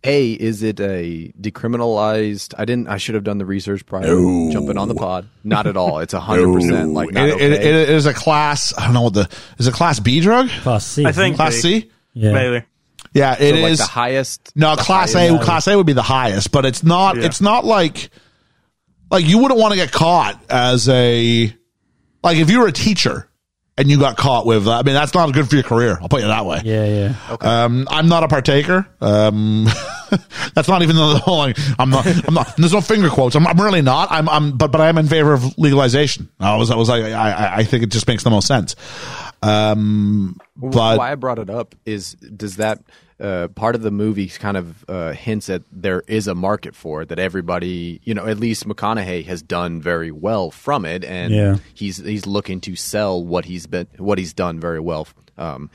[0.05, 2.53] a is it a decriminalized?
[2.57, 2.87] I didn't.
[2.87, 5.27] I should have done the research prior to jumping on the pod.
[5.43, 5.99] Not at all.
[5.99, 8.71] It's a hundred percent like not It- it- it is a class.
[8.77, 10.47] I don't know what the is a class B drug?
[10.61, 11.05] Class C.
[11.05, 11.37] I think- it?
[11.37, 11.89] Class C?
[12.13, 12.31] Yeah.
[12.31, 12.65] Maybe.
[13.17, 13.61] Yeah, it is.
[13.61, 14.51] so like the highest.
[14.55, 15.43] No, the class highest- A.
[15.43, 17.17] Class A would be the highest, but it's not.
[17.17, 17.25] Yeah.
[17.25, 18.09] It's not like
[19.11, 21.53] like you wouldn't want to get caught as a
[22.23, 23.29] like if you were a teacher
[23.77, 24.67] and you got caught with.
[24.67, 25.97] I mean, that's not good for your career.
[26.01, 26.61] I'll put it that way.
[26.65, 27.37] Yeah, yeah.
[27.41, 28.87] Um, I'm not a partaker.
[28.99, 29.65] Um,
[30.55, 31.37] that's not even the whole.
[31.37, 32.05] Like, I'm not.
[32.27, 32.55] I'm not.
[32.57, 33.35] There's no finger quotes.
[33.35, 34.07] I'm, I'm really not.
[34.11, 34.27] I'm.
[34.29, 34.57] I'm.
[34.57, 36.27] But but I am in favor of legalization.
[36.39, 36.71] I was.
[36.71, 37.03] I was like.
[37.03, 37.31] I.
[37.31, 38.75] I- I think it just makes the most sense.
[39.43, 42.79] Um, but why I brought it up is does that
[43.19, 47.01] uh, part of the movie kind of uh, hints that there is a market for
[47.01, 51.33] it that everybody you know at least McConaughey has done very well from it and
[51.33, 51.57] Yeah.
[51.73, 55.07] he's he's looking to sell what he's been what he's done very well
[55.37, 55.69] um,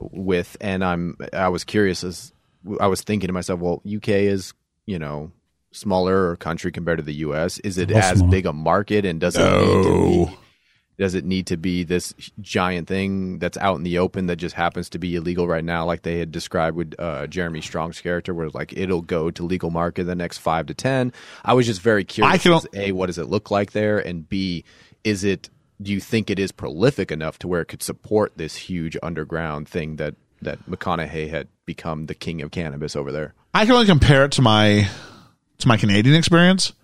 [0.00, 2.32] with and I'm I was curious as
[2.80, 4.52] I was thinking to myself well UK is
[4.86, 5.30] you know
[5.72, 8.30] smaller country compared to the US is it as smaller.
[8.32, 10.36] big a market and does it need to be
[11.00, 12.12] does it need to be this
[12.42, 15.86] giant thing that's out in the open that just happens to be illegal right now,
[15.86, 19.70] like they had described with uh, Jeremy Strong's character, where like it'll go to legal
[19.70, 21.10] market in the next five to ten?
[21.42, 22.46] I was just very curious.
[22.46, 24.62] I a, what does it look like there, and b,
[25.02, 25.48] is it?
[25.80, 29.70] Do you think it is prolific enough to where it could support this huge underground
[29.70, 33.32] thing that that McConaughey had become the king of cannabis over there?
[33.54, 34.86] I can only compare it to my
[35.60, 36.74] to my Canadian experience,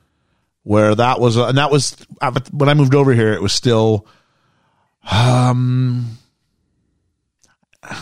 [0.67, 1.97] where that was, and that was
[2.51, 3.33] when I moved over here.
[3.33, 4.05] It was still,
[5.09, 6.19] um,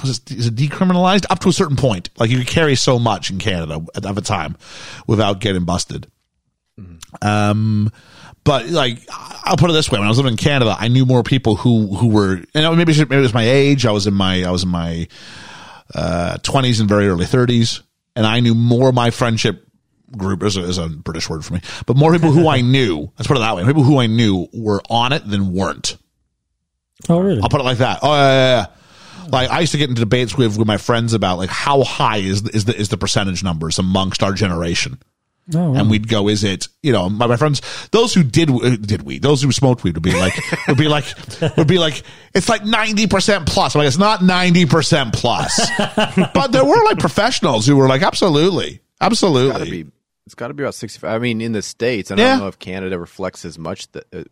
[0.00, 2.08] was it, is it decriminalized up to a certain point?
[2.16, 4.56] Like you could carry so much in Canada at, at the time
[5.06, 6.10] without getting busted.
[7.20, 7.92] Um,
[8.44, 11.04] but like I'll put it this way: when I was living in Canada, I knew
[11.04, 13.84] more people who who were, and maybe maybe it was my age.
[13.84, 15.06] I was in my I was in my
[16.42, 17.82] twenties and very early thirties,
[18.16, 19.63] and I knew more of my friendship
[20.16, 23.10] group is a, is a British word for me, but more people who I knew.
[23.18, 25.96] Let's put it that way: people who I knew were on it than weren't.
[27.08, 27.40] Oh, really?
[27.42, 28.00] I'll put it like that.
[28.02, 28.66] Oh yeah, yeah,
[29.22, 29.28] yeah.
[29.30, 32.18] Like I used to get into debates with with my friends about like how high
[32.18, 34.98] is the, is the is the percentage numbers amongst our generation
[35.54, 35.78] Oh, wow.
[35.78, 37.60] and we'd go, is it, you know, my, my friends,
[37.90, 40.32] those who did, uh, did weed, those who smoked weed would be like,
[40.68, 41.04] would be like,
[41.58, 42.02] would be like,
[42.34, 43.74] it's like 90% plus.
[43.74, 45.70] I'm like, it's not 90% plus.
[46.34, 49.90] but there were like professionals who were like, absolutely, Gotta absolutely.
[50.26, 51.10] It's got to be about sixty-five.
[51.10, 52.10] I mean, in the states.
[52.10, 54.24] I don't know if Canada reflects as much th- uh,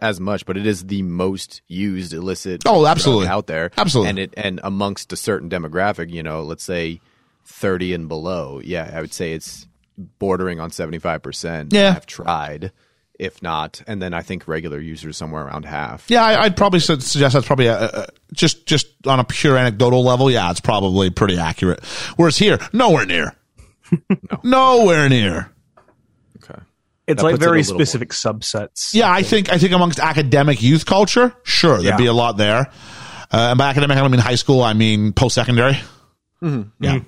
[0.00, 2.62] as much, but it is the most used illicit.
[2.66, 3.26] Oh, absolutely.
[3.26, 4.10] out there, Absolutely.
[4.10, 7.00] and it and amongst a certain demographic, you know, let's say
[7.44, 8.60] thirty and below.
[8.62, 9.66] Yeah, I would say it's
[10.20, 11.72] bordering on seventy-five percent.
[11.72, 11.94] Yeah.
[11.94, 12.70] have tried,
[13.18, 16.08] if not, and then I think regular users somewhere around half.
[16.08, 19.56] Yeah, I, I'd probably su- suggest that's probably a, a- just just on a pure
[19.56, 20.30] anecdotal level.
[20.30, 21.84] Yeah, it's probably pretty accurate.
[22.14, 23.34] Whereas here, nowhere near,
[24.42, 25.50] nowhere near.
[26.42, 26.60] Okay.
[27.06, 28.94] It's That like puts it a very specific subsets.
[28.94, 31.96] Yeah, I think I think amongst academic youth culture, sure, there'd Yeah.
[31.96, 32.70] be a lot there.
[33.32, 34.62] Uh, and by academic, I don't mean high school.
[34.62, 35.78] I mean post secondary.
[36.42, 37.00] Yeah,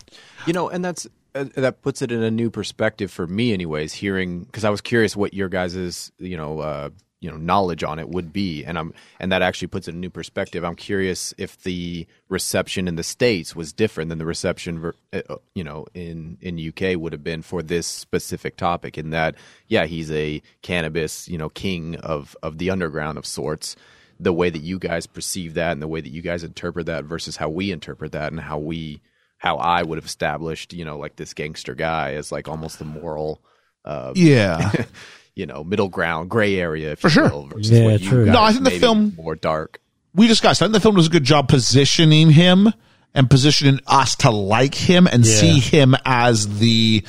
[0.47, 3.93] You know, and that's uh, that puts it in a new perspective for me, anyways.
[3.95, 6.91] Hearing because I was curious what your guys's you know uh,
[7.23, 9.99] you know knowledge on it would be, and I'm and that actually puts it in
[9.99, 10.65] a new perspective.
[10.65, 15.62] I'm curious if the reception in the states was different than the reception uh, you
[15.62, 18.99] know in in UK would have been for this specific topic.
[18.99, 19.36] In that,
[19.69, 23.77] yeah, he's a cannabis you know king of of the underground of sorts.
[24.19, 27.05] The way that you guys perceive that and the way that you guys interpret that
[27.05, 29.01] versus how we interpret that and how we
[29.39, 32.85] how I would have established, you know, like this gangster guy as like almost the
[32.85, 33.40] moral,
[33.85, 34.73] uh, yeah.
[35.35, 37.29] you know, middle ground, gray area, if For you sure.
[37.31, 38.25] will, versus Yeah, what true.
[38.27, 39.81] guys No, I think the film- more dark.
[40.15, 40.61] we discussed.
[40.63, 42.73] I think the film does a good job positioning him
[43.15, 45.35] and positioning us to like him and Yeah.
[45.35, 47.03] see him as the.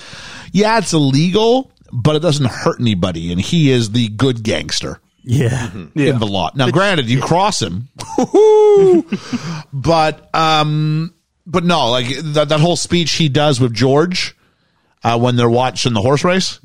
[0.51, 4.99] Yeah, it's illegal, but it doesn't hurt anybody, and he is the good gangster.
[5.25, 5.71] yeah.
[5.95, 6.55] in the lot.
[6.57, 7.87] Now, granted, you cross him,
[9.73, 11.13] but um,
[11.45, 14.35] but no, like that that whole speech he does with George
[15.03, 16.59] uh, when they're watching the horse race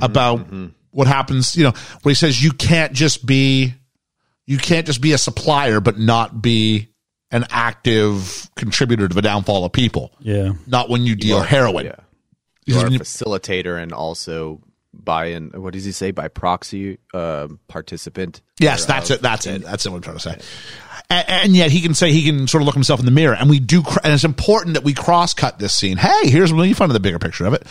[0.00, 0.46] about
[0.92, 1.56] what happens.
[1.56, 3.74] You know, where he says you can't just be
[4.46, 6.88] You can't just be a supplier but not be
[7.30, 10.12] an active contributor to the downfall of people.
[10.20, 10.52] Yeah.
[10.66, 11.86] Not when you deal are- heroin.
[11.86, 11.96] Yeah.
[12.64, 14.60] You are a facilitator and also
[14.94, 18.40] by an what does he say by proxy uh, participant.
[18.60, 19.22] Yes, that's it.
[19.22, 19.62] That's it.
[19.62, 20.38] That's what I'm trying to say.
[21.12, 23.34] And, and yet he can say he can sort of look himself in the mirror,
[23.34, 23.82] and we do.
[24.02, 25.98] And it's important that we cross cut this scene.
[25.98, 27.66] Hey, here's when you find the bigger picture of it.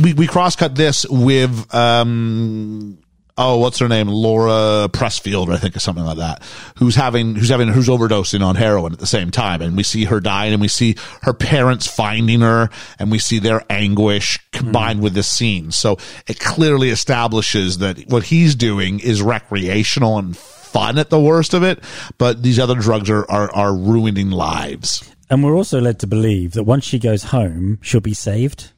[0.00, 2.98] We we cross cut this with um.
[3.40, 4.08] Oh, what's her name?
[4.08, 6.42] Laura Pressfield, I think, or something like that.
[6.78, 9.62] Who's having, who's having, who's overdosing on heroin at the same time.
[9.62, 12.68] And we see her dying and we see her parents finding her
[12.98, 15.70] and we see their anguish combined with this scene.
[15.70, 20.36] So it clearly establishes that what he's doing is recreational and
[20.68, 21.82] fun at the worst of it,
[22.18, 25.08] but these other drugs are, are, are ruining lives.
[25.30, 28.72] And we're also led to believe that once she goes home, she'll be saved.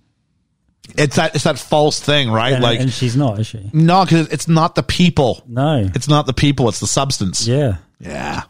[0.96, 2.54] It's that, it's that false thing, right?
[2.54, 3.70] And, like, and she's not, is she?
[3.72, 5.44] no, cause it's not the people.
[5.46, 5.88] No.
[5.94, 6.68] It's not the people.
[6.68, 7.46] It's the substance.
[7.46, 7.76] Yeah.
[8.00, 8.42] Yeah.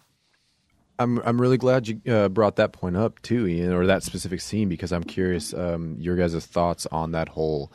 [1.01, 4.41] I'm I'm really glad you uh, brought that point up too, Ian, or that specific
[4.43, 7.73] scene because I'm curious um, your guys' thoughts on that whole.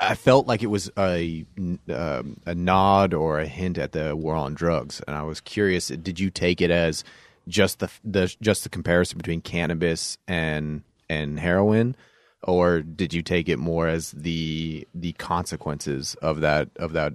[0.00, 1.44] I felt like it was a
[1.88, 5.88] um, a nod or a hint at the war on drugs, and I was curious.
[5.88, 7.02] Did you take it as
[7.48, 11.96] just the the just the comparison between cannabis and and heroin,
[12.44, 17.14] or did you take it more as the the consequences of that of that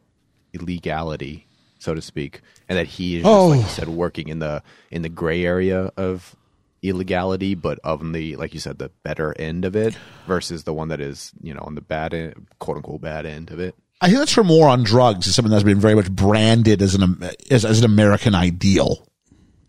[0.53, 1.47] illegality,
[1.79, 4.61] so to speak, and that he is just, like you said, working in the
[4.91, 6.35] in the gray area of
[6.83, 9.97] illegality, but of the like you said, the better end of it
[10.27, 13.51] versus the one that is you know on the bad end, quote unquote bad end
[13.51, 13.75] of it.
[14.01, 16.93] I think that's for more on drugs is something that's been very much branded as
[16.95, 19.07] an as, as an American ideal.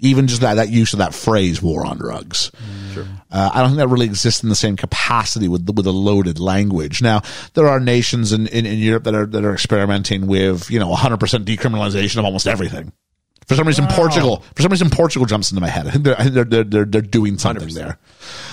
[0.00, 2.50] Even just that that use of that phrase "war on drugs."
[2.92, 3.06] Sure.
[3.30, 5.92] Uh, I don't think that really exists in the same capacity with the, with a
[5.92, 7.00] loaded language.
[7.00, 7.22] Now
[7.54, 10.88] there are nations in, in, in Europe that are that are experimenting with you know
[10.88, 12.92] 100 percent decriminalization of almost everything.
[13.46, 14.42] For some reason, Portugal.
[14.54, 15.86] For some reason, Portugal jumps into my head.
[15.86, 17.74] I think they're I think they're they're, they're, they're doing something 100%.
[17.74, 17.98] there.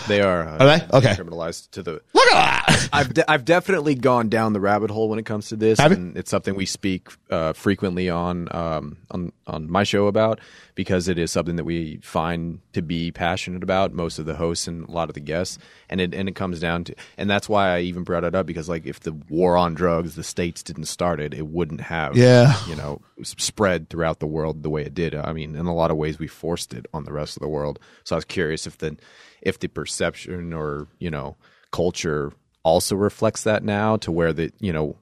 [0.07, 0.97] They are uh, Are they?
[0.97, 1.13] Okay.
[1.15, 2.89] criminalized to the Look at that.
[2.93, 5.91] I've de- I've definitely gone down the rabbit hole when it comes to this, Have
[5.91, 5.97] you?
[5.97, 10.39] and it's something we speak uh, frequently on um, on on my show about
[10.75, 13.93] because it is something that we find to be passionate about.
[13.93, 15.57] Most of the hosts and a lot of the guests,
[15.89, 18.45] and it and it comes down to, and that's why I even brought it up
[18.45, 22.17] because like if the war on drugs, the states didn't start it, it wouldn't have
[22.17, 22.55] Yeah.
[22.67, 25.13] you know spread throughout the world the way it did.
[25.15, 27.47] I mean, in a lot of ways, we forced it on the rest of the
[27.49, 27.79] world.
[28.03, 28.97] So I was curious if the
[29.41, 31.35] if the perception or you know
[31.71, 32.31] culture
[32.63, 34.95] also reflects that now to where the you know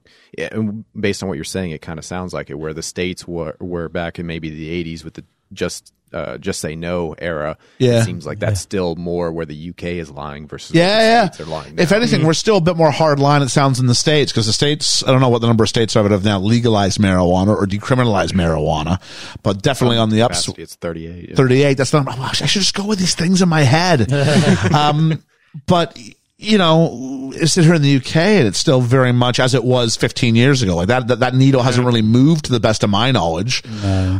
[0.98, 3.56] based on what you're saying it kind of sounds like it where the states were
[3.60, 8.00] were back in maybe the 80s with the just uh, just say no era Yeah.
[8.00, 11.24] it seems like that's still more where the UK is lying versus Yeah, the yeah.
[11.30, 11.96] states are lying If now.
[11.98, 13.42] anything, we're still a bit more hard line.
[13.42, 15.02] It sounds in the states because the states.
[15.06, 17.66] I don't know what the number of states are that have now legalized marijuana or
[17.66, 19.00] decriminalized marijuana,
[19.42, 20.48] but definitely on the ups.
[20.58, 21.34] It's 38 yeah.
[21.36, 21.74] 38.
[21.74, 24.12] That's not, oh, I should just go with these things in my head.
[24.74, 25.22] um,
[25.66, 25.98] but,
[26.42, 29.62] you know, I sit here in the UK and it's still very much as it
[29.62, 30.74] was 15 years ago.
[30.74, 33.62] Like that, that, that needle hasn't really moved to the best of my knowledge.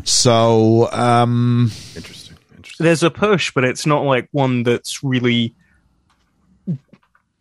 [0.05, 5.55] So, um, interesting interesting there's a push, but it's not like one that's really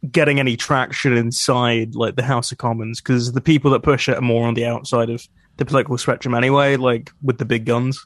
[0.09, 4.17] getting any traction inside like the House of Commons because the people that push it
[4.17, 8.05] are more on the outside of the political spectrum anyway, like with the big guns.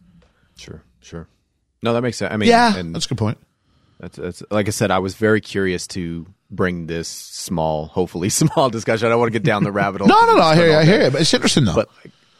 [0.58, 1.28] sure sure
[1.84, 3.38] no that makes sense I mean yeah, and that's a good point.
[4.00, 4.92] That's, that's like I said.
[4.92, 6.26] I was very curious to
[6.56, 9.08] bring this small, hopefully small discussion.
[9.08, 10.08] I don't want to get down the rabbit hole.
[10.14, 10.42] No, no, no.
[10.44, 10.76] I hear you.
[10.76, 11.10] I hear you.
[11.12, 11.76] But it's interesting though.
[11.76, 11.90] But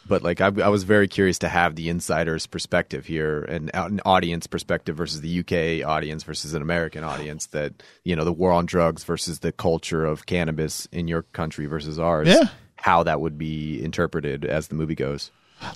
[0.06, 4.00] but like I, I was very curious to have the insider's perspective here and an
[4.04, 7.46] audience perspective versus the UK audience versus an American audience.
[7.46, 7.72] That
[8.04, 11.98] you know the war on drugs versus the culture of cannabis in your country versus
[11.98, 12.28] ours.
[12.28, 12.48] Yeah.
[12.76, 15.30] how that would be interpreted as the movie goes.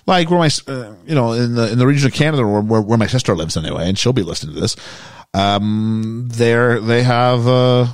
[0.05, 2.81] like where my uh, you know in the in the region of Canada where, where
[2.81, 4.75] where my sister lives anyway, and she'll be listening to this.
[5.33, 7.87] Um, there they have uh,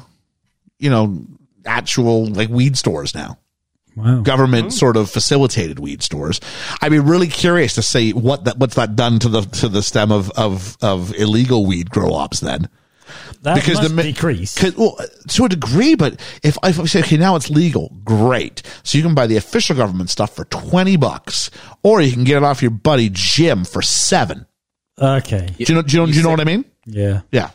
[0.86, 1.26] you know,
[1.66, 3.40] actual like weed stores now.
[3.96, 4.22] Wow.
[4.22, 4.70] Government hmm.
[4.70, 6.40] sort of facilitated weed stores.
[6.80, 9.82] I'd be really curious to see what that what's that done to the to the
[9.82, 12.70] stem of of of illegal weed grow ops then.
[13.42, 14.98] That because must the decrease well,
[15.30, 18.64] to a degree, but if, if I say, okay, now it's legal, great.
[18.84, 21.52] So you can buy the official government stuff for 20 bucks,
[21.84, 24.48] or you can get it off your buddy Jim for seven.
[25.00, 25.48] Okay.
[25.58, 26.66] Do you know, do you know, do you know what I mean?
[26.86, 27.22] Yeah.
[27.32, 27.52] Yeah.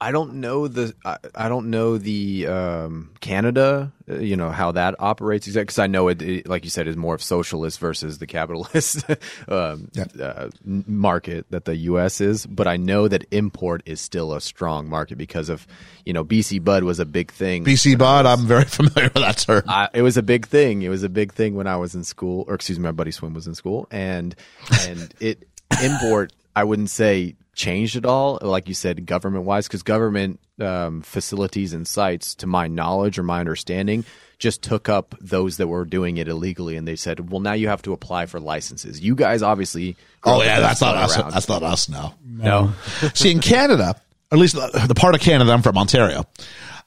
[0.00, 4.72] I don't know the I, I don't know the um, Canada, uh, you know how
[4.72, 7.80] that operates exactly because I know it, it, like you said, is more of socialist
[7.80, 9.04] versus the capitalist
[9.48, 12.20] um, uh, market that the U.S.
[12.20, 12.46] is.
[12.46, 15.66] But I know that import is still a strong market because of
[16.04, 17.64] you know BC Bud was a big thing.
[17.64, 19.64] BC Bud, I'm very familiar with that term.
[19.66, 20.82] I, it was a big thing.
[20.82, 23.10] It was a big thing when I was in school, or excuse me, my buddy
[23.10, 24.36] Swim was in school, and
[24.86, 25.48] and it
[25.82, 28.38] import, I wouldn't say changed at all.
[28.40, 33.22] Like you said, government wise, because government um, facilities and sites, to my knowledge or
[33.22, 34.04] my understanding,
[34.38, 37.68] just took up those that were doing it illegally, and they said, "Well, now you
[37.68, 39.96] have to apply for licenses." You guys obviously.
[40.24, 41.18] Oh yeah, that's not us.
[41.18, 41.32] around.
[41.32, 41.88] That's not us.
[41.88, 42.14] No.
[42.24, 42.72] no.
[43.14, 46.24] See, in Canada, or at least the, the part of Canada I'm from, Ontario,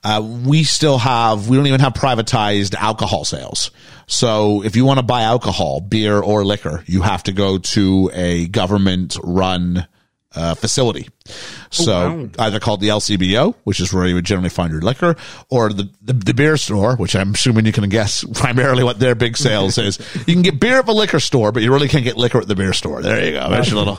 [0.04, 3.72] uh, we still have, we don't even have privatized alcohol sales.
[4.08, 8.12] So if you want to buy alcohol, beer or liquor, you have to go to
[8.14, 9.88] a government run
[10.36, 11.10] uh, facility.
[11.72, 15.16] So either called the LCBO, which is where you would generally find your liquor,
[15.50, 19.16] or the, the, the beer store, which I'm assuming you can guess primarily what their
[19.16, 20.00] big sales is.
[20.28, 22.48] You can get beer at the liquor store, but you really can't get liquor at
[22.48, 23.02] the beer store.
[23.02, 23.50] There you go.
[23.50, 23.98] There's your little.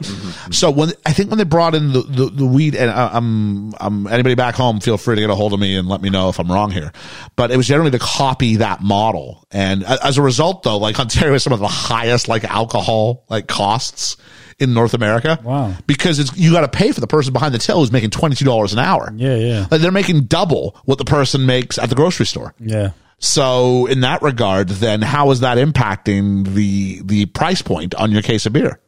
[0.52, 3.74] So when I think when they brought in the, the, the weed, and I, I'm,
[3.80, 6.10] I'm anybody back home, feel free to get a hold of me and let me
[6.10, 6.92] know if I'm wrong here.
[7.36, 11.34] But it was generally to copy that model, and as a result, though, like Ontario
[11.34, 14.16] is some of the highest like alcohol like costs
[14.62, 15.38] in North America.
[15.42, 15.74] Wow.
[15.86, 18.36] Because it's you got to pay for the person behind the till who's making twenty
[18.36, 19.12] two dollars an hour.
[19.14, 19.66] Yeah, yeah.
[19.70, 22.54] Like they're making double what the person makes at the grocery store.
[22.58, 22.92] Yeah.
[23.18, 28.22] So in that regard, then how is that impacting the the price point on your
[28.22, 28.80] case of beer?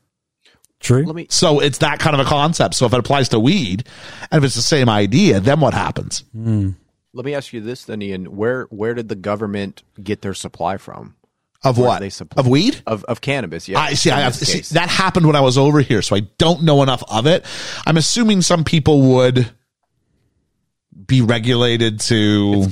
[0.81, 1.05] True.
[1.05, 1.27] Let me.
[1.31, 2.75] So it's that kind of a concept.
[2.75, 3.85] So if it applies to weed,
[4.31, 6.25] and if it's the same idea, then what happens?
[6.33, 6.71] Hmm.
[7.13, 8.37] Let me ask you this, then, Ian.
[8.37, 11.15] Where where did the government get their supply from?
[11.65, 12.01] Of what?
[12.01, 12.83] they supply- Of weed?
[12.87, 13.69] Of of cannabis?
[13.69, 13.81] Yeah.
[13.81, 14.11] I see.
[14.11, 17.03] I have see, that happened when I was over here, so I don't know enough
[17.11, 17.45] of it.
[17.87, 19.51] I'm assuming some people would
[21.07, 22.67] be regulated to.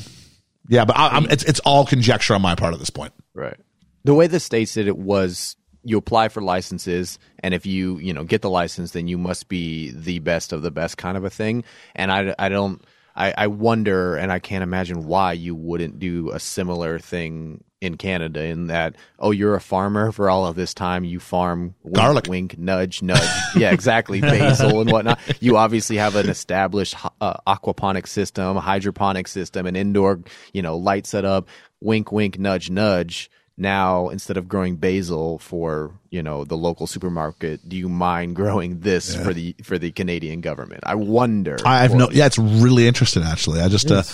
[0.69, 3.12] yeah, but I, I'm, it's it's all conjecture on my part at this point.
[3.35, 3.57] Right.
[4.05, 8.12] The way the states did it was you apply for licenses and if you, you
[8.12, 11.25] know, get the license then you must be the best of the best kind of
[11.25, 11.65] a thing.
[11.95, 12.83] And I, I don't
[13.17, 17.97] I, I wonder and I can't imagine why you wouldn't do a similar thing in
[17.97, 21.97] Canada in that, oh, you're a farmer for all of this time, you farm wink,
[21.97, 22.27] Garlic.
[22.28, 23.28] wink, nudge, nudge.
[23.57, 24.20] yeah, exactly.
[24.23, 25.19] Basil and whatnot.
[25.41, 30.20] You obviously have an established uh, aquaponic system, hydroponic system, an indoor,
[30.52, 31.49] you know, light setup.
[31.81, 33.28] Wink, wink, nudge, nudge.
[33.59, 38.81] Now, instead of growing basil for you know the local supermarket, do you mind growing
[38.81, 40.85] this for the for the Canadian government?
[40.86, 41.59] I wonder.
[41.67, 42.09] I have no.
[42.11, 43.25] Yeah, it's really interesting.
[43.25, 43.91] Actually, I just.
[43.91, 44.05] Uh,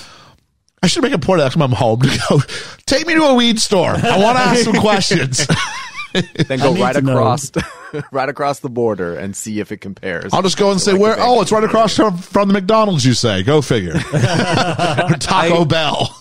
[0.83, 2.41] I should make a point next time I'm home to go.
[2.87, 3.91] Take me to a weed store.
[3.91, 5.47] I want to ask some questions.
[6.13, 7.51] Then go right across,
[8.13, 10.33] right across the border and see if it compares.
[10.33, 11.17] I'll just go and say Like where.
[11.19, 13.05] Oh, it's right across from, from the McDonald's.
[13.05, 13.93] You say, go figure.
[15.21, 16.17] Taco I- Bell.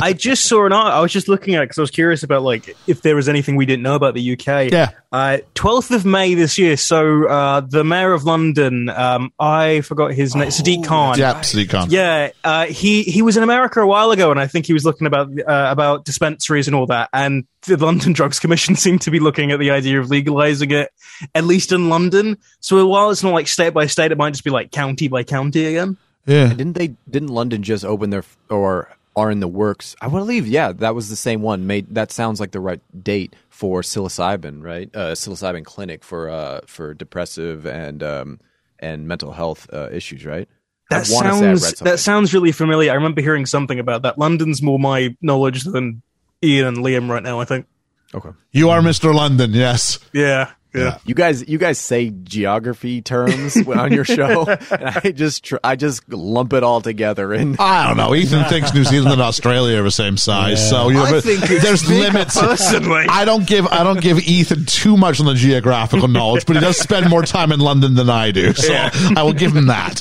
[0.00, 0.92] I just saw an art.
[0.92, 3.56] I was just looking at because I was curious about like if there was anything
[3.56, 4.70] we didn't know about the UK.
[4.70, 4.90] Yeah.
[5.12, 6.76] Uh, 12th of May this year.
[6.76, 11.18] So uh, the mayor of London, um, I forgot his name, Sadiq Khan.
[11.18, 11.88] yeah, Sadiq Khan.
[11.90, 14.84] Yeah, uh, he he was in America a while ago, and I think he was
[14.84, 17.08] looking about uh, about dispensaries and all that.
[17.12, 20.90] And the London Drugs Commission seemed to be looking at the idea of legalizing it,
[21.34, 22.38] at least in London.
[22.60, 25.24] So while it's not like state by state, it might just be like county by
[25.24, 25.96] county again.
[26.26, 26.48] Yeah.
[26.48, 26.94] Didn't they?
[27.08, 29.96] Didn't London just open their or are in the works?
[30.00, 30.46] I believe.
[30.46, 31.66] Yeah, that was the same one.
[31.66, 34.90] Made that sounds like the right date for psilocybin, right?
[34.94, 38.40] Uh, psilocybin clinic for uh, for depressive and um,
[38.78, 40.48] and mental health uh, issues, right?
[40.90, 42.90] That wanna say I read sounds that sounds really familiar.
[42.90, 44.18] I remember hearing something about that.
[44.18, 46.02] London's more my knowledge than
[46.42, 47.40] Ian and Liam right now.
[47.40, 47.66] I think.
[48.14, 48.30] okay.
[48.52, 49.14] You are Mr.
[49.14, 49.52] London.
[49.52, 49.98] Yes.
[50.12, 50.98] Yeah, yeah.
[51.04, 55.76] You guys, you guys say geography terms on your show, and I just tr- I
[55.76, 57.32] just lump it all together.
[57.32, 58.14] And I don't know.
[58.14, 61.40] Ethan thinks New Zealand and Australia are the same size, so you know, I think
[61.40, 62.40] there's limits.
[62.40, 63.06] personally.
[63.08, 66.60] I don't give I don't give Ethan too much on the geographical knowledge, but he
[66.60, 68.72] does spend more time in London than I do, so
[69.16, 70.00] I will give him that.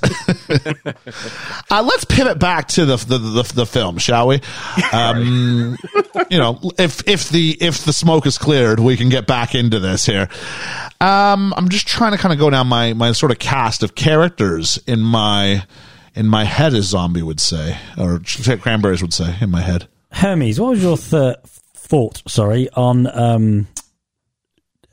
[1.71, 4.41] uh, let's pivot back to the the, the, the film, shall we?
[4.91, 5.77] Um,
[6.29, 9.79] you know, if if the if the smoke is cleared, we can get back into
[9.79, 10.29] this here.
[11.01, 13.95] Um, I'm just trying to kind of go down my my sort of cast of
[13.95, 15.65] characters in my
[16.15, 18.19] in my head, as zombie would say, or
[18.61, 19.87] cranberries would say in my head.
[20.11, 21.37] Hermes, what was your th-
[21.73, 22.21] thought?
[22.27, 23.67] Sorry, on um,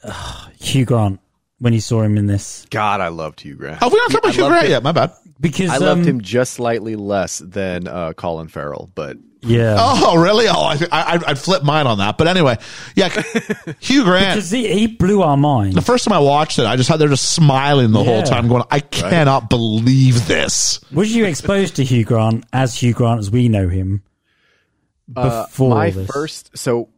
[0.60, 1.20] Hugh Grant
[1.58, 2.66] when you saw him in this?
[2.70, 3.78] God, I loved Hugh Grant.
[3.82, 4.70] Oh, we don't talk I Hugh Grant him.
[4.70, 4.82] yet.
[4.82, 5.12] My bad.
[5.40, 10.16] Because I loved um, him just slightly less than uh, Colin Farrell, but Yeah, Oh,
[10.20, 10.46] really?
[10.48, 12.18] Oh, I, I, I'd flip mine on that.
[12.18, 12.58] But anyway,
[12.94, 13.08] yeah,
[13.80, 14.34] Hugh Grant.
[14.34, 15.74] because he, he blew our mind.
[15.74, 18.24] The first time I watched it, I just had there just smiling the whole Yeah.
[18.24, 23.20] time, going, "I cannot believe this." Was you exposed to Hugh Grant as Hugh Grant
[23.20, 24.02] as we know him
[25.12, 26.10] before Uh, my this?
[26.10, 26.88] first so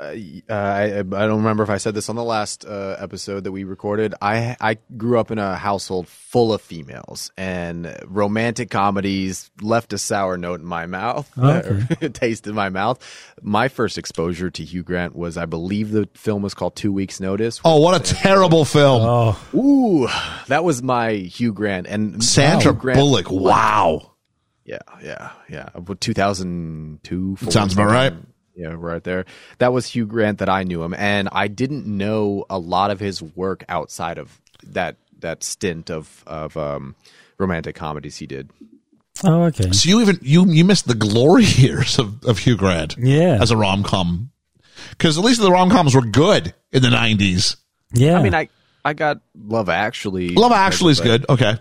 [0.00, 3.52] uh, I, I don't remember if I said this on the last uh, episode that
[3.52, 4.14] we recorded.
[4.20, 9.98] I I grew up in a household full of females, and romantic comedies left a
[9.98, 11.82] sour note in my mouth, Okay.
[12.06, 12.98] a taste in my mouth.
[13.42, 17.20] My first exposure to Hugh Grant was, I believe, the film was called Two Weeks
[17.20, 17.60] Notice.
[17.64, 19.02] Oh, what a terrible film.
[19.04, 20.08] Oh, Ooh,
[20.48, 23.30] that was my Hugh Grant and Sandra Hugh Grant- Bullock.
[23.30, 24.08] Wow.
[24.64, 25.68] Yeah, yeah, yeah.
[25.74, 27.36] About 2002.
[27.50, 28.14] Sounds about right.
[28.54, 29.24] Yeah, right there.
[29.58, 33.00] That was Hugh Grant that I knew him, and I didn't know a lot of
[33.00, 36.94] his work outside of that that stint of of um,
[37.38, 38.50] romantic comedies he did.
[39.24, 39.72] oh, okay.
[39.72, 42.96] So you even you you missed the glory years of, of Hugh Grant.
[42.98, 43.38] Yeah.
[43.40, 44.30] As a rom com.
[44.90, 47.56] Because at least the rom coms were good in the nineties.
[47.92, 48.18] Yeah.
[48.18, 48.48] I mean, I
[48.84, 50.30] I got Love Actually.
[50.30, 51.24] Love Actually is good.
[51.28, 51.56] Okay.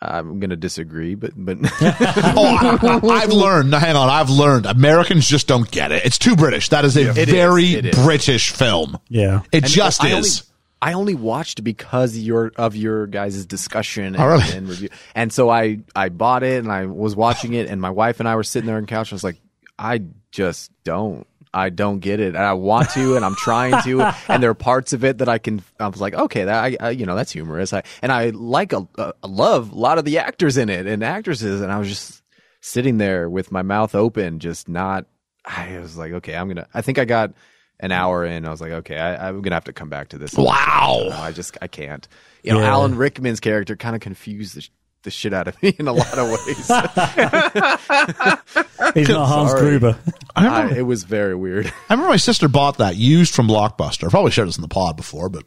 [0.00, 3.72] I'm gonna disagree, but but Oh, I, have learned.
[3.74, 4.66] Hang on, I've learned.
[4.66, 6.04] Americans just don't get it.
[6.06, 6.68] It's too British.
[6.68, 7.96] That is a It is, very it is.
[8.04, 8.98] British film.
[9.08, 9.40] yeah.
[9.52, 10.40] It And just I is.
[10.42, 10.48] Only,
[10.80, 14.52] I only watched because your of your guys' discussion and, Oh, really?
[14.52, 17.90] and review, and so I I bought it and I was watching it, and my
[17.90, 19.10] wife and I were sitting there on the couch.
[19.10, 19.40] And I was like,
[19.78, 21.26] I just don't.
[21.52, 24.54] I don't get it, and I want to, and I'm trying to, and there are
[24.54, 25.62] parts of it that I can.
[25.80, 27.72] I was like, okay, that I, I you know, that's humorous.
[27.72, 28.86] I and I like a
[29.24, 32.22] love a lot of the actors in it and actresses, and I was just
[32.60, 35.06] sitting there with my mouth open, just not.
[35.44, 36.68] I was like, okay, I'm gonna.
[36.74, 37.32] I think I got
[37.80, 38.44] an hour in.
[38.44, 40.34] I was like, okay, I, I'm gonna have to come back to this.
[40.34, 41.08] Wow.
[41.12, 42.06] I just I can't.
[42.42, 44.68] You know, Alan Rickman's character kind of confused the,
[45.08, 46.46] the shit out of me in a lot of ways.
[48.94, 49.62] He's not Hans Sorry.
[49.62, 49.98] Gruber.
[50.36, 51.66] I remember, I, it was very weird.
[51.88, 54.06] I remember my sister bought that used from Blockbuster.
[54.06, 55.44] I probably shared this in the pod before, but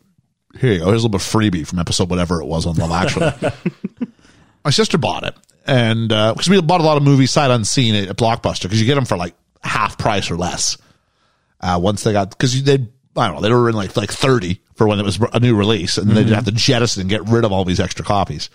[0.60, 0.86] here you go.
[0.86, 3.52] Here's a little bit of freebie from episode whatever it was on Love Actually.
[4.66, 5.36] my sister bought it,
[5.68, 8.88] and because we bought a lot of movies sight unseen at, at Blockbuster, because you
[8.88, 10.78] get them for like half price or less.
[11.60, 14.60] Uh, once they got because they I don't know they were in like like thirty
[14.74, 17.46] for when it was a new release, and they'd have to jettison and get rid
[17.46, 18.50] of all these extra copies.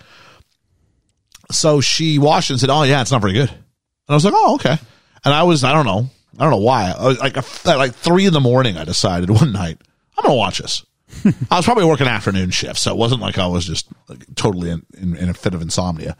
[1.51, 3.61] So she watched it and said, "Oh yeah, it's not very good." And
[4.09, 4.79] I was like, "Oh okay."
[5.25, 7.95] And I was I don't know I don't know why I was like at like
[7.95, 8.77] three in the morning.
[8.77, 9.79] I decided one night
[10.17, 10.85] I'm gonna watch this.
[11.51, 14.71] I was probably working afternoon shift, so it wasn't like I was just like, totally
[14.71, 16.17] in, in, in a fit of insomnia.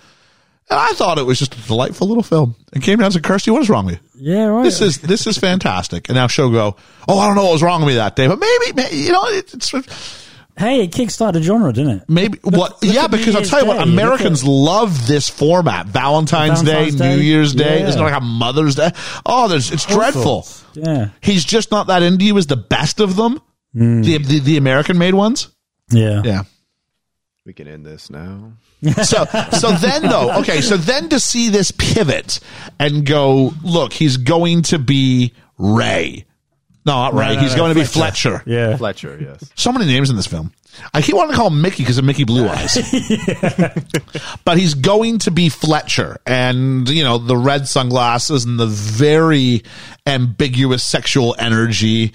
[0.69, 2.57] And I thought it was just a delightful little film.
[2.73, 4.33] And came down and said, Kirsty, what is wrong with you?
[4.33, 4.65] Yeah, right.
[4.65, 6.09] This is this is fantastic.
[6.09, 6.77] And now she'll go,
[7.09, 9.13] oh, I don't know what was wrong with me that day, but maybe, maybe you
[9.13, 9.73] know, it, it's
[10.59, 12.03] hey, it kickstarted genre, didn't it?
[12.09, 12.83] maybe what?
[12.83, 13.79] look Yeah, at because I'll Year's tell you what, Day.
[13.81, 17.17] Look Americans at- love this format: Valentine's, Valentine's Day, Day.
[17.17, 17.81] New Year's Day.
[17.81, 17.89] Yeah.
[17.89, 18.91] Isn't it like a Mother's Day?
[19.25, 20.43] Oh, there's it's dreadful.
[20.43, 20.65] sorts.
[20.75, 21.09] Yeah.
[21.21, 23.41] He's just not that into you as the best of them.
[23.73, 24.03] Hmm.
[24.03, 25.49] The, the the American made ones.
[25.91, 26.23] Yeah.
[26.25, 26.43] Yeah.
[27.45, 28.53] We can end this now.
[29.03, 32.41] So so then though, okay, so then to see this pivot
[32.79, 36.25] and go, look, he's going to be Ray.
[36.87, 37.29] No, not Ray.
[37.31, 38.43] No, no, he's no, going to be Fletcher.
[38.47, 38.77] Yeah.
[38.77, 39.51] Fletcher, yes.
[39.57, 40.53] So many names in this film.
[40.95, 42.77] I keep wanting to call him Mickey because of Mickey Blue Eyes.
[44.45, 49.63] but he's going to be Fletcher and, you know, the red sunglasses and the very
[50.07, 52.13] ambiguous sexual energy.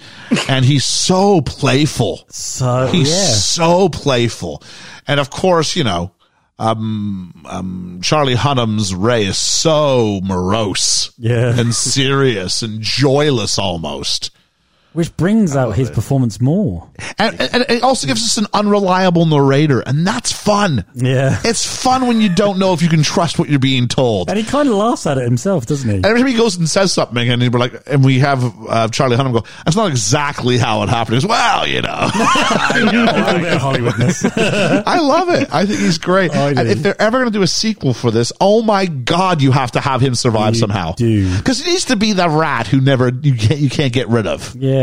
[0.48, 2.24] And he's so playful.
[2.28, 3.24] So, He's yeah.
[3.34, 4.62] so playful.
[5.06, 6.12] And of course, you know,
[6.58, 11.58] um, um, Charlie Hunnam's Ray is so morose Yeah.
[11.58, 14.30] and serious and joyless almost.
[14.92, 16.88] Which brings out his performance more.
[17.18, 20.84] And, and it also gives us an unreliable narrator, and that's fun.
[20.94, 21.40] Yeah.
[21.44, 24.28] It's fun when you don't know if you can trust what you're being told.
[24.28, 25.96] And he kind of laughs at it himself, doesn't he?
[25.96, 28.88] And every time he goes and says something, and we're like, and we have uh,
[28.88, 32.78] Charlie Hunnam go, "That's not exactly how it happened." He goes, well, you know, a
[32.84, 34.82] little bit Hollywoodness.
[34.86, 35.52] I love it.
[35.54, 36.32] I think he's great.
[36.34, 36.60] I do.
[36.60, 39.52] and if they're ever going to do a sequel for this, oh my god, you
[39.52, 40.92] have to have him survive You somehow.
[40.92, 41.34] do.
[41.38, 44.26] because he needs to be the rat who never you can't you can't get rid
[44.26, 44.54] of.
[44.56, 44.81] yeah.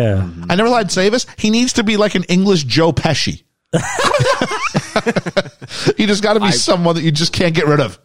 [0.50, 1.26] I never thought I'd say this.
[1.38, 3.44] He needs to be like an English Joe Pesci.
[5.98, 8.00] he just got to be someone that you just can't get rid of.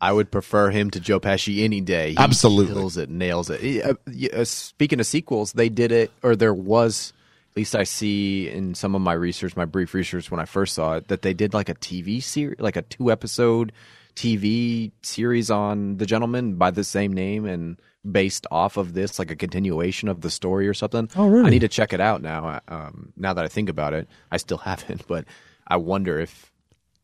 [0.00, 2.10] I would prefer him to Joe Pesci any day.
[2.10, 2.74] He Absolutely.
[2.74, 3.84] kills it, nails it.
[3.84, 3.94] Uh,
[4.36, 7.12] uh, speaking of sequels, they did it, or there was.
[7.52, 10.74] At least I see in some of my research, my brief research when I first
[10.74, 13.72] saw it, that they did like a TV series, like a two episode
[14.14, 17.78] TV series on The Gentlemen by the same name and
[18.10, 21.08] based off of this, like a continuation of the story or something.
[21.16, 21.46] Oh, really?
[21.46, 22.60] I need to check it out now.
[22.68, 25.24] Um, now that I think about it, I still haven't, but
[25.66, 26.52] I wonder if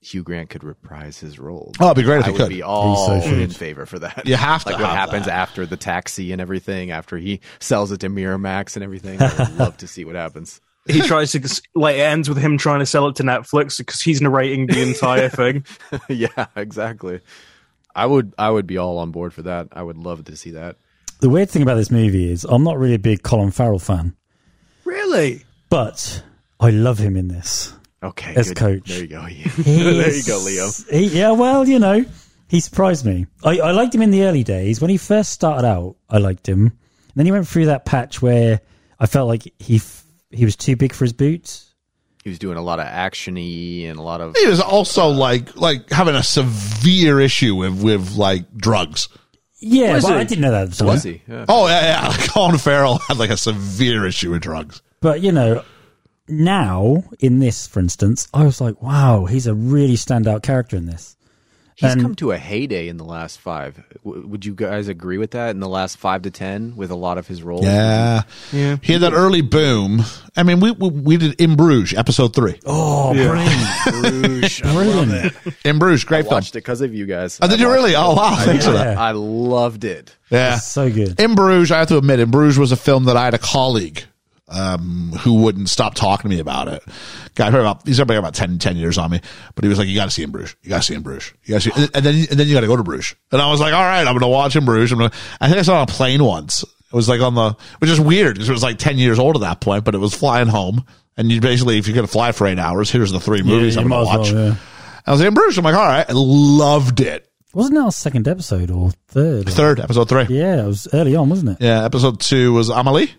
[0.01, 1.73] Hugh Grant could reprise his role.
[1.81, 2.49] Oh, it'd be great if I he would could.
[2.49, 4.27] be all so in favor for that.
[4.27, 5.35] You have to like what happens that.
[5.35, 9.23] after the taxi and everything, after he sells it to Miramax and everything.
[9.23, 10.61] I would love to see what happens.
[10.89, 14.01] he tries to like it ends with him trying to sell it to Netflix because
[14.01, 15.65] he's narrating the entire thing.
[16.09, 17.21] yeah, exactly.
[17.95, 19.69] I would I would be all on board for that.
[19.71, 20.77] I would love to see that.
[21.23, 24.17] The weird thing about this movie is I'm not really a big Colin Farrell fan.
[24.85, 25.45] Really?
[25.71, 26.21] But
[26.59, 27.73] I love him in this.
[28.03, 28.57] Okay, As good.
[28.57, 28.89] coach.
[28.89, 29.21] There you go.
[29.23, 30.91] He there you go, Liam.
[30.91, 32.05] he- yeah, well, you know,
[32.49, 33.27] he surprised me.
[33.45, 34.81] I, I liked him in the early days.
[34.81, 36.67] When he first started out, I liked him.
[36.67, 36.73] And
[37.15, 38.61] then he went through that patch where
[38.99, 41.73] I felt like he f- he was too big for his boots.
[42.25, 45.55] He was doing a lot of actiony and a lot of He was also like
[45.57, 49.09] like having a severe issue with with like drugs.
[49.63, 50.21] Yeah, Was but he?
[50.21, 50.87] I didn't know that at the time.
[50.89, 51.23] was he?
[51.29, 51.45] Yeah.
[51.49, 52.17] Oh yeah, yeah.
[52.29, 54.83] Colin Farrell had like a severe issue with drugs.
[55.01, 55.65] But you know,
[56.29, 60.87] now in this, for instance, I was like, wow, he's a really standout character in
[60.87, 61.17] this.
[61.77, 63.83] He's And- come to a heyday in the last five.
[64.05, 65.51] W- would you guys agree with that?
[65.51, 67.65] In the last five to ten, with a lot of his roles.
[67.65, 68.77] Yeah, Yeah.
[68.83, 70.05] He had that early boom.
[70.37, 72.59] I mean, we we, we did in Bruges episode three.
[72.67, 73.51] Oh, brilliant!
[74.03, 74.61] Bruges.
[74.63, 75.35] I Brilliant.
[75.65, 76.35] In Bruges, great film.
[76.35, 77.39] watched it because of you guys.
[77.41, 77.93] Oh, did I you really?
[77.93, 77.97] it.
[77.99, 78.97] Oh wow, thanks for that.
[78.99, 80.15] I loved it.
[80.31, 81.19] Yeah, so good.
[81.21, 83.39] In Bruges, I have to admit, In Bruges was a film that I had a
[83.39, 84.05] colleague
[84.53, 86.83] um, who wouldn't stop talking to me about it.
[87.35, 89.21] Guy, about, he's probably about 10, 10 years on me,
[89.55, 90.55] but he was like, "You got to see In Bruges.
[90.63, 91.33] You got to see In Bruges.
[91.45, 93.15] You got to see." And then, and then you got to go to Bruges.
[93.31, 95.49] And I was like, "All right, I'm going to watch In Bruges." I'm gonna, I
[95.49, 96.63] think I saw on a plane once.
[96.63, 99.37] It was like on the, which is weird because it was like 10 years old
[99.37, 100.85] at that point, but it was flying home.
[101.17, 103.77] And you basically, if you're going to fly for eight hours, here's the three movies
[103.77, 104.33] you I'm going to watch.
[104.33, 104.57] well, yeah.
[105.07, 105.57] I was In Bruges.
[105.57, 107.29] I'm like, all right, I loved it.
[107.55, 109.49] Wasn't that our second episode or third?
[109.49, 110.25] Third, episode three.
[110.29, 111.65] Yeah, it was early on, wasn't it?
[111.65, 113.13] Yeah, episode two was Amelie.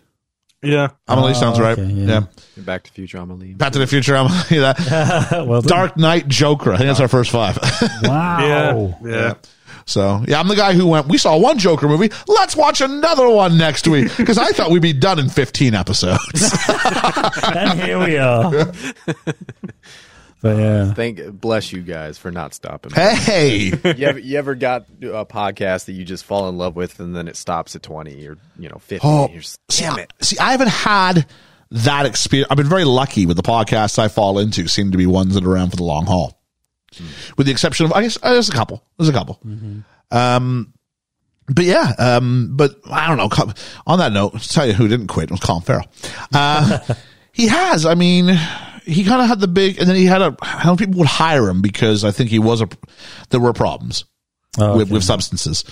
[0.63, 0.89] Yeah.
[1.07, 1.77] Amelie Oh, sounds right.
[1.77, 2.21] okay, yeah.
[2.55, 2.63] yeah.
[2.63, 3.53] Back to the Future Amelie.
[3.53, 4.15] Back to the Future.
[4.15, 4.33] Amelie.
[4.49, 5.45] That.
[5.47, 5.77] well, done.
[5.77, 6.71] Dark Knight Joker.
[6.73, 7.57] I think that's our first five.
[8.03, 8.97] Wow.
[9.03, 9.09] Yeah.
[9.09, 9.33] Yeah.
[9.85, 11.07] so yeah, I'm the guy who went.
[11.07, 12.09] We saw one Joker movie.
[12.27, 16.57] Let's watch another one next week because I thought we'd be done in 15 episodes.
[17.55, 18.71] and here we are.
[20.43, 22.91] But yeah, Thank bless you guys for not stopping.
[22.91, 26.99] hey, you, ever, you ever got a podcast that you just fall in love with
[26.99, 29.07] and then it stops at twenty or you know fifty?
[29.07, 30.13] Oh, You're just, damn I- it!
[30.21, 31.25] See, I haven't had
[31.71, 32.49] that experience.
[32.51, 34.67] I've been very lucky with the podcasts I fall into.
[34.67, 36.39] Seem to be ones that are around for the long haul,
[37.37, 38.83] with the exception of I guess uh, there's a couple.
[38.99, 39.39] There's a couple.
[40.11, 40.73] Um,
[41.47, 43.53] but yeah, um, but I don't know.
[43.87, 45.87] On that note, I'll tell you who didn't quit it was Colin Farrell.
[46.33, 46.79] Uh,
[47.31, 47.85] he has.
[47.85, 48.27] I mean,
[48.85, 50.35] he kind of had the big, and then he had a.
[50.41, 52.69] I don't know, people would hire him because I think he was a.
[53.29, 54.05] There were problems
[54.57, 54.93] Oh, with, okay.
[54.93, 55.63] with substances.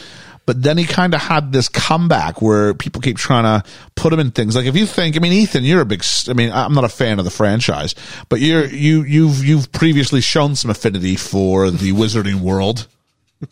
[0.47, 3.63] But then he kind of had this comeback where people keep trying to
[3.95, 4.55] put him in things.
[4.55, 6.03] Like if you think, I mean, Ethan, you're a big.
[6.27, 7.93] I mean, I'm not a fan of the franchise,
[8.27, 12.87] but you're you you've you've previously shown some affinity for the Wizarding world.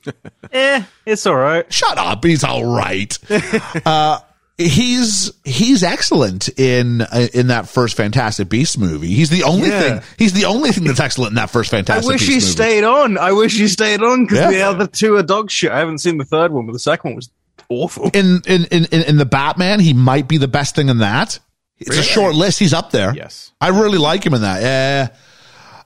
[0.52, 1.72] Eh, it's all right.
[1.72, 3.16] Shut up, he's all right.
[3.86, 4.20] uh,
[4.60, 9.08] he's he's excellent in uh, in that first Fantastic Beast movie.
[9.08, 9.80] He's the only Yeah.
[10.00, 10.02] thing.
[10.18, 12.06] He's the only thing that's excellent in that first Fantastic.
[12.06, 12.28] I Fantastic.
[12.28, 12.72] wish Beasts you movie.
[12.72, 13.18] stayed on.
[13.18, 14.52] I wish you stayed on because Yeah.
[14.52, 15.72] the other two are dog shit.
[15.72, 17.30] I haven't seen the third one, but the second one was
[17.70, 18.12] awful.
[18.14, 21.40] in in in in, in the Batman, he might be the best thing in that.
[21.80, 22.60] It's a short list.
[22.60, 23.14] He's up there.
[23.16, 23.54] Yes.
[23.62, 24.62] I really like him in that.
[24.62, 25.08] Yeah.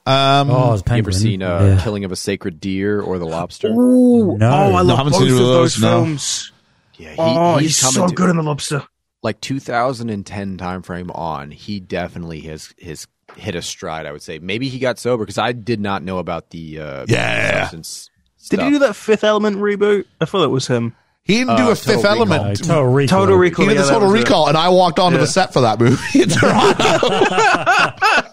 [0.06, 1.80] Um, oh, it's You ever seen uh, Yeah.
[1.82, 3.68] Killing of a Sacred Deer or The Lobster?
[3.68, 4.50] Ooh, No.
[4.50, 5.88] oh, I No, love haven't both seen of either of those those, no.
[6.04, 6.52] films.
[6.96, 8.84] Yeah, he, oh, he's, he's, so to- good in the lobster.
[9.22, 11.50] like 2010 timeframe on.
[11.50, 13.06] He definitely has has
[13.36, 14.06] hit a stride.
[14.06, 17.06] I would say maybe he got sober because I did not know about the uh,
[17.08, 17.62] Yeah.
[17.62, 18.10] substance.
[18.50, 18.64] Did stuff.
[18.66, 20.04] he do that Fifth Element reboot?
[20.20, 20.94] I thought it was him.
[21.24, 22.32] He didn't do Uh, a Fifth Total Recall.
[22.32, 22.58] Uh, Element.
[22.58, 23.18] Total Recall.
[23.20, 23.64] Total Recall.
[23.64, 24.24] He did yeah, the that Total was it.
[24.24, 26.84] Recall, and I walked onto the set for that movie in Toronto.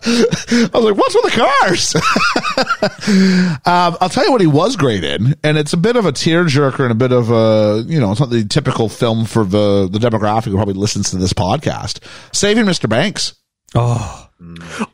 [0.03, 1.95] I was like, "What's with the cars?"
[3.66, 6.11] um, I'll tell you what he was great in, and it's a bit of a
[6.11, 9.88] tearjerker and a bit of a you know, it's not the typical film for the
[9.92, 12.00] the demographic who probably listens to this podcast.
[12.34, 12.90] Saving Mr.
[12.90, 13.36] Banks.
[13.74, 14.28] Oh,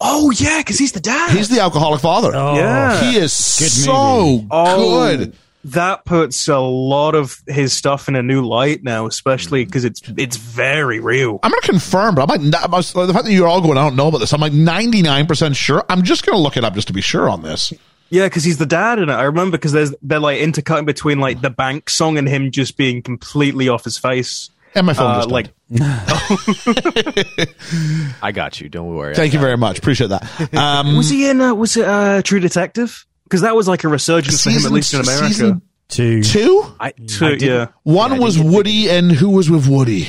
[0.01, 1.31] Oh yeah, because he's the dad.
[1.31, 2.31] He's the alcoholic father.
[2.35, 2.55] oh.
[2.55, 3.09] Yeah.
[3.11, 4.47] He is Good so movie.
[4.51, 5.35] Oh, good.
[5.71, 10.01] That puts a lot of his stuff in a new light now, especially because it's
[10.17, 11.39] it's very real.
[11.43, 13.83] I'm going to confirm, but I'm like, I'm- the fact that you're all going, I
[13.83, 14.33] don't know about this.
[14.33, 15.83] I'm like 99% sure.
[15.89, 17.73] I'm just going to look it up just to be sure on this.
[18.09, 19.13] Yeah, because he's the dad in it.
[19.13, 22.77] I remember because there's they're like intercutting between like the bank song and him just
[22.77, 24.49] being completely off his face.
[24.75, 27.49] And my phone Uh, just like died.
[28.21, 28.69] I got you.
[28.69, 29.15] Don't worry.
[29.15, 29.79] Thank you very much.
[29.79, 30.53] Appreciate that.
[30.53, 31.41] Um, was he in?
[31.41, 33.05] Uh, was it uh, True Detective?
[33.27, 35.27] Because that was like a resurgence for him, at least in America.
[35.27, 36.21] season Two.
[36.23, 36.63] two?
[36.79, 37.67] I, Two, I didn't- yeah.
[37.83, 40.07] One I was didn't Woody, and who was with Woody?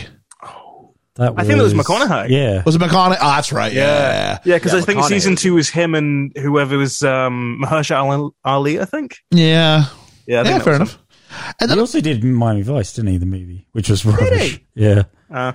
[1.17, 2.29] That I think it was McConaughey.
[2.31, 2.63] Yeah.
[2.65, 3.17] Was it McConaughey?
[3.21, 3.73] Oh, that's right.
[3.73, 4.39] Yeah.
[4.45, 8.79] Yeah, because Yeah, I think season two was him and whoever was um, Mahershala Ali.
[8.81, 9.17] I think.
[9.33, 9.87] Yeah.
[10.29, 10.99] Yeah, I think Yeah, fair was enough.
[11.61, 13.19] And He also did Miami Vice, didn't he?
[13.19, 14.61] The movie, which was rubbish.
[14.77, 14.95] Yeah.
[14.95, 15.05] him.
[15.31, 15.53] Uh,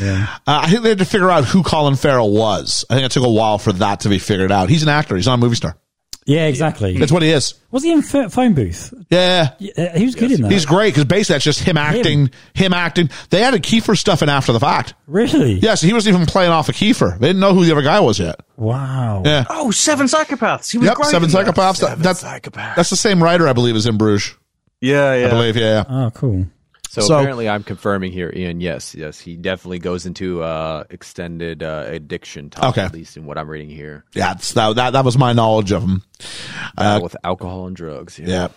[0.00, 0.26] Yeah.
[0.46, 2.84] uh, I think they had to figure out who Colin Farrell was.
[2.90, 4.68] I think it took a while for that to be figured out.
[4.70, 5.14] He's an actor.
[5.16, 5.76] He's not a movie star.
[6.24, 6.96] Yeah, exactly.
[6.98, 7.54] That's what he is.
[7.72, 8.94] Was he in ph- phone booth?
[9.10, 9.54] Yeah.
[9.58, 10.52] Yeah, uh, he was good in that.
[10.52, 12.72] He's great because basically that's just him acting, him.
[12.72, 13.10] acting.
[13.30, 14.94] They added Kiefer stuff in after the fact.
[15.08, 15.54] really?
[15.54, 17.18] Yeah, so he wasn't even playing off of Kiefer.
[17.18, 18.36] They didn't know who the other guy was yet.
[18.56, 19.22] Wow.
[19.24, 19.46] Yeah.
[19.50, 20.70] Oh, Seven Psychopaths.
[20.70, 21.46] He was Yep, great Seven in that.
[21.46, 21.80] Psychopaths.
[21.80, 24.34] That- that's, that's the same writer, I believe, as in Bruges.
[24.80, 25.26] Yeah, yeah.
[25.26, 25.84] I believe, yeah.
[25.88, 26.06] yeah.
[26.06, 26.46] Oh, cool.
[26.92, 28.60] So, So- apparently, I'm confirming here, Ian.
[28.60, 32.64] Yes, yes, he definitely goes into uh, extended uh, addiction talk.
[32.76, 32.82] Okay.
[32.82, 35.72] At least in what I'm reading here, Yeah, it's, that, that, that was my knowledge
[35.72, 36.02] of him.
[36.76, 38.18] uh, with alcohol and drugs.
[38.18, 38.48] Yeah.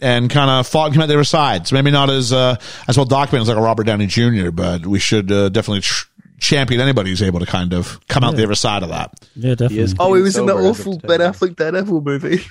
[0.00, 1.68] And kind of fought and came out the other side.
[1.68, 2.56] So maybe not as, uh,
[2.88, 6.06] as well documented as like a Robert Downey Jr., but we should uh, definitely tr-
[6.40, 9.12] champion anybody who's able to kind of come out the other side of that.
[9.36, 9.78] Yeah, definitely.
[9.78, 10.98] is- Oh, he was in the Sober as of awful.
[11.06, 12.42] Ben Affleck Daredevil movie.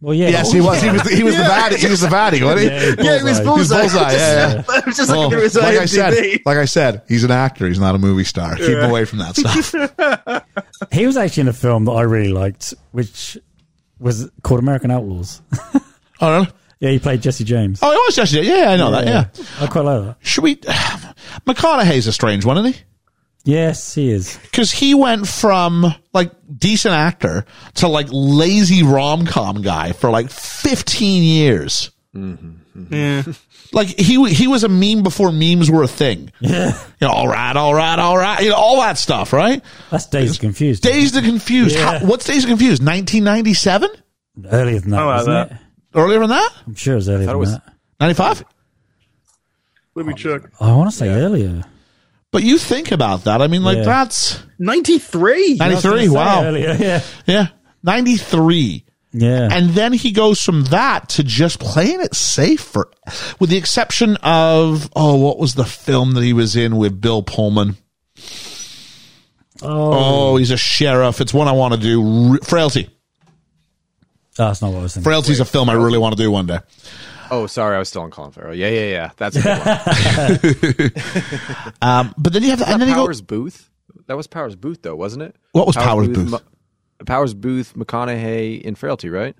[0.00, 0.28] well, yeah.
[0.28, 0.80] Yes, he was.
[0.80, 1.02] He was.
[1.02, 1.76] The, he was the baddie.
[1.76, 2.68] He was the baddie, wasn't he?
[3.04, 3.76] Yeah, Yeah, he was Bullseye.
[3.78, 3.98] He was Bullseye.
[3.98, 4.12] bullseye.
[4.12, 4.62] Yeah, yeah.
[4.68, 7.66] I was just Well, looking through like I said, like I said, he's an actor.
[7.68, 8.56] He's not a movie star.
[8.56, 10.44] Keep him away from that stuff.
[10.92, 13.36] He was actually in a film that I really liked, which
[13.98, 15.42] was called American Outlaws.
[16.20, 16.48] oh, really?
[16.80, 17.80] yeah, he played Jesse James.
[17.82, 18.70] oh, it was just yeah.
[18.70, 19.06] I know that.
[19.06, 19.26] Yeah.
[19.60, 20.16] I quite like that.
[20.20, 20.56] Should we?
[21.46, 22.80] McConaughey's a strange one, isn't he?
[23.44, 24.38] Yes, he is.
[24.42, 27.46] Because he went from like decent actor
[27.76, 31.90] to like lazy rom com guy for like fifteen years.
[32.14, 32.94] Mm-hmm.
[32.94, 33.22] Yeah.
[33.72, 36.32] Like he he was a meme before memes were a thing.
[36.40, 36.76] Yeah.
[37.00, 38.40] You know, all right, all right, all right.
[38.42, 39.62] You know, all that stuff, right?
[39.90, 40.82] That's Dazed and Confused.
[40.82, 41.76] Dazed and Confused.
[41.76, 42.00] Yeah.
[42.00, 42.82] How, what's Dazed and Confused?
[42.84, 43.90] 1997?
[44.50, 45.52] Earlier than that, I like wasn't that.
[45.52, 45.58] it?
[45.94, 46.52] Earlier than that?
[46.66, 47.72] I'm sure it was earlier than it was- that.
[48.00, 48.44] 95?
[49.94, 50.42] Let me check.
[50.60, 51.62] Oh, I want to say earlier.
[52.32, 53.42] But you think about that.
[53.42, 53.84] I mean, like, Yeah.
[53.84, 55.56] that's 93.
[55.56, 56.08] 93.
[56.08, 56.44] Wow.
[56.44, 57.02] Earlier, yeah.
[57.26, 57.46] Yeah.
[57.82, 58.84] 93.
[59.12, 59.48] Yeah.
[59.50, 62.88] And then he goes from that to just playing it safe for,
[63.40, 67.22] with the exception of, oh, what was the film that he was in with Bill
[67.22, 67.76] Pullman?
[69.62, 71.20] oh, Oh, he's a sheriff.
[71.20, 72.32] It's one I want to do.
[72.34, 72.88] Re- Frailty.
[74.36, 75.04] that's not what I was thinking.
[75.10, 76.60] Frailty's a film I really want to do one day.
[77.30, 78.54] Oh, sorry, I was still on Colin Farrell.
[78.54, 79.10] Yeah, yeah, yeah.
[79.16, 81.72] That's a good one.
[81.82, 83.56] Um, but then you have, and then you go, Powers Boothe.
[84.06, 85.36] That was Powers Boothe, though, wasn't it?
[85.52, 86.30] What was Powers Boothe?
[86.30, 86.38] Ma-
[87.06, 89.34] Powers Boothe, McConaughey in Frailty, right?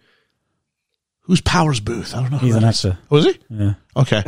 [1.24, 2.12] who's Powers Boothe?
[2.14, 2.38] I don't know.
[2.38, 2.98] who He's an actor.
[3.08, 3.38] Was he?
[3.50, 3.74] Yeah.
[3.96, 4.22] Okay.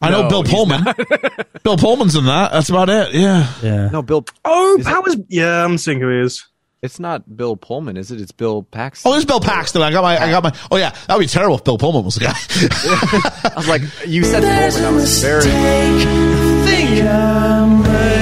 [0.00, 0.82] I know No, Bill Pullman.
[1.62, 2.50] Bill Pullman's in that.
[2.52, 3.14] That's about it.
[3.14, 3.46] Yeah.
[3.62, 3.88] Yeah.
[3.90, 4.24] No, Bill.
[4.44, 5.16] Oh, Is it- Powers.
[5.28, 6.44] Yeah, I'm seeing who he is.
[6.82, 8.20] It's not Bill Pullman, is it?
[8.20, 9.08] It's Bill Paxton.
[9.08, 9.82] Oh, there's Bill Paxton.
[9.82, 12.04] I got my, I got my, oh yeah, that would be terrible if Bill Pullman
[12.04, 12.32] was the guy.
[13.50, 14.94] I was like, you said There's Pullman.
[14.94, 16.08] a I was very, mistake.
[16.08, 17.66] I think I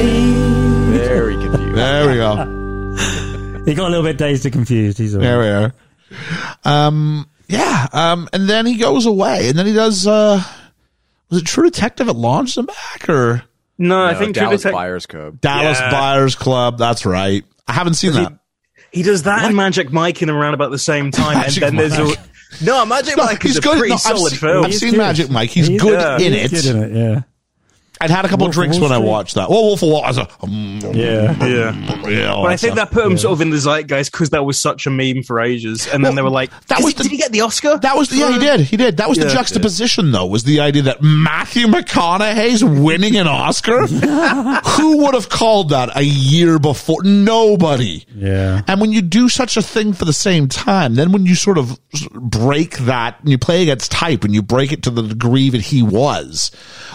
[0.02, 0.94] made.
[0.94, 1.74] very confused.
[1.76, 2.56] there we go.
[3.66, 4.97] He got a little bit dazed and confused.
[4.98, 5.72] He's all There right.
[6.64, 6.86] we are.
[6.86, 7.86] Um, yeah.
[7.92, 10.42] Um, and then he goes away and then he does, uh,
[11.28, 13.42] was it True Detective that launched him back or
[13.78, 15.40] No, I No, think True Dallas Detect- Buyers Club.
[15.42, 15.90] Dallas Yeah.
[15.90, 16.78] Buyers Club?
[16.78, 17.44] That's right.
[17.68, 18.32] I haven't seen that.
[18.93, 21.39] He does that and Magic Mike in around about the same time.
[21.39, 23.78] Magic and then there's a no Magic No, Mike he's is a good.
[23.78, 24.65] pretty No, I've solid seen- film.
[24.65, 24.99] I've He's seen good.
[24.99, 25.51] Magic Mike.
[25.51, 26.73] He's He's- good yeah, in He's it.
[26.73, 27.20] good in it, yeah.
[28.02, 29.50] I'd had a couple Wolf of of drinks when I watched that.
[29.50, 30.02] Well, Wolf of Wall.
[30.04, 31.34] I was like, mm, mm Yeah.
[31.34, 32.08] Mm, mm, yeah.
[32.10, 32.90] yeah, But I think stuff.
[32.90, 35.38] that put him sort of in the zeitgeist because that was such a meme for
[35.38, 35.86] ages.
[35.86, 37.76] And then they were like, that was he- the- did he get the Oscar?
[37.78, 38.60] That was yeah, he did.
[38.60, 38.96] He did.
[38.96, 39.34] That was the Yeah.
[39.34, 40.24] juxtaposition, though.
[40.26, 43.86] Was the idea that Matthew McConaughey's winning an Oscar?
[43.86, 47.02] Who would have called that a year before?
[47.02, 48.04] Nobody.
[48.14, 48.62] Yeah.
[48.66, 51.58] And when you do such a thing for the same time, then when you sort
[51.58, 51.78] of
[52.14, 55.60] break that and you play against type and you break it to the degree that
[55.60, 56.50] he was,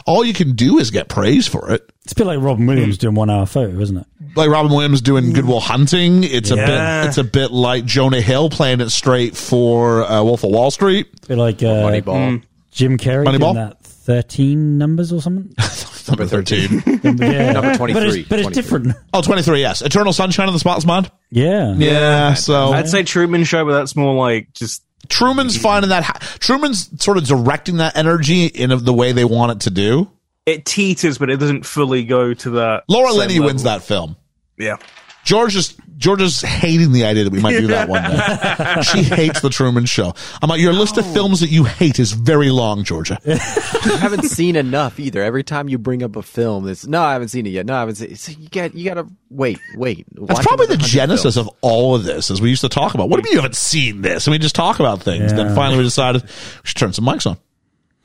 [0.06, 1.90] all you can do is get praise for it.
[2.04, 4.06] It's a bit like Robin Williams doing one hour photo, isn't it?
[4.36, 6.24] Like Robin Williams doing Good Will Hunting.
[6.24, 7.02] It's a Yeah.
[7.02, 7.08] bit.
[7.10, 11.08] It's a bit like Jonah Hill playing it straight for uh, Wolf of Wall Street.
[11.24, 12.44] A bit like uh, Moneyball.
[12.72, 13.40] Jim Carrey Moneyball?
[13.40, 15.54] doing that 13 numbers or something.
[16.08, 16.84] Number thirteen.
[16.86, 17.54] yeah.
[17.54, 18.54] Number But 23, it's, but it's 23.
[18.54, 18.98] different.
[19.12, 21.10] oh, 23, Yes, Eternal Sunshine of the Spotless Mind.
[21.32, 21.74] Yeah.
[21.76, 22.36] Yeah.
[22.36, 26.04] So I'd say Truman Show, but that's more like just Truman's finding that.
[26.40, 30.12] Truman's sort of directing that energy in of the way they want it to do.
[30.46, 32.84] It teeters, but it doesn't fully go to that.
[32.88, 34.16] Laura same Linney wins that film.
[34.58, 34.78] Yeah.
[35.24, 38.82] George is George is hating the idea that we might do that one day.
[38.84, 40.14] she hates the Truman Show.
[40.40, 43.18] I'm like, your list of films that you hate is very long, Georgia.
[43.28, 45.24] I haven't seen enough either.
[45.24, 47.66] Every time you bring up a film, it's no, I haven't seen it yet.
[47.66, 48.20] No, I haven't seen it.
[48.20, 50.06] So you get, you gotta wait, wait.
[50.12, 51.50] That's probably the genesis films.
[51.50, 53.10] of all of this, as we used to talk about.
[53.10, 54.28] What do you mean you haven't seen this?
[54.28, 55.32] And we just talk about things.
[55.32, 55.38] Yeah.
[55.38, 56.30] Then finally we decided we
[56.66, 57.38] should turn some mics on.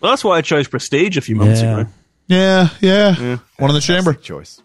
[0.01, 1.81] Well, that's why I chose Prestige a few months Yeah.
[1.81, 1.91] ago.
[2.31, 3.39] Yeah, yeah.
[3.59, 4.15] One in the chamber.
[4.15, 4.62] choice.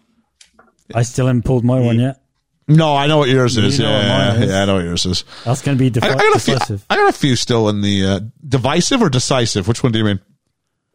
[0.94, 2.20] I still haven't pulled my one yet.
[2.68, 3.78] No, I know what yours is.
[3.78, 4.50] You know what Yeah, mine is.
[4.50, 5.24] yeah, I know what yours is.
[5.44, 6.54] That's going to be I, defi- I got a few.
[6.54, 6.86] decisive.
[6.90, 9.66] I got a few still in the uh, divisive or decisive.
[9.68, 10.20] Which one do you mean?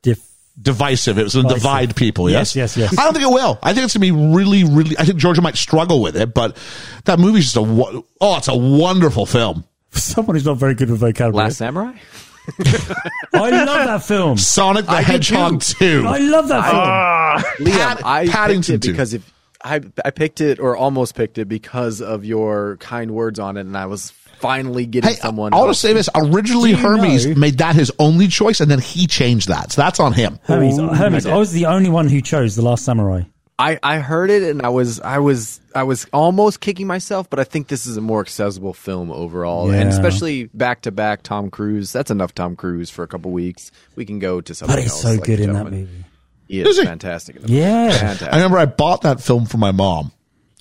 [0.02, 0.26] Dif-
[0.62, 1.18] Divisive.
[1.18, 2.30] It was going to divide people.
[2.30, 3.00] Yes, Yes, yes, yes.
[3.00, 3.60] I don't think it will.
[3.64, 4.98] I think it's going to be really, really.
[4.98, 6.58] I think Georgia might struggle with it, but
[7.06, 7.62] that movie's just a
[8.22, 9.66] oh, it's a wonderful film.
[9.90, 11.48] For someone who's not very good with vocabulary.
[11.48, 11.94] Last Samurai.
[13.34, 14.38] I love that film.
[14.38, 16.02] Sonic the I did Hedgehog too.
[16.04, 16.08] 2.
[16.08, 17.54] I love that ah.
[17.58, 17.68] film.
[17.70, 18.92] Liam, Pat- I Paddington picked it too.
[18.94, 23.40] because if I I picked it or almost picked it because of your kind words
[23.40, 25.54] on it, and I was finally getting Hey, someone.
[25.54, 26.10] I'll just say this.
[26.16, 29.72] Originally, Do you Hermes know- made that his only choice, and then he changed that.
[29.72, 30.40] So that's on him.
[30.44, 33.22] Hermes, Hermes, I I, was the only one who chose The Last Samurai.
[33.62, 37.40] I, I heard it and I was I was I was almost kicking myself, but
[37.40, 41.50] I think this is a more accessible film overall, and especially back to back Tom
[41.52, 41.92] Cruise.
[41.94, 43.72] That's enough Tom Cruise for a couple weeks.
[43.96, 45.02] We can go to something But he's else.
[45.04, 46.06] so like good a in that movie.
[46.48, 46.86] He is, Is he?
[46.86, 47.36] fantastic.
[47.38, 47.92] In the Yeah.
[47.92, 48.28] fantastic.
[48.34, 50.12] I remember I bought that film for my mom.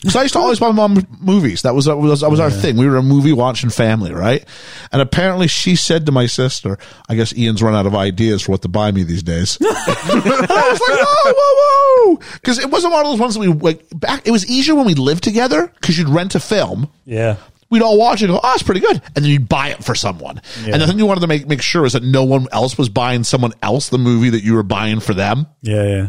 [0.09, 1.62] So I used to always buy my mom movies.
[1.62, 2.77] That was that was, that was our thing.
[2.77, 4.45] We were a movie watching family, right?
[4.93, 8.53] And apparently, she said to my sister, "I guess Ian's run out of ideas for
[8.53, 12.70] what to buy me these days." I was like, oh, "Whoa, whoa, whoa!" Because it
[12.70, 14.27] wasn't one of those ones that we like back.
[14.27, 16.89] It was easier when we lived together because you'd rent a film.
[17.05, 17.37] Yeah.
[17.69, 19.01] We'd all watch it and go, oh, it's pretty good.
[19.15, 20.41] And then you'd buy it for someone.
[20.67, 22.89] And the thing you wanted to make, make sure is that no one else was
[22.89, 25.47] buying someone else the movie that you were buying for them.
[25.62, 26.09] Yeah, yeah.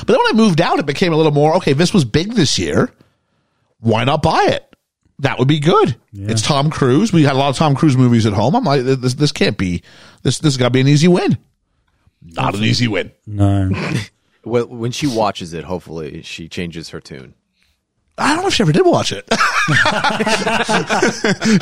[0.00, 1.72] But then when I moved out, it became a little more okay.
[1.72, 2.92] This was big this year.
[3.80, 4.64] Why not buy it?
[5.20, 5.96] That would be good.
[6.12, 7.12] It's Tom Cruise.
[7.12, 8.54] We had a lot of Tom Cruise movies at home.
[8.54, 9.82] I'm like, this this can't be
[10.22, 10.38] this.
[10.38, 11.38] This got to be an easy win.
[12.22, 13.12] Not an easy win.
[13.26, 13.70] No.
[14.44, 17.34] Well, when she watches it, hopefully she changes her tune.
[18.18, 19.24] I don't know if she ever did watch it.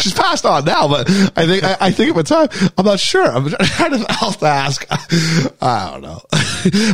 [0.01, 3.01] She's passed on now, but I think I, I think at the time I'm not
[3.01, 3.25] sure.
[3.25, 4.86] I'm trying to I'll have to ask.
[5.62, 6.23] I don't know.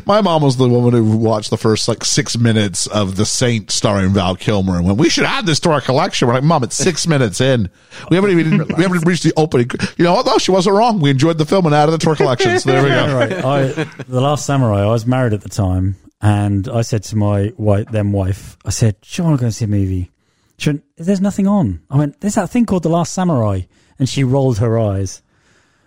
[0.06, 3.70] My mom was the woman who watched the first like six minutes of The Saint
[3.70, 6.64] starring Val Kilmer and went, "We should add this to our collection." We're like, "Mom,
[6.64, 7.70] it's six minutes in.
[8.10, 10.26] We haven't even we haven't reached the opening." You know what?
[10.26, 10.38] though?
[10.38, 11.00] she wasn't wrong.
[11.00, 12.58] We enjoyed the film and added it to our collection.
[12.58, 13.16] So there we go.
[13.16, 13.32] right.
[13.32, 17.52] I, the Last Samurai, I was married at the time, and I said to my
[17.56, 20.10] wife, then wife, I said, "Do you want to go and see a movie?"
[20.58, 23.62] She went, "There's nothing on." I went, "There's that thing called The Last Samurai,"
[23.98, 25.20] and she rolled her eyes.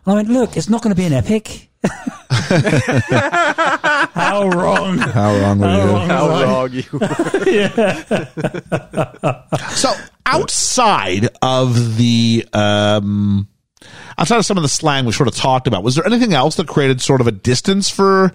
[0.05, 1.71] I went, "Look, it's not going to be an epic."
[4.15, 4.97] How wrong!
[4.97, 5.91] How wrong were How you?
[5.91, 6.45] wrong How was I?
[6.45, 6.83] wrong you
[9.75, 9.93] So
[10.25, 13.47] outside of the um
[14.17, 16.55] outside of some of the slang we sort of talked about, was there anything else
[16.55, 18.31] that created sort of a distance for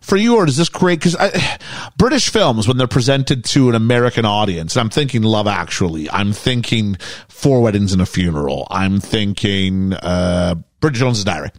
[0.00, 1.16] for you, or does this create because
[1.96, 4.76] British films when they're presented to an American audience?
[4.76, 6.08] I'm thinking Love Actually.
[6.10, 6.96] I'm thinking
[7.28, 8.66] Four Weddings and a Funeral.
[8.70, 11.50] I'm thinking uh, Bridget Jones's Diary.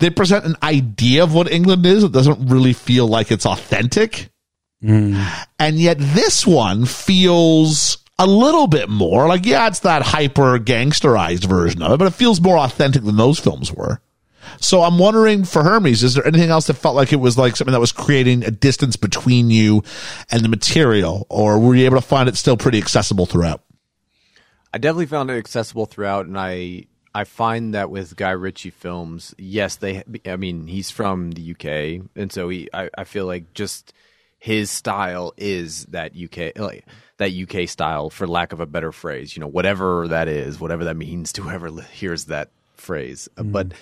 [0.00, 2.04] They present an idea of what England is.
[2.04, 4.30] It doesn't really feel like it's authentic.
[5.58, 11.46] And yet this one feels a little bit more like, yeah, it's that hyper gangsterized
[11.46, 14.00] version of it, but it feels more authentic than those films were.
[14.60, 17.56] So I'm wondering for Hermes, is there anything else that felt like it was like
[17.56, 19.82] something that was creating a distance between you
[20.30, 23.62] and the material, or were you able to find it still pretty accessible throughout?
[24.72, 29.34] I definitely found it accessible throughout, and I I find that with Guy Ritchie films,
[29.38, 30.02] yes, they.
[30.26, 32.68] I mean, he's from the UK, and so he.
[32.74, 33.92] I, I feel like just
[34.38, 36.84] his style is that UK like
[37.18, 39.36] that UK style, for lack of a better phrase.
[39.36, 43.72] You know, whatever that is, whatever that means to whoever hears that phrase, Uh, but.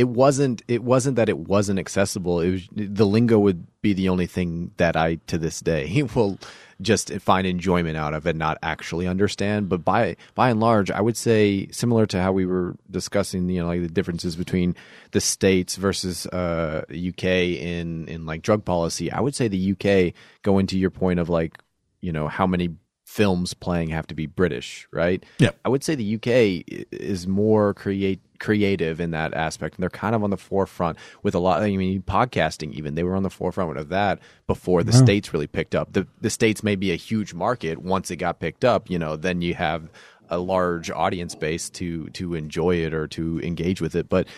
[0.00, 0.62] It wasn't.
[0.66, 2.40] It wasn't that it wasn't accessible.
[2.40, 6.38] It was the lingo would be the only thing that I, to this day, will
[6.80, 9.68] just find enjoyment out of and not actually understand.
[9.68, 13.60] But by by and large, I would say similar to how we were discussing, you
[13.60, 14.74] know, like the differences between
[15.10, 17.24] the states versus uh, UK
[17.60, 19.12] in in like drug policy.
[19.12, 21.58] I would say the UK, going to your point of like,
[22.00, 22.70] you know, how many
[23.10, 25.24] films playing have to be British, right?
[25.40, 25.58] Yep.
[25.64, 30.14] I would say the UK is more create creative in that aspect, and they're kind
[30.14, 31.60] of on the forefront with a lot.
[31.60, 35.48] I mean, podcasting even they were on the forefront of that before the states really
[35.48, 35.92] picked up.
[35.92, 38.88] The the states may be a huge market once it got picked up.
[38.88, 39.90] You know, then you have
[40.28, 44.28] a large audience base to to enjoy it or to engage with it, but.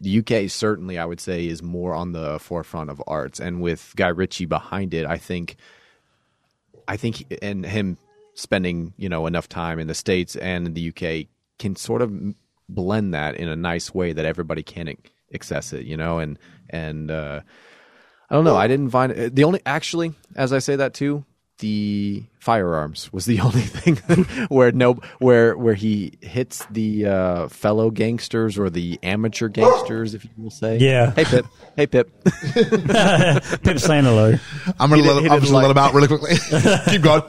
[0.00, 3.92] The UK certainly, I would say, is more on the forefront of arts, and with
[3.94, 5.56] Guy Ritchie behind it, I think
[6.88, 7.98] I think and him
[8.34, 12.12] spending you know enough time in the states and in the UK can sort of
[12.68, 14.96] blend that in a nice way that everybody can
[15.34, 16.38] access it, you know, and
[16.70, 17.40] and uh,
[18.30, 18.56] I don't know.
[18.56, 21.24] I didn't find it, the only actually as I say that too.
[21.60, 23.96] The firearms was the only thing
[24.48, 30.24] where no where where he hits the uh, fellow gangsters or the amateur gangsters, if
[30.24, 30.78] you will say.
[30.78, 31.12] Yeah.
[31.14, 31.46] Hey Pip.
[31.76, 32.10] Hey Pip.
[32.24, 34.34] Pip saying hello.
[34.80, 36.34] I'm gonna He let did- he I'm just gonna let him out really quickly.
[36.90, 37.22] Keep going.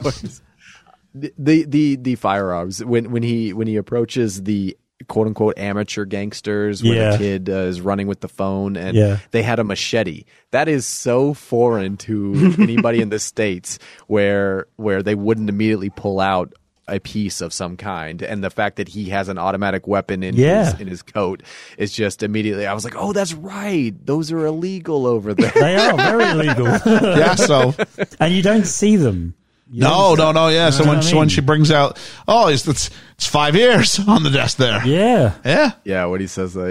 [1.14, 4.76] the the the firearms when when he when he approaches the
[5.08, 7.14] quote unquote amateur gangsters when Yeah.
[7.14, 9.18] a kid uh, is running with the phone and Yeah.
[9.30, 15.02] they had a machete that is so foreign to anybody in the states where where
[15.02, 16.52] they wouldn't immediately pull out
[16.88, 20.36] a piece of some kind, and the fact that he has an automatic weapon in
[20.36, 20.70] Yeah.
[20.70, 21.42] his in his coat
[21.78, 22.64] is just immediately.
[22.64, 23.92] I was like, oh, that's right.
[24.06, 25.50] Those are illegal over there.
[25.52, 27.34] They are very illegal, yeah.
[27.34, 27.74] So
[28.20, 29.34] and you don't see them.
[29.68, 30.48] You no, no, no.
[30.48, 30.70] Yeah.
[30.70, 33.56] So know when what I so when she brings out, oh, it's it's, it's five
[33.56, 34.84] years on the desk there.
[34.86, 35.72] Yeah, Yeah.
[35.84, 36.70] Yeah, what he says that.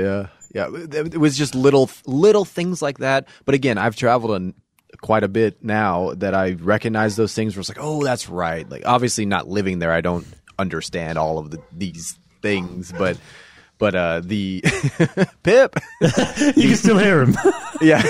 [0.54, 0.84] Yeah, yeah.
[0.84, 3.28] It, it was just little little things like that.
[3.46, 4.54] But again, I've traveled on
[5.02, 7.56] quite a bit now that I recognize those things.
[7.56, 8.68] Where it's like, oh, that's right.
[8.70, 10.26] Like obviously, not living there, I don't
[10.58, 13.18] understand all of the, these things, but.
[13.78, 14.62] But uh the
[15.44, 15.76] Pip,
[16.56, 17.36] you can still hear him.
[17.82, 18.02] yeah,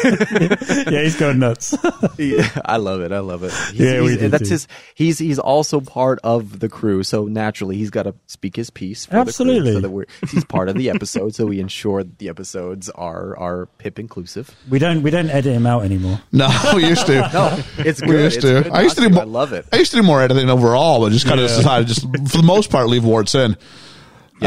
[0.90, 1.76] yeah, he's going nuts.
[2.18, 3.12] He- I love it.
[3.12, 3.52] I love it.
[3.72, 4.50] He's, Yeah, we do that's too.
[4.54, 4.68] his.
[4.94, 9.08] He's he's also part of the crew, so naturally he's got to speak his piece.
[9.08, 9.60] For Absolutely.
[9.60, 12.30] the crew, so that we're, he's part of the episode, so we ensure that the
[12.30, 14.56] episodes are are Pip inclusive.
[14.70, 16.22] we don't we don't edit him out anymore.
[16.32, 17.22] No, we used to.
[17.34, 18.10] No, it's good.
[18.10, 18.62] We used It's to.
[18.64, 19.10] good I used to do.
[19.10, 19.66] More, I love it.
[19.74, 22.44] I used to do more editing overall, but just kind of decided just for the
[22.44, 23.58] most part leave warts in.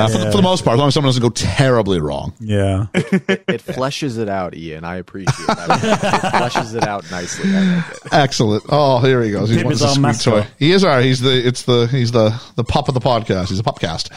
[0.04, 2.32] Uh, for, the, for the most part, as long as someone doesn't go terribly wrong.
[2.40, 4.84] Yeah, It fleshes it out, Ian.
[4.84, 5.68] I appreciate that.
[5.82, 7.50] it fleshes it out nicely.
[7.54, 7.98] I like it.
[8.12, 8.64] Excellent.
[8.68, 9.50] Oh, here he goes.
[9.50, 10.44] He Pip wants is a our sweet mascot.
[10.44, 10.50] toy.
[10.58, 11.00] He is our.
[11.00, 11.46] He's the.
[11.46, 11.86] It's the.
[11.86, 13.48] He's the the pup of the podcast.
[13.48, 14.10] He's a pupcast.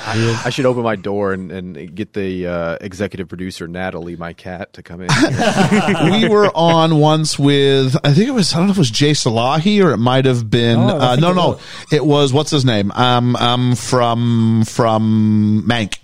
[0.46, 4.74] I should open my door and, and get the uh, executive producer Natalie, my cat,
[4.74, 5.10] to come in.
[6.12, 8.92] we were on once with I think it was I don't know if it was
[8.92, 11.62] Jay Salahi or it might have been Oh, I uh, think no it no was.
[11.92, 15.98] it was what's his name um um from from Mank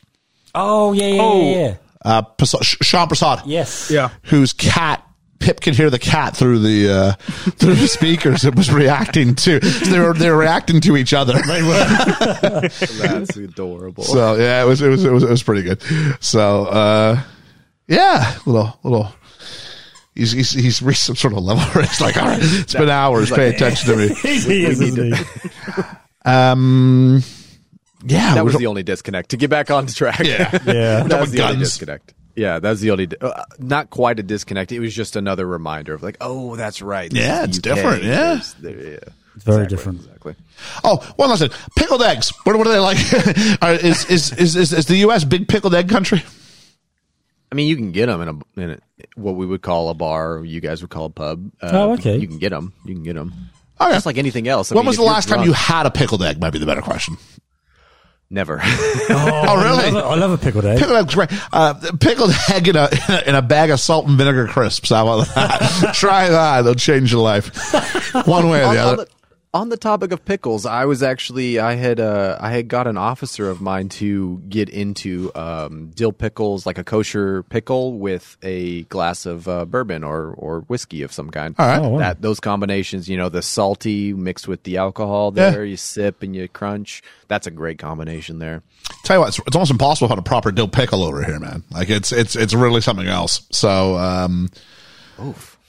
[0.55, 1.41] Oh yeah, yeah, Oh.
[1.51, 1.75] yeah, yeah.
[2.05, 3.89] uh Prasad, Sh- Sean Prasad Yes.
[3.91, 4.09] Yeah.
[4.23, 5.03] whose cat
[5.39, 7.11] Pip could hear the cat through the uh,
[7.59, 8.43] through the speakers.
[8.43, 9.61] It was reacting to.
[9.63, 11.33] So they were they were reacting to each other.
[11.43, 14.03] That's adorable.
[14.03, 15.79] So yeah, it was it was it was it was pretty good.
[16.23, 17.21] So uh,
[17.87, 19.11] yeah, little little.
[20.15, 22.89] He's he's he's reached some sort of level where it's like, all right, it's been
[22.89, 23.29] hours.
[23.29, 24.07] Pay attention to me.
[24.15, 25.23] he is, isn't he?
[26.25, 27.21] Um,
[28.07, 29.29] yeah, that was the only disconnect.
[29.29, 30.19] To get back on track.
[30.19, 30.51] yeah.
[30.65, 31.03] Yeah.
[31.03, 32.13] that was the only disconnect.
[32.35, 33.07] Yeah, that was the only.
[33.19, 34.71] Uh, not quite a disconnect.
[34.71, 37.09] It was just another reminder of like, oh, that's right.
[37.11, 37.63] This Yeah, it's UK.
[37.63, 38.13] different, yeah.
[38.13, 38.97] There's- there- yeah.
[39.35, 39.99] It's very Exactly, different.
[40.05, 40.35] Exactly.
[40.83, 41.51] Oh, one last thing.
[41.77, 42.31] Pickled eggs.
[42.43, 42.97] What, what are they like?
[43.61, 45.23] Are- is, is, is, is, is the U.S.
[45.25, 46.23] big pickled egg country?
[47.51, 48.77] I mean, you can get them in a in a,
[49.15, 51.51] what we would call a bar, you guys would call a pub.
[51.61, 52.17] Uh, Oh, okay.
[52.17, 52.73] You can get them.
[52.83, 53.31] You can get them.
[53.79, 53.91] Okay.
[53.91, 54.71] Just like anything else.
[54.71, 56.41] I when mean, was the you're last time you had a pickled egg?
[56.41, 57.17] Might be the better question.
[58.29, 58.61] Never.
[59.09, 59.91] Oh, I really?
[59.91, 60.79] love, a- I love a pickled egg.
[60.79, 61.29] Pickled egg's great.
[61.53, 62.89] Uh, pickled egg in a,
[63.25, 64.89] in a bag of salt and vinegar crisps.
[64.89, 65.93] How about that?
[65.95, 66.59] Try that.
[66.59, 67.47] It'll change your life.
[68.27, 69.07] One way or the other.
[69.57, 72.87] The, on the topic of pickles, I was actually I had uh, I had got
[72.87, 78.37] an officer of mine to get into um, dill pickles, like a kosher pickle with
[78.43, 81.55] a glass of uh, bourbon or or whiskey of some kind.
[81.57, 81.79] All right.
[81.81, 81.99] Oh, wow.
[81.99, 85.49] That those combinations, you know, the salty mixed with the alcohol Yeah.
[85.51, 87.01] there, you sip and you crunch.
[87.27, 88.63] That's a great combination there.
[89.03, 91.39] Tell you what, it's, it's almost impossible to find a proper dill pickle over here,
[91.39, 91.63] man.
[91.71, 93.45] Like it's it's it's really something else.
[93.51, 94.49] So, um,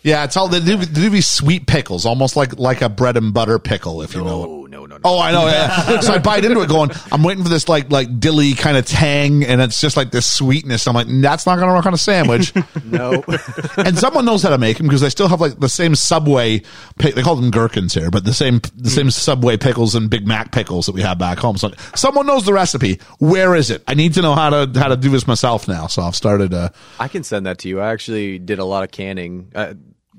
[0.02, 3.58] yeah, it's all they do, these sweet pickles, almost like like a bread and butter
[3.58, 4.66] pickle, if you know.
[4.66, 4.67] It.
[4.68, 5.02] No no no.
[5.04, 5.46] Oh, I know.
[5.46, 6.00] Yeah.
[6.00, 8.86] so I bite into it, going, I'm waiting for this like like dilly kind of
[8.86, 10.86] tang, and it's just like this sweetness.
[10.86, 12.52] I'm like, that's not going to work on a sandwich.
[12.84, 13.24] no.
[13.76, 16.62] and someone knows how to make them because they still have like the same Subway.
[16.98, 20.26] Pick, they call them gherkins here, but the same the same Subway pickles and Big
[20.26, 21.56] Mac pickles that we have back home.
[21.56, 23.00] So someone knows the recipe.
[23.18, 23.82] Where is it?
[23.86, 25.86] I need to know how to how to do this myself now.
[25.86, 26.52] So I've started.
[26.54, 27.80] Uh, I can send that to you.
[27.80, 29.52] I actually did a lot of canning.
[29.54, 29.74] Uh,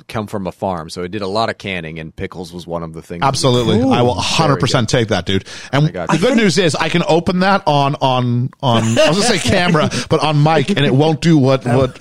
[0.08, 2.84] come from a farm, so I did a lot of canning, and pickles was one
[2.84, 3.24] of the things.
[3.24, 5.46] absolutely, I will Very 100 percent take that, dude.
[5.72, 8.84] And the good news is I can open that on on on.
[8.84, 11.98] I was gonna say camera, but on mic, and it won't do what what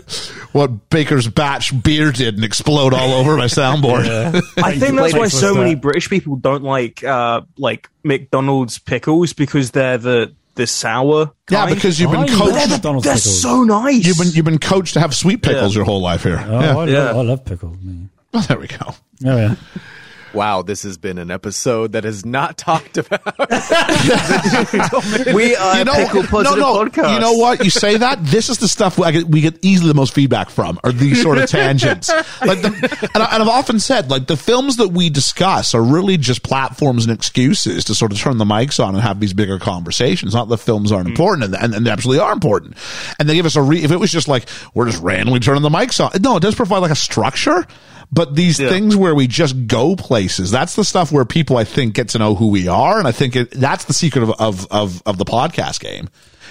[0.52, 4.06] what Baker's batch beer did and explode all over my soundboard.
[4.62, 5.74] I think that's why so many.
[5.74, 11.32] British people don't like uh like McDonald's pickles because they're the the sour.
[11.50, 12.70] Yeah, because you've Oh, been you love coached.
[12.70, 14.04] McDonald's they're so nice.
[14.04, 15.78] You've been you've been coached to have sweet pickles Yeah.
[15.78, 16.44] your whole life here.
[16.46, 16.76] Oh, yeah.
[16.76, 16.98] I, Yeah.
[17.04, 17.76] love, I love pickles.
[17.80, 18.10] Man.
[18.34, 18.76] Well, there we go.
[18.88, 19.54] Oh yeah.
[20.34, 23.24] Wow, this has been an episode that is not talked about.
[25.34, 26.84] we are you know, pickle no, positive no.
[26.84, 27.14] podcast.
[27.14, 27.64] You know what?
[27.64, 28.24] You say that.
[28.24, 31.22] This is the stuff I get, we get easily the most feedback from, are these
[31.22, 32.08] sort of tangents.
[32.08, 35.82] Like, the, and, I, and I've often said, like the films that we discuss are
[35.82, 39.32] really just platforms and excuses to sort of turn the mics on and have these
[39.32, 40.34] bigger conversations.
[40.34, 41.12] Not that films aren't hmm.
[41.12, 42.76] important, and, and, and they absolutely are important.
[43.18, 43.82] And they give us a re.
[43.82, 46.54] If it was just like we're just randomly turning the mics on, no, it does
[46.54, 47.66] provide like a structure.
[48.10, 48.70] But these Yeah.
[48.70, 52.18] things where we just go places, that's the stuff where people, I think, get to
[52.18, 52.98] know who we are.
[52.98, 56.08] And I think it, that's the secret of, of, of, of the podcast game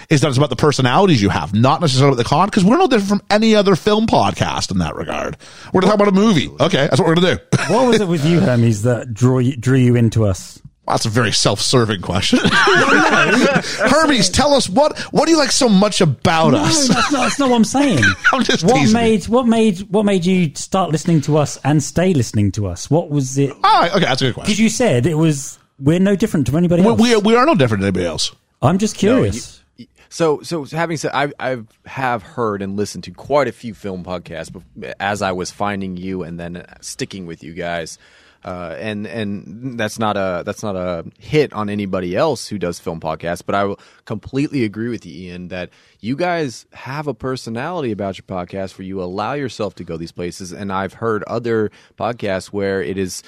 [0.10, 2.78] is that it's about the personalities you have, not necessarily about the con, because we're
[2.78, 5.36] no different from any other film podcast in that regard.
[5.74, 6.48] We're going to talk about a movie.
[6.48, 6.88] Okay.
[6.88, 7.74] That's what we're going to do.
[7.74, 10.62] What was it with you, Hermes, that drew you, drew you into us?
[10.88, 12.40] Well, that's a very self-serving question.
[12.46, 16.88] Hermes, tell us what what do you like so much about No, us?
[16.88, 18.00] that's not, that's not what I'm saying.
[18.34, 18.94] I'm just what teasing you.
[18.94, 22.90] made what made what made you start listening to us and stay listening to us?
[22.90, 23.54] What was it?
[23.64, 24.48] Ah, okay, that's a good question.
[24.52, 27.02] Because you said it was we're no different to anybody We, else.
[27.02, 28.34] we, are, we are no different than anybody else.
[28.62, 29.62] I'm just curious.
[30.10, 34.06] So, so having said, I I have heard and listened to quite a few film
[34.06, 38.00] podcasts bef- as I was finding you and then sticking with you guys,
[38.48, 42.80] uh, and and that's not a that's not a hit on anybody else who does
[42.80, 45.70] film podcasts, but I will completely agree with you, Ian, that
[46.00, 50.14] you guys have a personality about your podcast where you allow yourself to go these
[50.14, 53.22] places, and I've heard other podcasts where it is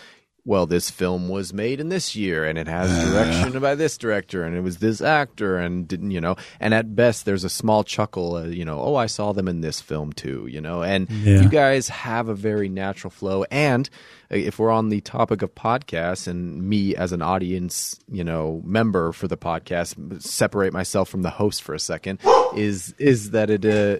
[0.45, 4.43] well, this film was made in this year and it has direction by this director
[4.43, 7.83] and it was this actor and didn't, you know, and at best there's a small
[7.83, 11.09] chuckle, uh, you know, oh, I saw them in this film too, you know, and
[11.09, 11.41] Yeah.
[11.41, 13.43] you guys have a very natural flow.
[13.51, 13.89] And
[14.31, 18.61] uh, if we're on the topic of podcasts and me as an audience, you know,
[18.65, 22.19] member for the podcast, separate myself from the host for a second,
[22.55, 23.99] is, is that it, uh,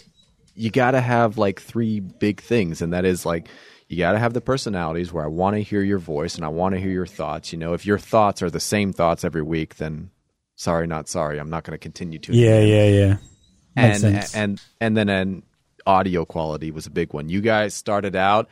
[0.56, 3.48] you got to have like three big things, and that is like
[3.90, 6.50] you got to have the personalities where I want to hear your voice and I
[6.50, 7.52] want to hear your thoughts.
[7.52, 10.12] You know, if your thoughts are the same thoughts every week, then
[10.56, 11.40] sorry, not sorry.
[11.40, 12.34] I'm not going to continue to.
[12.34, 13.18] Yeah, yeah, yeah.
[13.76, 14.36] and sense.
[14.36, 15.44] and and then an
[15.88, 17.30] audio quality was a big one.
[17.30, 18.48] You guys started out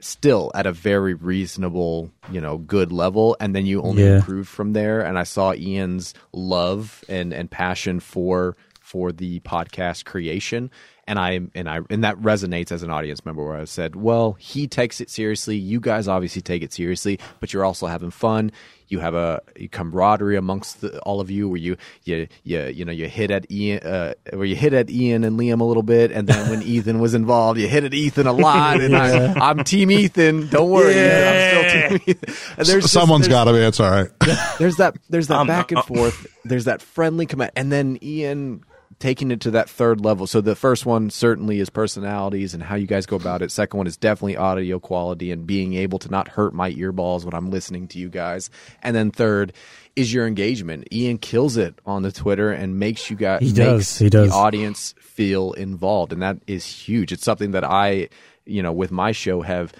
[0.00, 4.16] still at a very reasonable, you know, good level, and then you only Yeah.
[4.16, 5.00] improved from there.
[5.00, 10.70] And I saw Ian's love and and passion for for the podcast creation.
[11.08, 14.34] And I and I and that resonates as an audience member where I said, well,
[14.38, 15.56] he takes it seriously.
[15.56, 18.52] You guys obviously take it seriously, but you're also having fun.
[18.90, 22.92] You have a camaraderie amongst the, all of you, where you you you you know
[22.92, 26.10] you hit at Ian, uh, where you hit at Ian and Liam a little bit,
[26.12, 28.80] and then when Ethan was involved, you hit at Ethan a lot.
[28.80, 30.48] And I, I'm Team Ethan.
[30.48, 32.34] Don't worry, I'm still Team Ethan.
[32.58, 33.58] And there's just- Someone's there's- got to be.
[33.60, 34.08] It's all right.
[34.58, 37.98] there's that there's that Um, back and uh, forth there's that friendly command and then
[38.02, 38.62] ian
[38.98, 40.26] taking it to that third level.
[40.26, 43.52] So the first one certainly is personalities and how you guys go about it.
[43.52, 47.32] Second one is definitely audio quality and being able to not hurt my earballs when
[47.34, 48.50] i'm listening to you guys.
[48.82, 49.52] And then third
[49.94, 50.88] is your engagement.
[50.92, 54.30] Ian kills it on the twitter and makes you guys He does, he does.
[54.30, 56.12] the audience feel involved.
[56.12, 57.12] And that is huge.
[57.12, 58.08] It's something that i
[58.46, 59.72] you know with my show have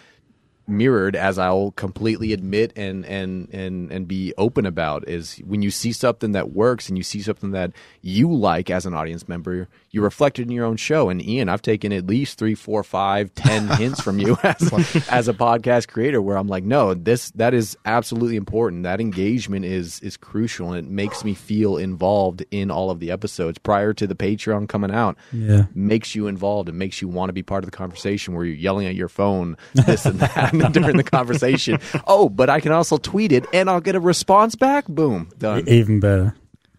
[0.68, 5.70] mirrored as I'll completely admit and and and and be open about is when you
[5.70, 7.72] see something that works and you see something that
[8.02, 11.08] you like as an audience member, you reflect it in your own show.
[11.08, 15.28] And Ian, I've taken at least three, four, five, ten hints from you as as
[15.28, 18.82] a podcast creator where I'm like, no, this that is absolutely important.
[18.82, 23.10] That engagement is is crucial and it makes me feel involved in all of the
[23.10, 25.64] episodes prior to the Patreon coming out Yeah.
[25.74, 28.54] makes you involved and makes you want to be part of the conversation where you're
[28.54, 31.78] yelling at your phone this and that during the conversation.
[32.06, 34.86] Oh, but I can also tweet it and I'll get a response back.
[34.86, 35.68] Boom, done.
[35.68, 36.34] Even better.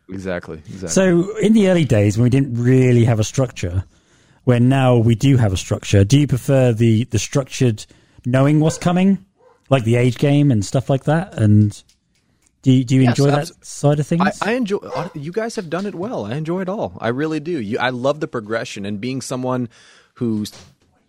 [0.10, 0.58] Exactly.
[0.58, 0.90] Exactly.
[0.90, 3.84] So, in the early days when we didn't really have a structure,
[4.46, 7.86] where now we do have a structure, do you prefer the the structured
[8.26, 9.24] knowing what's coming,
[9.70, 11.36] like the age game and stuff like that?
[11.38, 11.82] And
[12.64, 14.40] do you, do you Yes, enjoy that side of things?
[14.42, 14.78] I, I enjoy.
[14.78, 16.26] uh, You guys have done it well.
[16.26, 16.98] I enjoy it all.
[17.00, 17.60] I really do.
[17.60, 19.70] You, I love the progression and being someone
[20.16, 20.52] who's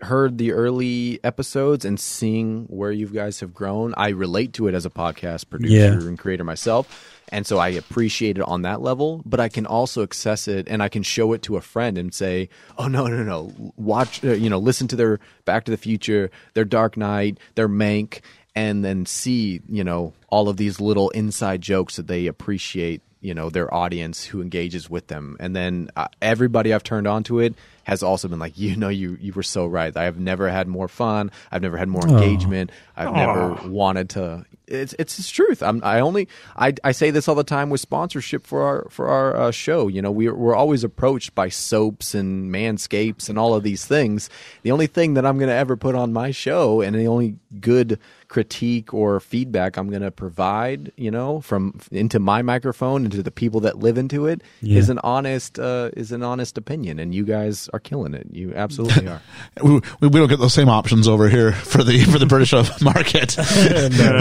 [0.02, 3.94] heard the early episodes and seeing where you guys have grown.
[3.96, 5.92] I relate to it as a podcast producer Yeah.
[5.92, 7.16] and creator myself.
[7.32, 10.82] And so I appreciate it on that level, but I can also access it and
[10.82, 13.72] I can show it to a friend and say, "Oh no, no, no!
[13.76, 17.68] Watch, uh, you know, listen to their Back to the Future, their Dark Knight, their
[17.68, 18.20] Mank,
[18.56, 23.34] and then see, you know, all of these little inside jokes that they appreciate, you
[23.34, 25.36] know, their audience who engages with them.
[25.40, 28.88] And then uh, everybody I've turned on to it has also been like, you know,
[28.88, 29.94] you you were so right.
[29.96, 31.30] I have never had more fun.
[31.52, 32.70] I've never had more engagement.
[32.96, 34.44] I've never wanted to.
[34.66, 35.62] It's it's the truth.
[35.62, 39.08] I'm I only I I say this all the time with sponsorship for our for
[39.08, 39.88] our uh, show.
[39.88, 44.30] You know, we're we're always approached by soaps and manscapes and all of these things.
[44.62, 47.36] The only thing that I'm going to ever put on my show and the only
[47.60, 47.98] good
[48.30, 53.30] critique or feedback I'm going to provide, you know, from into my microphone into the
[53.32, 54.92] people that live into it, is Yeah.
[54.92, 58.28] an honest uh, is an honest opinion, and you guys are killing it.
[58.30, 59.20] You absolutely are.
[59.64, 62.52] we, we we don't get those same options over here for the for the British
[62.80, 63.30] market.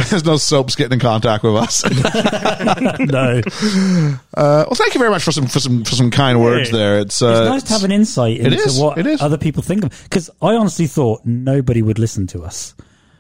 [0.09, 1.83] There's no soaps getting in contact with us.
[2.99, 3.41] no.
[4.33, 6.99] Uh, well, thank you very much for some for some for some kind words there.
[6.99, 9.21] It's, uh, It's nice to have an insight into is, what it is.
[9.21, 10.03] other people think of.
[10.03, 12.73] Because I honestly thought nobody would listen to us.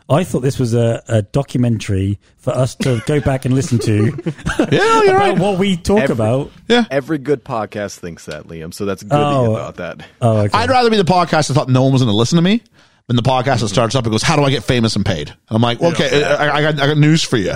[0.09, 4.05] I thought this was a, a documentary for us to go back and listen to
[4.71, 5.37] yeah, you're about right.
[5.39, 6.51] what we talk Every- about.
[6.67, 6.85] Yeah.
[6.89, 8.73] Every good podcast thinks that, Liam.
[8.73, 9.51] So that's good that Oh.
[9.51, 10.05] you thought that.
[10.21, 10.57] Oh, okay.
[10.57, 12.63] I'd rather be the podcast that thought no one was going to listen to me
[13.07, 15.29] than the podcast that starts up and goes, "How do I get famous and paid?"
[15.29, 17.53] And I'm like, well, "Okay, I, I got I got news for you.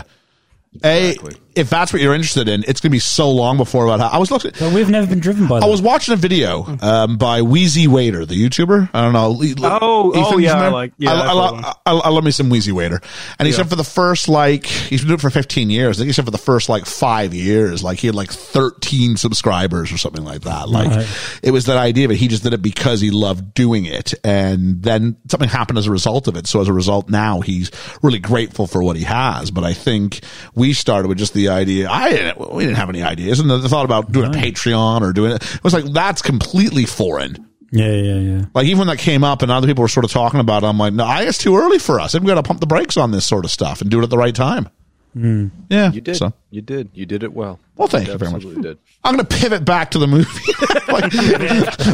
[0.84, 1.36] A, Exactly.
[1.56, 4.08] If that's what you're interested in, it's going to be so long before about how
[4.08, 4.52] I was looking.
[4.60, 5.66] But we've never been driven by that.
[5.66, 8.90] I was watching a video um, by Wheezy Waiter, the YouTuber.
[8.94, 9.32] I don't know.
[9.32, 10.54] Le- Le- Oh, oh, yeah.
[10.62, 11.62] I like- yeah, I, I I, follow.
[11.86, 13.02] I, I love me some Wheezy Waiter.
[13.40, 13.58] And he Yeah.
[13.58, 15.98] said for the first like he's been doing it for 15 years.
[15.98, 19.18] I think he said for the first like five years, like he had like 13
[19.18, 20.70] subscribers or something like that.
[20.70, 21.08] Like Right.
[21.44, 24.82] it was that idea, but he just did it because he loved doing it, and
[24.84, 26.48] then something happened as a result of it.
[26.48, 29.52] So as a result, now he's really grateful for what he has.
[29.52, 30.22] But I think
[30.56, 31.90] we started with just the idea.
[31.90, 35.02] I didn't, we didn't have any ideas, and the, the thought about doing a Patreon
[35.02, 37.48] or doing it, it was like that's completely foreign.
[37.72, 38.46] yeah, yeah, yeah.
[38.54, 40.68] Like even when that came up and other people were sort of talking about it,
[40.68, 42.14] I'm like, no, I it's too early for us.
[42.14, 44.00] I think we got to pump the brakes on this sort of stuff and do
[44.00, 44.70] it at the right time.
[45.16, 46.16] Yeah, You did.
[46.16, 46.90] So, You did.
[46.94, 47.60] You did it well.
[47.76, 48.44] Well, thank you very much.
[48.44, 48.80] Did.
[49.04, 50.30] I'm going to pivot back to the movie.
[50.86, 51.12] Like,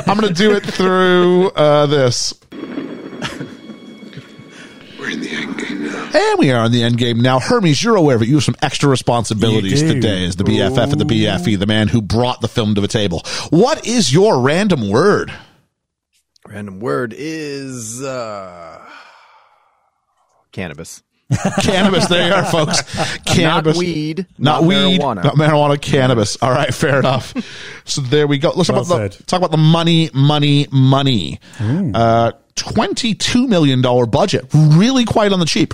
[0.10, 2.34] I'm going to do it through uh, this.
[5.10, 6.12] We're in the end game now.
[6.14, 7.40] And we are in the end game now.
[7.40, 8.28] Hermes, you're aware of it.
[8.28, 12.02] You have some extra responsibilities today as the BFF and the BFE, the man who
[12.02, 13.24] brought the film to the table.
[13.50, 15.34] What is your random word?
[16.48, 18.84] Random word is uh,
[20.52, 21.02] cannabis.
[21.62, 22.08] Cannabis.
[22.08, 22.82] There you are, folks.
[23.26, 23.76] Cannabis.
[23.76, 24.28] Not weed.
[24.40, 25.00] Not, weed.
[25.00, 25.24] Marijuana.
[25.24, 25.80] Not marijuana.
[25.80, 26.38] Cannabis.
[26.42, 26.74] All right.
[26.74, 27.36] Fair enough.
[27.86, 28.52] So there we go.
[28.56, 31.40] Let's Well talk, about the, talk about the money, money, money.
[31.60, 32.32] Uh,
[32.64, 34.46] $22 million budget.
[34.54, 35.74] Really quite on the cheap.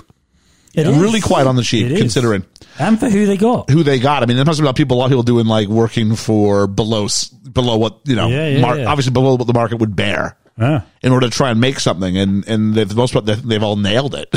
[0.74, 0.98] It is.
[0.98, 1.98] Really quite on the cheap, It is.
[2.00, 2.44] considering
[2.78, 3.70] And for who they got.
[3.70, 4.22] who they got.
[4.22, 5.68] I mean, there must be a lot of people, a lot of people doing like
[5.68, 7.06] working for below,
[7.50, 8.86] below what, you know, Yeah, yeah, mar- yeah.
[8.86, 10.84] obviously below what the market would bear Ah.
[11.02, 12.16] in order to try and make something.
[12.18, 14.28] And, and they've, most part, they've, they've all nailed it.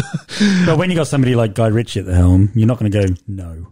[0.65, 3.07] But when you got somebody like Guy Ritchie at the helm, you're not going to
[3.07, 3.67] go, no.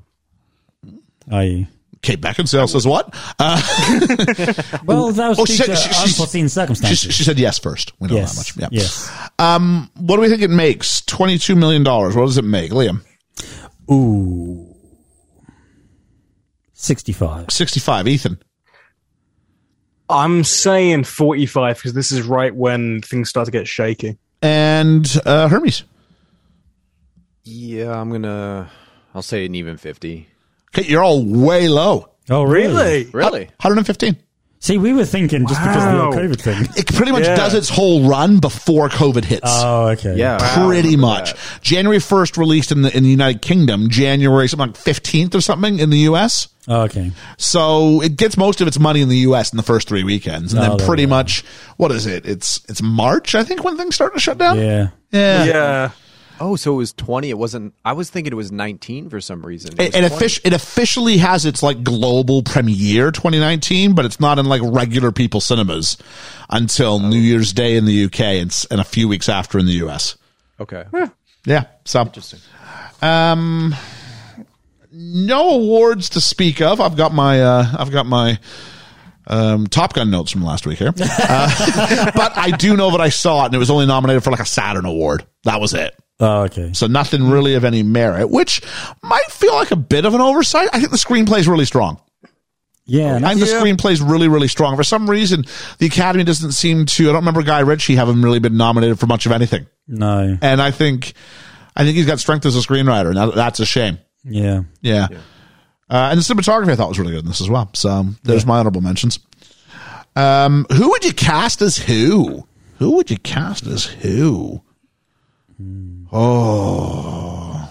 [1.32, 1.68] You?
[2.08, 3.14] Kate Beckinsale says what?
[3.38, 3.61] Uh,
[4.86, 7.14] Well, that was Oh, due she- she- she's- unforeseen she, circumstances.
[7.14, 7.92] she said yes first.
[8.00, 8.34] We know yes.
[8.34, 8.72] that much.
[8.72, 8.80] Yeah.
[8.80, 9.11] Yes.
[9.40, 11.02] Um, what do we think it makes?
[11.02, 11.84] $22 million.
[11.84, 12.72] What does it make?
[12.72, 13.02] Liam?
[13.92, 14.74] Ooh.
[16.74, 17.48] 65.
[17.52, 18.08] 65.
[18.08, 18.42] Ethan?
[20.10, 24.18] I'm saying 45 because this is right when things start to get shaky.
[24.42, 25.84] And uh, Hermes?
[27.44, 28.69] Yeah, I'm gonna.
[29.16, 30.27] I'll say an even fifty.
[30.78, 32.10] Okay, you're all way low.
[32.30, 33.06] Oh, really?
[33.14, 33.46] Really?
[33.62, 34.18] 115.
[34.60, 36.04] See, we were thinking just because of the Wow.
[36.06, 36.68] whole COVID thing.
[36.76, 37.36] It pretty much Yeah.
[37.36, 39.44] does its whole run before COVID hits.
[39.46, 40.16] Oh, okay.
[40.18, 40.38] Yeah.
[40.66, 41.02] pretty Wow.
[41.14, 41.36] much.
[41.62, 45.78] January 1st released in the in the United Kingdom, January something like 15th or something
[45.80, 46.48] in the US.
[46.68, 47.12] Oh, okay.
[47.38, 50.54] So it gets most of its money in the US in the first 3 weekends
[50.54, 51.16] and Oh, then there pretty we go.
[51.18, 51.44] much
[51.78, 52.26] what is it?
[52.26, 54.58] It's it's March I think when things start to shut down.
[54.58, 54.88] Yeah.
[55.12, 55.44] Yeah.
[55.46, 55.90] Yeah.
[56.40, 57.30] Oh, so it was twenty.
[57.30, 57.74] It wasn't.
[57.83, 59.74] I was thinking it was nineteen for some reason.
[59.74, 60.16] It It, it, 20.
[60.16, 65.11] offici- it officially has its like global premiere 2019, but it's not in like regular
[65.11, 65.98] people cinemas
[66.49, 69.85] until New Year's Day in the UK and, and a few weeks after in the
[69.88, 70.17] US.
[70.59, 70.83] Okay.
[71.45, 71.66] Yeah.
[71.85, 72.40] So Interesting.
[73.01, 73.75] Um,
[74.91, 76.82] no awards to speak of.
[76.82, 78.40] I've got my uh, I've got my
[79.27, 83.09] um, Top Gun notes from last week here, uh, but I do know that I
[83.09, 85.25] saw it and it was only nominated for like a Saturn award.
[85.43, 85.93] That was it.
[86.20, 86.72] Oh, okay.
[86.74, 88.62] So nothing really of any merit, which
[89.04, 90.70] might feel like a bit of an oversight.
[90.74, 92.02] I think the screenplay is really strong.
[92.90, 93.16] Yeah.
[93.18, 94.76] and I think the screenplay is really, really strong.
[94.78, 95.46] For some reason,
[95.78, 97.04] the Academy doesn't seem to.
[97.04, 100.38] I don't remember Guy Ritchie having really been nominated for much of anything, No.
[100.42, 101.14] and I think,
[101.76, 104.00] I think he's got strength as a screenwriter, and that, that's a shame.
[104.24, 104.62] Yeah.
[104.82, 105.08] Yeah.
[105.90, 107.70] Uh, and the cinematography I thought was really good in this as well.
[107.74, 109.20] So there's my honorable mentions.
[110.16, 112.48] Um, who would you cast as who?
[112.80, 114.62] Who would you cast as who?
[116.11, 117.69] Oh,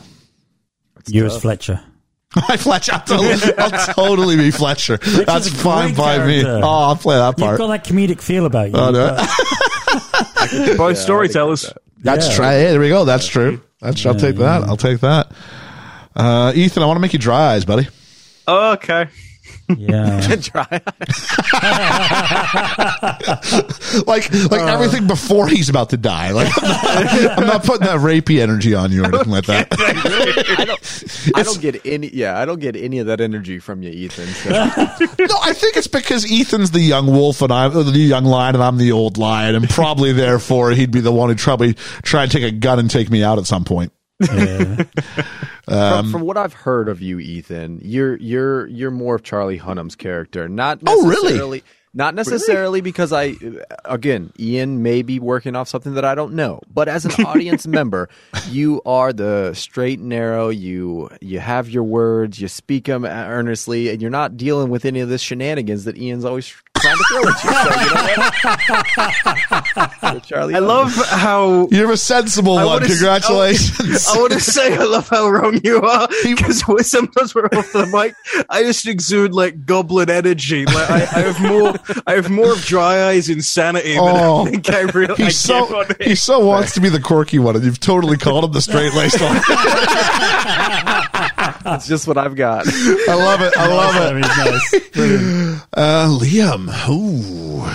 [1.08, 1.80] You as Fletcher.
[2.48, 2.92] my Fletcher.
[2.92, 4.96] I'll totally, I'll totally be Fletcher.
[4.98, 6.42] That's a fine great by me.
[6.42, 6.60] character.
[6.64, 7.52] Oh, I'll play that part.
[7.52, 8.76] You've got that comedic feel about you.
[8.76, 9.16] Oh, no.
[9.16, 11.72] but- Both storytellers.
[11.98, 12.34] That's Yeah.
[12.36, 12.44] true.
[12.44, 13.04] Hey, there we go.
[13.04, 13.60] That's true.
[13.80, 14.62] That's I'll take that.
[14.64, 15.30] I'll take that.
[16.14, 17.88] Uh, Ethan, I want to make you dry eyes, buddy.
[18.48, 19.06] Okay.
[19.76, 20.20] Yeah.
[20.42, 20.66] Try.
[24.06, 24.66] like like uh.
[24.66, 26.30] everything before he's about to die.
[26.30, 29.68] Like I'm not, I'm not putting that rapey energy on you or anything like that.
[30.58, 31.36] I don't.
[31.36, 32.08] I don't get any.
[32.08, 34.26] Yeah, I don't get any of that energy from you, Ethan.
[34.26, 34.50] So.
[34.50, 38.62] no, I think it's because Ethan's the young wolf and I'm the young lion and
[38.62, 42.32] I'm the old lion, and probably therefore he'd be the one who'd probably try and
[42.32, 43.92] take a gun and take me out at some point.
[44.20, 44.84] Yeah.
[45.64, 49.58] from, um, from what I've heard of you, Ethan, you're you're you're more of Charlie
[49.58, 50.48] Hunnam's character.
[50.48, 51.22] Not Oh, really?
[51.24, 51.64] necessarily.
[51.94, 53.36] Not necessarily because I,
[53.86, 56.60] again, Ian may be working off something that I don't know.
[56.70, 58.10] But as an audience member,
[58.50, 60.50] you are the straight and narrow.
[60.50, 62.38] You you have your words.
[62.38, 66.26] You speak them earnestly, and you're not dealing with any of this shenanigans that Ian's
[66.26, 67.52] always trying to throw at you.
[67.52, 68.06] So, you know
[70.12, 70.22] what?
[70.26, 72.74] Charlie, I um, love how You're a sensible I one.
[72.74, 74.06] wanna- Congratulations.
[74.08, 77.86] I want to say I love how wrong you are because sometimes we're off the
[77.86, 78.14] mic.
[78.48, 80.64] I just exude like goblin energy.
[80.66, 81.74] Like I, I have more,
[82.06, 85.14] I have more of dry eyes insanity than Oh, I think I really.
[85.22, 88.16] I He so on he so wants to be the quirky one, and you've totally
[88.16, 89.36] called him the straight laced one.
[91.64, 92.66] that's just what I've got.
[92.66, 93.56] I love it.
[93.56, 94.14] I love it.
[94.14, 95.62] mean, nice.
[95.72, 96.68] Uh, Liam.
[96.88, 97.66] Ooh.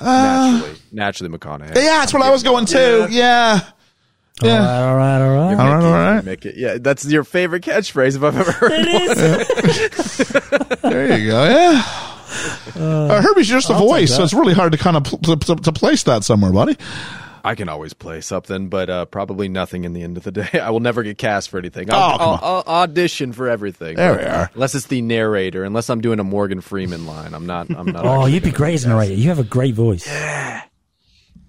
[0.00, 1.74] naturally, naturally, McConaughey.
[1.74, 3.08] Yeah, that's what I was going to.
[3.10, 3.60] Yeah.
[4.42, 4.86] Yeah.
[4.86, 5.58] All right, all right, all right.
[5.58, 6.24] All right, all right.
[6.24, 6.54] Mickey.
[6.56, 8.72] Yeah, that's your favorite catchphrase if I've ever heard.
[8.74, 10.30] It is.
[10.90, 11.44] There you go.
[11.44, 11.82] Yeah.
[12.74, 15.56] Uh, Herbie's just a I'll voice, so it's really hard to kind of pl- to,
[15.56, 16.76] to place that somewhere, buddy.
[17.44, 20.60] I can always play something, but uh, probably nothing in the end of the day.
[20.60, 21.90] I will never get cast for anything.
[21.90, 23.96] Oh, I'll, come I'll, I'll audition for everything.
[23.96, 24.50] There we are.
[24.54, 27.70] Unless it's the narrator, unless I'm doing a Morgan Freeman line, I'm not.
[27.70, 28.04] I'm not.
[28.10, 29.14] Oh, you'd be great as a narrator.
[29.14, 30.06] You have a great voice.
[30.06, 30.62] Yeah.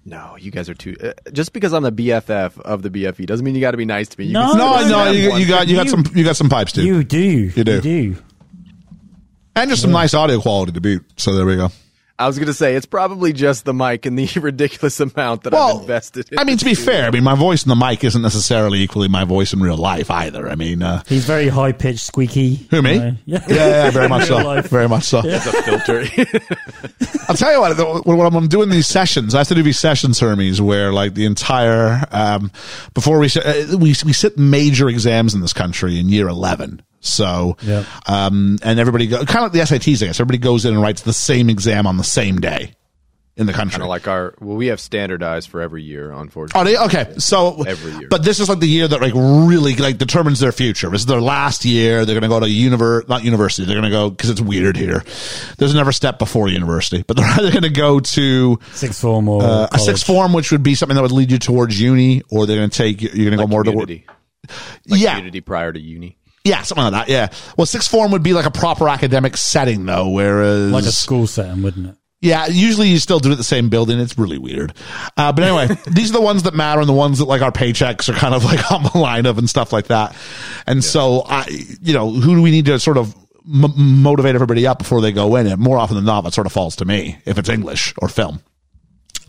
[0.04, 0.96] No, you guys are too.
[1.00, 3.84] Uh, just because I'm the BFF of the BFE doesn't mean you got to be
[3.84, 4.26] nice to me.
[4.26, 6.72] You No, No, no, you, you got you got You- some you got some pipes
[6.72, 7.18] too, You do.
[7.20, 7.74] You do.
[7.76, 8.16] You do.
[9.54, 11.04] and just some nice audio quality to boot.
[11.16, 11.68] So there we go.
[12.18, 15.80] I was gonna say it's probably just the mic and the ridiculous amount that I've
[15.80, 16.28] invested.
[16.32, 18.80] In I mean, to be fair, I mean, my voice in the mic isn't necessarily
[18.80, 20.48] equally my voice in real life either.
[20.48, 22.66] I mean, uh, He's very high pitched, squeaky.
[22.70, 22.92] Who, me?
[22.94, 23.16] you know.
[23.24, 23.44] Yeah.
[23.48, 24.68] yeah, yeah, very much so, life.
[24.68, 25.22] very much so.
[25.24, 26.04] it's a filter.
[27.28, 29.62] I'll tell you what, though, when when I'm doing these sessions, I have to do
[29.62, 32.50] these sessions, Hermes, where like the entire, um,
[32.94, 36.82] before we, uh, we, we sit major exams in this country in year 11.
[37.02, 37.84] So, Yep.
[38.08, 40.20] um, and everybody go, kind of like the SATs, I guess.
[40.20, 42.74] Everybody goes in and writes the same exam on the same day
[43.34, 43.72] in the country.
[43.72, 44.34] kind of like our.
[44.40, 46.76] Well, we have standardized for every year, unfortunately.
[46.76, 47.14] Oh, they, okay.
[47.18, 48.08] So, Every year.
[48.08, 50.90] but this is like the year that like really like determines their future.
[50.90, 52.04] This is their last year.
[52.04, 53.64] They're going to go to univer, not university.
[53.64, 55.02] They're going to go because it's weird here.
[55.58, 59.42] There's never step before university, but they're either going to go to Sixth form or
[59.42, 59.86] uh, a college.
[59.86, 62.70] sixth form, which would be something that would lead you towards uni, or they're going
[62.70, 64.04] to take you're going to go more community.
[64.46, 64.54] to
[64.88, 66.18] Like yeah, community prior to uni.
[66.44, 67.08] Yeah, something like that.
[67.08, 67.28] Yeah.
[67.56, 71.26] Well, sixth form would be like a proper academic setting, though, whereas like a school
[71.26, 71.96] setting, wouldn't it?
[72.20, 73.98] Yeah, usually you still do it at the same building.
[73.98, 74.72] It's really weird.
[75.16, 77.50] Uh, but anyway, these are the ones that matter and the ones that like our
[77.50, 80.14] paychecks are kind of like on the line of and stuff like that.
[80.66, 81.46] And so I,
[81.82, 83.12] you know, who do we need to sort of
[83.44, 85.48] m- motivate everybody up before they go in?
[85.48, 88.08] And more often than not, it sort of falls to me if it's English or
[88.08, 88.40] film.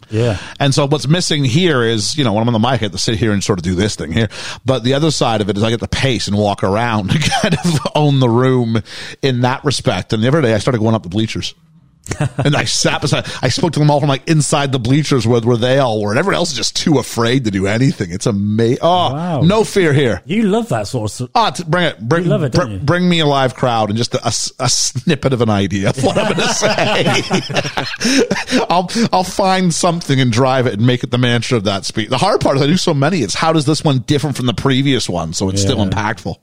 [0.10, 0.40] Yeah.
[0.60, 2.92] And so what's missing here is, you know, when I'm on the mic, I have
[2.92, 4.30] to sit here and sort of do this thing here.
[4.66, 7.22] But the other side of it is I get to pace and walk around and
[7.42, 8.82] kind of own the room
[9.22, 10.14] in that respect.
[10.14, 11.54] And the other day I started going up the bleachers.
[12.44, 15.40] and I sat beside, I spoke to them all from like inside the bleachers where,
[15.42, 16.10] where they all were.
[16.12, 18.12] And everyone else is just too afraid to do anything.
[18.12, 18.80] It's amazing.
[18.82, 19.42] Oh, Wow.
[19.42, 20.22] no fear here.
[20.26, 21.30] You love that sort of stuff.
[21.34, 24.28] Oh, ah, bring it, bring, it, br- bring me a live crowd and just a
[24.60, 27.04] a snippet of an idea of what I'm going to say.
[28.70, 32.10] I'll, I'll find something and drive it and make it the mantra of that speech.
[32.10, 33.20] The hard part is I do so many.
[33.20, 35.34] It's how does this one differ from the previous one?
[35.34, 36.36] So it's still impactful.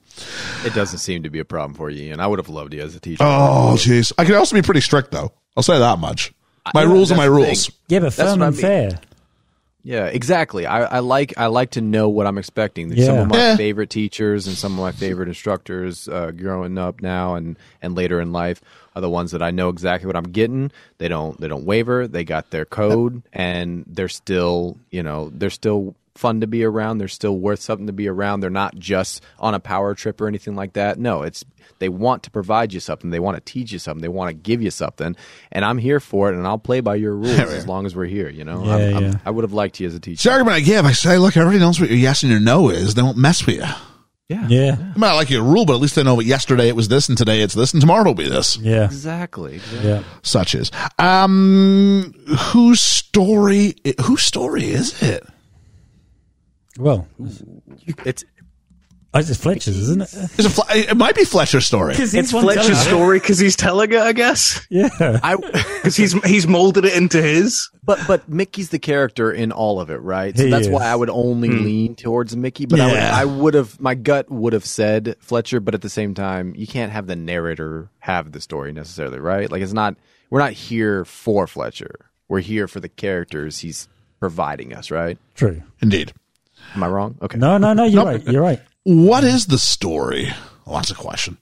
[0.64, 2.80] It doesn't seem to be a problem for you, and I would have loved you
[2.82, 3.22] as a teacher.
[3.24, 4.12] Oh, jeez.
[4.18, 5.32] I can also be pretty strict though.
[5.56, 6.32] I'll say that much.
[6.74, 7.66] My Yeah, rules are my rules.
[7.66, 7.76] thing.
[7.88, 8.62] Yeah, but That's firm what I and mean.
[8.62, 9.00] fair.
[9.82, 10.66] Yeah, exactly.
[10.66, 12.90] I, I like I like to know what I'm expecting.
[12.90, 13.22] Some Yeah.
[13.22, 13.56] of my Yeah.
[13.56, 18.20] favorite teachers and some of my favorite instructors uh, growing up now and, and later
[18.20, 18.60] in life
[18.94, 20.70] are the ones that I know exactly what I'm getting.
[20.98, 22.06] They don't they don't waver.
[22.06, 26.98] They got their code and they're still you know they're still fun to be around.
[26.98, 28.40] They're still worth something to be around.
[28.40, 30.98] They're not just on a power trip or anything like that.
[30.98, 31.44] No, it's
[31.78, 33.08] they want to provide you something.
[33.10, 34.02] They want to teach you something.
[34.02, 35.16] They want to give you something.
[35.50, 36.36] And I'm here for it.
[36.36, 38.28] And I'll play by your rules as long as we're here.
[38.28, 39.20] You know, Yeah, I'm, I'm.
[39.24, 40.14] I would have liked you as a teacher.
[40.14, 40.84] It's the argument I give.
[40.84, 42.94] I say, look, everybody knows what your yes and your no is.
[42.94, 43.64] They won't mess with you.
[44.28, 44.46] Yeah.
[44.46, 44.76] Yeah.
[44.78, 46.86] I might not like your rule, but at least they know that yesterday it was
[46.86, 48.56] this and today it's this and tomorrow it'll be this.
[48.58, 48.84] Yeah.
[48.84, 49.56] Exactly.
[49.56, 49.88] exactly.
[49.88, 50.02] Yeah.
[50.22, 50.70] Such is.
[50.98, 52.14] Um,
[52.52, 55.26] whose story, whose story is it?
[56.80, 57.06] Well,
[58.04, 58.24] It's
[59.12, 60.12] oh, it's Fletcher's, isn't it?
[60.38, 61.94] Is it, Fle- it might be Fletcher's story.
[61.98, 64.66] It's Fletcher's story because he's telling it, I guess.
[64.70, 64.88] Yeah.
[65.36, 67.70] Because he's he's molded it into his.
[67.84, 70.36] but but Mickey's the character in all of it, right?
[70.36, 70.72] So He that's is.
[70.72, 71.64] why I would only hmm.
[71.64, 72.66] lean towards Mickey.
[72.66, 73.10] But Yeah.
[73.14, 76.66] I would have my gut would have said Fletcher, but at the same time, you
[76.66, 79.50] can't have the narrator have the story necessarily, right?
[79.50, 79.96] Like it's not
[80.30, 82.06] we're not here for Fletcher.
[82.28, 83.88] We're here for the characters he's
[84.20, 85.18] providing us, right?
[85.34, 85.62] True.
[85.82, 86.12] Indeed.
[86.74, 87.16] Am I wrong?
[87.22, 87.38] Okay.
[87.38, 87.84] No, no, no.
[87.84, 88.26] You're right.
[88.26, 88.60] You're right.
[88.84, 90.28] What is the story?
[90.64, 91.36] Well, that's a question.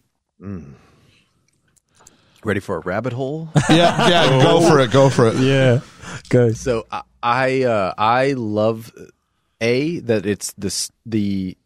[2.44, 3.50] Ready for a rabbit hole?
[3.68, 4.90] Yeah, yeah, go for it.
[4.90, 5.34] Go for it.
[5.40, 5.80] Yeah.
[6.30, 6.52] Go.
[6.52, 8.92] So I I, uh, I love
[9.60, 11.56] a that it's this the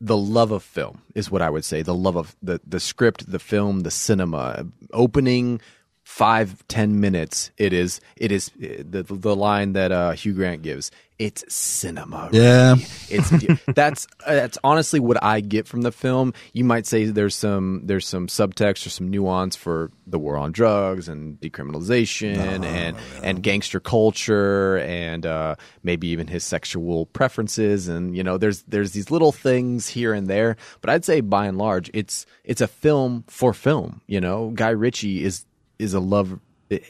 [0.00, 1.82] the love of film is what I would say.
[1.82, 5.60] The love of the the script, the film, the cinema, opening
[6.04, 10.62] five ten minutes, it is it is uh, the the line that uh, Hugh Grant
[10.62, 10.90] gives.
[11.22, 12.30] It's cinema.
[12.32, 12.74] Yeah.
[13.08, 13.30] It's
[13.74, 16.34] that's that's honestly what I get from the film.
[16.52, 20.50] You might say there's some there's some subtext or some nuance for the war on
[20.50, 28.16] drugs and decriminalization and and gangster culture and uh, maybe even his sexual preferences and
[28.16, 30.56] you know there's there's these little things here and there.
[30.80, 34.00] But I'd say by and large it's it's a film for film.
[34.08, 35.46] You know, Guy Ritchie is
[35.78, 36.40] is a love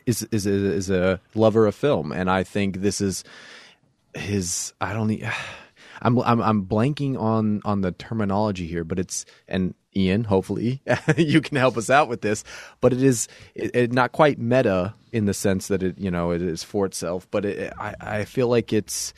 [0.06, 3.24] is is a, is a lover of film, and I think this is
[4.14, 5.30] his I don't need
[6.02, 10.82] I'm I'm I'm blanking on on the terminology here, but it's and Ian, hopefully
[11.16, 12.44] you can help us out with this,
[12.80, 16.32] but it is it, it not quite meta in the sense that it you know
[16.32, 19.14] it is for itself, but it, I I feel like it's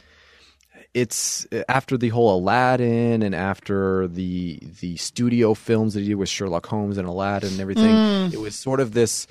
[0.93, 6.29] it's after the whole Aladdin and after the the studio films that he did with
[6.29, 8.33] Sherlock Holmes and Aladdin and everything, mm.
[8.33, 9.27] it was sort of this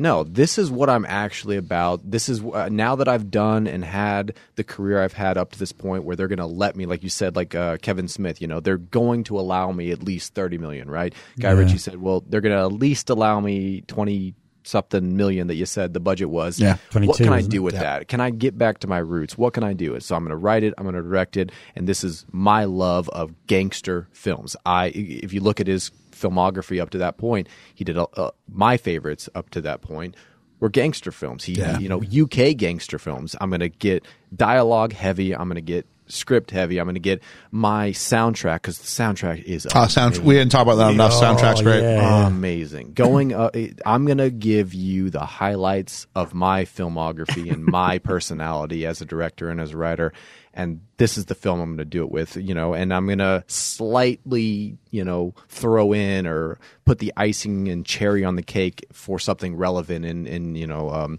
[0.00, 2.10] no, this is what I'm actually about.
[2.10, 5.58] This is uh, now that I've done and had the career I've had up to
[5.58, 8.40] this point where they're going to let me, like you said, like uh, Kevin Smith,
[8.40, 11.14] you know, they're going to allow me at least 30 million, right?
[11.38, 11.58] Guy Yeah.
[11.58, 15.66] Ritchie said, well, they're going to at least allow me 20 something million that you
[15.66, 16.58] said the budget was.
[16.58, 16.78] Yeah.
[16.92, 17.60] What can I do it?
[17.60, 18.08] with that?
[18.08, 19.36] Can I get back to my roots?
[19.36, 20.00] What can I do?
[20.00, 20.72] So I'm going to write it.
[20.78, 21.52] I'm going to direct it.
[21.76, 24.56] And this is my love of gangster films.
[24.64, 25.90] I, if you look at his
[26.20, 30.14] filmography up to that point, he did uh, my favorites up to that point
[30.60, 31.44] were gangster films.
[31.44, 31.78] He, Yeah.
[31.78, 33.34] you know, UK gangster films.
[33.40, 35.34] I'm going to get dialogue heavy.
[35.34, 36.78] I'm going to get script heavy.
[36.78, 40.62] I'm going to get my soundtrack because the soundtrack is Uh, sound, we didn't talk
[40.62, 41.12] about that enough.
[41.12, 41.82] Soundtrack's great.
[41.82, 42.26] yeah.
[42.26, 42.92] amazing.
[42.94, 43.50] Going, uh,
[43.86, 49.50] I'm gonna give you the highlights of my filmography and my personality as a director
[49.50, 50.12] and as a writer,
[50.54, 52.36] and this is the film I'm gonna do it with.
[52.36, 57.84] You know, and I'm gonna slightly, you know, throw in or put the icing and
[57.84, 61.18] cherry on the cake for something relevant in, in you know, um,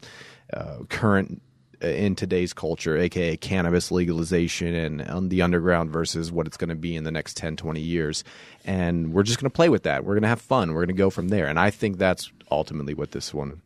[0.53, 1.41] uh, current
[1.83, 6.69] uh, in today's culture, aka cannabis legalization and on the underground versus what it's going
[6.69, 8.23] to be in the next 10, 20 years.
[8.65, 10.03] And we're just going to play with that.
[10.03, 10.73] We're going to have fun.
[10.73, 11.47] We're going to go from there.
[11.47, 13.61] And I think that's ultimately what this one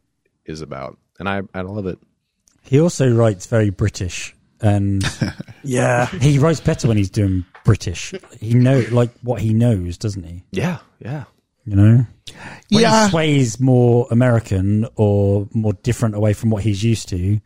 [0.45, 0.97] is about.
[1.19, 1.99] And I, I love it.
[2.61, 5.03] He also writes very British, and
[5.63, 6.05] Yeah.
[6.07, 8.13] he writes better when he's doing British.
[8.39, 10.43] He know like what he knows, doesn't he?
[10.51, 11.25] Yeah, yeah.
[11.65, 12.05] You know,
[12.69, 13.05] when Yeah.
[13.05, 17.39] he sways more American or more different away from what he's used to,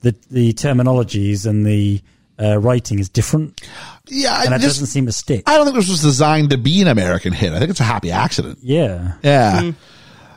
[0.00, 2.00] the the terminologies and the
[2.42, 3.60] uh, writing is different,
[4.08, 5.42] Yeah, and it just, doesn't seem to stick.
[5.46, 7.52] I don't think this was designed to be an American hit.
[7.52, 8.58] I think it's a happy accident.
[8.62, 9.72] yeah, Yeah.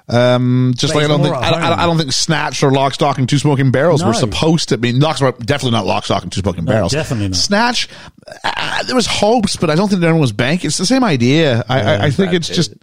[0.09, 1.83] Um, just But like I don't think I, I.
[1.83, 4.91] I don't think Snatch or Lock, Stock, and Two Smoking Barrels were supposed to be.
[4.91, 6.91] Lock, definitely not Lock, Stock, and Two Smoking Barrels.
[6.91, 7.37] definitely not.
[7.37, 7.87] Snatch.
[8.43, 10.67] Uh, there was hopes, but I don't think everyone was banking.
[10.67, 11.63] It's the same idea.
[11.69, 12.55] I, I, I think it's Pitt.
[12.55, 12.73] just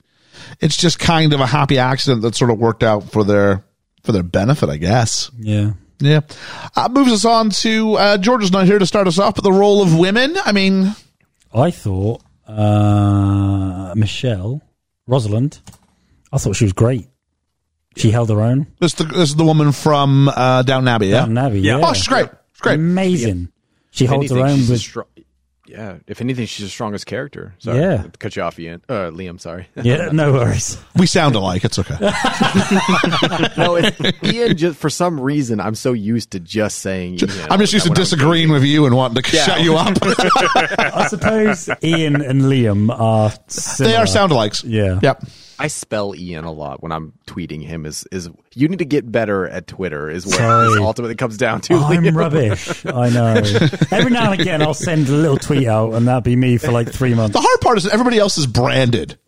[0.60, 3.64] it's just kind of a happy accident that sort of worked out for their
[4.02, 5.30] for their benefit, I guess.
[5.38, 5.72] yeah.
[6.02, 6.20] Yeah.
[6.74, 9.52] Uh, moves us on to uh, Georgia's not here to start us off, but the
[9.52, 10.34] role of women.
[10.46, 10.94] I mean,
[11.52, 14.62] I thought uh, Michelle
[15.06, 15.60] Rosalind.
[16.32, 17.06] I thought she was great.
[17.96, 18.66] She held her own.
[18.78, 21.18] this, the, this is the woman from uh, Downton Abbey, yeah?
[21.20, 21.78] Downton Abbey, Yeah.
[21.78, 21.86] yeah.
[21.88, 22.28] Oh, she's great.
[22.52, 22.74] She's great.
[22.74, 23.48] Amazing.
[23.90, 25.24] She If holds her anything, own she's the with stro-
[25.66, 25.98] yeah.
[26.08, 27.54] If anything, she's the strongest character.
[27.58, 27.78] Sorry.
[27.80, 28.02] Yeah.
[28.02, 28.82] to Cut you off, Ian.
[28.88, 29.68] Uh, Liam, sorry.
[29.82, 30.78] Yeah, no worries.
[30.96, 31.64] We sound alike.
[31.64, 31.96] It's okay.
[33.56, 37.30] no, it's, Ian, just for some reason, I'm so used to just saying Ian.
[37.50, 39.44] I'm just used to when I'm disagreeing with you and wanting to Yeah.
[39.44, 39.96] shut you up.
[40.02, 43.32] I suppose Ian and Liam are
[43.78, 44.64] they are sound alikes.
[44.66, 44.98] Yeah.
[45.02, 45.24] Yep.
[45.60, 47.84] I spell Ian a lot when I'm tweeting him.
[47.84, 50.08] Is is you need to get better at Twitter?
[50.08, 50.78] Is what Sorry.
[50.82, 51.74] ultimately comes down to.
[51.74, 52.16] I'm Liam.
[52.16, 52.86] rubbish.
[52.86, 53.34] I know.
[53.96, 56.72] Every now and again, I'll send a little tweet out, and that'll be me for
[56.72, 57.34] like three months.
[57.34, 59.18] The hard part is that everybody else is branded.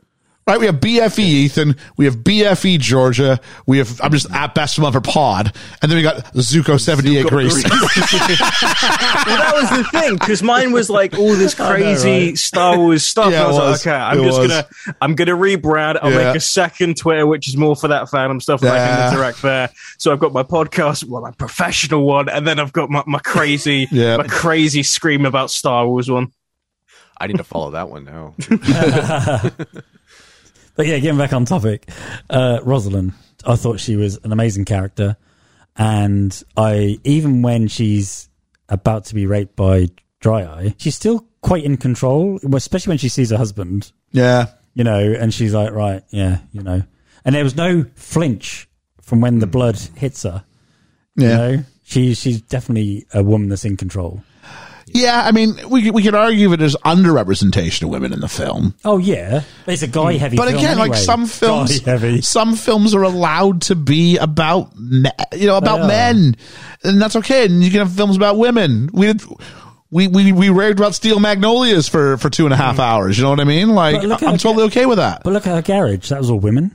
[0.44, 0.58] Right?
[0.58, 1.76] We have BFE Ethan.
[1.96, 3.38] We have BFE Georgia.
[3.64, 5.54] We have, I'm just at best of for pod.
[5.80, 7.62] And then we got Zuko 78 Greece.
[7.64, 12.38] well, that was the thing because mine was like all this I know, crazy right?
[12.38, 13.30] Star Wars stuff.
[13.30, 14.48] Yeah, I was, was, like, okay, I'm It just was.
[14.48, 14.66] gonna,
[15.00, 16.00] I'm gonna rebrand.
[16.02, 16.24] I'll Yeah.
[16.28, 18.96] make a second Twitter, which is more for that fandom stuff that I Yeah.
[19.06, 19.70] can interact there.
[19.98, 23.20] So I've got my podcast, well, my professional one, and then I've got my, my
[23.20, 24.16] crazy, Yeah.
[24.16, 26.32] my crazy scream about Star Wars one.
[27.20, 28.34] I need to follow that one now.
[30.74, 31.88] But yeah, getting back on topic,
[32.30, 33.12] uh, Rosalind,
[33.44, 35.16] I thought she was an amazing character,
[35.76, 38.28] and I even when she's
[38.68, 39.88] about to be raped by
[40.20, 44.46] Dry Eye, she's still quite in control, especially when she sees her husband, yeah.
[44.74, 46.82] you know, and she's like, right, yeah, you know,
[47.24, 48.68] and there was no flinch
[49.00, 50.44] from when the blood hits her.
[51.16, 51.36] You Yeah.
[51.36, 54.22] know, she she's definitely a woman that's in control.
[54.92, 58.28] Yeah, I mean, we could- we could argue that there's underrepresentation of women in the
[58.28, 60.18] film, Oh yeah, it's a guy mm.
[60.18, 60.36] heavy.
[60.36, 61.80] but again, like some films,
[62.26, 66.36] some films are allowed to be about me- you know about men,
[66.84, 67.46] and that's okay.
[67.46, 68.90] And you can have films about women.
[68.92, 69.22] We did.
[69.90, 72.82] We, we, we raved about Steel Magnolias for, for two and a half mm.
[72.82, 73.18] hours.
[73.18, 73.74] You know what I mean?
[73.74, 75.20] Like, But look at I'm totally okay with that.
[75.22, 76.08] But look at her garage.
[76.08, 76.74] That was all women.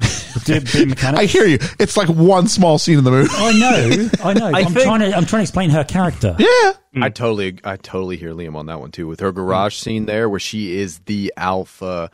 [0.44, 1.20] Did being mechanics.
[1.20, 1.58] I hear you.
[1.78, 3.28] It's like one small scene in the movie.
[3.32, 4.08] I know.
[4.22, 4.46] I know.
[4.54, 5.06] I I'm think- trying to.
[5.16, 6.36] I'm trying to explain her character.
[6.38, 6.72] Yeah.
[7.00, 9.06] I totally, I totally hear Liam on that one too.
[9.06, 9.80] With her garage mm.
[9.80, 12.10] scene there, where she is the alpha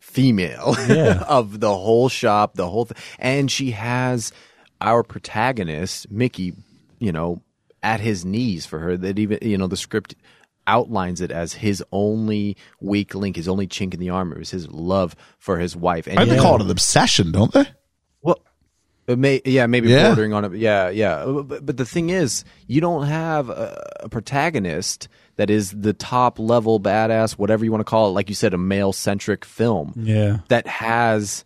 [0.00, 1.22] female Yeah.
[1.28, 4.32] of the whole shop, the whole thing, and she has
[4.80, 6.54] our protagonist Mickey,
[6.98, 7.42] you know,
[7.82, 8.96] at his knees for her.
[8.96, 10.14] That even, you know, the script
[10.66, 14.68] outlines it as his only weak link, his only chink in the armor is his
[14.68, 16.06] love for his wife.
[16.06, 16.34] And I yeah.
[16.34, 17.66] they call it an obsession, don't they?
[18.22, 18.38] Well,
[19.06, 20.08] it may, yeah, maybe Yeah.
[20.08, 20.54] bordering on it.
[20.54, 21.16] Yeah, yeah.
[21.16, 25.92] Uh, but, but the thing is, you don't have a, a protagonist that is the
[25.92, 28.12] top level badass, whatever you want to call it.
[28.12, 30.38] Like you said, a male centric film Yeah.
[30.48, 31.44] that has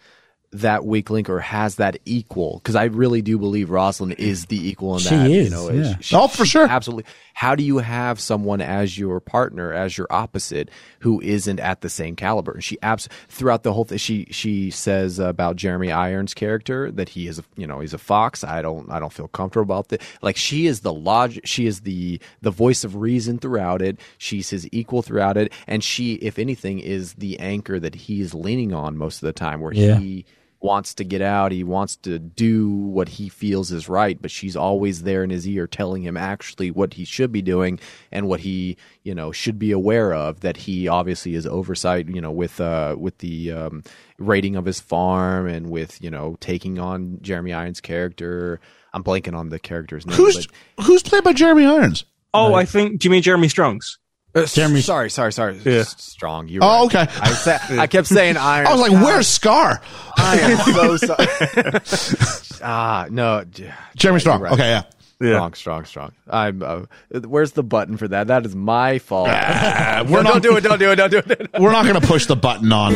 [0.55, 2.58] that weak link or has that equal.
[2.58, 5.31] Because I really do believe Rosalind is the equal in She that.
[5.31, 5.97] is, you know, yeah.
[6.00, 6.66] she- Oh, for sure.
[6.68, 7.05] absolutely.
[7.34, 11.89] How do you have someone as your partner, as your opposite, who isn't at the
[11.89, 12.52] same caliber?
[12.52, 13.99] And she abs- throughout the whole thing.
[13.99, 17.99] She she says about Jeremy Irons' character that he is, a, you know, he's a
[17.99, 18.44] fox.
[18.44, 20.00] I don't I don't feel comfortable about that.
[20.23, 21.33] Like she is the log.
[21.44, 23.99] She is the the voice of reason throughout it.
[24.18, 28.73] She's his equal throughout it, and she, if anything, is the anchor that he's leaning
[28.73, 29.99] on most of the time, where Yeah.
[29.99, 30.24] he
[30.65, 31.52] wants to get out.
[31.52, 35.47] He wants to do what he feels is right, but she's always there in his
[35.47, 37.78] ear telling him actually what he should be doing
[38.10, 42.20] and what he, you know, should be aware of that he obviously is oversight, you
[42.20, 43.84] know, with uh with the um
[44.18, 48.59] rating of his farm and with, you know, taking on Jeremy Irons' character.
[48.94, 50.17] I'm blanking on the character's name.
[50.17, 52.05] Who's but, who's played by Jeremy Irons?
[52.33, 53.01] Oh, I think.
[53.01, 53.99] Do you mean Jeremy Strong's?
[54.35, 55.59] Uh, Jeremy- sorry, sorry, sorry.
[55.65, 55.81] Yeah.
[55.81, 56.49] S- Strong.
[56.49, 57.07] You're Oh, right.
[57.07, 57.13] okay.
[57.21, 58.69] I, sa- I kept saying Irons.
[58.69, 59.81] I was like, God, "Where's Scar?"
[60.17, 62.61] I am so sorry.
[62.63, 63.45] ah, no.
[63.45, 64.41] j- Jeremy you're Strong.
[64.43, 64.53] right.
[64.53, 64.83] Okay, yeah.
[65.21, 66.13] Strong, strong, strong.
[66.29, 66.63] I'm.
[66.63, 66.81] Uh,
[67.27, 68.27] where's the button for that?
[68.27, 69.29] That is my fault.
[69.31, 70.61] Uh, we're we're don't not do it.
[70.63, 70.97] Don't do it.
[70.97, 71.51] Don't do it.
[71.59, 72.93] we're not going to push the button on.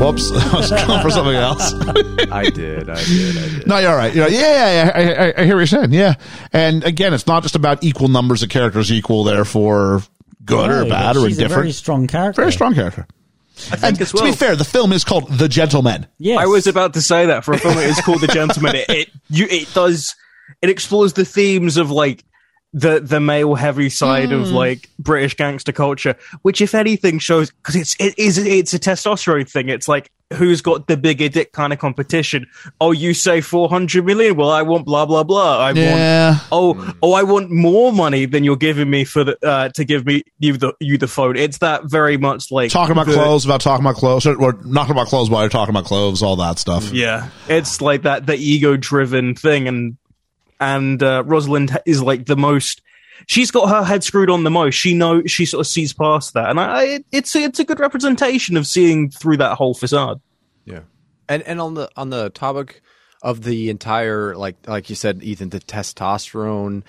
[0.00, 1.72] Whoops, I was going for something else.
[1.72, 2.30] I did.
[2.30, 2.90] I did.
[2.90, 3.66] I did.
[3.66, 4.14] No, you're all right.
[4.14, 4.32] You're right.
[4.32, 4.92] Yeah, yeah, yeah.
[4.94, 5.92] I, I, I hear what you're saying.
[5.92, 6.14] Yeah,
[6.52, 10.02] and again, it's not just about equal numbers of characters equal, therefore
[10.44, 11.62] good or bad but or she's a indifferent.
[11.62, 12.42] very strong character.
[12.42, 13.06] Very strong character.
[13.82, 16.06] and as to be fair, the film is called The Gentlemen.
[16.18, 16.38] Yes.
[16.40, 18.74] I was about to say that for a film that is called The Gentlemen.
[18.74, 20.14] It, it you it does
[20.60, 22.24] it explores the themes of like
[22.76, 27.76] the the male heavy side of like British gangster culture, which if anything shows because
[27.76, 29.68] it's it is it's a testosterone thing.
[29.68, 32.46] It's like who's got the bigger dick kind of competition.
[32.80, 34.34] Oh, you say four hundred million?
[34.36, 35.58] Well, I want blah blah blah.
[35.58, 36.30] I Yeah.
[36.30, 39.84] want oh oh I want more money than you're giving me for the uh, to
[39.84, 41.36] give me you the you the phone.
[41.36, 44.58] It's that very much like Talking about the- clothes, about talking about clothes, or, or
[44.64, 46.90] not about clothes while you're talking about clothes, all that stuff.
[46.92, 49.96] Yeah, it's like that the ego driven thing, and
[50.64, 52.80] and uh, Rosalind is like the most.
[53.26, 54.74] She's got her head screwed on the most.
[54.74, 57.80] She know she sort of sees past that, and I, I it's it's a good
[57.80, 60.20] representation of seeing through that whole facade.
[60.64, 60.80] Yeah.
[61.28, 62.82] And and on the on the topic
[63.22, 66.82] of the entire like like you said, Ethan, the testosterone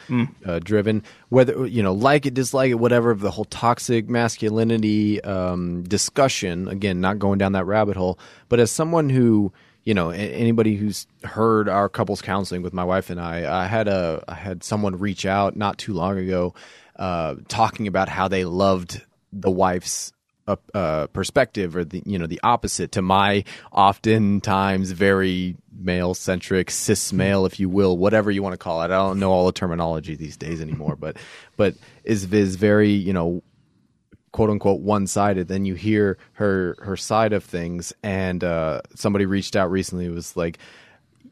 [0.45, 5.21] uh, driven, whether you know like it, dislike it, whatever, of the whole toxic masculinity
[5.23, 6.67] um, discussion.
[6.67, 9.53] Again, not going down that rabbit hole, but as someone who
[9.85, 13.87] you know anybody who's heard our couples counseling with my wife and I, I had
[13.87, 16.55] a I had someone reach out not too long ago,
[16.95, 20.11] uh, talking about how they loved the wife's
[20.47, 26.71] uh, uh, perspective or the you know the opposite to my oftentimes very male centric
[26.71, 28.85] cis male if you will whatever you want to call it.
[28.85, 31.17] I don't know all the terminology these days anymore but
[31.57, 33.43] but is is very you know
[34.35, 37.93] quote unquote one sided then you hear her her side of things.
[38.03, 40.57] And uh somebody reached out recently was like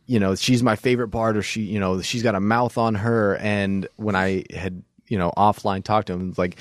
[0.06, 2.96] you know she's my favorite part or she you know she's got a mouth on
[2.96, 3.36] her.
[3.36, 6.56] And when i had you know offline talked to him like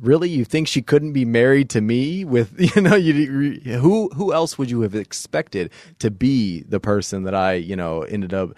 [0.00, 4.32] really you think she couldn't be married to me with you know you who who
[4.32, 8.54] else would you have expected to be the person that i you know ended up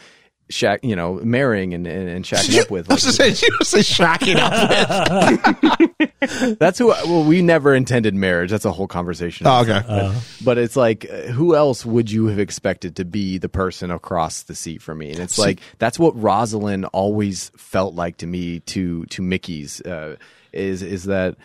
[0.53, 2.91] shack you know marrying and and, and shacking up with?
[2.91, 6.12] I was just saying, you were saying shacking up with.
[6.59, 8.51] That's who well we never intended marriage.
[8.51, 9.47] That's a whole conversation.
[9.47, 10.15] Oh, okay.
[10.45, 14.43] but it's like uh, who else would you have expected to be the person across
[14.43, 15.11] the seat from me?
[15.11, 20.17] And it's like that's what rosalind always felt like to me to to mickey's uh,
[20.53, 21.37] is is that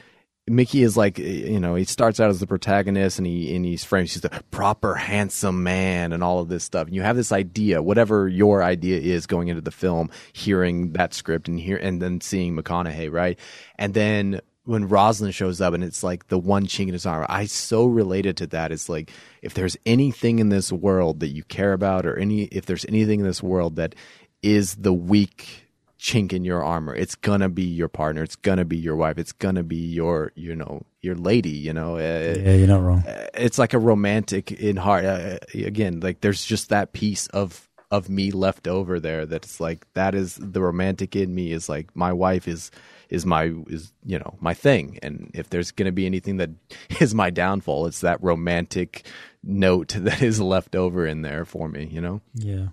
[0.49, 3.83] Mickey is like you know he starts out as the protagonist and he and he's
[3.83, 6.88] framed he's the proper handsome man and all of this stuff.
[6.88, 11.14] And you have this idea whatever your idea is going into the film hearing that
[11.14, 13.38] script and hear and then seeing McConaughey right?
[13.77, 17.25] And then when Rosalind shows up and it's like the one chink in his armor
[17.29, 21.43] I so related to that it's like if there's anything in this world that you
[21.43, 23.95] care about or any if there's anything in this world that
[24.43, 25.63] is the weak
[25.99, 26.93] chink in your armor.
[26.93, 28.21] It's gonna be your partner.
[28.21, 29.17] It's gonna be your wife.
[29.17, 31.49] It's gonna be your, you know, your lady.
[31.49, 33.03] You know, Uh, Yeah, you're not wrong.
[33.33, 35.05] it's like a romantic in heart.
[35.05, 39.25] Uh, again, like there's just that piece of of me left over there.
[39.25, 41.51] That's like that is the romantic in me.
[41.51, 42.69] Is like my wife is
[43.10, 45.00] is my is you know my thing.
[45.02, 46.50] And if there's gonna be anything that
[47.00, 49.06] is my downfall, it's that romantic
[49.44, 51.88] note that is left over in there for me.
[51.92, 52.22] You know.
[52.34, 52.68] Yeah.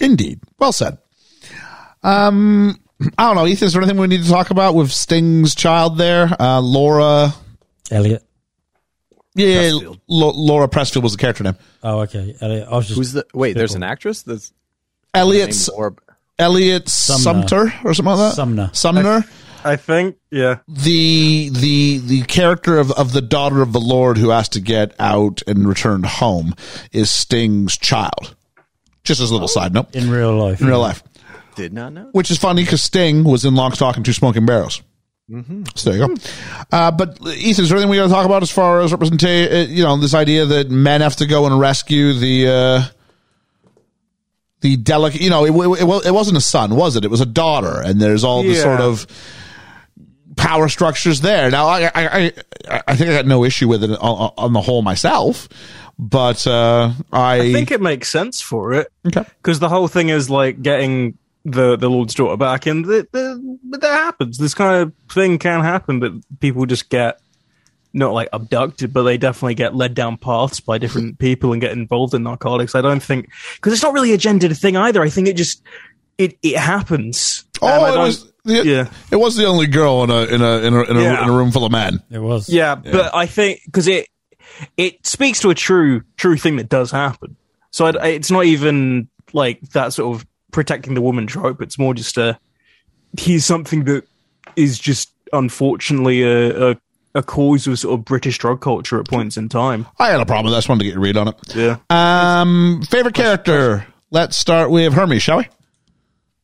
[0.00, 0.40] Indeed.
[0.58, 0.98] Well said.
[2.02, 2.78] Um,
[3.18, 3.66] I don't know, Ethan.
[3.66, 6.28] Is there anything we need to talk about with Sting's child there?
[6.40, 7.34] Uh, Laura.
[7.90, 8.22] Elliot.
[9.34, 10.00] Yeah, Pressfield.
[10.08, 11.56] Lo- Laura Pressfield was the character name.
[11.82, 12.34] Oh, okay.
[12.40, 12.68] Elliot.
[12.70, 13.54] I was just Who's the wait?
[13.54, 14.52] There's an actress that's
[15.12, 15.94] Elliot's named Laura-
[16.38, 17.48] Elliot Sumner.
[17.48, 18.34] Sumter or something like that.
[18.36, 18.70] Sumner.
[18.72, 19.24] Sumner.
[19.64, 20.58] I think, yeah.
[20.68, 24.94] the the the character of, of the daughter of the Lord who has to get
[25.00, 26.54] out and return home
[26.92, 28.36] is Sting's child.
[29.02, 30.60] Just as a little side note in real life.
[30.60, 31.02] in real life,
[31.56, 32.10] did not know.
[32.12, 34.82] which is funny because Sting was in Lock Stock and Two Smoking Barrels.
[35.74, 36.22] So there you go.
[36.70, 39.74] Uh, but Ethan, is there anything we got to talk about as far as representation?
[39.74, 42.82] You know, this idea that men have to go and rescue the uh,
[44.66, 45.20] the delicate.
[45.20, 47.04] You know, it, it, it wasn't a son, was it?
[47.04, 48.62] It was a daughter, and there's all the Yeah.
[48.62, 49.06] sort of
[50.36, 51.50] power structures there.
[51.50, 52.32] Now, I, I,
[52.68, 55.48] I, I think I got no issue with it on, on the whole myself,
[55.98, 58.88] but uh, I, I think it makes sense for it.
[59.06, 59.24] okay.
[59.42, 63.58] because the whole thing is like getting the the Lord's daughter back, and the, the,
[63.64, 64.36] but that happens.
[64.38, 67.20] This kind of thing can happen, but people just get
[67.96, 71.72] not like abducted, but they definitely get led down paths by different people and get
[71.72, 72.74] involved in narcotics.
[72.74, 75.02] I don't think because it's not really a gendered thing either.
[75.02, 75.62] I think it just
[76.18, 77.44] it it happens.
[77.62, 78.32] Oh, and I Oh, it was.
[78.44, 78.90] The, yeah.
[79.10, 81.22] it was the only girl in a in a in a in a, Yeah.
[81.24, 82.00] in a room full of men.
[82.10, 82.48] It was.
[82.48, 84.06] Yeah, but I think because it
[84.76, 87.36] it speaks to a true true thing that does happen.
[87.72, 91.60] So I, it's not even like that sort of protecting the woman trope.
[91.60, 92.38] It's more just a
[93.18, 94.04] he's something that
[94.54, 96.76] is just unfortunately a, a
[97.16, 99.86] a cause of sort of British drug culture at points in time.
[99.98, 100.58] I had a problem with that.
[100.58, 101.56] I just wanted to get your read on it.
[101.56, 101.78] Yeah.
[101.90, 103.86] Um, favorite character.
[104.10, 105.48] Let's start with Hermes, shall we?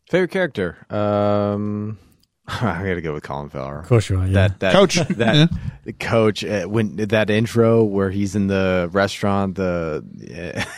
[0.08, 0.86] Favorite character?
[0.90, 1.98] Um,
[2.48, 3.80] I got to go with Colin Farrell.
[3.80, 4.26] Of course you are.
[4.26, 4.32] Yeah.
[4.32, 4.96] That that Coach.
[4.96, 5.46] that Yeah.
[5.84, 10.04] the coach uh, when that intro where he's in the restaurant the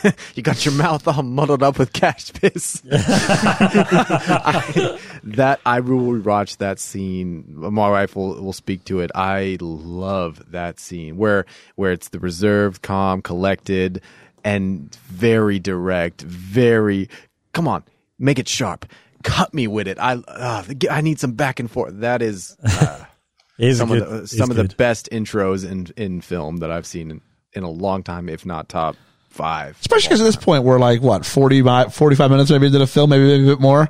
[0.03, 5.99] uh, you got your mouth all muddled up with cash piss I- that I will
[6.21, 11.45] rewatch that scene my wife will, will speak to it I love that scene where
[11.75, 14.01] where it's the reserved calm collected
[14.43, 17.09] and very direct very
[17.53, 17.83] come on
[18.19, 18.85] make it sharp
[19.25, 23.03] cut me with it I uh, I need some back and forth that is uh,
[23.57, 24.01] It is some good.
[24.01, 27.21] of the It's some of the best intros in in film that I've seen in,
[27.53, 28.95] in a long time, if not top
[29.29, 29.77] five.
[29.79, 32.87] Especially because at this point we're like what 40, mi- 45 minutes maybe into the
[32.87, 33.87] film, maybe, maybe a bit more,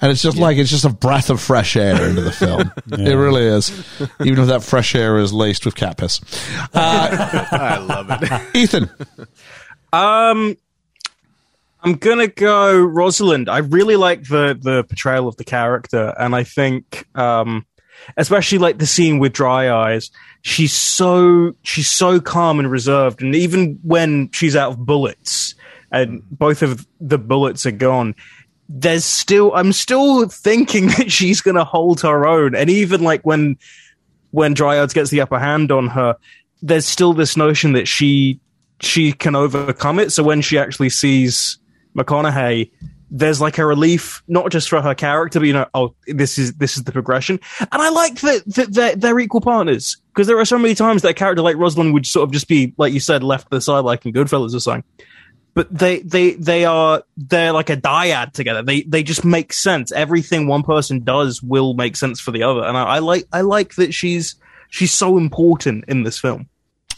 [0.00, 2.72] and it's just like it's just a breath of fresh air into the film.
[2.92, 3.70] It really is,
[4.20, 6.20] even if that fresh air is laced with cat piss.
[6.74, 8.56] I love it.
[8.56, 8.90] Ethan,
[9.92, 10.56] Um,
[11.84, 13.50] I'm gonna go Rosalind.
[13.50, 17.66] I really like the the portrayal of the character, and I think, um,
[18.16, 20.10] especially like the scene with Dry Eyes.
[20.40, 25.54] She's so she's so calm and reserved, and even when she's out of bullets,
[25.92, 28.14] and both of the bullets are gone.
[28.66, 33.58] There's still, I'm still thinking that she's gonna hold her own, and even like when
[34.30, 36.16] when Dryads gets the upper hand on her,
[36.62, 38.40] there's still this notion that she
[38.80, 40.12] she can overcome it.
[40.12, 41.58] So when she actually sees
[41.96, 42.70] McConaughey,
[43.10, 46.54] there's like a relief, not just for her character, but you know, oh, this is
[46.54, 47.38] this is the progression.
[47.60, 51.02] And I like that, that they're, they're equal partners because there are so many times
[51.02, 53.56] that a character like Rosalind would sort of just be, like you said, left to
[53.56, 54.84] the side, like in Goodfellas or something.
[55.54, 58.62] But they they they are they're like a dyad together.
[58.62, 59.92] They they just make sense.
[59.92, 62.64] Everything one person does will make sense for the other.
[62.64, 64.34] And I, I like I like that she's
[64.70, 66.48] she's so important in this film.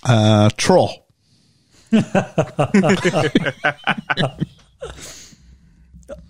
[0.05, 1.07] uh, Troll.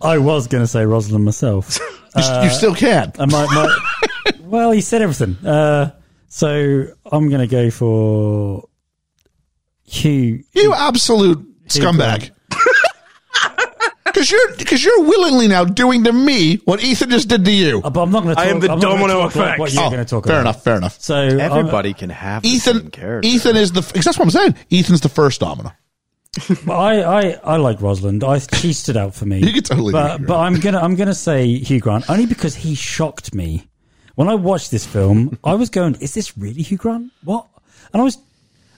[0.00, 1.78] I was going to say Rosalind myself.
[2.16, 3.12] You, you still can.
[3.18, 3.76] And my, my,
[4.40, 5.36] well, he said everything.
[5.46, 5.90] Uh,
[6.28, 8.66] so I'm going to go for
[9.84, 10.42] Hugh.
[10.54, 12.30] You absolute scumbag.
[14.06, 17.82] Because you're because you're willingly now doing to me what Ethan just did to you.
[17.84, 18.40] Uh, But I'm not going to.
[18.40, 19.58] I am the I'm not gonna domino talk effect.
[19.60, 20.40] What you're Oh, going to talk fair about.
[20.40, 20.64] enough.
[20.64, 20.98] Fair enough.
[21.02, 23.28] So I'm- Everybody can have the Ethan, same character.
[23.28, 23.82] Ethan is the.
[23.82, 24.54] That's what I'm saying.
[24.72, 25.70] Ethan's the first domino.
[26.68, 28.22] I, I, I like Rosalind.
[28.22, 29.40] I, she stood out for me.
[29.40, 32.74] You could totally But, but I'm gonna I'm gonna say Hugh Grant only because he
[32.74, 33.66] shocked me
[34.14, 35.38] when I watched this film.
[35.44, 37.12] I was going, "Is this really Hugh Grant?
[37.24, 37.46] What?"
[37.92, 38.24] And I was and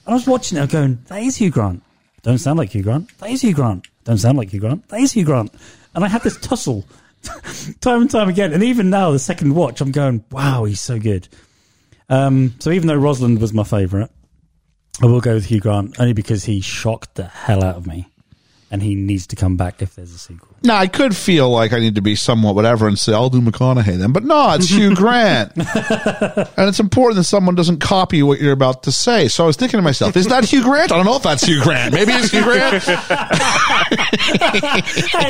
[0.07, 1.83] I was watching it, going, "That is Hugh Grant.
[2.21, 3.17] Don't sound like Hugh Grant.
[3.19, 3.87] That is Hugh Grant.
[4.03, 4.87] Don't sound like Hugh Grant.
[4.89, 5.53] That is Hugh Grant."
[5.95, 6.85] And I had this tussle
[7.81, 8.53] time and time again.
[8.53, 11.27] And even now, the second watch, I'm going, "Wow, he's so good."
[12.09, 14.09] Um, so even though Rosalind was my favourite,
[15.01, 18.09] I will go with Hugh Grant only because he shocked the hell out of me,
[18.69, 20.48] and he needs to come back if there's a sequel.
[20.63, 23.41] Now I could feel like I need to be somewhat whatever and say I'll do
[23.41, 25.67] McConaughey then, but no, it's Hugh Grant, and
[26.69, 29.27] it's important that someone doesn't copy what you're about to say.
[29.27, 30.91] So I was thinking to myself, is that Hugh Grant?
[30.91, 31.93] I don't know if that's Hugh Grant.
[31.93, 32.83] Maybe it's Hugh Grant.
[32.83, 32.93] hey,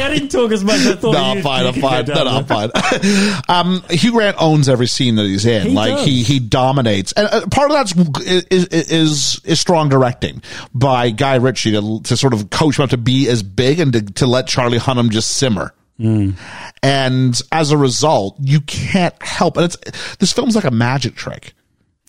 [0.03, 0.77] I didn't talk as much.
[0.77, 1.13] as I thought.
[1.13, 1.65] no, I'm fine.
[1.65, 2.05] I'm fine.
[2.05, 2.71] No, no, I'm fine.
[3.49, 5.67] um, Hugh Grant owns every scene that he's in.
[5.67, 6.05] He like does.
[6.05, 10.41] he he dominates, and uh, part of that's is, is is strong directing
[10.73, 13.93] by Guy Ritchie to to sort of coach him up to be as big and
[13.93, 15.73] to, to let Charlie Hunnam just simmer.
[15.97, 16.31] Hmm.
[16.81, 19.57] And as a result, you can't help.
[19.57, 21.53] And it's this film's like a magic trick.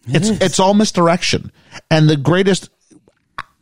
[0.06, 1.50] it's it's all misdirection,
[1.90, 2.70] and the greatest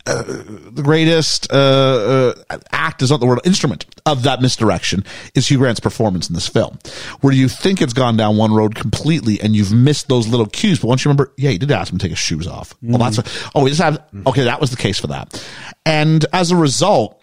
[0.08, 5.04] the greatest uh, uh, act is not the word instrument of that misdirection
[5.34, 6.78] is Hugh Grant's performance in this film,
[7.20, 10.78] where you think it's gone down one road completely and you've missed those little cues.
[10.78, 12.74] But once you remember, yeah, he did ask him to take his shoes off.
[12.82, 14.44] Well, that's a, oh, he just had okay.
[14.44, 15.44] That was the case for that,
[15.84, 17.17] and as a result.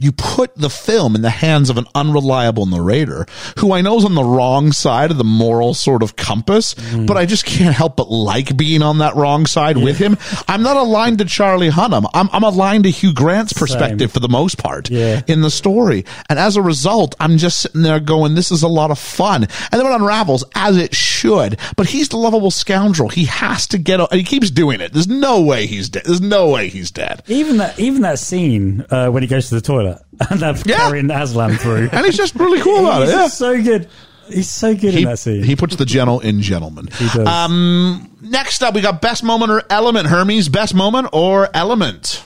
[0.00, 3.26] You put the film in the hands of an unreliable narrator
[3.58, 6.74] who I know is on the wrong side of the moral sort of compass,
[7.06, 10.16] but I just can't help but like being on that wrong side with him.
[10.46, 12.08] I'm not aligned to Charlie Hunnam.
[12.14, 15.22] I'm, I'm aligned to Hugh Grant's perspective for the most part Yeah.
[15.26, 16.04] in the story.
[16.28, 19.42] And as a result, I'm just sitting there going, this is a lot of fun.
[19.44, 23.08] And then it unravels as it should, but he's the lovable scoundrel.
[23.08, 24.92] He has to get, up, and he keeps doing it.
[24.92, 26.04] There's no way he's dead.
[26.04, 27.22] There's no way he's dead.
[27.28, 29.87] Even that, even that scene uh, when he goes to the toilet
[30.30, 30.76] and they're Yeah.
[30.88, 31.88] carrying Aslan through.
[31.92, 33.06] And he's just really cool about it.
[33.06, 33.28] He's Yeah.
[33.28, 33.88] so good.
[34.28, 35.42] He's so good he, in that scene.
[35.42, 36.88] he puts the gentle in gentleman.
[36.98, 37.26] He does.
[37.26, 40.06] Um, next up, we got best moment or element.
[40.08, 42.22] Hermes, best moment or element?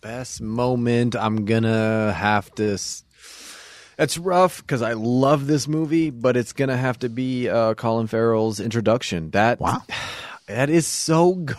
[0.00, 2.72] Best moment, I'm gonna have to.
[2.74, 3.04] s-
[3.98, 8.06] It's rough because I love this movie, but it's gonna have to be uh, Colin
[8.08, 9.30] Farrell's introduction.
[9.30, 9.82] That Wow.
[10.48, 11.56] that is so good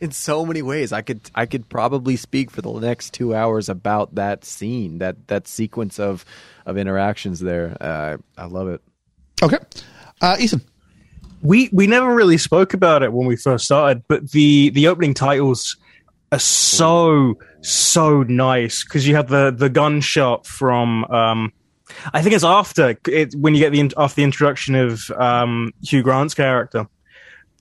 [0.00, 0.92] in so many ways.
[0.92, 5.28] I could I could probably speak for the next two hours about that scene, that
[5.28, 6.24] that sequence of
[6.64, 7.76] of interactions there.
[7.80, 8.82] Uh, I love it.
[9.42, 9.58] Okay.
[10.20, 10.62] Uh, Ethan.
[11.42, 15.14] we we never really spoke about it when we first started, but the the opening
[15.14, 15.76] titles
[16.32, 21.52] are so so nice because you have the the gunshot from um
[22.12, 25.72] I think it's after it when you get the in- after the introduction of um
[25.82, 26.88] Hugh Grant's character.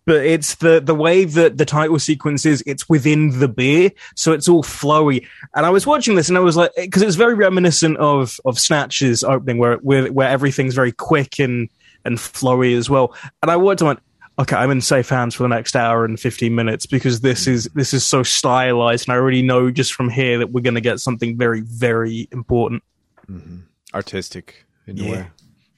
[0.06, 2.64] But it's the the way that the title sequence is.
[2.68, 5.26] It's within the beer, so it's all flowy.
[5.56, 8.40] And I was watching this, and I was like, because it was very reminiscent of
[8.46, 11.70] of Snatch's opening, where where where everything's very quick and
[12.06, 13.16] and flowy as well.
[13.42, 14.00] And I watched and went,
[14.38, 17.66] okay, I'm in safe hands for the next hour and 15 minutes because this is
[17.74, 20.82] this is so stylized, and I already know just from here that we're going to
[20.82, 22.84] get something very very important.
[23.30, 23.62] Mm-hmm.
[23.94, 25.28] Artistic in a way.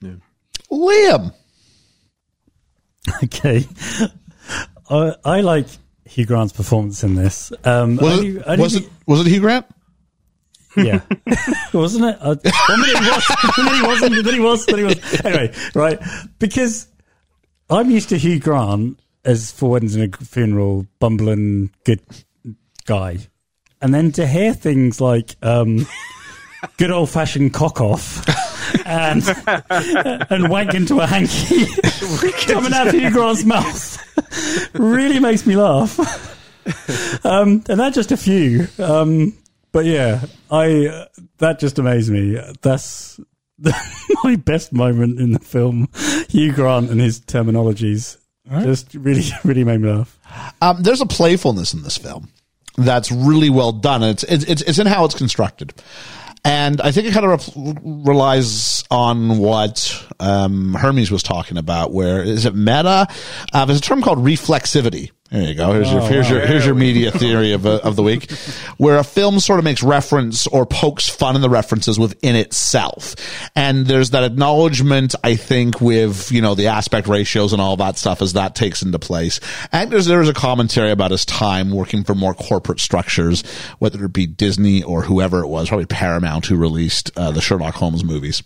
[0.02, 0.16] Yeah.
[0.72, 1.34] Liam.
[3.24, 3.66] okay.
[4.90, 5.68] I, I like
[6.06, 7.52] Hugh Grant's performance in this.
[7.64, 9.66] Um, Was, only- it, only was, it, was it Hugh Grant?
[10.76, 11.02] Yeah,
[11.74, 12.18] wasn't it?
[12.22, 12.36] Uh,
[12.70, 13.26] one minute he was,
[13.58, 15.26] minute he wasn't, then he was, then he was.
[15.26, 16.00] Anyway, right?
[16.38, 16.88] Because
[17.68, 22.00] I'm used to Hugh Grant as Four Weddings and a Funeral, bumbling good
[22.86, 23.18] guy,
[23.82, 25.88] and then to hear things like um,
[26.78, 28.24] good old fashioned cock off.
[28.86, 29.24] And
[30.30, 31.66] and wank into a hanky
[32.46, 35.98] coming out of Hugh Grant's mouth really makes me laugh.
[37.26, 38.68] Um, and that's just a few.
[38.80, 39.38] Um,
[39.72, 41.06] but yeah, I uh,
[41.38, 42.40] that just amazed me.
[42.62, 43.20] That's
[44.24, 45.90] my best moment in the film.
[46.30, 48.18] Hugh Grant and his terminologies
[48.64, 50.18] just really, really made me laugh.
[50.62, 52.30] Um, there's a playfulness in this film
[52.78, 54.04] that's really well done.
[54.04, 55.74] It's it's it's, it's in how it's constructed,
[56.48, 61.92] and I think it kind of re- relies on what um, Hermes was talking about.
[61.92, 63.08] Where is it meta?
[63.52, 65.74] Uh, there's a term called reflexivity, There you go.
[65.74, 68.32] Here's your here's your here's your media theory of uh, of the week,
[68.78, 73.16] where a film sort of makes reference or pokes fun in the references within itself,
[73.54, 75.16] and there's that acknowledgement.
[75.26, 78.82] I think with you know the aspect ratios and all that stuff as that takes
[78.82, 79.42] into place,
[79.74, 83.44] and there's there's a commentary about his time working for more corporate structures,
[83.80, 87.76] whether it be Disney or whoever it was, probably Paramount who released uh, the Sherlock
[87.76, 88.44] Holmes movies.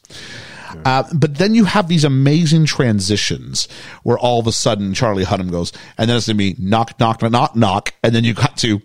[0.85, 3.67] Uh, but then you have these amazing transitions
[4.03, 6.99] where all of a sudden Charlie Hunnam goes, and then it's going to be knock,
[6.99, 8.81] knock, knock, knock, and then you cut to,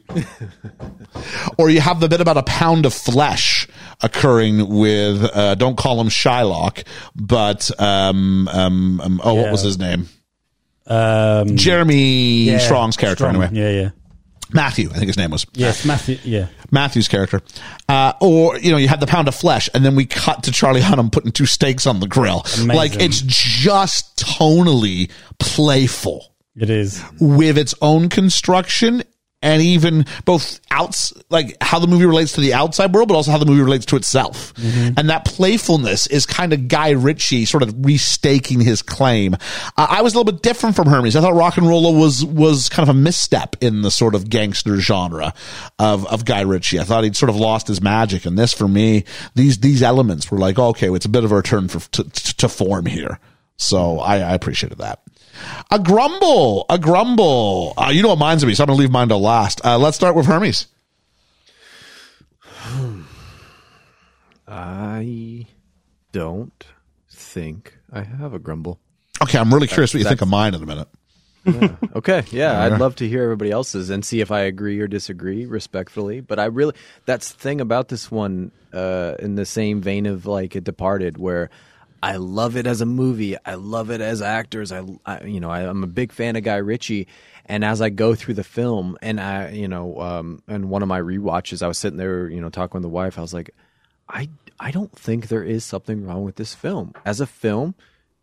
[1.59, 3.69] or you have the bit about a pound of flesh
[4.03, 6.85] occurring with, uh, don't call him Shylock,
[7.15, 10.09] but, um, um, um oh, what was his name?
[10.87, 13.43] Um, Jeremy yeah, Strong's character, Strong.
[13.43, 13.49] anyway.
[13.53, 13.91] Yeah, yeah.
[14.53, 15.45] Matthew, I think his name was.
[15.55, 16.19] Yes, Matthew.
[16.25, 16.47] Yeah.
[16.71, 17.43] Matthew's character.
[17.89, 20.53] Uh, or, you know, you had the pound of flesh and then we cut to
[20.53, 22.41] Charlie Hunnam putting two steaks on the grill.
[22.55, 22.69] Amazing.
[22.69, 27.03] Like it's just tonally playful It is.
[27.21, 29.03] with its own construction
[29.43, 33.31] and even both outs, like how the movie relates to the outside world, but also
[33.31, 34.53] how the movie relates to itself.
[34.97, 39.35] And that playfulness is kind of Guy Ritchie sort of restaking his claim.
[39.35, 41.17] Uh, I was a little bit different from Hermes.
[41.17, 45.35] I thought RocknRolla was, was kind of a misstep in the sort of gangster genre
[45.79, 46.81] of, of Guy Ritchie.
[46.81, 48.25] I thought he'd sort of lost his magic.
[48.25, 51.37] And this for me, these, these elements were like, okay, it's a bit of a
[51.37, 53.21] return for, to, to form here.
[53.59, 55.03] So I, I appreciated that.
[55.71, 57.75] A grumble, a grumble.
[57.77, 59.65] Uh, you know what mine's gonna be, so I'm gonna leave mine to last.
[59.65, 60.67] Uh, let's start with Hermes.
[64.49, 65.47] I
[66.13, 66.67] don't
[67.11, 68.81] think I have a grumble.
[69.23, 70.89] Okay, I'm really curious what you think of mine in a minute.
[71.95, 75.47] Okay, yeah, I'd love to hear everybody else's and see if I agree or disagree
[75.47, 76.21] respectfully.
[76.21, 76.75] But I really,
[77.07, 81.19] that's the thing about this one, uh, in the same vein of like it Departed,
[81.19, 81.51] where
[82.03, 84.73] I love it as a movie, I love it as actors.
[84.73, 87.07] I, I you know, I, I'm a big fan of Guy Ritchie,
[87.47, 90.89] and as I go through the film, and I, you know, um, and one of
[90.89, 93.19] my rewatches, I was sitting there, you know, talking with the wife.
[93.19, 93.51] I was like,
[94.09, 94.29] I,
[94.61, 97.75] I don't think there is something wrong with this film as a film,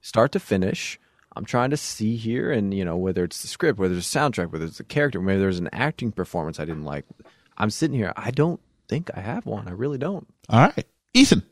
[0.01, 0.99] start to finish.
[1.35, 4.19] I'm trying to see here, and you know whether it's the script, whether it's the
[4.19, 7.05] soundtrack, whether it's the character, whether there's an acting performance I didn't like.
[7.57, 8.13] I'm sitting here.
[8.15, 9.67] I don't think I have one.
[9.67, 10.27] I really don't.
[10.49, 11.43] All right, Ethan.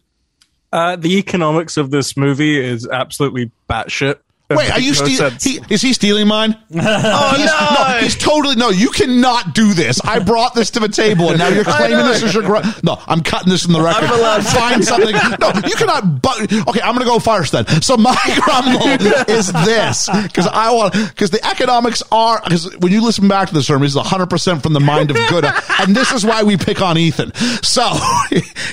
[0.72, 4.20] Uh, the economics of this movie is absolutely batshit.
[4.52, 5.34] It Wait, are you no stealing?
[5.40, 6.58] He, is he stealing mine?
[6.76, 7.98] oh he's, no!
[8.02, 8.70] He's totally no.
[8.70, 10.00] You cannot do this.
[10.04, 12.44] I brought this to the table, and now you're claiming this is your.
[12.44, 14.06] Gr- no, I'm cutting this from the record.
[14.06, 15.16] I'm allowed Find something.
[15.40, 16.22] No, you cannot.
[16.22, 17.66] But okay, I'm going to go first then.
[17.82, 18.88] So my grumble
[19.34, 23.54] is this because I want because the economics are because when you listen back to
[23.54, 25.46] the sermon, it's 100 percent from the mind of good,
[25.80, 27.34] and this is why we pick on Ethan.
[27.64, 27.90] So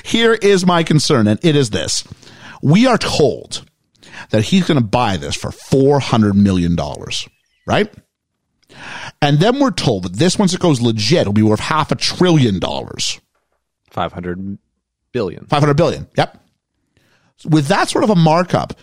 [0.04, 2.04] here is my concern, and it is this:
[2.62, 3.67] we are told
[4.30, 6.76] that he's going to buy this for $400 million,
[7.66, 7.92] right?
[9.20, 11.96] And then we're told that this, once it goes legit, will be worth half a
[11.96, 13.20] trillion dollars.
[13.90, 14.58] Five hundred
[15.12, 15.46] billion.
[15.46, 16.06] 500 billion.
[16.16, 16.40] Yep.
[17.48, 18.78] With that sort of a markup,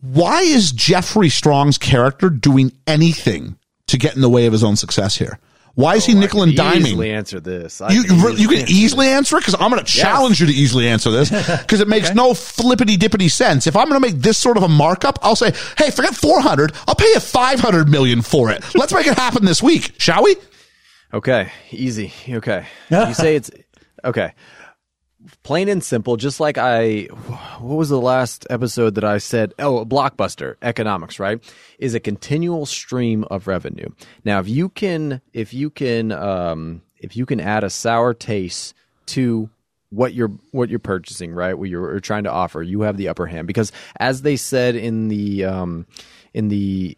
[0.00, 3.56] why is Jeffrey Strong's character doing anything
[3.86, 5.38] to get in the way of his own success here?
[5.74, 6.80] Why is he oh, nickel and diming?
[6.80, 7.80] Easily answer this.
[7.80, 10.46] I You, can you, can answer easily answer it because I'm going to challenge you
[10.46, 11.30] to easily answer this
[11.62, 13.66] because it makes no flippity dippity sense.
[13.66, 16.72] If I'm going to make this sort of a markup, I'll say, hey, forget 400.
[16.86, 18.62] I'll pay you 500 million for it.
[18.74, 20.36] Let's make it happen this week, shall we?
[21.14, 22.12] Okay, easy.
[22.28, 22.66] Okay.
[22.90, 23.50] You say it's
[24.04, 24.34] okay.
[25.42, 27.02] Plain and simple, just like I
[27.58, 31.42] what was the last episode that I said, oh, blockbuster economics, right?
[31.78, 33.88] Is a continual stream of revenue.
[34.24, 38.74] Now, if you can if you can um if you can add a sour taste
[39.06, 39.50] to
[39.90, 41.56] what you're what you're purchasing, right?
[41.56, 43.70] What you're trying to offer, you have the upper hand because
[44.00, 45.86] as they said in the um
[46.34, 46.96] in the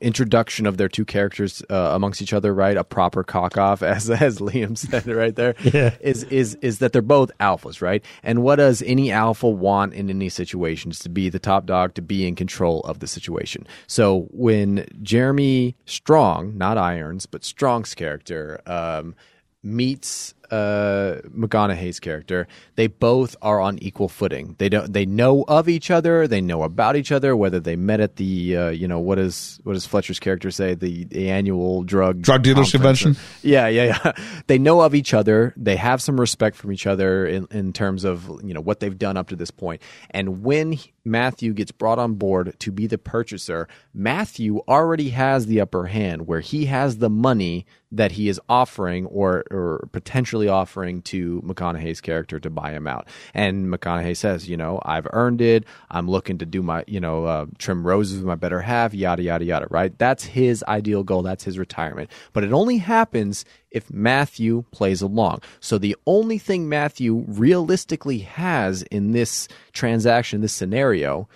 [0.00, 2.76] introduction of their two characters uh, amongst each other, right?
[2.76, 5.94] A proper cock off, as as Liam said right there, Yeah.
[6.00, 8.04] is is is that they're both alphas, right?
[8.22, 10.90] And what does any alpha want in any situation?
[10.90, 13.66] Is to be the top dog, to be in control of the situation.
[13.86, 19.14] So when Jeremy Strong, not Irons, but Strong's character, um,
[19.62, 24.54] meets uh, McConaughey's character, they both are on equal footing.
[24.58, 24.92] They don't.
[24.92, 26.28] They know of each other.
[26.28, 27.36] They know about each other.
[27.36, 30.74] Whether they met at the, uh, you know, what is what does Fletcher's character say?
[30.74, 33.40] The, the annual drug Drug dealers conference or- convention?
[33.42, 34.12] yeah, yeah, yeah.
[34.46, 35.54] They know of each other.
[35.56, 38.98] They have some respect from each other in, in terms of you know what they've
[38.98, 39.82] done up to this point.
[40.10, 45.46] And when he- Matthew gets brought on board to be the purchaser, Matthew already has
[45.46, 50.43] the upper hand, where he has the money that he is offering or or potentially
[50.48, 53.08] offering to McConaughey's character to buy him out.
[53.32, 55.64] And McConaughey says, you know, I've earned it.
[55.90, 59.22] I'm looking to do my, you know, uh, trim roses with my better half, yada,
[59.22, 59.96] yada, yada, right?
[59.98, 61.22] That's his ideal goal.
[61.22, 62.10] That's his retirement.
[62.32, 65.42] But it only happens if Matthew plays along.
[65.60, 71.28] So the only thing Matthew realistically has in this transaction, this scenario,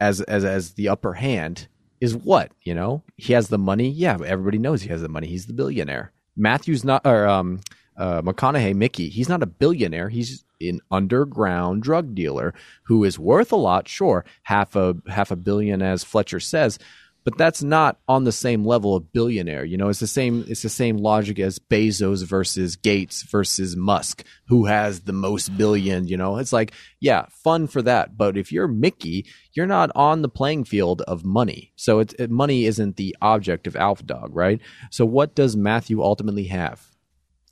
[0.00, 1.68] as as as the upper hand
[2.00, 5.26] is what you know he has the money yeah everybody knows he has the money
[5.26, 7.60] he's the billionaire matthew's not or um
[7.96, 13.52] uh mcconaughey mickey he's not a billionaire he's an underground drug dealer who is worth
[13.52, 16.78] a lot sure half a half a billion as fletcher says
[17.24, 19.64] but that's not on the same level of billionaire.
[19.64, 20.44] You know, it's the same.
[20.46, 26.06] It's the same logic as Bezos versus Gates versus Musk, who has the most billion.
[26.06, 28.16] You know, it's like, yeah, fun for that.
[28.16, 31.72] But if you're Mickey, you're not on the playing field of money.
[31.76, 34.60] So it, money isn't the object of Alpha Dog, right?
[34.90, 36.93] So what does Matthew ultimately have?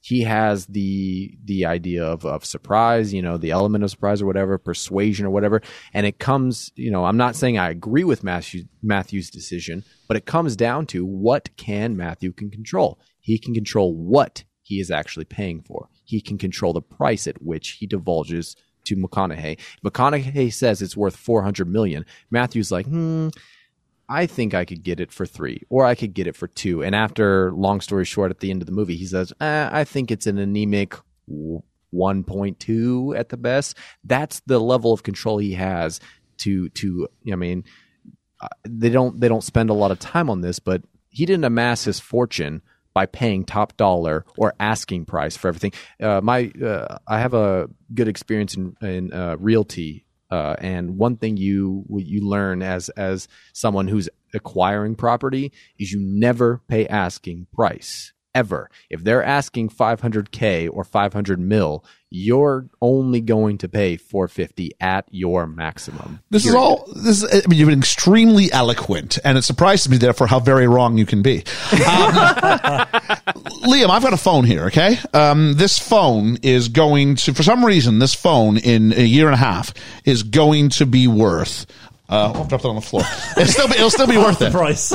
[0.03, 4.27] He has the the idea of, of surprise, you know, the element of surprise or
[4.27, 5.63] whatever, persuasion or whatever.
[5.95, 10.17] And it comes, you know, I'm not saying I agree with Matthew, Matthew's decision, but
[10.17, 12.99] it comes down to what can Matthew can control.
[13.21, 15.89] He can control what he is actually paying for.
[16.05, 18.57] He can control the price at which he divulges
[18.87, 19.61] to McConaughey.
[19.85, 22.05] McConaughey says it's worth 400 million.
[22.29, 23.29] Matthew's like, hmm,
[24.13, 26.83] I think I could get it for three, or I could get it for two.
[26.83, 29.85] And after, long story short, at the end of the movie, he says, eh, I
[29.85, 30.95] think it's an anemic
[31.31, 33.79] 1.2 at the best.
[34.05, 35.99] That's the level of control he has
[36.39, 37.65] to, to, I mean,
[38.39, 41.45] uh, they don't, they don't spend a lot of time on this, but he didn't
[41.45, 42.61] amass his fortune
[42.93, 45.73] by paying top dollar or asking price for everything.
[45.99, 51.17] Uh, my, uh, I have a good experience in, in uh, realty uh, and one
[51.17, 57.47] thing you you learn as as someone who's acquiring property is you never pay asking
[57.53, 58.71] price ever.
[58.91, 65.47] If they're asking 500k or 500 mil, you're only going to pay 450 at your
[65.47, 66.21] maximum.
[66.31, 66.87] This is all.
[66.95, 70.67] This is, I mean, you've been extremely eloquent, and it surprises me, therefore, how very
[70.67, 71.39] wrong you can be.
[71.39, 71.45] Um,
[73.65, 74.67] Liam, I've got a phone here.
[74.67, 79.27] Okay, um, this phone is going to, for some reason, this phone in a year
[79.27, 79.73] and a half
[80.05, 81.67] is going to be worth.
[82.09, 83.03] Uh, I'll drop that on the floor.
[83.39, 84.53] It'll still be, it'll still be worth it.
[84.53, 84.91] Price.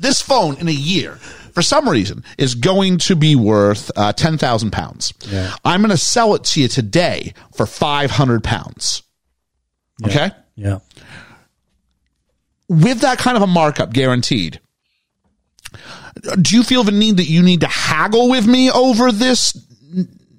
[0.00, 1.16] This phone in a year,
[1.52, 5.12] for some reason, is going to be worth uh, ten thousand pounds.
[5.26, 5.54] Yeah.
[5.64, 9.02] I'm going to sell it to you today for five hundred pounds.
[10.04, 10.30] Okay.
[10.54, 10.78] yeah.
[12.68, 14.60] with that kind of a markup guaranteed,
[16.40, 19.56] do you feel the need that you need to haggle with me over this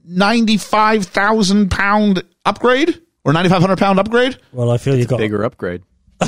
[0.05, 4.37] ninety-five thousand pound upgrade or ninety-five hundred pound upgrade?
[4.51, 5.83] Well, I feel you got Bigger upgrade.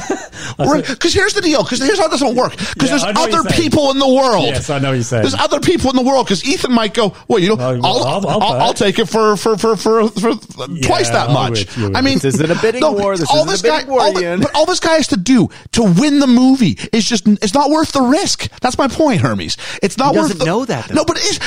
[0.57, 1.63] Because here's the deal.
[1.63, 2.51] Because here's how this will work.
[2.51, 4.45] Because Yeah, there's other people in the world.
[4.45, 5.23] Yes, I know what you're saying.
[5.23, 6.25] There's other people in the world.
[6.25, 9.05] Because Ethan might go, well, you know, Well, I'll, I'll- I'll, I'll I'll, take it
[9.07, 10.35] for for for for, for
[10.83, 11.51] twice that I much.
[11.51, 11.95] would, you would.
[11.95, 13.17] I mean, This isn't a bidding war.
[13.17, 14.41] This all isn't a this bidding guy, war, all the- Ian.
[14.41, 17.69] but all this guy has to do to win the movie is just it's not
[17.69, 18.49] worth the risk.
[18.61, 19.57] That's my point, Hermes.
[19.81, 20.27] It's not He worth.
[20.29, 20.95] doesn't the, know that, though.
[20.95, 21.39] No, but it's.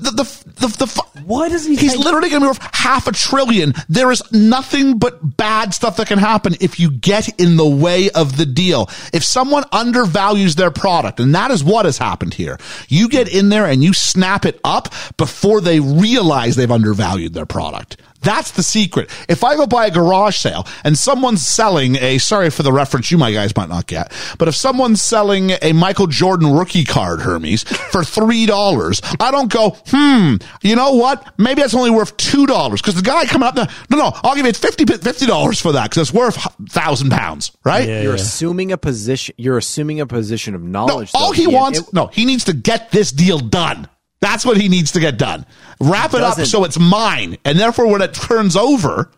[0.00, 2.74] The, the, the, the, the, Why doesn't he He's take- literally going to be worth
[2.74, 3.74] half a trillion.
[3.88, 8.10] There is nothing but bad stuff that can happen if you get in the way
[8.10, 8.88] of the deal.
[9.12, 13.48] If someone undervalues their product, and that is what has happened here, you get in
[13.48, 17.96] there and you snap it up before they realize they've undervalued their product.
[18.22, 19.10] That's the secret.
[19.28, 23.10] If I go buy a garage sale and someone's selling a, sorry for the reference
[23.10, 27.20] you my guys might not get, but if someone's selling a Michael Jordan rookie card,
[27.20, 31.38] Hermes, for $3, I don't go, hmm, you know what?
[31.38, 34.46] Maybe that's only worth $2 because the guy coming up there, no, no, I'll give
[34.46, 36.36] you 50, $50 for that because it's worth
[36.70, 37.88] thousand pounds, right?
[37.88, 38.22] Yeah, You're yeah.
[38.22, 39.34] assuming a position.
[39.38, 41.10] You're assuming a position of No, knowledge.
[41.14, 43.88] all though, he wants, It- no, he needs to get this deal done.
[44.22, 45.44] That's what he needs to get done.
[45.80, 47.36] Wrap it up Doesn't- so it's mine.
[47.44, 49.10] And therefore, when it turns over,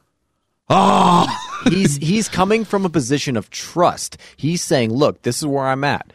[0.68, 1.26] oh,
[1.68, 4.16] he's he's coming from a position of trust.
[4.36, 6.12] He's saying, "Look, this is where I'm at.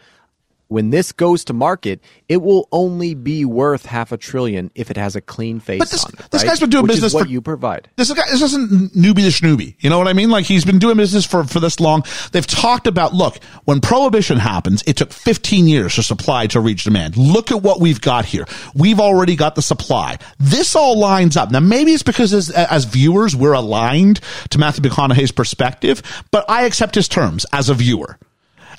[0.70, 4.98] When this goes to market, it will only be worth half a trillion if it
[4.98, 6.30] has a clean face But this- on it.
[6.30, 6.50] this right?
[6.50, 7.90] guy's been doing Which business is what for- you provide.
[7.98, 9.74] this guy, this isn't newbie to schnooby.
[9.80, 10.30] You know what I mean?
[10.30, 12.04] Like he's been doing business for, for this long.
[12.34, 16.84] They've talked about, look, when prohibition happens, it took 15 years for supply to reach
[16.84, 17.18] demand.
[17.18, 18.46] Look at what we've got here.
[18.76, 20.20] We've already got the supply.
[20.38, 21.50] This all lines up.
[21.50, 24.20] Now, maybe it's because as, as viewers, we're aligned
[24.52, 28.20] to Matthew McConaughey's perspective, but I accept his terms as a viewer.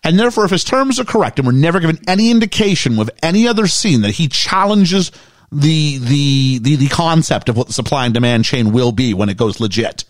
[0.03, 3.47] And therefore, if his terms are correct, and we're never given any indication with any
[3.47, 5.12] other scene that he challenges
[5.53, 9.29] the, the, the, the concept of what the supply and demand chain will be when
[9.29, 10.05] it goes legit.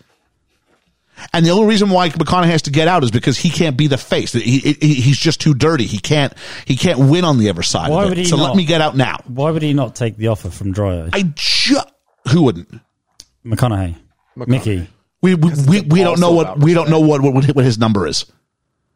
[1.33, 3.87] And the only reason why McConaughey has to get out is because he can't be
[3.87, 4.31] the face.
[4.33, 5.85] He, he, he's just too dirty.
[5.85, 6.33] He can't
[6.65, 7.91] he can't win on the other side.
[7.91, 9.17] Why of would he so let me get out now.
[9.27, 11.09] Why would he not take the offer from Dry Eye?
[11.13, 11.87] I just
[12.29, 12.73] who wouldn't.
[13.45, 13.95] McConaughey.
[14.35, 14.87] Mickey.
[15.21, 18.07] We we, we, we don't know what we don't know what, what what his number
[18.07, 18.25] is.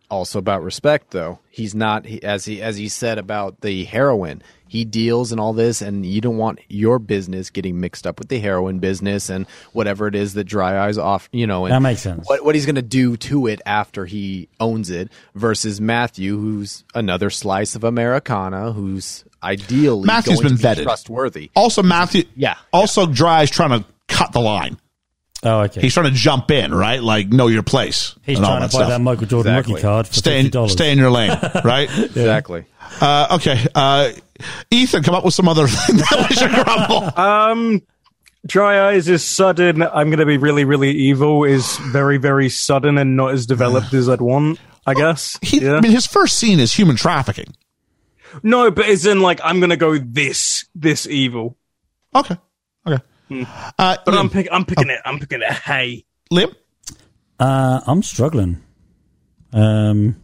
[0.10, 4.42] Also about respect though he's not he, as he as he said about the heroin
[4.68, 8.28] he deals and all this and you don't want your business getting mixed up with
[8.30, 11.82] the heroin business and whatever it is that dry eyes off you know and That
[11.82, 12.28] makes sense.
[12.28, 16.84] what, what he's going to do to it after he owns it versus matthew who's
[16.94, 20.84] another slice of americana who's ideally Matthew's going been to be vetted.
[20.84, 22.24] trustworthy Also, Matthew.
[22.36, 22.56] Yeah.
[22.74, 24.78] Also, Dry's trying to cut the line.
[25.46, 25.80] Oh, okay.
[25.82, 27.02] He's trying to jump in, right?
[27.04, 28.16] Like know your place.
[28.24, 28.90] He's trying to that buy stuff.
[28.90, 29.74] that Michael Jordan Exactly.
[29.76, 30.72] rookie card for Stay fifty in, dollars.
[30.72, 31.30] stay in your lane,
[31.64, 31.90] right?
[32.00, 32.66] exactly
[33.00, 33.66] Uh, okay.
[33.76, 34.12] Uh,
[34.72, 37.20] Ethan, come up with some other thing that we should grumble.
[37.20, 37.82] Um,
[38.48, 39.82] Dry Eyes is sudden.
[39.82, 41.44] I'm going to be really, really evil.
[41.44, 44.60] Is very, very sudden and not as developed as I'd want.
[44.86, 45.38] I guess.
[45.42, 45.76] He, yeah.
[45.76, 47.56] I mean, his first scene is human trafficking.
[48.44, 51.58] no, but it's in like I'm going to go this, this evil.
[52.14, 52.38] Okay.
[53.32, 53.46] Okay.
[53.80, 55.00] Uh, But I'm pick, I'm picking it.
[55.06, 55.52] I'm picking it.
[55.52, 56.54] Hey, Liam?
[57.40, 58.62] Uh, I'm struggling.
[59.52, 60.16] Um,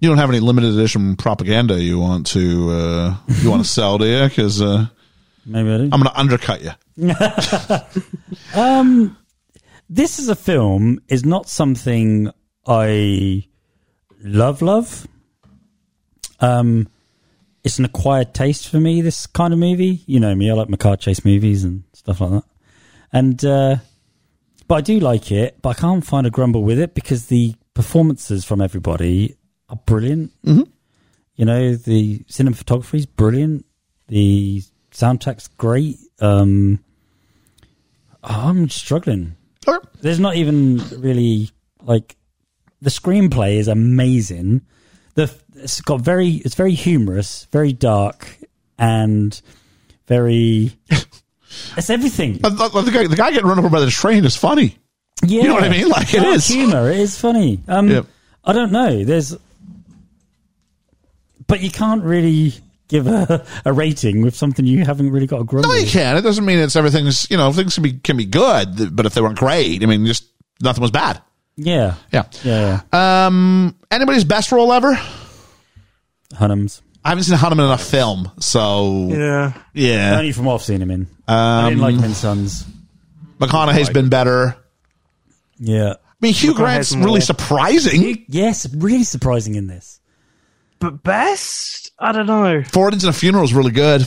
[0.00, 3.98] you don't have any limited edition propaganda you want to uh, you want to sell,
[3.98, 4.28] do you?
[4.28, 4.86] Because uh,
[5.44, 5.84] maybe I do.
[5.84, 6.72] I'm going to undercut you.
[8.60, 9.16] um,
[9.88, 12.30] this is a film is not something
[12.66, 13.46] I
[14.22, 15.06] love love.
[16.40, 16.88] Um
[17.66, 20.00] it's an acquired taste for me, this kind of movie.
[20.06, 22.44] You know me, I like my car chase movies and stuff like that.
[23.12, 23.76] And uh
[24.68, 27.56] but I do like it, but I can't find a grumble with it because the
[27.74, 29.36] performances from everybody
[29.68, 30.30] are brilliant.
[30.44, 30.70] Mm-hmm.
[31.34, 33.66] You know, the cinematography is brilliant.
[34.06, 34.62] The
[34.92, 35.98] soundtrack's great.
[36.20, 36.78] Um,
[38.22, 39.34] I'm struggling.
[40.02, 41.50] There's not even really
[41.82, 42.16] like
[42.80, 44.62] the screenplay is amazing.
[45.16, 48.38] The it's got very it's very humorous, very dark,
[48.78, 49.38] and
[50.06, 50.72] very.
[51.76, 52.34] it's everything.
[52.38, 52.50] The,
[52.92, 54.78] guy, the guy getting run over by the train is funny.
[55.24, 55.88] Yeah, you know what I mean?
[55.88, 56.46] Like, it Dark is.
[56.46, 56.90] humor.
[56.90, 57.60] It is funny.
[57.66, 58.06] Um.
[58.46, 59.04] I don't know.
[59.04, 59.36] There's,
[61.48, 62.54] but you can't really
[62.88, 65.70] give a, a rating with something you haven't really got a grumble.
[65.70, 66.16] No, you can.
[66.16, 69.14] It doesn't mean it's everything's, you know, things can be, can be good, but if
[69.14, 70.24] they weren't great, I mean, just
[70.62, 71.20] nothing was bad.
[71.56, 72.24] Yeah, Yeah.
[72.44, 73.26] yeah, yeah.
[73.26, 74.98] Um, anybody's best role ever?
[76.34, 76.82] Hunnams.
[77.04, 79.52] I haven't seen Hunnam in enough film, so yeah.
[79.72, 80.16] yeah.
[80.18, 81.06] Only from what I've seen him in.
[81.28, 82.64] I didn't like him in Sons.
[83.38, 84.56] McConaughey's been better.
[85.58, 85.94] Yeah.
[85.94, 88.24] I mean, Hugh Grant's more- really surprising.
[88.28, 90.00] Yes, really surprising in this.
[90.78, 92.62] But best, I don't know.
[92.64, 94.02] Four Weddings and a Funeral is really good.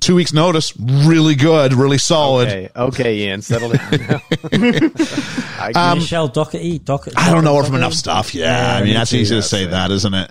[0.00, 2.48] Two weeks notice, really good, really solid.
[2.48, 4.20] okay okay ian settle down now
[5.94, 6.78] Michelle Doherty.
[6.78, 8.34] Doc- Um, I don't know her from enough stuff.
[8.34, 8.44] Yeah,
[8.74, 9.70] Yeah, I mean that's too, easy to that's say it.
[9.72, 10.30] that, isn't it?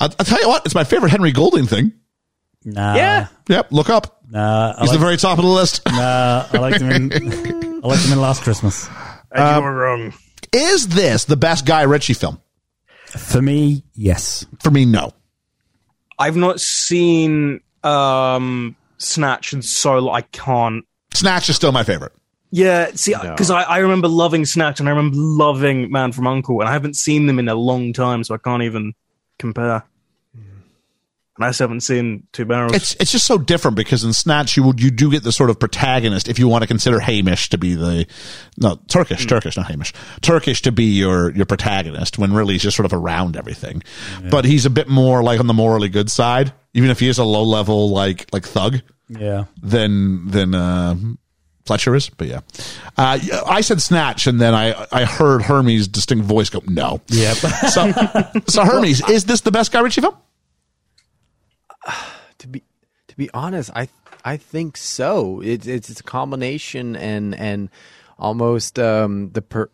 [0.00, 1.92] I'll, I'll tell you what, it's my favorite Henry Golding thing.
[2.64, 2.94] Nah.
[2.96, 3.26] Yeah.
[3.48, 4.22] Yep, look up.
[4.30, 4.74] Nah.
[4.76, 5.82] I He's like, the very top of the list.
[5.86, 7.12] nah, I liked him in.
[7.84, 8.88] I liked him in Last Christmas.
[9.30, 10.12] And you were wrong.
[10.52, 12.40] Is this the best Guy Ritchie film?
[13.06, 14.46] For me, yes.
[14.60, 15.12] For me, no.
[16.18, 20.84] I've not seen um Snatch and so I can't.
[21.14, 22.12] Snatch is still my favorite.
[22.54, 26.60] Yeah, see, because I, I remember loving Snatch and I remember loving Man from Uncle,
[26.60, 28.92] and I haven't seen them in a long time, so I can't even
[29.38, 29.82] compare.
[30.36, 30.60] Hmm.
[31.36, 32.74] And I just haven't seen Two Barrels.
[32.74, 35.48] It's it's just so different because in Snatch you would you do get the sort
[35.48, 38.06] of protagonist if you want to consider Hamish to be the
[38.58, 39.28] no Turkish hmm.
[39.28, 42.92] Turkish not Hamish Turkish to be your your protagonist when really he's just sort of
[42.92, 43.82] around everything,
[44.30, 47.18] but he's a bit more like on the morally good side even if he is
[47.18, 49.44] a low level like like thug Yeah.
[49.62, 50.94] than than uh,
[51.66, 52.08] Fletcher is.
[52.08, 52.40] But yeah,
[52.96, 57.00] uh, I said Snatch and then I I heard Hermes' distinct voice go no.
[57.08, 57.36] Yep.
[57.70, 57.92] So
[58.48, 60.16] so Hermes is this the best Guy Ritchie film?
[62.38, 62.62] to be
[63.08, 63.88] to be honest, I
[64.24, 65.40] I think so.
[65.40, 67.68] It's it's, it's a combination and and
[68.18, 69.68] almost um, the per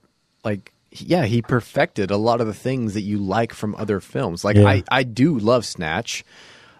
[0.44, 4.44] like yeah he perfected a lot of the things that you like from other films.
[4.44, 4.68] Like Yeah.
[4.68, 6.24] I I do love Snatch,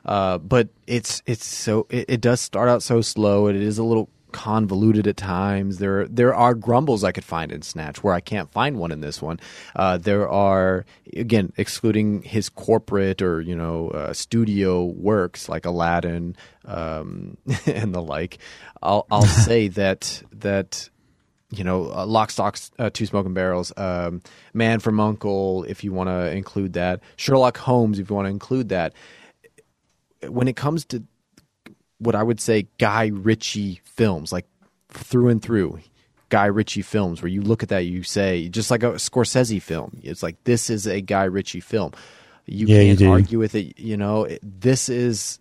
[0.09, 3.77] uh, but it's it's so it, it does start out so slow and it is
[3.77, 5.77] a little convoluted at times.
[5.79, 9.03] There there are grumbles I could find in Snatch where I can't find one in
[9.03, 9.39] this one.
[9.77, 16.37] Uh, there are again excluding his corporate or you know uh, studio works like Aladdin
[16.65, 18.39] um, and the like.
[18.83, 20.89] I'll I'll say that that
[21.51, 24.21] you know, uh, Lock, Stock, uh, Two Smoking Barrels, um,
[24.53, 28.31] Man from Uncle, if you want to include that, Sherlock Holmes, if you want to
[28.31, 28.93] include that.
[30.27, 31.03] When it comes to
[31.99, 34.47] what I would say Guy Ritchie films, like
[34.91, 35.81] through and through.
[36.31, 39.99] Guy Ritchie films where you look at that, you say just like a Scorsese film.
[40.03, 41.93] It's like this is a Guy Ritchie film.
[42.45, 43.11] You Yeah, can't do.
[43.11, 43.79] argue with it.
[43.79, 45.39] You know, it- this is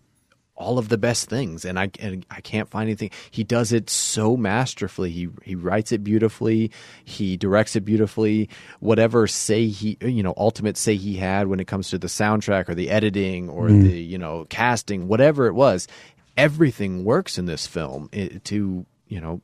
[0.58, 3.88] all of the best things and I and I can't find anything he does it
[3.88, 6.72] so masterfully he he writes it beautifully
[7.04, 8.48] he directs it beautifully
[8.80, 12.68] whatever say he you know ultimate say he had when it comes to the soundtrack
[12.68, 13.82] or the editing or Mm.
[13.84, 15.86] the you know casting whatever it was
[16.36, 19.40] everything works in this film it, to you know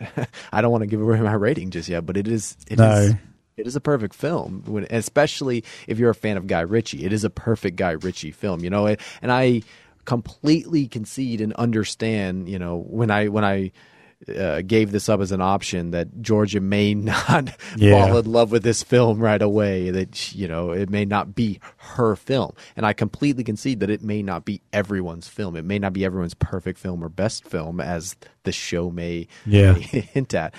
[0.52, 2.78] I don't want to give away my rating just yet but it is it is
[2.78, 3.10] No.
[3.56, 7.04] it is a perfect film, when, especially if you're a fan of Guy Ritchie.
[7.04, 8.86] It is a perfect Guy Ritchie film, you know.
[9.20, 9.62] And I
[10.04, 13.72] completely concede and understand, you know, when I when I
[14.38, 18.06] uh, gave this up as an option that Georgia may not Yeah.
[18.06, 19.90] fall in love with this film right away.
[19.90, 24.02] That you know, it may not be her film, and I completely concede that it
[24.02, 25.56] may not be everyone's film.
[25.56, 28.14] It may not be everyone's perfect film or best film, as
[28.44, 29.72] the show may Yeah.
[29.72, 29.80] may
[30.12, 30.54] hint at.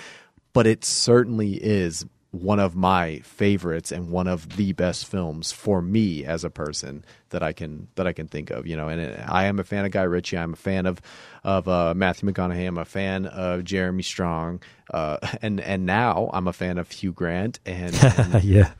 [0.52, 5.80] But it certainly is one of my favorites and one of the best films for
[5.80, 8.66] me as a person that I can that I can think of.
[8.66, 10.36] You know, and I am a fan of Guy Ritchie.
[10.36, 11.00] I'm a fan of
[11.44, 12.66] of uh, Matthew McConaughey.
[12.66, 17.12] I'm a fan of Jeremy Strong, uh, and and now I'm a fan of Hugh
[17.12, 17.60] Grant.
[17.64, 18.72] And, and yeah.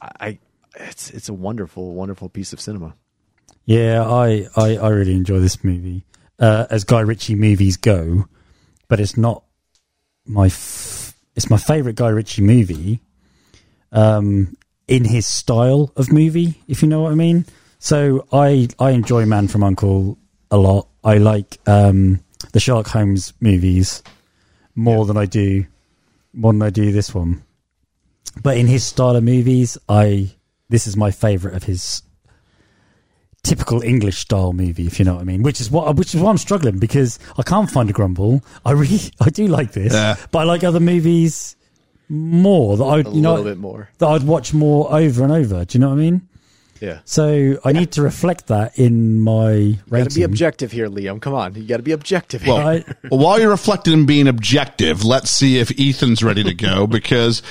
[0.00, 0.38] I,
[0.74, 2.94] it's it's a wonderful wonderful piece of cinema.
[3.66, 6.04] Yeah, I, I, I really enjoy this movie
[6.38, 8.26] uh, as Guy Ritchie movies go,
[8.88, 9.42] but it's not
[10.24, 10.95] my f-
[11.36, 13.00] it's my favorite Guy Ritchie movie
[13.92, 14.56] um,
[14.88, 17.44] in his style of movie, if you know what I mean.
[17.78, 20.18] So I I enjoy Man from Uncle
[20.50, 20.88] a lot.
[21.04, 22.20] I like um,
[22.52, 24.02] the Sherlock Holmes movies
[24.74, 25.66] more than I do
[26.32, 27.42] more than I do this one.
[28.42, 30.30] But in his style of movies, I
[30.68, 32.02] this is my favorite of his
[33.42, 35.42] typical English style movie, if you know what I mean.
[35.42, 38.42] Which is what which is why I'm struggling because I can't find a grumble.
[38.64, 40.16] I really I do like this, Yeah.
[40.30, 41.56] but I like other movies
[42.08, 43.88] more that I A you know little bit more.
[43.98, 45.64] that I'd watch more over and over.
[45.64, 46.28] Do you know what I mean?
[46.80, 47.00] Yeah.
[47.04, 51.20] So I need to reflect that in my You got to be objective here, Liam.
[51.22, 52.54] Come on, you got to be objective here.
[52.54, 56.54] Well, I- well, while you're reflecting and being objective, let's see if Ethan's ready to
[56.54, 57.42] go because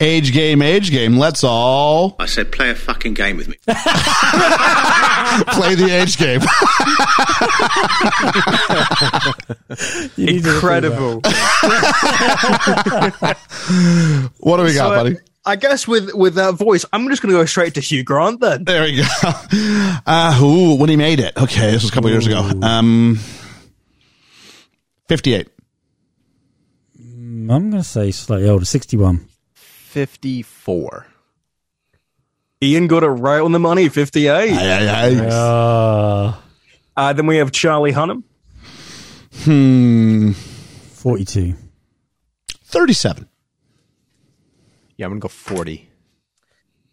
[0.00, 1.16] age game, age game.
[1.16, 3.56] Let's all I said, play a fucking game with me.
[3.66, 3.74] play
[5.74, 6.40] the age game.
[10.16, 11.20] You need Incredible.
[14.38, 15.16] what do we got, So, uh, buddy?
[15.46, 18.40] I guess with with that voice, I'm just going to go straight to Hugh Grant
[18.40, 18.64] then.
[18.64, 19.04] There we go.
[20.06, 21.34] Uh, ooh, when he made it.
[21.36, 22.40] Okay, this was a couple years ago.
[22.62, 23.18] Um,
[25.08, 25.48] 58.
[26.98, 29.26] I'm going to say slightly older, 61.
[29.54, 31.06] Fifty-four.
[32.62, 34.28] Ian got it right on the money, 58.
[34.30, 35.26] Aye, aye, aye.
[35.26, 36.34] Uh,
[36.96, 38.22] Uh, then we have Charlie Hunnam.
[39.44, 40.32] Hmm.
[40.32, 41.54] 42.
[42.64, 43.28] 37.
[44.96, 45.88] Yeah, I'm gonna go forty.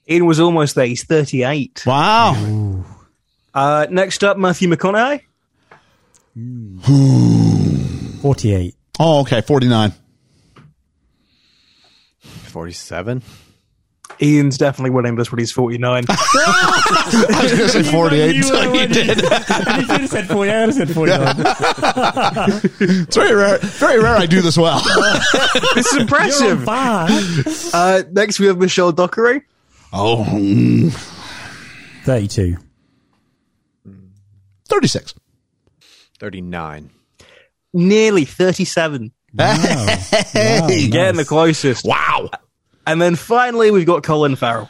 [0.10, 0.88] Ian was almost there.
[0.88, 1.84] He's 38.
[1.86, 2.84] Wow.
[3.54, 5.22] Uh, next up, Matthew McConaughey.
[8.22, 8.76] 48.
[9.00, 9.42] Oh, okay.
[9.42, 9.94] 49.
[12.20, 13.22] Forty-seven.
[14.22, 16.06] Ian's definitely winning this when he's 49.
[16.10, 19.10] I was going to say 48 until you did.
[19.24, 21.36] if you had said 40, I would have said 49.
[23.08, 23.58] It's very rare.
[23.60, 24.82] Very rare I do this well.
[25.76, 26.68] this is impressive.
[26.68, 29.44] Uh, next, we have Michelle Dockery.
[29.94, 30.92] Oh, mm,
[32.06, 32.58] 32.
[34.70, 35.14] 36.
[36.20, 36.92] Thirty-nine.
[37.74, 39.12] Nearly 37.
[39.38, 40.88] Hey.
[40.90, 41.86] Getting the closest.
[41.86, 42.30] Wow.
[42.92, 44.70] And then finally, we've got Colin Farrell.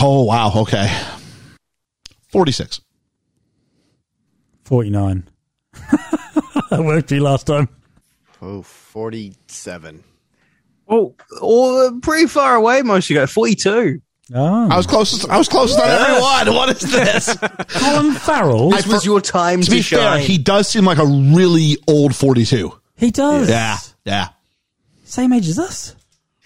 [0.00, 0.52] Oh, wow.
[0.54, 0.96] Okay.
[2.28, 2.80] 46.
[4.64, 5.28] 49.
[6.70, 7.68] that worked for you last time.
[8.40, 10.04] Oh, 47.
[10.86, 13.26] Oh, oh, pretty far away, most of you go.
[13.26, 14.00] 42.
[14.32, 14.68] Oh.
[14.70, 15.28] I was closest.
[15.28, 16.54] I was closest on everyone.
[16.54, 17.36] What is this?
[17.68, 18.70] Colin Farrell.
[18.70, 20.20] This was your time to to, be fair, shine.
[20.20, 22.72] he does seem like a really old 42.
[22.96, 23.50] he does.
[23.50, 23.78] Yeah.
[24.04, 24.28] Yeah.
[25.02, 25.96] Same age as us.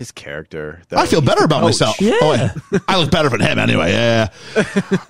[0.00, 0.80] His character.
[0.92, 2.00] I feel better about myself.
[2.00, 2.14] Yeah.
[2.22, 2.30] Oh,
[2.72, 2.80] wait.
[2.88, 3.92] I look better than him anyway.
[3.92, 4.28] Yeah.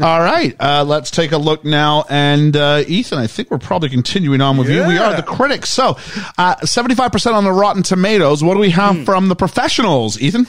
[0.00, 0.56] All right.
[0.58, 2.04] Uh, let's take a look now.
[2.10, 4.84] And uh, Ethan, I think we're probably continuing on with you.
[4.84, 5.70] We are the critics.
[5.70, 5.90] So,
[6.38, 8.42] uh, 75% on the Rotten Tomatoes.
[8.42, 10.48] What do we have from the professionals, Ethan?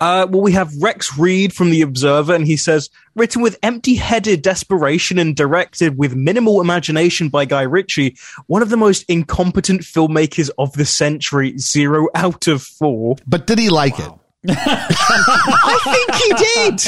[0.00, 3.96] Uh, well, we have Rex Reed from The Observer, and he says, written with empty
[3.96, 9.82] headed desperation and directed with minimal imagination by Guy Ritchie, one of the most incompetent
[9.82, 13.16] filmmakers of the century, zero out of four.
[13.26, 14.10] But did he like it?
[14.48, 16.78] I think he did.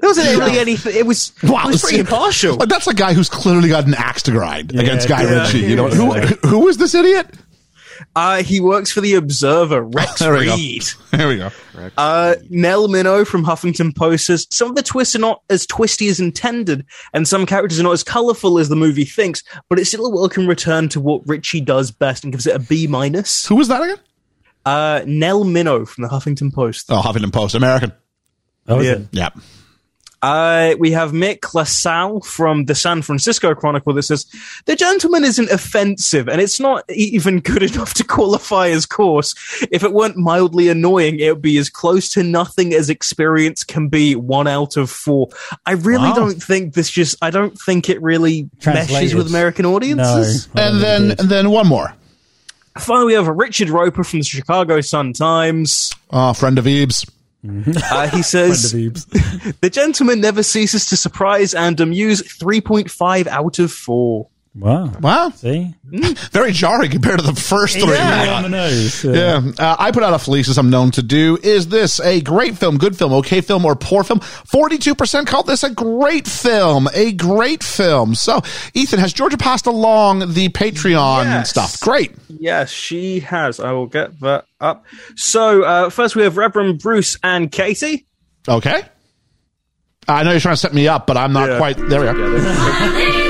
[0.00, 0.94] There wasn't really anything.
[0.96, 2.56] It was, Wow, it was pretty impartial.
[2.56, 5.58] That's a guy who's clearly got an axe to grind Yeah, against Guy yeah, Ritchie.
[5.60, 6.26] You know yeah.
[6.26, 6.48] who?
[6.48, 7.26] Who is this idiot?
[8.16, 10.54] Uh, he works for the Observer, Rex There we go.
[10.56, 10.84] Reed.
[11.10, 11.50] There we go.
[11.96, 16.08] Uh, Nell Minow from Huffington Post says some of the twists are not as twisty
[16.08, 19.42] as intended, and some characters are not as colorful as the movie thinks.
[19.68, 22.58] But it's still a welcome return to what Ritchie does best, and gives it a
[22.58, 23.46] B minus.
[23.46, 23.98] Who was that again?
[24.66, 26.86] Uh, Nell Minow from the Huffington Post.
[26.90, 27.92] Oh, Huffington Post, American.
[28.66, 28.92] Oh, Yeah.
[28.92, 29.08] it?
[29.12, 29.28] Yeah.
[30.20, 34.26] Uh, we have Mick LaSalle from the San Francisco Chronicle that says
[34.66, 39.34] the Gentlemen isn't offensive, and it's not even good enough to qualify as coarse.
[39.70, 43.88] If it weren't mildly annoying, it would be as close to nothing as experience can
[43.88, 44.16] be.
[44.16, 45.28] One out of four.
[45.66, 46.14] I really Wow.
[46.14, 47.16] don't think this just.
[47.22, 50.48] I don't think it really meshes with American audiences.
[50.54, 51.94] I don't And then, and then one more.
[52.78, 55.92] Finally, we have Richard Roeper from the Chicago Sun Times.
[56.10, 57.04] Oh, friend of Eve's.
[57.46, 58.72] Uh, he says.
[59.60, 62.22] The Gentlemen never ceases to surprise and amuse.
[62.22, 64.28] 3.5 out of 4.
[64.54, 64.90] Wow.
[65.00, 65.30] Wow.
[65.30, 65.72] See?
[66.32, 67.92] Very jarring compared to the first three.
[67.94, 69.04] Yeah, on nose.
[69.04, 71.38] Uh, Yeah, uh, I put out a fleece as I'm known to do.
[71.42, 74.18] Is this a great film, good film, okay film, or poor film?
[74.20, 78.14] 42% called this a great film, a great film.
[78.16, 78.40] So,
[78.74, 81.50] Ethan, has Georgia passed along the Patreon Yes.
[81.50, 81.78] stuff?
[81.80, 82.12] Great.
[82.28, 83.60] Yes, she has.
[83.60, 84.84] I will get that up.
[85.14, 88.06] So, uh, first we have Reverend Bruce and Katie.
[88.48, 88.82] Okay.
[90.08, 91.58] I know you're trying to set me up, but I'm not Yeah.
[91.58, 91.76] quite.
[91.88, 93.24] There we are.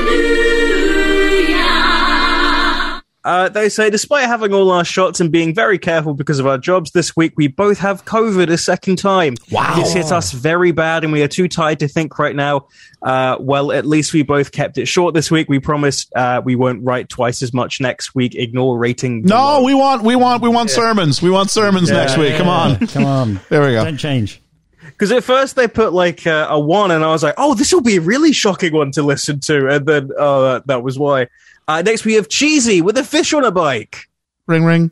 [3.25, 6.57] Uh, they say, despite having all our shots and being very careful because of our
[6.57, 9.35] jobs this week, we both have COVID a second time.
[9.51, 9.75] Wow.
[9.75, 12.67] This hit us very bad and we are too tired to think right now.
[13.01, 15.49] Uh, well, at least we both kept it short this week.
[15.49, 18.35] We promised uh, we won't write twice as much next week.
[18.35, 19.23] Ignore rating.
[19.23, 21.21] No, we want, we want, we want sermons.
[21.21, 22.37] We want sermons next week.
[22.37, 22.87] Come on.
[22.87, 23.39] Come on.
[23.49, 23.83] There we go.
[23.83, 24.41] Don't change.
[24.81, 27.73] Because at first they put like uh, a one, and I was like, "Oh, this
[27.73, 30.99] will be a really shocking one to listen to." And then, oh, that, that was
[30.99, 31.27] why.
[31.69, 34.09] Uh, next, we have Cheesy with a fish on a bike.
[34.47, 34.89] Ring, ring.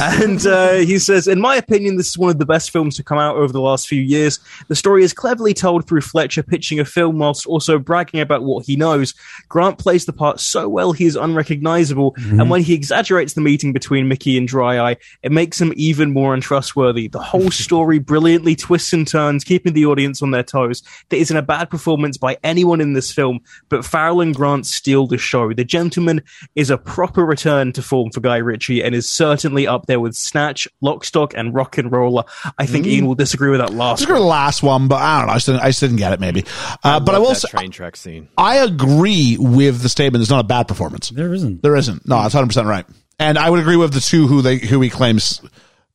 [0.00, 3.02] And uh, he says, In my opinion, this is one of the best films to
[3.02, 4.38] come out over the last few years.
[4.68, 8.64] The story is cleverly told through Fletcher pitching a film whilst also bragging about what
[8.64, 9.14] he knows.
[9.48, 13.72] Grant plays the part so well he is unrecognizable, and when he exaggerates the meeting
[13.72, 17.08] between Mickey and Dry Eye, it makes him even more untrustworthy.
[17.08, 20.82] The whole story brilliantly twists and turns, keeping the audience on their toes.
[21.08, 25.06] There isn't a bad performance by anyone in this film, but Farrell and Grant steal
[25.06, 25.52] the show.
[25.52, 26.22] The Gentlemen
[26.54, 29.31] is a proper return to form for Guy Ritchie and is certainly
[29.66, 32.28] up there with Snatch, Lock Stock, and RocknRolla.
[32.58, 34.22] I think Ian will disagree with that last Let's go to one.
[34.22, 35.32] the last one, but I don't know.
[35.32, 36.44] I just didn't, I just didn't get it, maybe.
[36.84, 38.28] Uh, but I Love will that say, train track scene.
[38.36, 40.22] I agree with the statement.
[40.22, 41.10] It's not a bad performance.
[41.10, 41.62] There isn't.
[41.62, 42.06] There isn't.
[42.06, 42.84] No, that's 100% right.
[43.18, 45.40] And I would agree with the two who they who he claims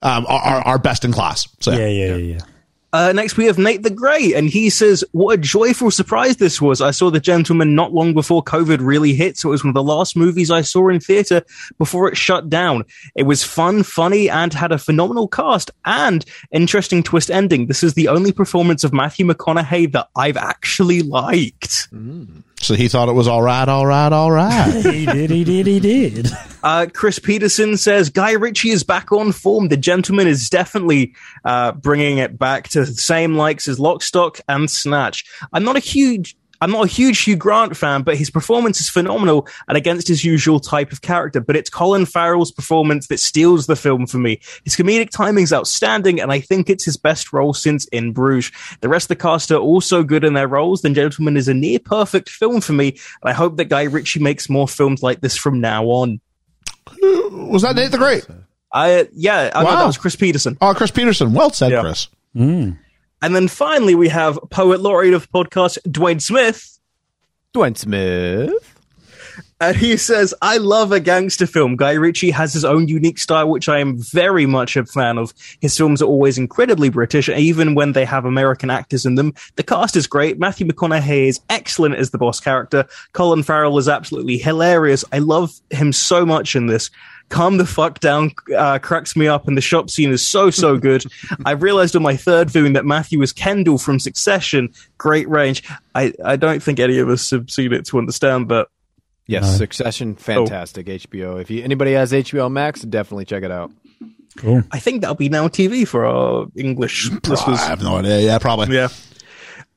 [0.01, 1.47] um, are, are, are best in class.
[1.59, 2.15] So Yeah, yeah, yeah.
[2.15, 2.39] yeah.
[2.97, 6.59] Uh, next, we have Nate the Grey, and he says, What a joyful surprise this
[6.59, 6.81] was.
[6.81, 9.75] I saw The Gentlemen not long before COVID really hit, so it was one of
[9.75, 11.43] the last movies I saw in theatre
[11.77, 12.85] before it shut down.
[13.15, 17.67] It was fun, funny, and had a phenomenal cast and interesting twist ending.
[17.67, 21.89] This is the only performance of Matthew McConaughey that I've actually liked.
[22.59, 24.71] So he thought it was all right, all right, all right.
[24.83, 26.27] he did, he did, he did.
[26.63, 29.67] Uh, Chris Peterson says Guy Ritchie is back on form.
[29.67, 31.13] The Gentlemen is definitely
[31.45, 35.23] uh, bringing it back to the same likes as Lock Stock and Snatch.
[35.53, 36.35] I'm not a huge.
[36.61, 40.23] I'm not a huge Hugh Grant fan, but his performance is phenomenal and against his
[40.25, 41.39] usual type of character.
[41.39, 44.39] But it's Colin Farrell's performance that steals the film for me.
[44.63, 48.51] His comedic timing is outstanding, and I think it's his best role since In Bruges.
[48.81, 50.81] The rest of the cast are also good in their roles.
[50.81, 52.89] The Gentlemen is a near perfect film for me,
[53.21, 56.19] and I hope that Guy Ritchie makes more films like this from now on.
[57.01, 58.25] was that Nate the Great?
[58.73, 59.75] I yeah, I know Wow.
[59.79, 60.57] that was Chris Peterson.
[60.61, 61.33] Oh, Chris Peterson.
[61.33, 61.81] Well said, Yeah.
[61.81, 62.07] Chris.
[62.35, 62.77] Mm.
[63.21, 66.79] And then finally we have poet laureate of the podcast, Dwayne Smith.
[67.53, 68.77] Dwayne Smith.
[69.59, 71.77] And he says, I love a gangster film.
[71.77, 75.33] Guy Ritchie has his own unique style, which I am very much a fan of.
[75.61, 79.33] His films are always incredibly British, even when they have American actors in them.
[79.55, 80.37] The cast is great.
[80.37, 82.85] Matthew McConaughey is excellent as the boss character.
[83.13, 85.03] Colin Farrell is absolutely hilarious.
[85.11, 86.91] I love him so much in this.
[87.29, 90.77] Calm the fuck down uh, cracks me up, and the shop scene is so, so
[90.79, 91.05] good.
[91.45, 94.73] I realized on my third viewing that Matthew was Kendall from Succession.
[94.97, 95.63] Great range.
[95.93, 98.69] I, I don't think any of us have seen it to understand but.
[99.29, 101.41] Yes, Succession, fantastic HBO.
[101.41, 103.71] If you, anybody has HBO Max, definitely check it out.
[104.37, 104.63] Cool.
[104.71, 107.59] I think that'll be now TV for our English listeners.
[107.59, 108.19] I have no idea.
[108.19, 108.73] Yeah, probably.
[108.73, 108.87] Yeah.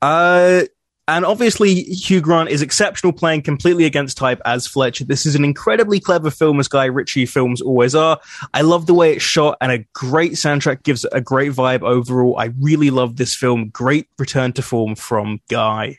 [0.00, 0.62] Uh,
[1.10, 5.04] And obviously, Hugh Grant is exceptional playing completely against type as Fletcher.
[5.04, 8.20] This is an incredibly clever film, as Guy Ritchie films always are.
[8.54, 12.38] I love the way it's shot, and a great soundtrack gives a great vibe overall.
[12.38, 13.70] I really love this film.
[13.70, 15.98] Great return to form from Guy.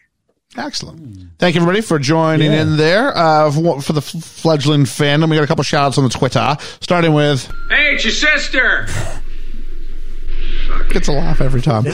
[0.57, 1.17] Excellent.
[1.39, 2.61] Thank you, everybody, for joining Yeah.
[2.61, 5.29] in there uh, for, for the f- fledgling fandom.
[5.29, 8.85] We got a couple shout outs on the Twitter, starting with Hey, it's your sister!
[10.89, 11.85] Gets a laugh every time.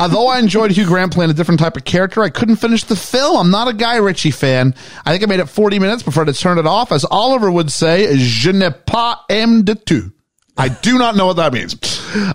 [0.00, 2.96] Although I enjoyed Hugh Grant playing a different type of character, I couldn't finish the
[2.96, 3.36] film.
[3.36, 4.74] I'm not a Guy Ritchie fan.
[5.04, 6.90] I think I made it 40 minutes before I had to turn it off.
[6.90, 10.12] As Oliver would say, je n'ai pas aime de tout.
[10.56, 11.74] I do not know what that means.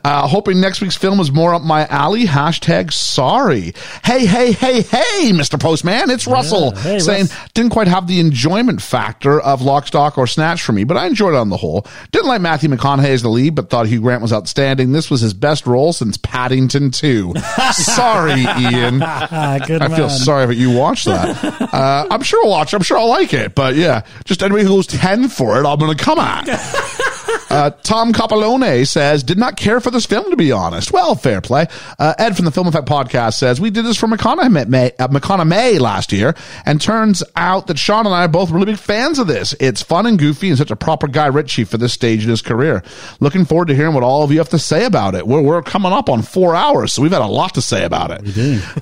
[0.03, 2.25] Uh, hoping next week's film is more up my alley.
[2.25, 3.73] Hashtag sorry.
[4.03, 5.59] Hey, hey, hey, hey, Mr.
[5.59, 6.09] Postman.
[6.09, 7.49] It's Russell hey, saying Russ.
[7.53, 11.07] didn't quite have the enjoyment factor of Lock, Stock, or Snatch for me, but I
[11.07, 11.85] enjoyed it on the whole.
[12.11, 14.91] Didn't like Matthew McConaughey as the lead, but thought Hugh Grant was outstanding.
[14.91, 17.33] This was his best role since Paddington 2.
[17.73, 19.01] Sorry, Ian.
[19.03, 20.09] Ah, I feel man.
[20.09, 21.43] sorry that you watched that.
[21.73, 22.77] Uh, I'm sure I'll watch it.
[22.77, 23.55] I'm sure I'll like it.
[23.55, 26.45] But yeah, just anybody who goes 10 for it, I'm going to come at.
[27.49, 30.93] Uh, Tom Copolone says, did not care for this film, to be honest.
[30.93, 31.65] Well, fair play.
[31.97, 35.79] Uh, Ed from the Film Effect podcast says, we did this for McConaughey, uh, McConaughey
[35.79, 36.35] last year,
[36.67, 39.55] and turns out that Sean and I are both really big fans of this.
[39.59, 42.43] It's fun and goofy and such a proper Guy Ritchie for this stage in his
[42.43, 42.83] career.
[43.19, 45.25] Looking forward to hearing what all of you have to say about it.
[45.25, 48.11] We're, we're coming up on four hours, so we've had a lot to say about
[48.11, 48.21] it.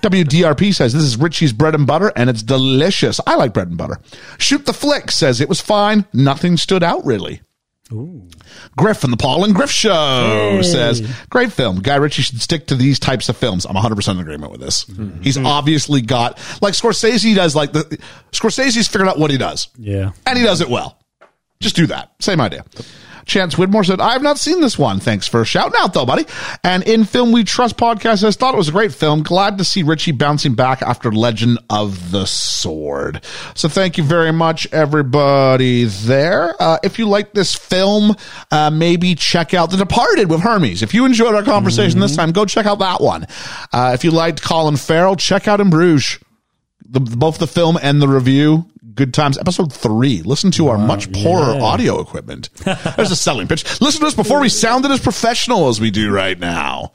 [0.02, 3.22] WDRP says, this is Ritchie's bread and butter, and it's delicious.
[3.26, 3.98] I like bread and butter.
[4.40, 6.06] Shoot the Flick says, it was fine.
[6.12, 7.42] Nothing stood out, really.
[7.90, 11.80] Griff from the Paul and Griff Show says, great film.
[11.82, 13.66] Guy Ritchie should stick to these types of films.
[13.66, 14.86] I'm 100% in agreement with this.
[14.86, 15.22] Mm-hmm.
[15.22, 15.46] He's mm-hmm.
[15.46, 17.98] obviously got, like Scorsese does, like the,
[18.32, 19.70] Scorsese's figured out what he does.
[19.78, 20.12] Yeah.
[20.26, 21.00] And he does it well.
[21.60, 22.12] Just do that.
[22.20, 22.66] Same idea.
[23.28, 25.00] Chance Widmore said, I have not seen this one.
[25.00, 26.26] Thanks for shouting out though, buddy.
[26.64, 29.24] And in Film We Trust podcast says, thought it was a great film.
[29.24, 33.24] Glad to see Ritchie bouncing back after Legend of the Sword.
[33.54, 36.56] So thank you very much, everybody there.
[36.60, 38.16] Uh, if you like this film,
[38.52, 40.82] uh, maybe check out The Departed with Hermes.
[40.82, 43.28] If you enjoyed our conversation this time, go check out that one.
[43.74, 46.20] Uh, if you liked Colin Farrell, check out In Bruges
[46.90, 48.66] the, both the film and the review.
[48.98, 49.38] Good times.
[49.38, 50.24] Episode three.
[50.24, 51.62] Listen to our much poorer yeah.
[51.62, 52.50] audio equipment.
[52.96, 53.80] There's a selling pitch.
[53.80, 56.94] Listen to us before we sounded as professional as we do right now.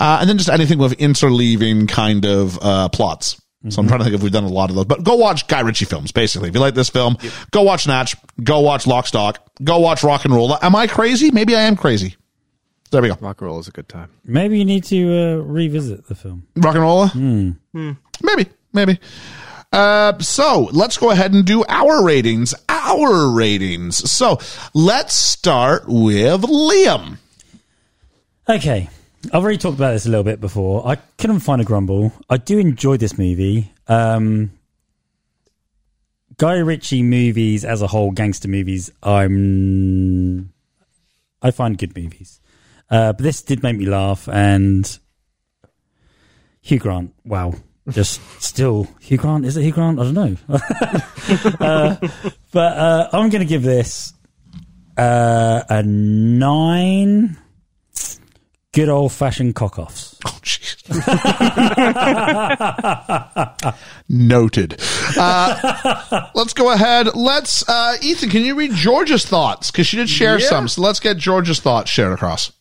[0.00, 3.40] Uh, and then just anything with interleaving kind of uh, plots.
[3.70, 4.84] So I'm trying to think if we've done a lot of those.
[4.84, 6.48] But go watch Guy Ritchie films, basically.
[6.48, 7.18] If you like this film,
[7.50, 8.16] go watch Snatch.
[8.42, 9.44] Go watch Lock, Stock.
[9.62, 10.56] Go watch Rock and Roll.
[10.62, 11.30] Am I crazy?
[11.30, 12.16] Maybe I am crazy.
[12.90, 13.18] There we go.
[13.20, 14.10] Rock and roll is a good time.
[14.24, 16.46] Maybe you need to uh, revisit the film.
[16.56, 17.14] RocknRolla?
[18.22, 18.98] Maybe, maybe.
[19.70, 22.54] Uh, so let's go ahead and do our ratings.
[22.68, 24.10] Our ratings.
[24.10, 24.38] So
[24.74, 27.18] let's start with Liam.
[28.48, 28.88] Okay.
[29.26, 30.86] I've already talked about this a little bit before.
[30.86, 32.12] I couldn't find a grumble.
[32.30, 33.72] I do enjoy this movie.
[33.88, 34.52] Um,
[36.38, 40.52] Guy Ritchie movies as a whole, gangster movies, I'm
[41.42, 42.40] I find good movies.
[42.88, 44.98] Uh, but this did make me laugh, and
[46.60, 47.54] Hugh Grant, wow,
[47.90, 49.44] just still Hugh Grant.
[49.44, 49.98] Is it Hugh Grant?
[49.98, 50.36] I don't know.
[51.60, 51.96] uh,
[52.52, 54.12] but uh, I'm going to give this
[54.96, 57.36] uh, a nine.
[58.74, 60.16] Good old fashioned cock offs.
[60.26, 60.82] Oh, jeez.
[64.08, 64.80] Noted.
[65.16, 67.14] Uh, let's go ahead.
[67.14, 69.70] Let's, uh, Ethan, can you read George's thoughts?
[69.70, 70.48] Because she did share Yeah.
[70.48, 70.68] some.
[70.68, 72.52] So let's get George's thoughts shared across.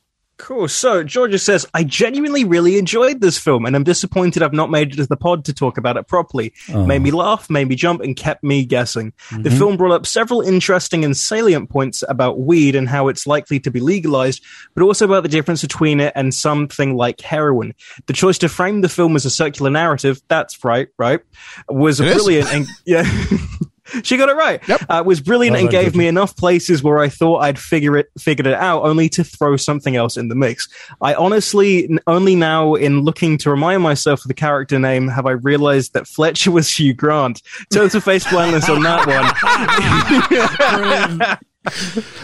[0.47, 0.69] Cool.
[0.69, 4.93] So Georgia says, I genuinely really enjoyed this film and I'm disappointed I've not made
[4.93, 6.53] it to the pod to talk about it properly.
[6.73, 6.85] Oh.
[6.85, 9.11] Made me laugh, made me jump, and kept me guessing.
[9.29, 9.57] The mm-hmm.
[9.57, 13.69] film brought up several interesting and salient points about weed and how it's likely to
[13.69, 14.41] be legalized,
[14.73, 17.73] but also about the difference between it and something like heroin.
[18.05, 21.19] The choice to frame the film as a circular narrative, that's right, right,
[21.67, 22.13] was It is.
[22.13, 23.03] brilliant and yeah.
[24.03, 24.61] She got it right.
[24.67, 24.81] Yep.
[24.89, 28.09] Uh, was brilliant Well and gave me enough places where I thought I'd figure it
[28.19, 30.67] figured it out, only to throw something else in the mix.
[31.01, 35.31] I honestly only now, in looking to remind myself of the character name, have I
[35.31, 37.41] realized that Fletcher was Hugh Grant.
[37.71, 39.25] Total face blindness on that one.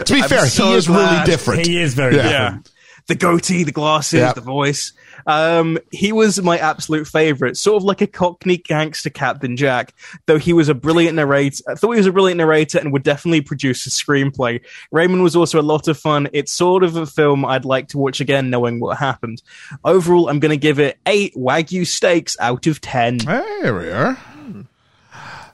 [0.06, 1.12] To be fair, so he is glad.
[1.12, 1.66] really different.
[1.66, 2.22] He is very Yeah.
[2.22, 2.70] different.
[3.06, 4.32] the goatee, the glasses, Yeah.
[4.32, 4.92] the voice.
[5.26, 9.94] Um, he was my absolute favorite, sort of like a Cockney gangster Captain Jack.
[10.26, 13.02] Though he was a brilliant narrator, I thought he was a brilliant narrator and would
[13.02, 14.60] definitely produce a screenplay.
[14.90, 16.28] Raymond was also a lot of fun.
[16.32, 19.42] It's sort of a film I'd like to watch again, knowing what happened.
[19.84, 23.18] Overall, I'm going to give it eight Wagyu steaks out of ten.
[23.18, 24.18] There we are.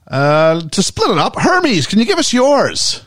[0.08, 3.05] Uh, to split it up, Hermes, can you give us yours?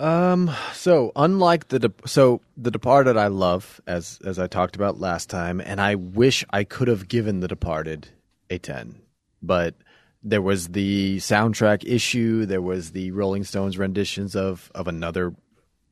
[0.00, 0.50] Um.
[0.72, 5.28] So unlike the De- so the Departed, I love as as I talked about last
[5.28, 8.08] time, and I wish I could have given the Departed
[8.48, 8.96] a 10.
[9.42, 9.74] But
[10.22, 15.34] there was the soundtrack issue, there was the Rolling Stones renditions of of another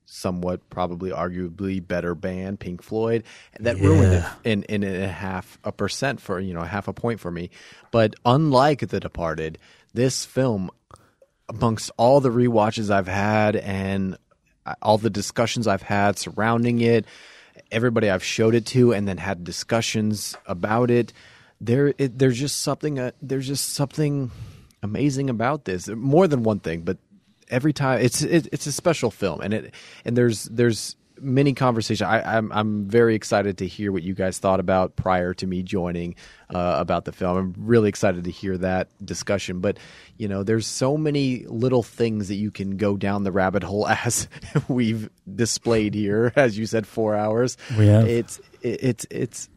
[0.06, 3.24] somewhat probably arguably better band, Pink Floyd,
[3.60, 7.20] that ruined it in, in a half a percent for you know half a point
[7.20, 7.50] for me.
[7.90, 9.58] But unlike The Departed,
[9.92, 10.70] this film,
[11.48, 14.16] amongst all the rewatches I've had and
[14.82, 17.06] all the discussions I've had surrounding it,
[17.70, 21.12] everybody I've showed it to, and then had discussions about it,
[21.60, 24.30] there it, there's just something uh, there's just something
[24.82, 25.88] amazing about this.
[25.88, 26.98] More than one thing, but
[27.48, 32.02] every time it's it, it's a special film, and it and there's there's many conversations.
[32.02, 35.62] I, I'm I'm very excited to hear what you guys thought about prior to me
[35.62, 36.14] joining
[36.54, 37.36] uh, about the film.
[37.36, 39.60] I'm really excited to hear that discussion.
[39.60, 39.78] But
[40.16, 43.86] you know, there's so many little things that you can go down the rabbit hole
[44.04, 44.28] as
[44.68, 47.56] we've displayed here, as you said, four hours.
[47.76, 48.06] We have.
[48.06, 49.48] It's it, it's it's.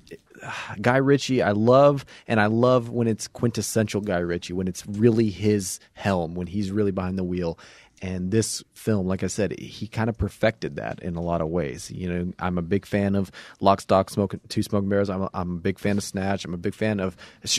[0.81, 5.29] Guy Ritchie, I love, and I love when it's quintessential Guy Ritchie, when it's really
[5.29, 7.59] his helm, when he's really behind the wheel.
[8.01, 11.49] And this film, like I said, he kind of perfected that in a lot of
[11.49, 11.91] ways.
[11.91, 15.09] You know, I'm a big fan of Lock, Stock, Smoke, Two Smoking Bears.
[15.09, 16.43] I'm a, I'm a big fan of Snatch.
[16.43, 17.15] I'm a big fan of,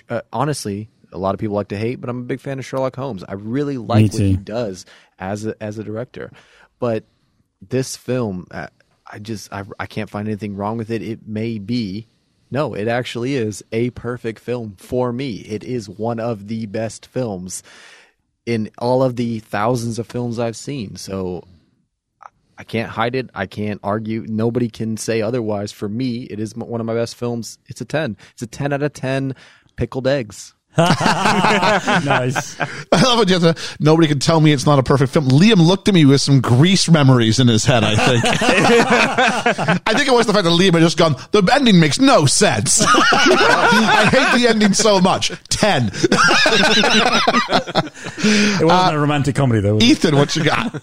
[0.09, 2.65] uh, honestly, a lot of people like to hate, but I'm a big fan of
[2.65, 3.23] Sherlock Holmes.
[3.29, 4.85] I really like what he does
[5.19, 6.33] as a, as a director.
[6.81, 7.05] But
[7.61, 8.67] this film, uh,
[9.07, 11.03] I just I, I can't find anything wrong with it.
[11.03, 12.09] It may be
[12.53, 15.37] no, it actually is a perfect film for me.
[15.37, 17.62] It is one of the best films
[18.47, 20.97] in all of the thousands of films I've seen.
[20.97, 21.45] So
[22.59, 23.31] I can't hide it.
[23.35, 24.25] I can't argue.
[24.29, 25.73] Nobody can say otherwise.
[25.73, 27.59] For me, it is one of my best films.
[27.67, 28.17] It's a 10.
[28.33, 29.35] It's a 10 out of 10
[29.77, 30.55] pickled eggs.
[30.78, 32.59] nice.
[32.59, 33.28] I love it.
[33.28, 35.28] Just, uh, nobody can tell me it's not a perfect film.
[35.28, 37.84] Liam looked at me with some grease memories in his head.
[37.84, 38.25] I think.
[39.86, 41.17] I think it was the fact that Liam had just gone.
[41.33, 42.83] The ending makes no sense.
[42.86, 45.31] I hate the ending so much.
[45.49, 45.91] Ten.
[48.25, 49.75] It wasn't a romantic comedy though.
[49.75, 49.91] Was it?
[49.91, 50.83] Ethan, what you got?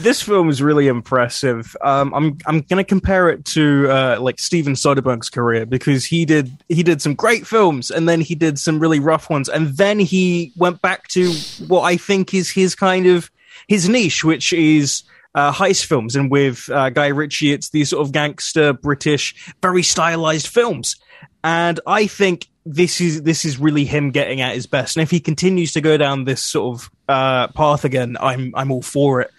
[0.00, 1.76] this film is really impressive.
[1.80, 6.50] Um, I'm I'm gonna compare it to uh, like Steven Soderbergh's career because he did
[6.68, 9.98] he did some great films and then he did some really rough ones and then
[9.98, 11.32] he went back to
[11.68, 13.30] what I think is his kind of
[13.66, 16.16] his niche, which is uh, heist films.
[16.16, 20.96] And with uh, Guy Ritchie, it's these sort of gangster British, very stylized films.
[21.42, 24.96] And I think this is this is really him getting at his best.
[24.96, 28.70] And if he continues to go down this sort of uh, path again, I'm I'm
[28.70, 29.30] all for it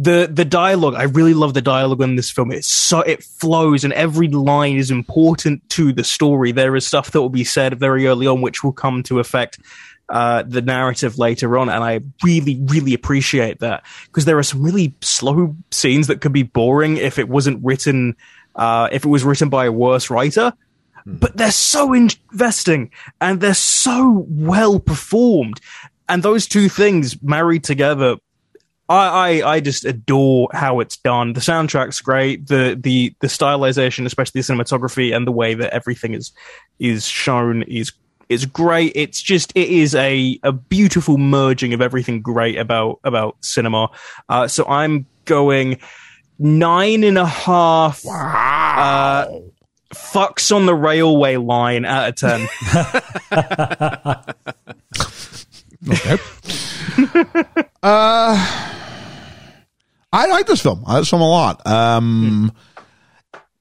[0.00, 2.50] the the dialogue i really love the dialogue in this film.
[2.50, 6.52] It's so it flows and every line is important to the story.
[6.52, 9.58] There is stuff that will be said very early on which will come to affect
[10.08, 13.84] uh, the narrative later on and i really really appreciate that.
[14.06, 18.16] Because there are some really slow scenes that could be boring if it wasn't written
[18.56, 20.54] uh, if it was written by a worse writer.
[21.04, 25.60] But they're so investing and they're so well performed.
[26.08, 28.16] And those two things married together
[28.90, 31.32] I, I I just adore how it's done.
[31.34, 32.48] The soundtrack's great.
[32.48, 36.32] The the the stylization, especially the cinematography and the way that everything is
[36.80, 37.92] is shown is
[38.28, 38.92] is great.
[38.96, 43.90] It's just it is a a beautiful merging of everything great about about cinema.
[44.28, 45.78] Uh, so I'm going
[46.40, 48.04] nine and a half.
[48.04, 49.28] Uh,
[49.94, 52.48] fucks on the railway line out of ten.
[55.88, 56.16] Okay.
[57.82, 58.66] uh,
[60.12, 60.82] I like this film.
[60.86, 61.66] I like this film a lot.
[61.66, 62.52] Um,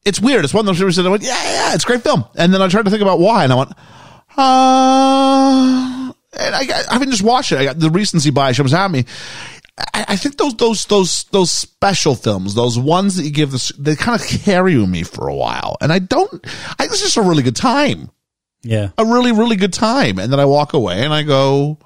[0.05, 0.43] It's weird.
[0.43, 2.25] It's one of those movies that I went, yeah, yeah, it's a great film.
[2.35, 3.71] And then I tried to think about why, and I went,
[4.37, 7.59] uh, and I, got- I haven't just watched it.
[7.59, 9.05] I got the recency bias comes at me.
[9.93, 13.69] I, I think those those those those special films, those ones that you give this,
[13.77, 16.33] they kind of carry me for a while, and I don't.
[16.33, 18.09] I think it's just a really good time
[18.63, 18.89] Yeah.
[18.97, 20.19] a really, really good time.
[20.19, 21.77] And then I walk away and I go,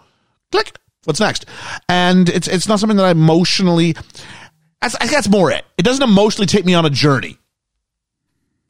[0.53, 1.45] click, what's next?
[1.89, 3.95] And it's, it's not something that I emotionally,
[4.81, 5.65] that's, I that's more it.
[5.77, 7.37] It doesn't emotionally take me on a journey.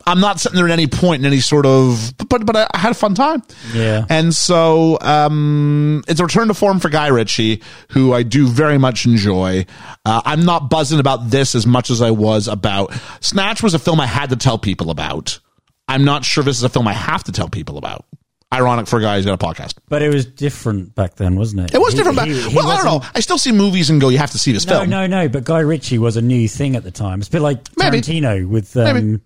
[0.05, 2.91] I'm not sitting there at any point in any sort of, but, but I had
[2.91, 3.41] a fun time.
[3.73, 4.05] Yeah.
[4.09, 8.77] And so, um, it's a return to form for Guy Ritchie, who I do very
[8.77, 9.65] much enjoy.
[10.05, 13.79] Uh, I'm not buzzing about this as much as I was about Snatch was a
[13.79, 15.39] film I had to tell people about.
[15.87, 18.05] I'm not sure this is a film I have to tell people about.
[18.53, 19.75] Ironic for a guy who's got a podcast.
[19.89, 21.73] But it was different back then, wasn't it?
[21.75, 22.27] It was He- different back.
[22.27, 23.09] he- he well, I don't wasn't- know.
[23.15, 24.89] I still see movies and go, you have to see this No, film.
[24.89, 25.27] no, no.
[25.27, 27.19] But Guy Ritchie was a new thing at the time.
[27.19, 27.99] It's a bit like Maybe.
[28.01, 28.99] Tarantino with Maybe.
[28.99, 29.21] um,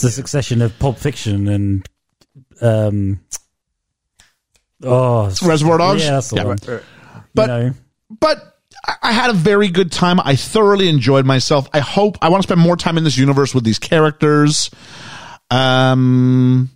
[0.00, 1.86] the succession of Pulp Fiction and
[2.60, 3.20] um,
[4.82, 6.02] oh, Reservoir Dogs?
[6.04, 6.44] Yeah, that's the Yeah.
[6.44, 6.58] one.
[7.34, 7.74] But- you know,
[8.20, 8.48] but
[8.86, 10.18] I- I had a very good time.
[10.24, 11.68] I thoroughly enjoyed myself.
[11.72, 14.70] I hope I want to spend more time in this universe with these characters.
[15.50, 16.70] Um,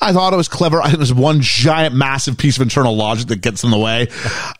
[0.00, 0.80] I thought it was clever.
[0.80, 4.06] I think there's one giant, massive piece of internal logic that gets in the way.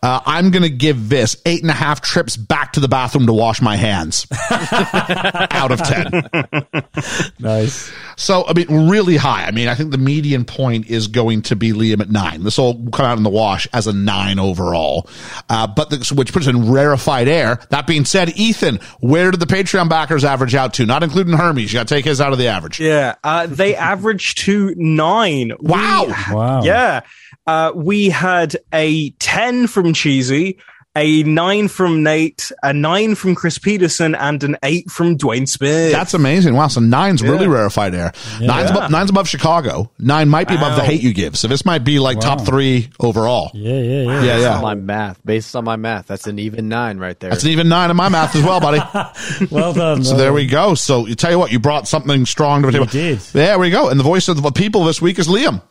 [0.03, 3.27] Uh, I'm going to give this eight and a half trips back to the bathroom
[3.27, 7.33] to wash my hands out of 10.
[7.39, 7.93] Nice.
[8.17, 9.45] So, I mean, really high.
[9.45, 12.43] I mean, I think the median point is going to be Liam at nine.
[12.43, 15.09] This will come out in the wash as a nine overall.
[15.49, 17.61] Uh, but the, which puts in rarefied air.
[17.71, 20.87] That being said, Ethan, where did the Patreon backers average out to?
[20.87, 21.73] Not including Hermes.
[21.73, 22.81] You got to take his out of the average.
[22.81, 25.28] Yeah, uh, they averaged to nine.
[25.61, 26.07] Wow.
[26.07, 26.63] We- Wow.
[26.63, 27.01] Yeah.
[27.47, 30.59] Uh, we had a 10 from Cheesy,
[30.99, 35.93] a 9 from Nate, a 9 from Chris Peterson, and an 8 from Dwayne Spears.
[35.93, 36.55] That's amazing.
[36.55, 36.67] Wow.
[36.69, 37.53] So nine's really Yeah.
[37.53, 38.13] rarefied air.
[38.41, 39.91] Nine's, above, nine's above Chicago.
[39.99, 41.37] Nine might be above the hate you give.
[41.39, 43.51] So this might be like top three overall.
[43.55, 44.03] Yeah, yeah, yeah.
[44.09, 44.57] Yeah, Based yeah.
[44.57, 47.31] on my math, based on my math, that's an even nine right there.
[47.31, 48.79] That's an even nine in my math as well, buddy.
[49.51, 50.03] Well done.
[50.05, 50.75] So well there we go.
[50.75, 52.91] So you tell you what, you brought something strong to the We table.
[52.93, 53.19] did.
[53.33, 53.89] There we go.
[53.89, 55.63] And the voice of the people this week is Liam.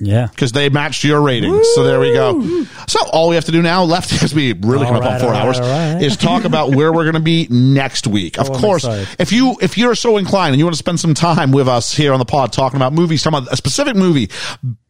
[0.00, 0.26] Yeah.
[0.28, 1.66] because they matched your ratings.
[1.74, 2.64] So there we go.
[2.86, 5.20] So all we have to do now, left as we really All come up on
[5.20, 6.00] four right, hours, right.
[6.02, 8.38] is talk about where we're going to be next week.
[8.38, 8.84] Of Oh, course,
[9.18, 11.92] if you if you're so inclined and you want to spend some time with us
[11.94, 14.30] here on the pod talking about movies, talking about a specific movie,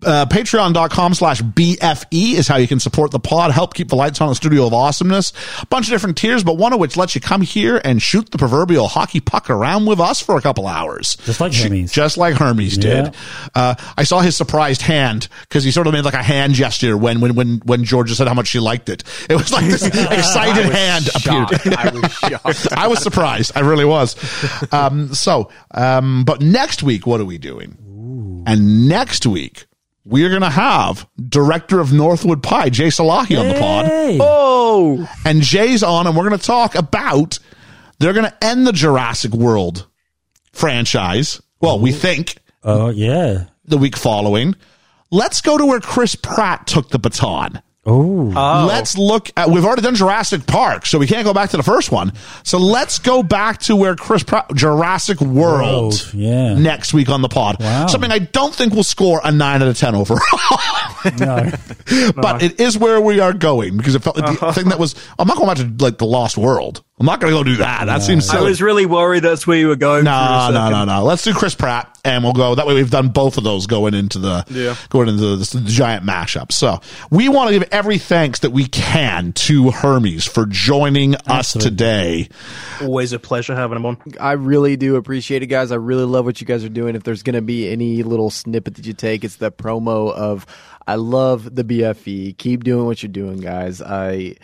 [0.04, 4.20] uh, patreon.com slash BFE is how you can support the pod, help keep the lights
[4.20, 5.32] on the studio of awesomeness.
[5.62, 8.30] A bunch of different tiers, but one of which lets you come here and shoot
[8.30, 11.16] the proverbial hockey puck around with us for a couple hours.
[11.24, 11.92] Just like Hermes.
[11.92, 13.02] Just like Hermes Yeah.
[13.02, 13.14] did.
[13.54, 14.97] Uh, I saw his surprised hand
[15.42, 18.28] because he sort of made like a hand gesture when, when, when, when Georgia said
[18.28, 19.04] how much she liked it.
[19.30, 21.76] It was like this excited hand appeared.
[21.78, 22.12] I was
[22.62, 22.72] shocked.
[22.72, 23.52] I was surprised.
[23.56, 24.16] I really was.
[24.72, 27.76] Um, so, um, but next week, what are we doing?
[28.46, 29.66] And next week,
[30.04, 33.86] we're going to have director of Northwood Pie, Jay Salahi on the pod.
[33.86, 34.18] Hey.
[34.20, 37.38] Oh, And Jay's on, and we're going to talk about
[37.98, 39.86] they're going to end the Jurassic World
[40.52, 41.40] franchise.
[41.60, 43.44] Well, we think Oh, yeah.
[43.64, 44.54] the week following.
[45.10, 47.62] Let's go to where Chris Pratt took the baton.
[47.88, 48.66] Oh.
[48.68, 51.62] Let's look at, we've already done Jurassic Park, so we can't go back to the
[51.62, 52.12] first one.
[52.42, 56.54] So let's go back to where Chris Pratt, Jurassic World, World, yeah.
[56.54, 57.56] next week on the pod.
[57.60, 57.86] Wow.
[57.86, 60.20] Something I don't think will score a 9 out of 10 overall.
[61.18, 61.50] no.
[62.16, 64.94] but it is where we are going because it felt like the thing that was,
[65.18, 66.82] I'm not going back to like the Lost World.
[67.00, 67.84] I'm not going to go do that.
[67.84, 68.40] That seems silly.
[68.40, 70.00] I was really worried that's where you were going.
[70.00, 71.04] for No, no, no, no.
[71.04, 72.56] Let's do Chris Pratt, and we'll go.
[72.56, 74.74] That way, we've done both of those going into the Yeah.
[74.88, 76.50] going into the, the giant mashup.
[76.50, 81.52] So we want to give every thanks that we can to Hermes for joining us
[81.52, 82.28] today.
[82.82, 83.98] Always a pleasure having him on.
[84.18, 85.70] I really do appreciate it, guys.
[85.70, 86.96] I really love what you guys are doing.
[86.96, 90.44] If there's going to be any little snippet that you take, it's the promo of
[90.88, 92.36] I love the BFE.
[92.36, 93.80] Keep doing what you're doing, guys.
[93.80, 94.34] I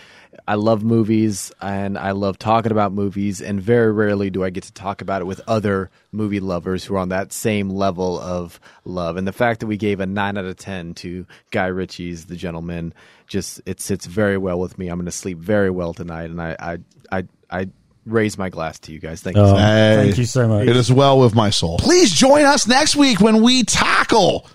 [0.47, 4.65] I love movies and I love talking about movies, and very rarely do I get
[4.65, 8.61] to talk about it with other movie lovers who are on that same level of
[8.85, 9.17] love.
[9.17, 12.37] And the fact that we gave a nine out of ten to Guy Ritchie's The
[12.37, 12.95] Gentlemen
[13.27, 14.89] just it sits very well with me.
[14.89, 16.79] I'm going to sleep very well tonight, and I I
[17.11, 17.25] I.
[17.51, 17.69] I
[18.07, 19.23] raise my glass to you guys.
[19.23, 19.43] Thank you.
[19.43, 19.63] Oh, so much.
[19.63, 19.97] Hey.
[20.05, 20.69] Thank you so much.
[20.69, 21.79] It is well with my soul.
[21.79, 24.47] Please join us next week when we tackle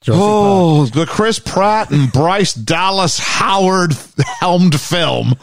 [0.00, 0.32] Jurassic Park.
[0.32, 3.92] oh the Chris Pratt and Bryce Dallas Howard
[4.40, 5.34] helmed film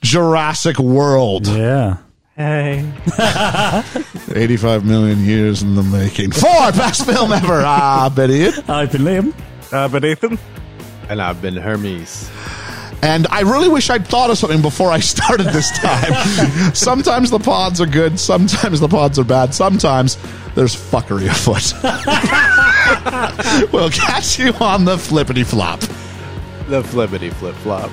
[0.00, 1.48] Jurassic World.
[1.48, 1.96] Yeah.
[2.36, 2.90] Hey.
[4.34, 6.30] 85 million years in the making.
[6.32, 7.62] Four best film ever.
[7.64, 8.46] Ah, Betty.
[8.68, 9.34] I've been Liam.
[9.72, 10.38] Uh, but Ethan?
[11.08, 12.30] And I've been Hermes.
[13.02, 16.74] And I really wish I'd thought of something before I started this time.
[16.74, 20.16] sometimes the pods are good, sometimes the pods are bad, sometimes
[20.54, 21.72] there's fuckery afoot.
[23.72, 25.80] we'll catch you on the flippity flop.
[26.68, 27.90] The flippity flip flop.